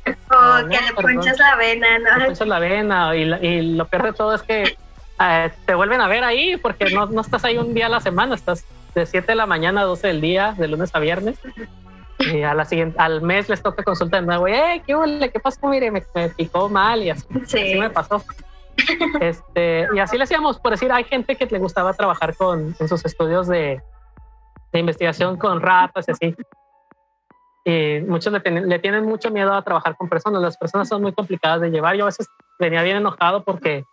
O 0.07 0.69
que 0.69 0.81
le 0.81 0.95
ponchas 0.95 1.39
la 1.39 1.57
vena, 1.57 1.99
¿no? 1.99 2.19
Le 2.19 2.27
ponchas 2.27 2.49
la 2.49 2.59
vena 2.59 3.15
y, 3.15 3.23
y, 3.23 3.77
lo 3.77 3.87
peor 3.87 4.05
de 4.05 4.12
todo 4.12 4.35
es 4.35 4.43
que 4.43 4.77
eh, 5.21 5.51
te 5.67 5.75
vuelven 5.75 6.01
a 6.01 6.09
ver 6.09 6.25
ahí 6.25 6.57
porque 6.57 6.87
no, 6.91 7.07
no 7.07 7.21
estás 7.21 7.45
ahí 7.45 7.59
un 7.59 7.75
día 7.75 7.87
a 7.87 7.91
la 7.91 8.01
semana, 8.01 8.35
estás 8.35 8.65
de 8.95 9.07
7 9.07 9.27
de 9.29 9.35
la 9.37 9.47
mañana 9.47 9.83
a 9.83 9.85
12 9.85 10.07
del 10.09 10.21
día, 10.21 10.55
de 10.59 10.69
lunes 10.69 10.91
a 10.95 10.99
viernes. 10.99 11.39
Y 12.19 12.43
a 12.43 12.53
la 12.55 12.65
siguiente, 12.67 12.99
al 12.99 13.23
mes 13.23 13.49
les 13.49 13.62
toca 13.62 13.83
consulta 13.83 14.21
de 14.21 14.27
nuevo. 14.27 14.47
¡Eh, 14.47 14.83
qué 14.87 14.95
huele! 14.95 15.31
¿Qué 15.31 15.41
pasó? 15.41 15.67
Mire, 15.69 15.91
me, 15.91 16.03
me, 16.15 16.29
picó 16.29 16.69
mal 16.69 17.03
y 17.03 17.11
así, 17.11 17.27
Sí. 17.47 17.59
así 17.59 17.75
me 17.79 17.91
pasó. 17.91 18.23
Este, 19.21 19.89
y 19.95 19.99
así 19.99 20.17
le 20.17 20.25
hacíamos, 20.25 20.59
por 20.59 20.71
decir, 20.73 20.91
hay 20.93 21.05
gente 21.05 21.37
que 21.37 21.47
le 21.47 21.59
gustaba 21.59 21.93
trabajar 21.93 22.35
con, 22.37 22.75
en 22.79 22.89
sus 22.89 23.05
estudios 23.05 23.47
de, 23.47 23.83
de 24.73 24.79
investigación 24.79 25.37
con 25.37 25.61
ratas 25.61 26.07
y 26.09 26.12
así. 26.12 26.35
Y 27.65 28.01
muchos 28.07 28.33
le, 28.33 28.41
tienen- 28.41 28.69
le 28.69 28.79
tienen 28.79 29.05
mucho 29.05 29.31
miedo 29.31 29.53
a 29.53 29.62
trabajar 29.62 29.97
con 29.97 30.09
personas. 30.09 30.41
Las 30.41 30.57
personas 30.57 30.89
son 30.89 31.03
muy 31.03 31.12
complicadas 31.12 31.61
de 31.61 31.71
llevar. 31.71 31.97
Yo 31.97 32.05
a 32.05 32.07
veces 32.07 32.27
venía 32.59 32.83
bien 32.83 32.97
enojado 32.97 33.45
porque 33.45 33.85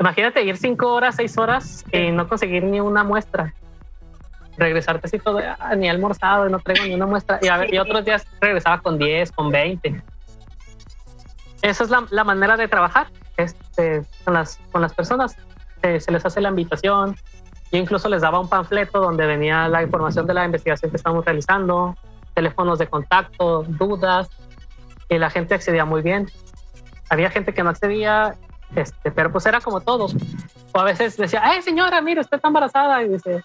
imagínate 0.00 0.42
ir 0.42 0.56
cinco 0.56 0.92
horas, 0.92 1.14
seis 1.16 1.38
horas 1.38 1.84
y 1.92 2.10
no 2.10 2.28
conseguir 2.28 2.64
ni 2.64 2.80
una 2.80 3.04
muestra. 3.04 3.54
Regresarte 4.56 5.06
así 5.06 5.18
todo, 5.18 5.40
"Ah, 5.58 5.74
ni 5.76 5.88
almorzado, 5.88 6.48
no 6.48 6.58
traigo 6.60 6.84
ni 6.84 6.94
una 6.94 7.06
muestra. 7.06 7.38
Y, 7.42 7.48
a 7.48 7.56
ver, 7.58 7.74
y 7.74 7.78
otros 7.78 8.04
días 8.04 8.26
regresaba 8.40 8.80
con 8.80 8.98
10, 8.98 9.32
con 9.32 9.50
20. 9.50 10.02
Esa 11.62 11.84
es 11.84 11.90
la, 11.90 12.06
la 12.10 12.24
manera 12.24 12.56
de 12.56 12.68
trabajar 12.68 13.08
este, 13.36 14.02
con, 14.24 14.34
las, 14.34 14.58
con 14.70 14.82
las 14.82 14.94
personas. 14.94 15.36
Eh, 15.82 16.00
se 16.00 16.12
les 16.12 16.24
hace 16.24 16.40
la 16.40 16.50
invitación. 16.50 17.16
Yo 17.72 17.78
incluso 17.78 18.08
les 18.08 18.22
daba 18.22 18.38
un 18.38 18.48
panfleto 18.48 19.00
donde 19.00 19.26
venía 19.26 19.68
la 19.68 19.82
información 19.82 20.26
de 20.26 20.34
la 20.34 20.44
investigación 20.44 20.90
que 20.90 20.96
estamos 20.96 21.24
realizando, 21.24 21.96
teléfonos 22.34 22.78
de 22.78 22.86
contacto, 22.86 23.64
dudas, 23.64 24.28
y 25.08 25.18
la 25.18 25.30
gente 25.30 25.54
accedía 25.54 25.84
muy 25.84 26.02
bien. 26.02 26.30
Había 27.10 27.30
gente 27.30 27.52
que 27.52 27.62
no 27.62 27.70
accedía, 27.70 28.34
este, 28.76 29.10
pero 29.10 29.30
pues 29.32 29.46
era 29.46 29.60
como 29.60 29.80
todos. 29.80 30.14
O 30.72 30.80
a 30.80 30.84
veces 30.84 31.16
decía, 31.16 31.40
¡ay 31.44 31.62
señora, 31.62 32.00
mire, 32.00 32.20
usted 32.20 32.36
está 32.36 32.48
embarazada! 32.48 33.02
Y 33.02 33.08
dice, 33.08 33.42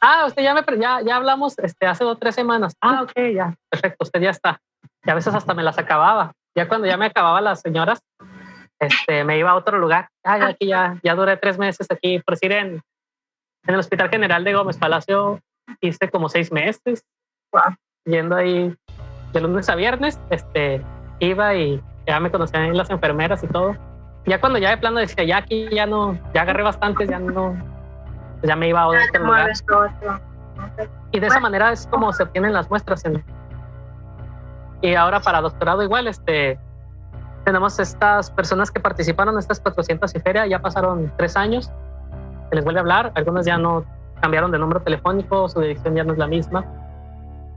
ah, 0.00 0.24
usted 0.26 0.42
ya 0.42 0.54
me 0.54 0.62
ya, 0.78 1.00
ya 1.02 1.16
hablamos 1.16 1.58
este, 1.58 1.86
hace 1.86 2.04
dos 2.04 2.18
tres 2.18 2.34
semanas. 2.34 2.74
Ah, 2.80 3.02
ok, 3.02 3.12
ya, 3.34 3.54
perfecto, 3.70 4.04
usted 4.04 4.20
ya 4.20 4.30
está. 4.30 4.60
Y 5.04 5.10
a 5.10 5.14
veces 5.14 5.34
hasta 5.34 5.54
me 5.54 5.62
las 5.62 5.78
acababa. 5.78 6.32
Ya 6.56 6.68
cuando 6.68 6.86
ya 6.86 6.96
me 6.96 7.06
acababa 7.06 7.40
las 7.40 7.60
señoras, 7.60 8.00
este, 8.78 9.24
me 9.24 9.38
iba 9.38 9.50
a 9.50 9.56
otro 9.56 9.78
lugar. 9.78 10.08
Ah, 10.24 10.38
ya 10.38 10.46
aquí 10.48 10.66
ya, 10.66 10.98
ya 11.02 11.14
duré 11.14 11.36
tres 11.36 11.58
meses 11.58 11.86
aquí, 11.90 12.18
por 12.20 12.34
decir, 12.34 12.52
en, 12.52 12.80
en 13.66 13.74
el 13.74 13.80
Hospital 13.80 14.08
General 14.08 14.44
de 14.44 14.54
Gómez 14.54 14.76
Palacio 14.78 15.40
hice 15.80 16.10
como 16.10 16.28
seis 16.28 16.52
meses. 16.52 17.04
Wow. 17.52 17.76
Yendo 18.04 18.36
ahí 18.36 18.74
de 19.32 19.40
lunes 19.40 19.68
a 19.68 19.74
viernes, 19.74 20.20
este, 20.30 20.84
iba 21.18 21.54
y 21.54 21.82
ya 22.06 22.20
me 22.20 22.30
conocían 22.30 22.76
las 22.76 22.90
enfermeras 22.90 23.42
y 23.42 23.48
todo. 23.48 23.76
Ya 24.26 24.40
cuando 24.40 24.58
ya 24.58 24.70
de 24.70 24.78
plano 24.78 25.00
decía, 25.00 25.24
ya 25.24 25.38
aquí 25.38 25.68
ya 25.70 25.86
no, 25.86 26.18
ya 26.32 26.42
agarré 26.42 26.62
bastantes, 26.62 27.08
ya 27.08 27.18
no, 27.18 27.56
pues 28.44 28.50
ya 28.50 28.56
me 28.56 28.68
iba 28.68 28.82
a 28.82 28.88
otro 28.88 29.00
lugar. 29.24 29.50
Y 31.12 31.18
de 31.18 31.26
esa 31.28 31.40
manera 31.40 31.72
es 31.72 31.86
como 31.86 32.12
se 32.12 32.24
obtienen 32.24 32.52
las 32.52 32.68
muestras. 32.68 33.02
En... 33.06 33.24
Y 34.82 34.94
ahora 34.96 35.18
para 35.20 35.40
doctorado 35.40 35.82
igual, 35.82 36.06
este, 36.08 36.58
tenemos 37.46 37.78
estas 37.78 38.30
personas 38.30 38.70
que 38.70 38.80
participaron 38.80 39.32
en 39.32 39.38
estas 39.38 39.60
400 39.60 40.14
y 40.14 40.20
feria, 40.20 40.46
ya 40.46 40.58
pasaron 40.60 41.10
tres 41.16 41.38
años, 41.38 41.72
se 42.50 42.54
les 42.54 42.64
vuelve 42.64 42.80
a 42.80 42.82
hablar, 42.82 43.12
algunos 43.14 43.46
ya 43.46 43.56
no 43.56 43.82
cambiaron 44.20 44.50
de 44.50 44.58
número 44.58 44.80
telefónico, 44.82 45.48
su 45.48 45.60
dirección 45.62 45.94
ya 45.94 46.04
no 46.04 46.12
es 46.12 46.18
la 46.18 46.26
misma. 46.26 46.66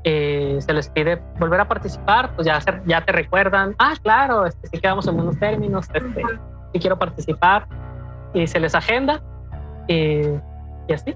Eh, 0.06 0.58
se 0.62 0.72
les 0.72 0.88
pide 0.88 1.22
volver 1.38 1.60
a 1.60 1.68
participar, 1.68 2.34
pues 2.34 2.48
ya, 2.48 2.62
se- 2.62 2.82
ya 2.86 3.04
te 3.04 3.12
recuerdan, 3.12 3.76
ah, 3.78 3.92
claro, 4.02 4.46
este, 4.46 4.70
sí 4.70 4.80
quedamos 4.80 5.06
en 5.06 5.18
buenos 5.18 5.38
términos, 5.38 5.90
este, 5.94 6.24
sí 6.72 6.80
quiero 6.80 6.98
participar, 6.98 7.68
y 8.34 8.48
se 8.48 8.58
les 8.62 8.74
agenda, 8.74 9.22
y, 9.90 10.22
y 10.88 10.94
así. 10.94 11.16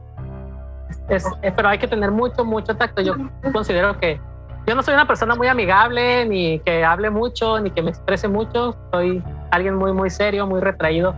Es, 1.10 1.26
pero 1.56 1.70
hay 1.70 1.78
que 1.78 1.88
tener 1.88 2.12
mucho, 2.12 2.46
mucho 2.46 2.76
tacto. 2.76 3.02
Yo 3.02 3.16
considero 3.52 3.98
que 4.00 4.20
yo 4.68 4.76
no 4.76 4.84
soy 4.84 4.94
una 4.94 5.08
persona 5.08 5.36
muy 5.36 5.48
amigable, 5.48 6.26
ni 6.26 6.60
que 6.60 6.84
hable 6.84 7.10
mucho, 7.10 7.60
ni 7.60 7.72
que 7.72 7.82
me 7.82 7.90
exprese 7.90 8.28
mucho. 8.28 8.78
Soy 8.92 9.24
alguien 9.50 9.76
muy, 9.76 9.92
muy 9.94 10.10
serio, 10.10 10.46
muy 10.46 10.62
retraído. 10.62 11.16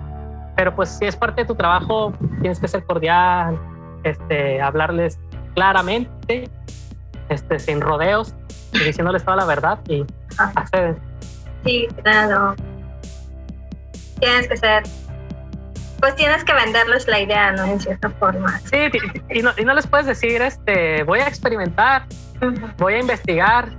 Pero 0.56 0.76
pues 0.76 0.90
si 0.90 1.06
es 1.06 1.16
parte 1.16 1.42
de 1.42 1.48
tu 1.48 1.56
trabajo, 1.56 2.14
tienes 2.42 2.60
que 2.60 2.68
ser 2.68 2.86
cordial, 2.86 3.60
este, 4.04 4.62
hablarles 4.62 5.20
claramente, 5.56 6.50
este, 7.30 7.60
sin 7.60 7.82
rodeos, 7.82 8.34
y 8.72 8.80
diciéndoles 8.80 9.24
toda 9.24 9.38
la 9.38 9.46
verdad 9.46 9.80
y 9.88 10.06
acceden. 10.38 10.98
Sí, 11.66 11.88
claro. 12.02 12.56
Tienes 14.20 14.48
que 14.48 14.58
ser. 14.58 14.84
Pues 16.04 16.18
tienes 16.18 16.44
que 16.44 16.54
venderles 16.54 17.08
la 17.08 17.22
idea, 17.22 17.54
¿no? 17.54 17.64
En 17.64 17.80
cierta 17.80 18.10
forma. 18.10 18.60
Sí, 18.70 18.76
y 19.30 19.42
no, 19.42 19.52
y 19.58 19.64
no 19.64 19.74
les 19.74 19.88
puedes 19.88 20.06
decir, 20.06 20.42
este, 20.42 21.02
voy 21.04 21.22
a 21.22 21.30
experimentar, 21.30 22.06
voy 22.78 22.96
a 22.96 23.00
investigar, 23.00 23.70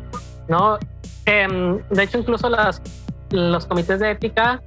¿no? 0.49 0.79
Em, 1.27 1.83
de 1.91 2.03
hecho, 2.03 2.17
incluso 2.17 2.49
las, 2.49 2.81
los 3.29 3.67
comités 3.67 4.01
de 4.01 4.13
ética, 4.13 4.63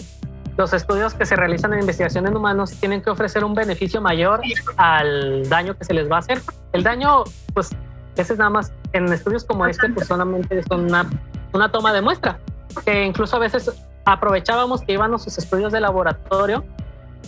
los 0.55 0.71
estudios 0.71 1.15
que 1.15 1.25
se 1.25 1.35
realizan 1.35 1.73
en 1.73 1.79
investigación 1.79 2.27
en 2.27 2.37
humanos 2.37 2.73
tienen 2.79 3.01
que 3.01 3.09
ofrecer 3.09 3.43
un 3.43 3.55
beneficio 3.55 4.01
mayor 4.01 4.41
al 4.75 5.49
daño 5.49 5.75
que 5.75 5.83
se 5.83 5.95
les 5.95 6.07
va 6.11 6.17
a 6.17 6.19
hacer. 6.19 6.39
El 6.73 6.83
daño, 6.83 7.23
pues, 7.55 7.71
ese 8.17 8.33
es 8.33 8.37
nada 8.37 8.51
más, 8.51 8.71
en 8.93 9.11
estudios 9.11 9.43
como 9.45 9.65
este, 9.65 9.89
pues 9.89 10.05
solamente 10.05 10.61
son 10.61 10.81
una, 10.81 11.09
una 11.53 11.71
toma 11.71 11.91
de 11.91 12.03
muestra, 12.03 12.37
que 12.85 13.03
incluso 13.03 13.35
a 13.35 13.39
veces 13.39 13.83
aprovechábamos 14.05 14.83
que 14.83 14.93
iban 14.93 15.11
a 15.15 15.17
sus 15.17 15.39
estudios 15.39 15.73
de 15.73 15.81
laboratorio 15.81 16.63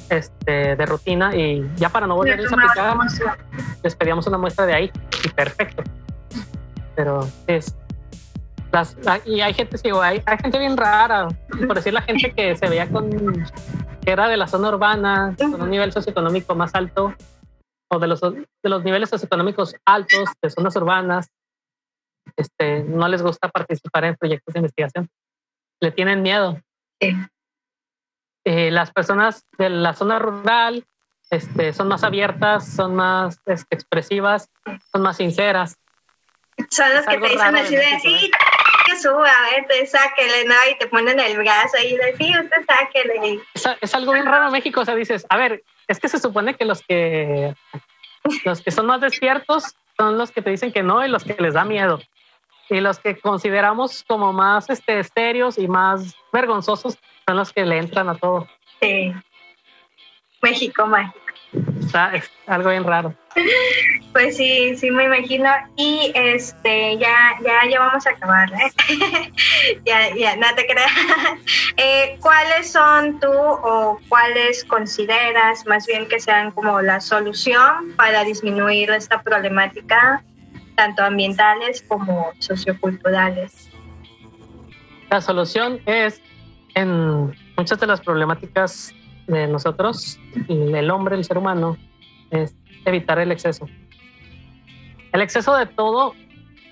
este, 0.09 0.75
de 0.75 0.85
rutina 0.85 1.35
y 1.35 1.69
ya 1.75 1.89
para 1.89 2.07
no 2.07 2.15
volverles 2.15 2.51
a 2.51 2.55
aplicar, 2.55 2.97
les 3.83 3.95
pedíamos 3.95 4.27
una 4.27 4.37
muestra 4.37 4.65
de 4.65 4.73
ahí 4.73 4.91
y 5.23 5.29
perfecto. 5.29 5.83
Pero 6.95 7.27
es. 7.47 7.75
Las, 8.71 8.95
y 9.25 9.41
hay 9.41 9.53
gente, 9.53 9.77
sí, 9.77 9.89
hay, 9.89 10.21
hay 10.25 10.37
gente 10.37 10.59
bien 10.59 10.77
rara, 10.77 11.27
por 11.65 11.75
decir 11.75 11.93
la 11.93 12.01
gente 12.03 12.31
que 12.31 12.55
se 12.55 12.69
veía 12.69 12.87
con. 12.89 13.09
que 14.01 14.11
era 14.11 14.27
de 14.27 14.37
la 14.37 14.47
zona 14.47 14.69
urbana, 14.69 15.35
con 15.37 15.61
un 15.61 15.69
nivel 15.69 15.91
socioeconómico 15.91 16.53
más 16.55 16.75
alto, 16.75 17.13
o 17.91 17.99
de 17.99 18.07
los, 18.07 18.21
de 18.21 18.69
los 18.69 18.83
niveles 18.83 19.09
socioeconómicos 19.09 19.75
altos 19.85 20.29
de 20.41 20.49
zonas 20.49 20.75
urbanas, 20.75 21.29
este, 22.35 22.83
no 22.83 23.07
les 23.07 23.21
gusta 23.21 23.49
participar 23.49 24.05
en 24.05 24.15
proyectos 24.15 24.53
de 24.53 24.59
investigación. 24.59 25.09
Le 25.81 25.91
tienen 25.91 26.21
miedo. 26.21 26.59
Sí. 27.01 27.15
Eh, 28.45 28.71
las 28.71 28.91
personas 28.91 29.45
de 29.57 29.69
la 29.69 29.93
zona 29.93 30.19
rural 30.19 30.85
este, 31.29 31.73
son 31.73 31.87
más 31.87 32.03
abiertas, 32.03 32.67
son 32.67 32.95
más 32.95 33.39
este, 33.45 33.75
expresivas, 33.75 34.49
son 34.91 35.01
más 35.01 35.17
sinceras. 35.17 35.77
Son 36.69 36.93
los 36.93 37.05
que 37.05 37.17
te 37.17 37.29
dicen 37.29 37.55
así 37.55 37.75
de, 37.75 37.99
sí, 38.01 38.31
que 38.85 38.97
suba, 38.97 39.29
a 39.29 39.51
ver, 39.51 39.67
te 39.67 39.85
sáquele, 39.85 40.45
¿no? 40.45 40.55
Y 40.71 40.77
te 40.77 40.87
ponen 40.87 41.19
el 41.19 41.37
brazo 41.37 41.77
y 41.83 41.95
de, 41.95 42.15
sí, 42.17 42.33
usted 42.37 42.65
sáquele. 42.67 43.41
Es, 43.53 43.65
es 43.79 43.95
algo 43.95 44.13
bien 44.13 44.25
raro 44.25 44.47
en 44.47 44.51
México, 44.51 44.81
o 44.81 44.85
sea, 44.85 44.95
dices, 44.95 45.25
a 45.29 45.37
ver, 45.37 45.63
es 45.87 45.99
que 45.99 46.09
se 46.09 46.19
supone 46.19 46.55
que 46.55 46.65
los 46.65 46.81
que 46.81 47.53
los 48.45 48.61
que 48.61 48.71
son 48.71 48.85
más 48.85 49.01
despiertos 49.01 49.75
son 49.97 50.17
los 50.17 50.31
que 50.31 50.41
te 50.41 50.49
dicen 50.49 50.71
que 50.71 50.83
no 50.83 51.05
y 51.05 51.09
los 51.09 51.23
que 51.23 51.35
les 51.39 51.53
da 51.53 51.65
miedo. 51.65 51.99
Y 52.69 52.79
los 52.81 52.99
que 52.99 53.19
consideramos 53.19 54.03
como 54.07 54.31
más 54.31 54.69
este, 54.69 54.99
estéreos 54.99 55.57
y 55.57 55.67
más 55.67 56.15
vergonzosos 56.31 56.97
son 57.29 57.37
los 57.37 57.53
que 57.53 57.63
le 57.63 57.77
entran 57.77 58.09
a 58.09 58.15
todo. 58.15 58.47
Sí. 58.81 59.13
México 60.41 60.87
mágico. 60.87 61.19
Está, 61.79 62.15
es 62.15 62.27
algo 62.47 62.71
bien 62.71 62.83
raro. 62.83 63.13
Pues 64.13 64.37
sí, 64.37 64.75
sí 64.75 64.89
me 64.89 65.03
imagino. 65.03 65.47
Y 65.75 66.11
este, 66.15 66.97
ya, 66.97 67.37
ya, 67.45 67.69
ya 67.69 67.79
vamos 67.81 68.07
a 68.07 68.09
acabar, 68.09 68.49
¿eh? 68.53 69.31
ya, 69.85 70.15
ya, 70.15 70.35
no 70.37 70.47
te 70.55 70.65
creas. 70.65 70.91
Eh, 71.77 72.17
¿Cuáles 72.19 72.71
son 72.71 73.19
tú 73.21 73.31
o 73.31 73.99
cuáles 74.09 74.65
consideras 74.65 75.65
más 75.65 75.85
bien 75.85 76.07
que 76.09 76.19
sean 76.19 76.51
como 76.51 76.81
la 76.81 76.99
solución 76.99 77.93
para 77.95 78.25
disminuir 78.25 78.89
esta 78.89 79.21
problemática, 79.21 80.21
tanto 80.75 81.03
ambientales 81.03 81.81
como 81.87 82.33
socioculturales? 82.39 83.69
La 85.09 85.21
solución 85.21 85.79
es 85.85 86.21
en 86.75 87.35
muchas 87.57 87.79
de 87.79 87.87
las 87.87 88.01
problemáticas 88.01 88.93
de 89.27 89.47
nosotros, 89.47 90.19
el 90.47 90.89
hombre, 90.91 91.15
el 91.15 91.23
ser 91.23 91.37
humano, 91.37 91.77
es 92.31 92.55
evitar 92.85 93.19
el 93.19 93.31
exceso. 93.31 93.67
El 95.11 95.21
exceso 95.21 95.55
de 95.55 95.65
todo 95.65 96.13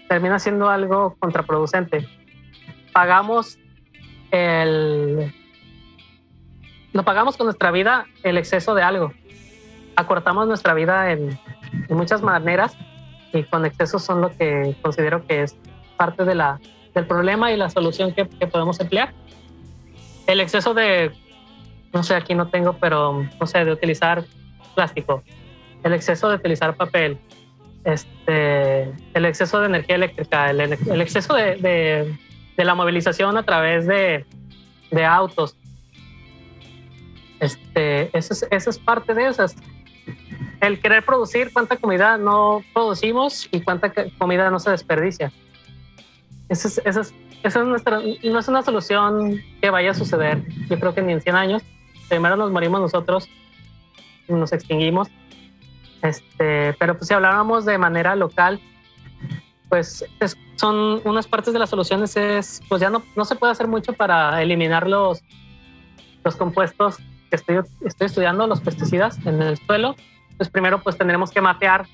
termina 0.07 0.39
siendo 0.39 0.69
algo 0.69 1.15
contraproducente. 1.19 2.07
Pagamos 2.93 3.57
el... 4.31 5.33
Lo 6.93 7.03
pagamos 7.03 7.37
con 7.37 7.45
nuestra 7.45 7.71
vida 7.71 8.05
el 8.23 8.37
exceso 8.37 8.73
de 8.73 8.81
algo. 8.81 9.13
Acortamos 9.95 10.47
nuestra 10.47 10.73
vida 10.73 11.11
en, 11.11 11.39
muchas 11.89 12.21
maneras 12.21 12.77
y 13.33 13.43
con 13.43 13.65
excesos 13.65 14.03
son 14.03 14.21
lo 14.21 14.29
que 14.35 14.75
considero 14.81 15.25
que 15.27 15.43
es 15.43 15.55
parte 15.97 16.23
de 16.23 16.35
la, 16.35 16.59
del 16.95 17.05
problema 17.05 17.51
y 17.51 17.57
la 17.57 17.69
solución 17.69 18.13
que, 18.13 18.27
que 18.27 18.47
podemos 18.47 18.79
emplear. 18.79 19.13
El 20.27 20.39
exceso 20.39 20.73
de 20.73 21.11
no 21.93 22.03
sé, 22.03 22.15
aquí 22.15 22.35
no 22.35 22.47
tengo, 22.47 22.73
pero 22.73 23.25
no 23.39 23.47
sé, 23.47 23.63
de 23.65 23.71
utilizar 23.71 24.23
plástico, 24.75 25.23
el 25.83 25.93
exceso 25.93 26.29
de 26.29 26.35
utilizar 26.35 26.75
papel, 26.75 27.17
este, 27.83 28.93
el 29.13 29.25
exceso 29.25 29.59
de 29.59 29.67
energía 29.67 29.95
eléctrica, 29.95 30.49
el, 30.49 30.61
exceso 31.01 31.33
de, 31.33 31.55
de, 32.55 32.65
la 32.65 32.75
movilización 32.75 33.37
a 33.37 33.43
través 33.43 33.87
de, 33.87 34.25
de 34.91 35.05
autos. 35.05 35.55
Este, 37.39 38.15
eso, 38.17 38.33
es, 38.33 38.47
eso 38.49 38.69
es 38.69 38.79
parte 38.79 39.13
de 39.13 39.27
esas. 39.27 39.55
El 40.59 40.79
querer 40.79 41.05
producir 41.05 41.53
cuánta 41.53 41.77
comida 41.77 42.17
no 42.17 42.63
producimos 42.73 43.47
y 43.51 43.61
cuánta 43.61 43.91
comida 44.17 44.49
no 44.49 44.59
se 44.59 44.71
desperdicia. 44.71 45.31
Eso 46.49 46.67
es, 46.67 46.81
eso 46.83 47.01
es, 47.01 47.13
eso 47.47 47.61
es 47.61 47.67
nuestra, 47.67 47.99
no 47.99 48.39
es 48.39 48.47
una 48.47 48.61
solución 48.61 49.41
que 49.61 49.69
vaya 49.69 49.91
a 49.91 49.93
suceder, 49.93 50.43
yo 50.69 50.79
creo 50.79 50.93
que 50.93 51.01
ni 51.01 51.13
en 51.13 51.21
100 51.21 51.35
años, 51.35 51.63
primero 52.09 52.35
nos 52.35 52.51
morimos 52.51 52.81
nosotros, 52.81 53.29
nos 54.27 54.51
extinguimos. 54.51 55.07
Este, 56.01 56.73
pero 56.73 56.95
pues 56.95 57.07
si 57.07 57.13
hablábamos 57.13 57.65
de 57.65 57.77
manera 57.77 58.15
local, 58.15 58.59
pues 59.69 60.05
son 60.55 61.01
unas 61.05 61.27
partes 61.27 61.53
de 61.53 61.59
las 61.59 61.69
soluciones 61.69 62.15
es, 62.17 62.61
pues 62.69 62.81
ya 62.81 62.89
no, 62.89 63.03
no 63.15 63.25
se 63.25 63.35
puede 63.35 63.51
hacer 63.51 63.67
mucho 63.67 63.93
para 63.93 64.41
eliminar 64.41 64.87
los, 64.87 65.23
los 66.23 66.35
compuestos 66.35 66.97
que 67.29 67.35
estoy, 67.35 67.59
estoy 67.85 68.07
estudiando, 68.07 68.45
los 68.47 68.61
pesticidas 68.61 69.17
en 69.25 69.41
el 69.41 69.57
suelo. 69.57 69.95
Pues 70.37 70.49
primero 70.49 70.81
pues 70.83 70.97
tendremos 70.97 71.31
que 71.31 71.41
mapear 71.41 71.87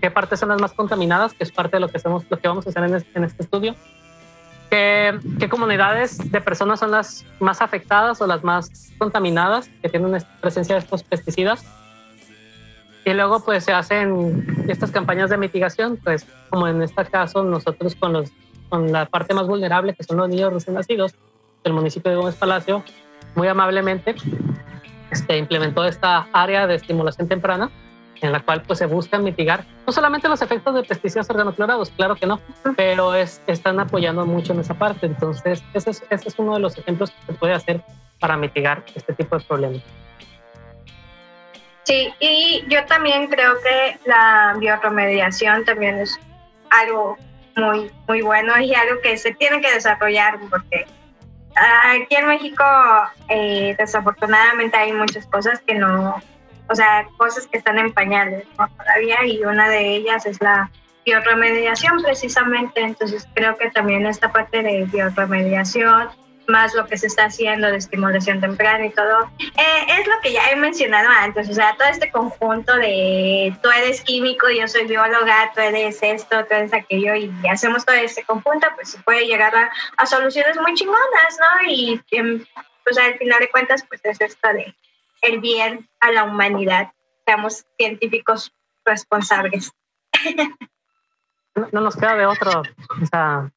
qué 0.00 0.10
partes 0.10 0.40
son 0.40 0.48
las 0.48 0.60
más 0.60 0.72
contaminadas, 0.72 1.32
que 1.32 1.44
es 1.44 1.52
parte 1.52 1.76
de 1.76 1.80
lo 1.80 1.88
que, 1.88 1.98
hacemos, 1.98 2.24
lo 2.28 2.38
que 2.38 2.48
vamos 2.48 2.66
a 2.66 2.70
hacer 2.70 2.84
en 2.84 3.24
este 3.24 3.42
estudio 3.42 3.74
¿Qué, 4.74 5.48
comunidades 5.48 6.18
de 6.32 6.40
personas 6.40 6.80
son 6.80 6.90
las 6.90 7.24
más 7.38 7.62
afectadas 7.62 8.20
o 8.20 8.26
las 8.26 8.42
más 8.42 8.90
contaminadas 8.98 9.68
que 9.80 9.88
tienen 9.88 10.20
presencia 10.40 10.74
de 10.74 10.80
estos 10.80 11.04
pesticidas? 11.04 11.64
Y 13.04 13.12
luego 13.12 13.38
pues 13.44 13.62
se 13.62 13.72
hacen 13.72 14.66
estas 14.66 14.90
campañas 14.90 15.30
de 15.30 15.36
mitigación, 15.36 15.96
pues 16.02 16.26
como 16.50 16.66
en 16.66 16.82
este 16.82 17.04
caso 17.04 17.44
nosotros 17.44 17.94
con, 17.94 18.14
los, 18.14 18.32
con 18.68 18.90
la 18.90 19.06
parte 19.06 19.32
más 19.32 19.46
vulnerable 19.46 19.94
que 19.94 20.02
son 20.02 20.16
los 20.16 20.28
niños 20.28 20.52
recién 20.52 20.74
nacidos 20.74 21.14
del 21.62 21.72
municipio 21.72 22.10
de 22.10 22.16
Gómez 22.16 22.34
Palacio, 22.34 22.82
muy 23.36 23.46
amablemente 23.46 24.16
este, 25.12 25.38
implementó 25.38 25.84
esta 25.84 26.26
área 26.32 26.66
de 26.66 26.74
estimulación 26.74 27.28
temprana 27.28 27.70
en 28.20 28.32
la 28.32 28.40
cual 28.40 28.62
pues 28.62 28.78
se 28.78 28.86
busca 28.86 29.18
mitigar 29.18 29.64
no 29.86 29.92
solamente 29.92 30.28
los 30.28 30.40
efectos 30.40 30.74
de 30.74 30.82
pesticidas 30.82 31.28
organoclorados, 31.28 31.90
claro 31.90 32.14
que 32.16 32.26
no, 32.26 32.40
pero 32.76 33.14
es, 33.14 33.40
están 33.46 33.78
apoyando 33.80 34.24
mucho 34.24 34.52
en 34.52 34.60
esa 34.60 34.74
parte. 34.74 35.06
Entonces, 35.06 35.62
ese 35.74 35.90
es, 35.90 36.34
uno 36.38 36.54
de 36.54 36.60
los 36.60 36.78
ejemplos 36.78 37.10
que 37.10 37.32
se 37.32 37.32
puede 37.34 37.52
hacer 37.52 37.82
para 38.18 38.36
mitigar 38.36 38.82
este 38.94 39.12
tipo 39.12 39.36
de 39.36 39.44
problemas. 39.44 39.82
Sí, 41.82 42.14
y 42.18 42.64
yo 42.68 42.84
también 42.86 43.26
creo 43.26 43.54
que 43.62 43.98
la 44.06 44.56
bioremediación 44.58 45.64
también 45.66 45.98
es 45.98 46.18
algo 46.70 47.18
muy, 47.56 47.90
muy 48.08 48.22
bueno 48.22 48.58
y 48.58 48.74
algo 48.74 49.00
que 49.02 49.18
se 49.18 49.34
tiene 49.34 49.60
que 49.60 49.70
desarrollar 49.72 50.38
porque 50.48 50.86
aquí 51.54 52.16
en 52.16 52.26
México 52.26 52.64
eh, 53.28 53.76
desafortunadamente 53.78 54.76
hay 54.76 54.92
muchas 54.92 55.26
cosas 55.26 55.60
que 55.60 55.74
no, 55.74 56.20
o 56.68 56.74
sea, 56.74 57.06
cosas 57.16 57.46
que 57.46 57.58
están 57.58 57.78
en 57.78 57.92
pañales 57.92 58.46
todavía 58.56 59.24
y 59.26 59.44
una 59.44 59.68
de 59.68 59.96
ellas 59.96 60.26
es 60.26 60.40
la 60.40 60.70
bioremediación 61.04 62.02
precisamente, 62.02 62.80
entonces 62.80 63.26
creo 63.34 63.56
que 63.56 63.70
también 63.70 64.06
esta 64.06 64.32
parte 64.32 64.62
de 64.62 64.84
bioremediación, 64.84 66.08
más 66.46 66.74
lo 66.74 66.86
que 66.86 66.98
se 66.98 67.06
está 67.06 67.26
haciendo 67.26 67.70
de 67.70 67.76
estimulación 67.76 68.40
temprana 68.40 68.86
y 68.86 68.90
todo, 68.90 69.30
eh, 69.38 69.98
es 69.98 70.06
lo 70.06 70.20
que 70.22 70.32
ya 70.32 70.50
he 70.50 70.56
mencionado 70.56 71.08
antes, 71.08 71.48
o 71.48 71.54
sea, 71.54 71.74
todo 71.76 71.88
este 71.88 72.10
conjunto 72.10 72.74
de 72.76 73.54
tú 73.62 73.70
eres 73.70 74.02
químico, 74.02 74.48
yo 74.50 74.68
soy 74.68 74.86
bióloga, 74.86 75.52
tú 75.54 75.60
eres 75.60 75.98
esto, 76.02 76.44
tú 76.44 76.54
eres 76.54 76.72
aquello, 76.72 77.14
y 77.14 77.32
hacemos 77.50 77.84
todo 77.84 77.96
este 77.96 78.24
conjunto, 78.24 78.66
pues 78.74 78.90
se 78.90 78.98
puede 79.00 79.26
llegar 79.26 79.54
a, 79.54 79.70
a 79.96 80.06
soluciones 80.06 80.56
muy 80.60 80.74
chingonas, 80.74 81.38
¿no? 81.38 81.70
Y 81.70 82.00
em, 82.10 82.44
pues 82.82 82.98
al 82.98 83.16
final 83.18 83.40
de 83.40 83.48
cuentas, 83.48 83.84
pues 83.88 84.00
es 84.04 84.20
esto 84.20 84.48
de 84.52 84.74
el 85.24 85.40
bien 85.40 85.88
a 86.00 86.12
la 86.12 86.24
humanidad. 86.24 86.92
Seamos 87.26 87.64
científicos 87.78 88.52
responsables. 88.84 89.72
No, 91.72 91.80
nos 91.80 91.96
queda 91.96 92.16
de 92.16 92.26
otro. 92.26 92.62
O 93.00 93.06
sea, 93.06 93.50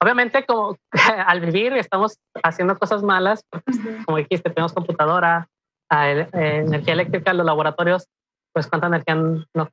obviamente 0.00 0.44
como 0.44 0.76
al 1.26 1.40
vivir 1.40 1.72
estamos 1.74 2.18
haciendo 2.42 2.78
cosas 2.78 3.02
malas, 3.02 3.44
como 4.04 4.18
dijiste, 4.18 4.50
tenemos 4.50 4.72
computadora, 4.72 5.48
eh, 5.90 6.28
energía 6.32 6.94
eléctrica, 6.94 7.32
los 7.32 7.46
laboratorios, 7.46 8.08
pues 8.52 8.66
cuánta 8.66 8.88
energía 8.88 9.14
no, 9.14 9.70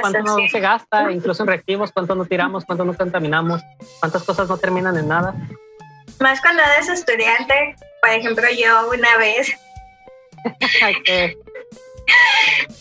cuánto 0.00 0.22
no 0.22 0.36
se 0.48 0.60
gasta, 0.60 1.10
incluso 1.10 1.42
en 1.42 1.48
reactivos, 1.48 1.92
cuánto 1.92 2.14
no 2.14 2.24
tiramos, 2.24 2.64
cuánto 2.64 2.84
no 2.84 2.94
contaminamos, 2.94 3.62
cuántas 4.00 4.22
cosas 4.24 4.48
no 4.48 4.56
terminan 4.56 4.96
en 4.96 5.08
nada. 5.08 5.34
Más 6.20 6.40
cuando 6.40 6.62
eres 6.62 6.88
estudiante, 6.88 7.76
por 8.00 8.10
ejemplo, 8.10 8.44
yo 8.56 8.88
una 8.90 9.16
vez 9.16 9.52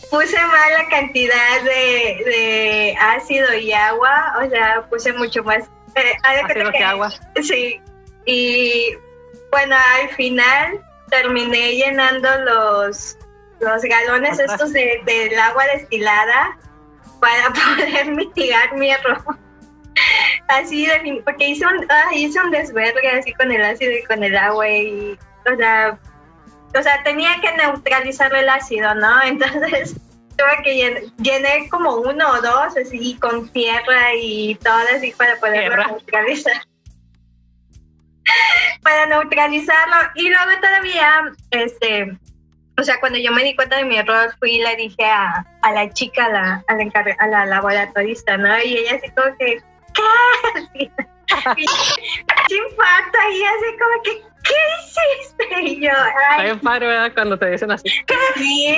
puse 0.09 0.37
mal 0.37 0.73
la 0.73 0.89
cantidad 0.89 1.61
de, 1.63 2.95
ácido 2.99 3.53
y 3.53 3.73
agua, 3.73 4.35
o 4.43 4.49
sea, 4.49 4.85
puse 4.89 5.13
mucho 5.13 5.43
más 5.43 5.63
eh, 5.95 6.13
ácido 6.23 6.71
que, 6.71 6.83
agua. 6.83 7.11
Sí, 7.41 7.79
y 8.25 8.95
bueno, 9.51 9.75
al 9.75 10.09
final 10.09 10.83
terminé 11.09 11.75
llenando 11.75 12.29
los, 12.39 13.17
los 13.59 13.81
galones 13.83 14.39
estos 14.39 14.73
de, 14.73 15.01
del 15.05 15.37
agua 15.39 15.63
destilada 15.75 16.57
para 17.19 17.53
poder 17.77 18.11
mitigar 18.11 18.73
mi 18.75 18.91
error. 18.91 19.23
Así 20.47 20.85
de 20.85 21.21
porque 21.23 21.49
hice 21.49 21.65
un, 21.65 21.85
ah, 21.89 22.09
hice 22.13 22.39
un 22.39 22.51
desvergue 22.51 23.09
así 23.09 23.33
con 23.33 23.51
el 23.51 23.63
ácido 23.63 23.91
y 23.91 24.03
con 24.03 24.23
el 24.23 24.35
agua 24.35 24.67
y, 24.67 25.17
o 25.51 25.55
sea, 25.55 25.97
o 26.77 26.83
sea, 26.83 27.03
tenía 27.03 27.39
que 27.41 27.51
neutralizar 27.53 28.33
el 28.33 28.49
ácido, 28.49 28.93
¿no? 28.95 29.21
Entonces 29.25 29.95
tuve 30.35 30.63
que 30.63 31.11
llené, 31.17 31.69
como 31.69 31.95
uno 31.97 32.31
o 32.31 32.41
dos 32.41 32.75
así 32.75 33.15
con 33.19 33.47
tierra 33.49 34.15
y 34.15 34.55
todo 34.55 34.79
así 34.95 35.11
para 35.11 35.37
poderlo 35.37 35.85
neutralizar. 35.87 36.61
para 38.81 39.05
neutralizarlo 39.05 39.95
y 40.15 40.29
luego 40.29 40.51
todavía 40.61 41.23
este 41.51 42.17
o 42.79 42.83
sea, 42.83 42.99
cuando 42.99 43.19
yo 43.19 43.31
me 43.31 43.43
di 43.43 43.55
cuenta 43.55 43.77
de 43.77 43.85
mi 43.85 43.97
error, 43.97 44.33
fui 44.39 44.55
y 44.55 44.61
le 44.61 44.75
dije 44.75 45.05
a, 45.05 45.45
a 45.61 45.71
la 45.71 45.93
chica, 45.93 46.25
a 46.25 46.29
la, 46.29 46.65
a 46.67 46.75
la, 46.75 47.15
a 47.19 47.27
la 47.27 47.45
laboratorista, 47.45 48.35
¿no? 48.37 48.57
Y 48.63 48.77
ella 48.77 48.95
así 48.95 49.11
como 49.11 49.37
que, 49.37 49.61
¿qué? 49.93 50.91
sin 52.47 52.63
falta 52.75 53.29
y 53.31 53.43
así 53.43 53.77
como 53.79 54.03
que, 54.03 54.32
¿qué 54.43 54.53
hiciste? 54.79 55.61
Y 55.61 55.81
yo, 55.81 55.91
ay. 56.29 56.49
Hay 56.49 56.57
padre, 56.57 56.87
¿verdad? 56.87 57.11
Cuando 57.13 57.37
te 57.37 57.49
dicen 57.49 57.71
así. 57.71 57.89
Sí. 58.35 58.77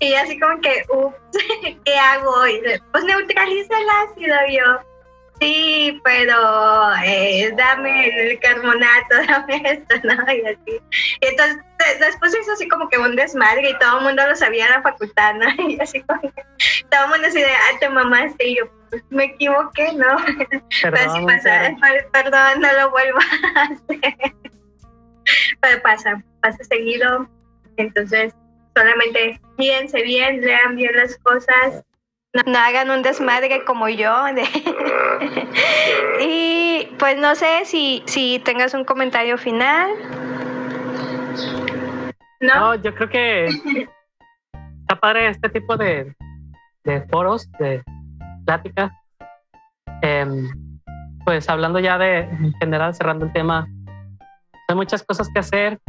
Y 0.00 0.14
así 0.14 0.38
como 0.38 0.60
que, 0.60 0.84
ups, 0.90 1.16
¿qué 1.84 1.94
hago? 1.94 2.46
Y, 2.48 2.60
pues 2.92 3.04
neutraliza 3.04 3.74
el 3.78 3.88
ácido. 3.90 4.36
yo, 4.50 4.80
sí, 5.40 6.00
pero 6.04 6.94
eh, 7.04 7.52
dame 7.56 8.08
el 8.08 8.38
carbonato, 8.40 9.16
dame 9.28 9.62
esto, 9.64 9.96
¿no? 10.04 10.32
Y 10.32 10.46
así. 10.46 10.80
Y 11.20 11.26
entonces 11.26 11.58
después 12.00 12.36
hizo 12.40 12.52
así 12.52 12.68
como 12.68 12.88
que 12.88 12.98
un 12.98 13.16
desmadre 13.16 13.70
y 13.70 13.78
todo 13.78 13.98
el 13.98 14.04
mundo 14.04 14.26
lo 14.26 14.36
sabía 14.36 14.66
en 14.66 14.72
la 14.72 14.82
facultad, 14.82 15.34
¿no? 15.34 15.46
Y 15.68 15.80
así 15.80 16.02
como 16.02 16.20
que 16.20 16.44
todo 16.90 17.04
el 17.04 17.10
mundo 17.10 17.28
así 17.28 17.40
de, 17.40 17.52
ah, 17.52 17.78
te 17.80 17.88
mamaste. 17.88 18.48
Y 18.48 18.56
yo, 18.56 18.64
pues 18.90 19.02
me 19.10 19.24
equivoqué, 19.24 19.92
¿no? 19.92 20.16
Perdón, 20.82 21.26
pasa, 21.26 21.76
perdón, 22.12 22.60
no 22.60 22.72
lo 22.72 22.90
vuelvo 22.90 23.18
a 23.54 23.62
hacer. 23.62 24.34
Pero 25.60 25.82
pasa, 25.82 26.22
pasa 26.40 26.62
seguido. 26.64 27.28
Entonces, 27.76 28.34
solamente 28.76 29.40
piense 29.56 30.02
bien, 30.02 30.40
lean 30.40 30.76
bien 30.76 30.94
las 30.96 31.16
cosas 31.18 31.84
no, 32.46 32.58
hagan 32.58 32.90
un 32.90 33.02
desmadre 33.02 33.64
como 33.64 33.88
yo. 33.88 34.12
y 36.20 36.88
pues 36.98 37.18
no 37.18 37.34
sé 37.34 37.64
si, 37.64 38.02
si 38.06 38.38
tengas 38.40 38.74
un 38.74 38.84
comentario 38.84 39.38
final. 39.38 39.90
No, 42.40 42.74
yo 42.76 42.94
creo 42.94 43.08
que 43.08 43.46
está 43.46 45.00
padre 45.00 45.28
este 45.28 45.48
tipo 45.48 45.76
de, 45.76 46.14
de 46.84 47.00
foros, 47.08 47.50
de 47.58 47.82
pláticas. 48.44 48.92
Em, 50.02 50.48
pues 51.24 51.48
hablando 51.48 51.78
ya 51.80 51.98
de 51.98 52.20
en 52.20 52.52
general, 52.60 52.94
cerrando 52.94 53.26
el 53.26 53.32
tema, 53.32 53.66
hay 54.68 54.76
muchas 54.76 55.02
cosas 55.02 55.28
que 55.32 55.40
hacer. 55.40 55.80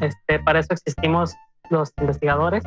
Este, 0.00 0.38
para 0.38 0.60
eso 0.60 0.72
existimos 0.72 1.34
los 1.70 1.92
investigadores. 1.98 2.62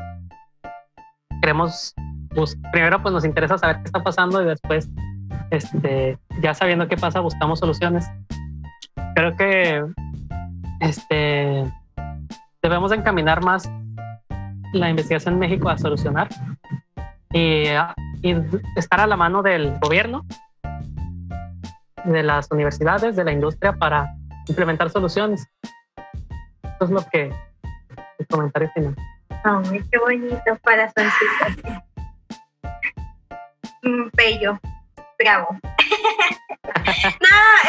Queremos 1.41 1.93
pues, 2.29 2.57
primero 2.71 3.01
pues 3.01 3.13
nos 3.13 3.23
interesa 3.23 3.57
saber 3.57 3.77
qué 3.77 3.83
está 3.85 4.03
pasando 4.03 4.41
y 4.41 4.45
después, 4.45 4.89
este, 5.51 6.17
ya 6.41 6.53
sabiendo 6.53 6.87
qué 6.87 6.97
pasa, 6.97 7.19
buscamos 7.19 7.59
soluciones. 7.59 8.09
Creo 9.15 9.35
que 9.37 9.85
este, 10.81 11.71
debemos 12.61 12.91
encaminar 12.91 13.43
más 13.43 13.69
la 14.73 14.89
investigación 14.89 15.35
en 15.35 15.39
México 15.39 15.69
a 15.69 15.77
solucionar 15.77 16.27
y, 17.31 17.67
y 18.21 18.35
estar 18.75 18.99
a 18.99 19.07
la 19.07 19.15
mano 19.15 19.41
del 19.41 19.77
gobierno, 19.79 20.25
de 22.03 22.23
las 22.23 22.51
universidades, 22.51 23.15
de 23.15 23.23
la 23.23 23.31
industria 23.31 23.73
para 23.73 24.13
implementar 24.47 24.89
soluciones. 24.89 25.45
Eso 26.63 26.85
es 26.85 26.89
lo 26.89 27.05
que 27.09 27.31
el 28.19 28.71
final. 28.73 28.95
Ay, 29.43 29.83
qué 29.91 29.99
bonito 29.99 30.55
para 30.63 30.91
Francisco 30.91 31.83
bello, 34.13 34.59
bravo. 35.19 35.49
no, 35.61 35.69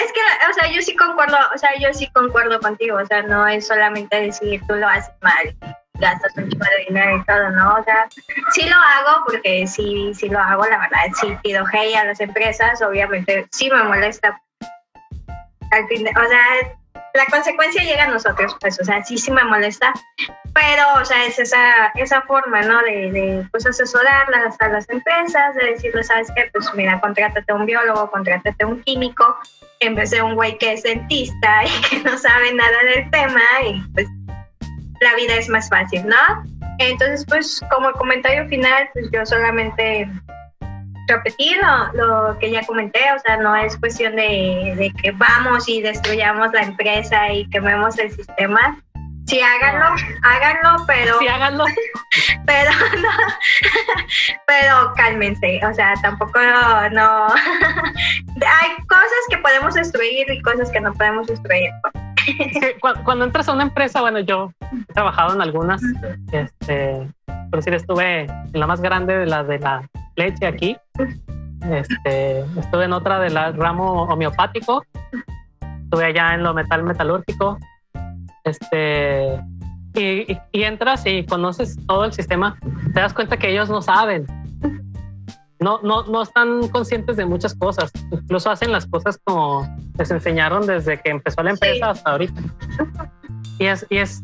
es 0.03 0.13
que, 0.13 0.21
o 0.51 0.55
sea, 0.55 0.71
yo 0.73 0.83
sí 0.83 0.97
concuerdo, 0.97 1.37
o 1.55 1.59
sea, 1.59 1.71
yo 1.79 1.93
sí 1.93 2.11
concuerdo 2.11 2.61
contigo, 2.61 2.99
o 2.99 3.07
sea, 3.07 3.23
no 3.23 3.47
es 3.47 3.67
solamente 3.67 4.21
decir 4.21 4.61
tú 4.67 4.75
lo 4.75 4.89
haces 4.89 5.13
mal, 5.21 5.55
gastas 5.95 6.37
un 6.37 6.49
chico 6.49 6.65
de 6.65 6.85
dinero 6.89 7.17
y 7.17 7.25
todo, 7.25 7.51
¿no? 7.51 7.75
O 7.75 7.85
sea, 7.85 8.09
sí 8.53 8.69
lo 8.69 8.77
hago 8.77 9.25
porque 9.27 9.67
sí, 9.67 10.13
sí 10.15 10.29
lo 10.29 10.39
hago, 10.39 10.67
la 10.67 10.79
verdad, 10.79 11.07
sí 11.21 11.37
pido 11.43 11.65
hey 11.71 11.95
a 11.95 12.05
las 12.05 12.21
empresas, 12.21 12.81
obviamente 12.83 13.47
sí 13.51 13.71
me 13.71 13.83
molesta. 13.85 14.41
Al 15.73 15.87
fin 15.89 16.07
o 16.09 16.29
sea, 16.29 16.77
la 17.17 17.27
consecuencia 17.27 17.83
llega 17.83 18.05
a 18.05 18.09
nosotros, 18.09 18.57
pues, 18.61 18.79
o 18.81 18.85
sea, 18.85 19.03
sí, 19.05 19.19
sí 19.19 19.31
me 19.31 19.43
molesta, 19.45 19.93
pero, 20.55 20.83
o 21.01 21.05
sea, 21.05 21.25
es 21.25 21.39
esa, 21.39 21.89
esa 21.95 22.23
forma, 22.23 22.63
¿no? 22.63 22.83
De, 22.83 23.11
de 23.11 23.49
pues, 23.51 23.67
asesorarlas 23.67 24.57
a 24.61 24.69
las 24.69 24.89
empresas, 24.91 25.55
de 25.55 25.73
decirles, 25.73 26.07
¿sabes 26.07 26.29
qué? 26.37 26.49
Pues, 26.53 26.73
mira, 26.75 27.01
contrátate 27.01 27.53
un 27.53 27.67
biólogo, 27.67 28.11
contrátate 28.11 28.65
un 28.65 28.83
químico, 28.83 29.37
en 29.81 29.95
vez 29.95 30.11
de 30.11 30.23
un 30.23 30.35
güey 30.35 30.57
que 30.59 30.75
es 30.75 30.83
dentista 30.83 31.65
y 31.65 31.89
que 31.89 31.99
no 32.09 32.17
sabe 32.19 32.53
nada 32.55 32.79
del 32.95 33.11
tema, 33.11 33.43
y 33.65 33.81
pues, 33.95 34.07
la 35.01 35.15
vida 35.15 35.37
es 35.37 35.49
más 35.49 35.69
fácil, 35.69 36.07
¿no? 36.07 36.17
Entonces, 36.79 37.25
pues, 37.27 37.63
como 37.71 37.93
comentario 37.93 38.47
final, 38.49 38.89
pues, 38.93 39.07
yo 39.13 39.25
solamente 39.25 40.09
repetir 41.07 41.57
lo, 41.95 42.39
que 42.39 42.51
ya 42.51 42.65
comenté, 42.67 43.01
o 43.15 43.19
sea, 43.21 43.37
no 43.37 43.55
es 43.57 43.77
cuestión 43.79 44.17
de, 44.17 44.93
que 45.03 45.11
vamos 45.13 45.69
y 45.69 45.81
destruyamos 45.81 46.53
la 46.53 46.63
empresa 46.63 47.33
y 47.33 47.49
quememos 47.51 47.99
el 47.99 48.11
sistema. 48.11 48.79
Sí, 49.27 49.41
háganlo, 49.41 49.97
háganlo, 50.23 50.85
pero... 50.87 51.19
Sí, 51.19 51.27
háganlo. 51.27 51.65
Pero 52.47 52.71
no, 52.71 53.09
pero 54.47 54.95
cálmense, 54.95 55.61
o 55.67 55.75
sea, 55.75 55.95
tampoco 56.01 56.39
no... 56.93 57.27
Hay 57.27 58.87
cosas 58.87 59.23
que 59.29 59.37
podemos 59.39 59.75
destruir 59.75 60.31
y 60.31 60.41
cosas 60.43 60.71
que 60.71 60.81
no 60.81 60.95
podemos 60.95 61.27
destruir. 61.27 61.71
cuando, 62.81 63.25
entras 63.25 63.49
a 63.49 63.53
una 63.53 63.65
empresa, 63.65 64.01
bueno, 64.01 64.21
yo 64.21 64.53
he 64.63 64.93
trabajado 64.95 65.35
en 65.35 65.43
algunas, 65.43 65.83
este, 66.31 67.07
por 67.51 67.59
decir, 67.59 67.75
estuve 67.75 68.23
en 68.23 68.61
la 68.61 68.67
más 68.67 68.81
grande 68.81 69.19
de 69.19 69.27
la 69.27 69.43
de 69.43 69.59
la 69.59 69.83
leche 70.17 70.47
aquí. 70.47 70.77
Este, 71.71 72.41
estuve 72.41 72.85
en 72.85 72.93
otra 72.93 73.19
del 73.21 73.35
ramo 73.35 74.05
homeopático. 74.05 74.85
Estuve 75.85 76.05
allá 76.07 76.35
en 76.35 76.43
lo 76.43 76.55
metal 76.55 76.83
metalúrgico. 76.83 77.59
Este, 78.45 79.41
y, 80.01 80.39
entras 80.53 81.05
y 81.07 81.25
conoces 81.25 81.77
todo 81.87 82.05
el 82.05 82.13
sistema, 82.13 82.57
te 82.93 83.01
das 83.01 83.15
cuenta 83.15 83.37
que 83.37 83.51
ellos 83.51 83.69
no 83.69 83.83
saben. 83.83 84.27
No, 85.59 85.81
no, 85.83 86.05
no 86.05 86.23
están 86.23 86.69
conscientes 86.69 87.17
de 87.17 87.25
muchas 87.25 87.55
cosas. 87.55 87.91
Incluso 88.13 88.51
hacen 88.51 88.73
las 88.73 88.87
cosas 88.87 89.19
como 89.25 89.67
les 89.99 90.11
enseñaron 90.11 90.67
desde 90.67 91.01
que 91.01 91.11
empezó 91.11 91.43
la 91.43 91.51
empresa 91.51 91.91
hasta 91.91 92.11
ahorita. 92.11 92.41
Y 93.59 93.67
es, 93.67 93.87
y 93.89 93.97
es, 93.97 94.23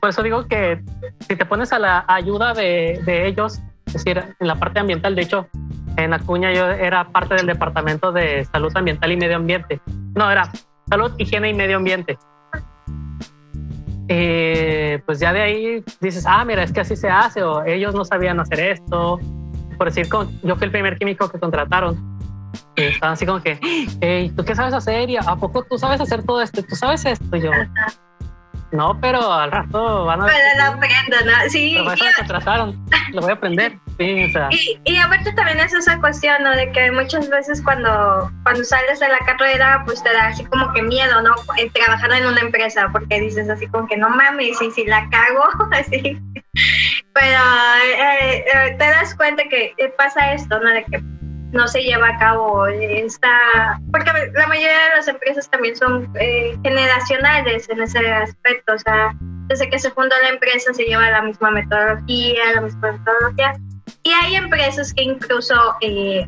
por 0.00 0.10
eso 0.10 0.22
digo 0.22 0.46
que 0.48 0.82
si 1.20 1.36
te 1.36 1.46
pones 1.46 1.72
a 1.72 1.78
la 1.78 2.04
ayuda 2.08 2.52
de, 2.52 3.00
de 3.04 3.28
ellos, 3.28 3.60
es 3.94 4.04
decir, 4.04 4.24
en 4.38 4.46
la 4.46 4.56
parte 4.56 4.80
ambiental, 4.80 5.14
de 5.14 5.22
hecho, 5.22 5.48
en 5.96 6.14
Acuña 6.14 6.52
yo 6.52 6.70
era 6.70 7.04
parte 7.04 7.34
del 7.34 7.46
Departamento 7.46 8.10
de 8.10 8.46
Salud 8.46 8.72
Ambiental 8.74 9.12
y 9.12 9.16
Medio 9.16 9.36
Ambiente. 9.36 9.80
No, 10.14 10.30
era 10.30 10.50
Salud, 10.88 11.12
Higiene 11.18 11.50
y 11.50 11.54
Medio 11.54 11.76
Ambiente. 11.76 12.18
Eh, 14.08 15.02
pues 15.04 15.20
ya 15.20 15.32
de 15.32 15.42
ahí 15.42 15.84
dices, 16.00 16.24
ah, 16.26 16.44
mira, 16.44 16.62
es 16.62 16.72
que 16.72 16.80
así 16.80 16.96
se 16.96 17.08
hace, 17.08 17.42
o 17.42 17.64
ellos 17.64 17.94
no 17.94 18.04
sabían 18.04 18.40
hacer 18.40 18.60
esto. 18.60 19.18
Por 19.76 19.88
decir, 19.88 20.08
yo 20.42 20.56
fui 20.56 20.64
el 20.64 20.72
primer 20.72 20.98
químico 20.98 21.28
que 21.28 21.38
contrataron. 21.38 22.10
Y 22.76 22.84
estaban 22.84 23.12
así 23.12 23.26
como 23.26 23.42
que, 23.42 23.58
hey, 24.00 24.32
¿tú 24.34 24.44
qué 24.44 24.54
sabes 24.54 24.72
hacer? 24.72 25.10
Y 25.10 25.16
¿a 25.18 25.36
poco 25.36 25.62
tú 25.64 25.76
sabes 25.76 26.00
hacer 26.00 26.22
todo 26.24 26.40
esto? 26.40 26.62
¿Tú 26.62 26.74
sabes 26.74 27.04
esto? 27.04 27.36
Y 27.36 27.42
yo, 27.42 27.50
no, 28.72 28.98
pero 29.00 29.32
al 29.32 29.52
rato 29.52 30.06
van 30.06 30.22
a... 30.22 30.26
Pero 30.26 30.38
lo 30.56 30.64
aprendo, 30.64 31.16
¿no? 31.26 31.50
Sí. 31.50 31.74
Lo, 31.74 31.84
lo 31.84 33.20
voy 33.20 33.30
a 33.30 33.34
aprender. 33.34 33.78
Sí, 33.98 34.24
o 34.24 34.30
sea. 34.30 34.48
Y, 34.50 34.80
y 34.84 34.96
aparte 34.96 35.32
también 35.34 35.60
es 35.60 35.74
esa 35.74 36.00
cuestión, 36.00 36.42
¿no? 36.42 36.50
De 36.56 36.72
que 36.72 36.90
muchas 36.90 37.28
veces 37.28 37.60
cuando, 37.62 38.32
cuando 38.42 38.64
sales 38.64 38.98
de 39.00 39.08
la 39.08 39.18
carrera, 39.18 39.82
pues 39.84 40.02
te 40.02 40.10
da 40.10 40.28
así 40.28 40.44
como 40.46 40.72
que 40.72 40.82
miedo, 40.82 41.20
¿no? 41.20 41.34
Eh, 41.58 41.70
trabajar 41.70 42.10
en 42.12 42.26
una 42.26 42.40
empresa, 42.40 42.88
porque 42.90 43.20
dices 43.20 43.50
así 43.50 43.66
como 43.66 43.86
que 43.86 43.98
no 43.98 44.08
mames, 44.08 44.60
y 44.62 44.70
si 44.70 44.86
la 44.86 45.08
cago, 45.10 45.44
así. 45.72 46.18
Pero 47.12 47.40
eh, 48.00 48.44
eh, 48.46 48.76
te 48.78 48.84
das 48.84 49.14
cuenta 49.14 49.42
que 49.44 49.74
pasa 49.98 50.32
esto, 50.32 50.58
¿no? 50.58 50.70
De 50.70 50.84
que 50.84 51.02
no 51.52 51.68
se 51.68 51.82
lleva 51.82 52.08
a 52.08 52.18
cabo 52.18 52.66
esta, 52.66 53.80
porque 53.92 54.10
la 54.34 54.46
mayoría 54.46 54.88
de 54.88 54.96
las 54.96 55.08
empresas 55.08 55.48
también 55.50 55.76
son 55.76 56.10
eh, 56.18 56.56
generacionales 56.62 57.68
en 57.68 57.82
ese 57.82 58.10
aspecto, 58.10 58.72
o 58.74 58.78
sea, 58.78 59.14
desde 59.48 59.68
que 59.68 59.78
se 59.78 59.90
fundó 59.90 60.16
la 60.22 60.30
empresa 60.30 60.72
se 60.72 60.84
lleva 60.84 61.10
la 61.10 61.22
misma 61.22 61.50
metodología, 61.50 62.54
la 62.54 62.62
misma 62.62 62.92
metodología, 62.92 63.54
y 64.02 64.10
hay 64.10 64.36
empresas 64.36 64.92
que 64.94 65.02
incluso 65.02 65.54
eh, 65.82 66.26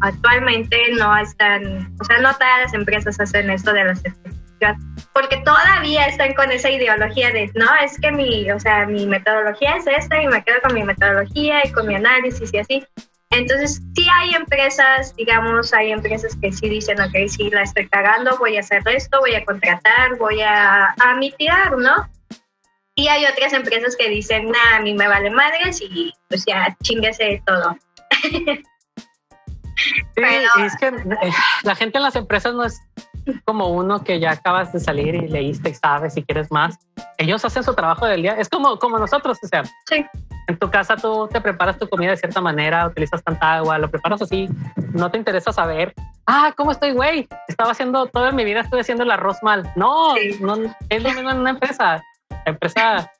actualmente 0.00 0.78
no 0.96 1.16
están, 1.16 1.94
o 2.00 2.04
sea, 2.04 2.18
no 2.18 2.32
todas 2.32 2.62
las 2.62 2.74
empresas 2.74 3.18
hacen 3.20 3.50
esto 3.50 3.72
de 3.72 3.84
la 3.84 3.96
certificación, 3.96 4.96
porque 5.12 5.38
todavía 5.38 6.06
están 6.06 6.34
con 6.34 6.52
esa 6.52 6.70
ideología 6.70 7.32
de, 7.32 7.50
no, 7.54 7.66
es 7.84 7.98
que 8.00 8.12
mi, 8.12 8.48
o 8.52 8.60
sea, 8.60 8.86
mi 8.86 9.06
metodología 9.06 9.76
es 9.76 9.86
esta 9.88 10.22
y 10.22 10.28
me 10.28 10.42
quedo 10.44 10.60
con 10.62 10.72
mi 10.72 10.84
metodología 10.84 11.66
y 11.66 11.72
con 11.72 11.88
mi 11.88 11.96
análisis 11.96 12.54
y 12.54 12.58
así, 12.58 12.86
entonces, 13.32 13.82
sí 13.94 14.06
hay 14.12 14.34
empresas, 14.34 15.14
digamos, 15.16 15.72
hay 15.72 15.92
empresas 15.92 16.36
que 16.40 16.52
sí 16.52 16.68
dicen, 16.68 17.00
ok, 17.00 17.28
sí 17.28 17.50
la 17.50 17.62
estoy 17.62 17.88
cagando, 17.88 18.36
voy 18.38 18.56
a 18.56 18.60
hacer 18.60 18.82
esto, 18.86 19.20
voy 19.20 19.34
a 19.34 19.44
contratar, 19.44 20.16
voy 20.18 20.40
a, 20.42 20.94
a 21.00 21.14
mitigar, 21.16 21.76
¿no? 21.76 22.08
Y 22.94 23.08
hay 23.08 23.24
otras 23.24 23.52
empresas 23.54 23.96
que 23.96 24.10
dicen, 24.10 24.50
nah, 24.50 24.76
a 24.76 24.80
mí 24.80 24.92
me 24.94 25.08
vale 25.08 25.30
madres 25.30 25.80
y 25.80 26.12
pues 26.28 26.44
ya 26.46 26.76
chinguese 26.82 27.42
todo. 27.46 27.76
Sí, 30.14 30.22
es 30.64 30.76
que 30.76 30.86
eh, 30.86 31.32
la 31.64 31.74
gente 31.74 31.98
en 31.98 32.04
las 32.04 32.14
empresas 32.14 32.54
no 32.54 32.64
es 32.64 32.80
como 33.44 33.68
uno 33.68 34.02
que 34.02 34.18
ya 34.20 34.32
acabas 34.32 34.72
de 34.72 34.80
salir 34.80 35.14
y 35.14 35.28
leíste 35.28 35.70
y 35.70 35.74
sabes 35.74 36.14
si 36.14 36.22
quieres 36.22 36.50
más. 36.50 36.78
Ellos 37.18 37.44
hacen 37.44 37.62
su 37.62 37.74
trabajo 37.74 38.06
del 38.06 38.22
día. 38.22 38.32
Es 38.38 38.48
como, 38.48 38.78
como 38.78 38.98
nosotros, 38.98 39.38
o 39.42 39.46
sea, 39.46 39.62
Sí, 39.88 40.04
en 40.48 40.58
tu 40.58 40.70
casa 40.70 40.96
tú 40.96 41.28
te 41.28 41.40
preparas 41.40 41.78
tu 41.78 41.88
comida 41.88 42.10
de 42.10 42.16
cierta 42.16 42.40
manera, 42.40 42.86
utilizas 42.86 43.22
tanta 43.22 43.54
agua, 43.54 43.78
lo 43.78 43.90
preparas 43.90 44.22
así, 44.22 44.48
no 44.92 45.10
te 45.10 45.18
interesa 45.18 45.52
saber, 45.52 45.94
ah, 46.26 46.52
¿cómo 46.56 46.72
estoy, 46.72 46.92
güey? 46.92 47.28
Estaba 47.48 47.70
haciendo, 47.72 48.06
toda 48.06 48.32
mi 48.32 48.44
vida 48.44 48.60
estoy 48.60 48.80
haciendo 48.80 49.04
el 49.04 49.10
arroz 49.10 49.38
mal. 49.42 49.70
No, 49.76 50.14
Sí. 50.14 50.38
no 50.40 50.56
es 50.88 51.02
lo 51.02 51.10
mismo 51.10 51.30
en 51.30 51.38
una 51.38 51.50
empresa. 51.50 52.02
La 52.28 52.52
empresa, 52.52 53.10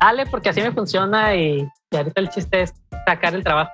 dale 0.00 0.26
porque 0.26 0.50
así 0.50 0.62
me 0.62 0.70
funciona 0.72 1.34
y, 1.34 1.68
y 1.90 1.96
ahorita 1.96 2.20
el 2.20 2.30
chiste 2.30 2.62
es 2.62 2.74
sacar 3.06 3.34
el 3.34 3.42
trabajo. 3.42 3.70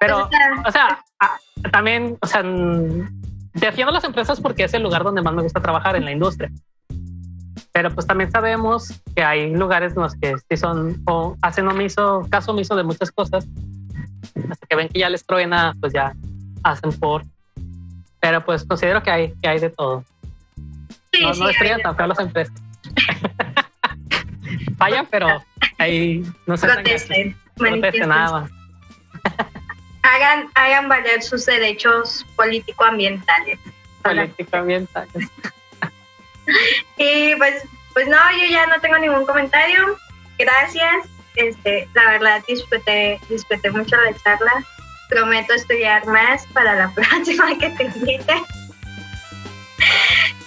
Pero, 0.00 0.28
o 0.66 0.70
sea, 0.70 1.00
ah, 1.20 1.36
también, 1.72 2.16
o 2.22 2.26
sea, 2.26 2.42
defiendo 3.60 3.92
las 3.92 4.04
empresas 4.04 4.40
porque 4.40 4.64
es 4.64 4.74
el 4.74 4.82
lugar 4.82 5.04
donde 5.04 5.22
más 5.22 5.34
me 5.34 5.42
gusta 5.42 5.60
trabajar 5.60 5.96
en 5.96 6.04
la 6.04 6.12
industria. 6.12 6.50
Pero 7.72 7.94
pues 7.94 8.06
también 8.06 8.30
sabemos 8.30 8.92
que 9.14 9.22
hay 9.22 9.54
lugares 9.54 9.94
en 9.94 10.02
los 10.02 10.14
que 10.16 10.34
sí 10.48 10.56
son 10.56 11.02
o 11.06 11.36
hacen 11.42 11.68
omiso, 11.68 12.26
caso 12.30 12.52
omiso 12.52 12.74
de 12.76 12.82
muchas 12.82 13.10
cosas. 13.10 13.46
Hasta 14.50 14.66
que 14.66 14.76
ven 14.76 14.88
que 14.88 15.00
ya 15.00 15.10
les 15.10 15.24
truena, 15.24 15.74
pues 15.80 15.92
ya 15.92 16.14
hacen 16.62 16.92
por. 16.92 17.24
Pero 18.20 18.44
pues 18.44 18.64
considero 18.64 19.02
que 19.02 19.10
hay, 19.10 19.34
que 19.40 19.48
hay 19.48 19.60
de 19.60 19.70
todo. 19.70 20.04
sí, 21.12 21.22
no 21.22 21.34
sí, 21.34 21.40
no 21.40 21.78
tan 21.82 21.96
feo 21.96 22.06
las 22.06 22.18
empresas. 22.18 22.54
Fallan, 24.78 25.06
pero 25.10 25.42
ahí 25.78 26.22
no 26.46 26.56
se 26.56 26.66
protesten, 26.66 27.36
protesten 27.54 28.08
nada 28.08 28.40
más. 28.40 28.50
hagan, 30.08 30.50
hagan 30.54 30.88
valer 30.88 31.22
sus 31.22 31.46
derechos 31.46 32.26
político-ambientales. 32.36 33.58
Políticamente. 34.02 35.00
Y 36.96 37.34
pues, 37.36 37.62
pues 37.92 38.08
no, 38.08 38.16
yo 38.32 38.46
ya 38.50 38.66
no 38.66 38.80
tengo 38.80 38.96
ningún 38.96 39.26
comentario. 39.26 39.98
Gracias. 40.38 41.06
Este, 41.34 41.86
la 41.92 42.12
verdad 42.12 42.42
disfruté, 42.48 43.20
disfruté 43.28 43.70
mucho 43.70 43.96
la 43.96 44.16
charla. 44.16 44.64
Prometo 45.10 45.52
estudiar 45.52 46.06
más 46.06 46.46
para 46.54 46.74
la 46.74 46.90
próxima 46.94 47.56
que 47.58 47.68
te 47.68 47.84
invite. 47.84 48.42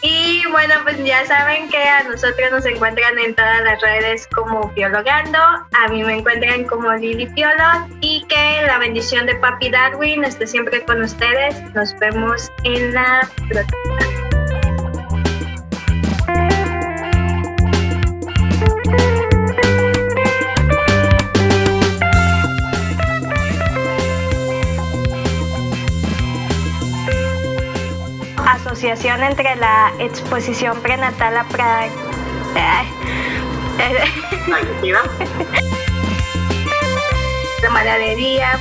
Y 0.02 0.44
bueno, 0.52 0.74
pues 0.84 1.04
ya 1.04 1.26
saben 1.26 1.70
que 1.70 1.78
a 1.78 2.04
nosotros 2.04 2.52
nos 2.52 2.66
encuentran 2.66 3.20
en 3.20 3.36
todas 3.36 3.64
las 3.64 3.80
redes 3.82 4.28
como 4.34 4.70
Biologando, 4.70 5.38
a 5.38 5.88
mí 5.90 6.04
me 6.04 6.18
encuentran 6.18 6.64
como 6.66 6.92
Lili 6.94 7.28
Piolo 7.28 7.88
y 8.02 8.26
que 8.28 8.64
la 8.66 8.80
bendición 8.80 9.26
de 9.28 9.36
Papi 9.36 9.70
Darwin 9.70 10.24
esté 10.24 10.48
siempre 10.48 10.84
con 10.86 11.02
ustedes. 11.02 11.62
Nos 11.74 11.98
vemos 12.00 12.52
en 12.64 12.94
la 12.94 13.30
próxima. 13.48 14.21
Asociación 28.52 29.24
entre 29.24 29.56
la 29.56 29.94
exposición 30.00 30.82
prenatal 30.82 31.38
a 31.38 31.48
la 37.62 37.70
maladería. 37.70 38.60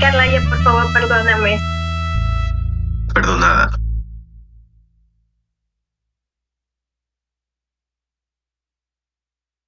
Carla, 0.00 0.26
ya 0.26 0.40
por 0.48 0.62
favor, 0.64 0.92
perdóname. 0.92 1.60
Perdonada. 3.14 3.83